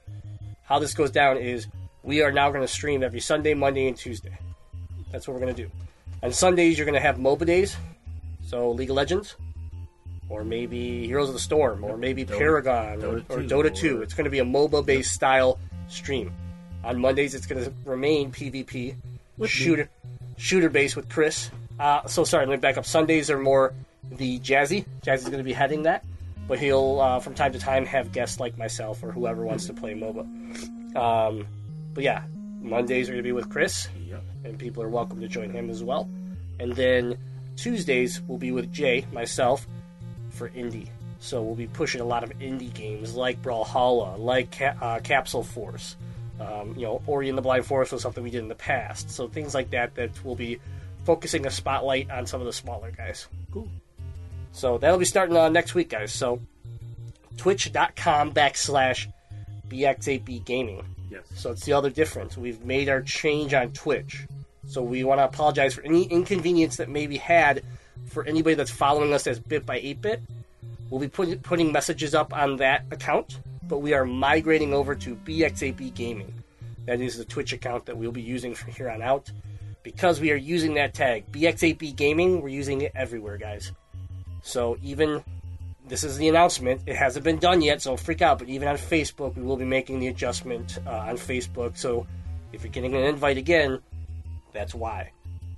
How 0.63 0.80
this 0.80 0.93
goes 0.93 1.11
down 1.11 1.38
is 1.38 1.67
we 2.03 2.22
are 2.22 2.31
now 2.31 2.49
going 2.49 2.61
to 2.61 2.67
stream 2.67 3.03
every 3.03 3.19
Sunday, 3.19 3.53
Monday, 3.53 3.88
and 3.88 3.95
Tuesday. 3.97 4.38
That's 5.11 5.27
what 5.27 5.34
we're 5.35 5.41
going 5.41 5.55
to 5.55 5.63
do. 5.63 5.72
On 6.23 6.31
Sundays, 6.31 6.77
you're 6.77 6.85
going 6.85 6.95
to 6.95 6.99
have 7.01 7.17
MOBA 7.17 7.45
days, 7.45 7.77
so 8.47 8.72
League 8.72 8.89
of 8.89 8.95
Legends, 8.95 9.35
or 10.30 10.43
maybe 10.43 11.05
Heroes 11.05 11.27
of 11.30 11.34
the 11.34 11.39
Storm, 11.39 11.84
or 11.84 11.97
maybe 11.97 12.26
Paragon, 12.26 13.03
or, 13.03 13.19
Dota 13.19 13.30
or 13.30 13.41
2, 13.41 13.47
Dota 13.47 13.76
2. 13.76 13.99
or- 13.99 14.03
It's 14.03 14.13
going 14.13 14.26
to 14.26 14.31
be 14.31 14.39
a 14.39 14.45
MOBA 14.45 14.85
based 14.85 15.13
style 15.13 15.59
stream. 15.88 16.34
On 16.84 16.99
Mondays, 16.99 17.34
it's 17.35 17.45
going 17.47 17.63
to 17.63 17.72
remain 17.85 18.31
PvP, 18.31 18.95
shooter 19.45 19.89
shooter 20.38 20.69
based 20.69 20.95
with 20.95 21.09
Chris. 21.09 21.49
Uh, 21.80 22.05
so 22.07 22.23
sorry, 22.23 22.45
let 22.45 22.53
me 22.55 22.59
back 22.59 22.77
up. 22.77 22.85
Sundays 22.85 23.30
are 23.30 23.39
more 23.39 23.73
the 24.11 24.40
Jazzy. 24.40 24.86
Jazzy's 25.06 25.26
going 25.26 25.38
to 25.40 25.44
be 25.44 25.53
heading 25.53 25.84
that, 25.84 26.03
but 26.48 26.60
he'll 26.60 26.99
uh, 27.02 27.19
from 27.19 27.34
time 27.34 27.52
to 27.53 27.60
time 27.60 27.86
have 27.86 28.11
guests 28.11 28.40
like 28.40 28.57
myself 28.57 29.03
or 29.03 29.11
whoever 29.11 29.45
wants 29.45 29.65
to 29.68 29.73
play 29.73 29.94
MOBA. 29.94 30.95
Um, 30.95 31.48
but 31.94 32.03
yeah, 32.03 32.23
Mondays 32.61 33.10
are 33.10 33.14
going 33.14 33.23
to 33.23 33.27
be 33.27 33.32
with 33.34 33.49
Chris, 33.49 33.88
Yep. 34.07 34.23
and 34.44 34.57
people 34.60 34.82
are 34.84 34.90
welcome 34.90 35.19
to 35.22 35.27
join 35.27 35.49
him 35.52 35.69
as 35.69 35.84
well. 35.84 36.10
And 36.60 36.73
then 36.73 37.18
Tuesdays 37.57 38.22
will 38.27 38.38
be 38.38 38.52
with 38.52 38.72
Jay, 38.72 39.06
myself, 39.11 39.68
for 40.30 40.49
indie. 40.49 40.90
So 41.19 41.41
we'll 41.41 41.56
be 41.56 41.68
pushing 41.68 42.02
a 42.02 42.06
lot 42.06 42.23
of 42.23 42.30
indie 42.40 42.73
games 42.73 43.15
like 43.15 43.41
Brawlhalla, 43.41 44.18
like 44.19 44.57
Ca- 44.57 44.76
uh, 44.82 44.99
Capsule 44.99 45.44
Force. 45.44 45.95
Um, 46.40 46.73
you 46.76 46.84
know, 46.86 47.02
Ori 47.07 47.30
and 47.30 47.38
the 47.38 47.41
Blind 47.41 47.65
Forest 47.65 47.94
was 47.94 48.02
something 48.02 48.23
we 48.23 48.30
did 48.30 48.41
in 48.44 48.49
the 48.49 48.56
past. 48.56 49.10
So 49.10 49.27
things 49.27 49.53
like 49.53 49.69
that 49.72 49.95
that 49.95 50.23
will 50.26 50.36
be 50.36 50.60
focusing 51.06 51.45
a 51.45 51.52
spotlight 51.52 52.11
on 52.11 52.26
some 52.26 52.41
of 52.41 52.45
the 52.45 52.53
smaller 52.53 52.91
guys. 52.91 53.27
Cool. 53.52 53.69
So 54.56 54.77
that'll 54.77 54.98
be 54.98 55.03
starting 55.03 55.36
uh, 55.36 55.49
next 55.49 55.76
week, 55.76 55.90
guys. 55.90 56.14
So 56.14 56.40
twitch.com 57.36 58.32
backslash 58.32 59.07
BX8B 59.68 60.45
Gaming. 60.45 60.82
Yes. 61.11 61.23
So 61.36 61.52
it's 61.52 61.65
the 61.65 61.73
other 61.73 61.90
difference. 61.90 62.38
We've 62.38 62.64
made 62.64 62.88
our 62.88 63.02
change 63.02 63.53
on 63.53 63.73
Twitch. 63.73 64.26
So 64.65 64.82
we 64.82 65.03
want 65.03 65.19
to 65.19 65.26
apologize 65.26 65.73
for 65.73 65.82
any 65.84 66.03
inconvenience 66.03 66.77
that 66.77 66.88
may 66.88 67.06
be 67.06 67.18
had 67.18 67.64
for 68.07 68.23
anybody 68.23 68.56
that's 68.56 68.72
following 68.72 69.14
us 69.14 69.27
as 69.27 69.40
Bit 69.40 69.65
by 69.65 69.77
8-Bit. 69.82 70.22
We'll 70.90 71.02
be 71.02 71.10
put, 71.10 71.44
putting 71.44 71.73
messages 71.73 72.15
up 72.15 72.34
on 72.34 72.56
that 72.57 72.86
account, 72.91 73.40
but 73.64 73.80
we 73.80 73.94
are 73.94 74.06
migrating 74.06 74.73
over 74.73 74.95
to 74.95 75.15
BX8B 75.15 75.94
Gaming. 75.94 76.34
That 76.86 77.02
is 77.02 77.18
the 77.18 77.26
Twitch 77.26 77.52
account 77.52 77.88
that 77.88 77.98
we'll 77.98 78.14
be 78.14 78.22
using 78.22 78.56
from 78.56 78.72
here 78.72 78.90
on 78.90 79.02
out. 79.02 79.30
Because 79.84 80.22
we 80.22 80.32
are 80.32 80.38
using 80.38 80.76
that 80.76 80.94
tag, 80.94 81.30
BX8B 81.32 81.95
Gaming, 81.98 82.41
we're 82.41 82.49
using 82.49 82.82
it 82.82 82.94
everywhere, 82.95 83.38
guys. 83.38 83.73
So 84.45 84.77
even 84.84 85.23
this 85.88 86.03
is 86.03 86.17
the 86.17 86.30
announcement. 86.30 86.81
It 86.85 86.95
hasn't 86.95 87.26
been 87.26 87.39
done 87.39 87.61
yet, 87.61 87.81
so 87.81 87.97
freak 87.97 88.22
out. 88.22 88.39
But 88.39 88.47
even 88.47 88.67
on 88.67 88.77
Facebook, 88.77 89.35
we 89.35 89.41
will 89.41 89.57
be 89.57 89.65
making 89.65 89.99
the 89.99 90.07
adjustment 90.07 90.77
uh, 90.85 90.91
on 90.91 91.15
Facebook. 91.15 91.77
So 91.77 92.05
if 92.53 92.63
you're 92.63 92.72
getting 92.72 92.95
an 92.95 93.03
invite 93.03 93.38
again, 93.38 93.80
that's 94.53 94.76
why. 94.76 95.11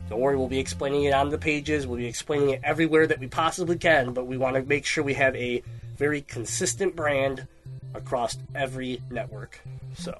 Don't 0.09 0.22
worry, 0.22 0.38
we'll 0.38 0.47
be 0.47 0.59
explaining 0.59 1.03
it 1.03 1.14
on 1.14 1.30
the 1.30 1.38
pages. 1.38 1.85
We'll 1.85 1.97
be 1.97 2.05
explaining 2.05 2.51
it 2.51 2.61
everywhere 2.64 3.05
that 3.07 3.19
we 3.19 3.27
possibly 3.27 3.77
can. 3.77 4.14
But 4.14 4.26
we 4.26 4.38
want 4.38 4.55
to 4.55 4.64
make 4.64 4.85
sure 4.85 5.03
we 5.03 5.15
have 5.15 5.35
a 5.35 5.61
very 5.97 6.22
consistent 6.22 6.95
brand 6.95 7.45
across 7.93 8.38
every 8.55 9.01
network. 9.11 9.59
So, 9.97 10.18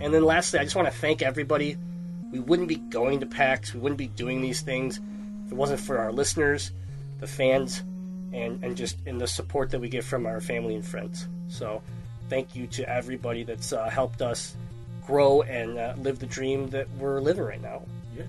and 0.00 0.14
then 0.14 0.24
lastly, 0.24 0.60
I 0.60 0.64
just 0.64 0.76
want 0.76 0.88
to 0.88 0.94
thank 0.94 1.20
everybody. 1.20 1.76
We 2.32 2.40
wouldn't 2.40 2.68
be 2.68 2.76
going 2.76 3.20
to 3.20 3.26
PAX. 3.26 3.74
We 3.74 3.80
wouldn't 3.80 3.98
be 3.98 4.08
doing 4.08 4.40
these 4.40 4.62
things 4.62 4.98
if 5.44 5.52
it 5.52 5.54
wasn't 5.54 5.80
for 5.80 5.98
our 5.98 6.10
listeners, 6.10 6.72
the 7.22 7.28
fans, 7.28 7.84
and, 8.32 8.62
and 8.64 8.76
just 8.76 8.98
in 9.06 9.16
the 9.16 9.28
support 9.28 9.70
that 9.70 9.80
we 9.80 9.88
get 9.88 10.02
from 10.02 10.26
our 10.26 10.40
family 10.40 10.74
and 10.74 10.84
friends. 10.84 11.28
So, 11.46 11.80
thank 12.28 12.56
you 12.56 12.66
to 12.66 12.88
everybody 12.88 13.44
that's 13.44 13.72
uh, 13.72 13.88
helped 13.88 14.20
us 14.20 14.56
grow 15.06 15.42
and 15.42 15.78
uh, 15.78 15.94
live 15.98 16.18
the 16.18 16.26
dream 16.26 16.68
that 16.70 16.88
we're 16.98 17.20
living 17.20 17.44
right 17.44 17.62
now. 17.62 17.82
Yeah. 18.16 18.24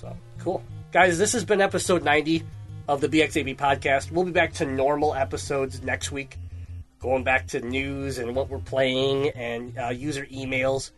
So, 0.00 0.16
cool. 0.38 0.62
Guys, 0.92 1.18
this 1.18 1.32
has 1.32 1.44
been 1.44 1.60
episode 1.60 2.04
90 2.04 2.44
of 2.86 3.00
the 3.00 3.08
BX8B 3.08 3.56
podcast. 3.56 4.12
We'll 4.12 4.24
be 4.24 4.30
back 4.30 4.52
to 4.54 4.64
normal 4.64 5.14
episodes 5.14 5.82
next 5.82 6.12
week, 6.12 6.38
going 7.00 7.24
back 7.24 7.48
to 7.48 7.60
news 7.60 8.18
and 8.18 8.36
what 8.36 8.48
we're 8.48 8.58
playing 8.58 9.30
and 9.30 9.76
uh, 9.76 9.88
user 9.88 10.26
emails, 10.26 10.92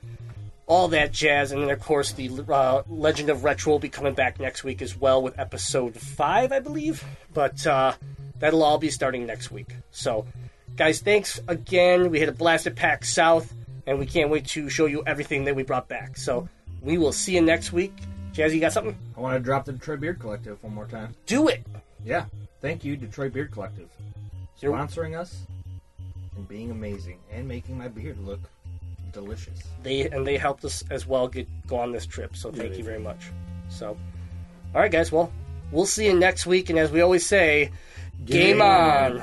all 0.70 0.86
that 0.86 1.10
jazz. 1.10 1.50
And 1.50 1.60
then, 1.60 1.70
of 1.70 1.80
course, 1.80 2.12
the 2.12 2.30
uh, 2.48 2.82
Legend 2.88 3.28
of 3.28 3.42
Retro 3.42 3.72
will 3.72 3.80
be 3.80 3.88
coming 3.88 4.14
back 4.14 4.38
next 4.38 4.62
week 4.62 4.80
as 4.80 4.96
well 4.96 5.20
with 5.20 5.36
episode 5.36 5.96
5, 5.96 6.52
I 6.52 6.60
believe. 6.60 7.04
But 7.34 7.66
uh, 7.66 7.94
that'll 8.38 8.62
all 8.62 8.78
be 8.78 8.88
starting 8.88 9.26
next 9.26 9.50
week. 9.50 9.74
So, 9.90 10.26
guys, 10.76 11.00
thanks 11.00 11.40
again. 11.48 12.10
We 12.10 12.20
had 12.20 12.28
a 12.28 12.32
blast 12.32 12.68
at 12.68 12.76
PAX 12.76 13.12
South, 13.12 13.52
and 13.84 13.98
we 13.98 14.06
can't 14.06 14.30
wait 14.30 14.46
to 14.46 14.70
show 14.70 14.86
you 14.86 15.02
everything 15.06 15.44
that 15.46 15.56
we 15.56 15.64
brought 15.64 15.88
back. 15.88 16.16
So, 16.16 16.48
we 16.80 16.98
will 16.98 17.12
see 17.12 17.34
you 17.34 17.42
next 17.42 17.72
week. 17.72 17.92
Jazzy, 18.32 18.54
you 18.54 18.60
got 18.60 18.72
something? 18.72 18.96
I 19.16 19.20
want 19.20 19.34
to 19.34 19.40
drop 19.40 19.64
the 19.64 19.72
Detroit 19.72 19.98
Beard 20.00 20.20
Collective 20.20 20.62
one 20.62 20.72
more 20.72 20.86
time. 20.86 21.16
Do 21.26 21.48
it! 21.48 21.66
Yeah. 22.04 22.26
Thank 22.60 22.84
you, 22.84 22.96
Detroit 22.96 23.32
Beard 23.32 23.50
Collective. 23.50 23.88
Sponsoring 24.62 25.18
us 25.18 25.46
and 26.36 26.46
being 26.46 26.70
amazing 26.70 27.18
and 27.32 27.48
making 27.48 27.76
my 27.76 27.88
beard 27.88 28.24
look 28.24 28.40
delicious. 29.12 29.62
they 29.82 30.08
and 30.08 30.26
they 30.26 30.36
helped 30.36 30.64
us 30.64 30.84
as 30.90 31.06
well 31.06 31.28
get 31.28 31.48
go 31.66 31.78
on 31.78 31.92
this 31.92 32.06
trip. 32.06 32.36
So 32.36 32.50
thank 32.50 32.72
they 32.72 32.78
you 32.78 32.84
very 32.84 33.00
much. 33.00 33.30
So, 33.68 33.96
all 34.74 34.80
right, 34.80 34.90
guys. 34.90 35.12
Well, 35.12 35.32
we'll 35.72 35.86
see 35.86 36.06
you 36.06 36.18
next 36.18 36.46
week. 36.46 36.70
And 36.70 36.78
as 36.78 36.90
we 36.90 37.00
always 37.00 37.26
say, 37.26 37.70
game, 38.24 38.58
Game 38.58 38.62
on. 38.62 39.22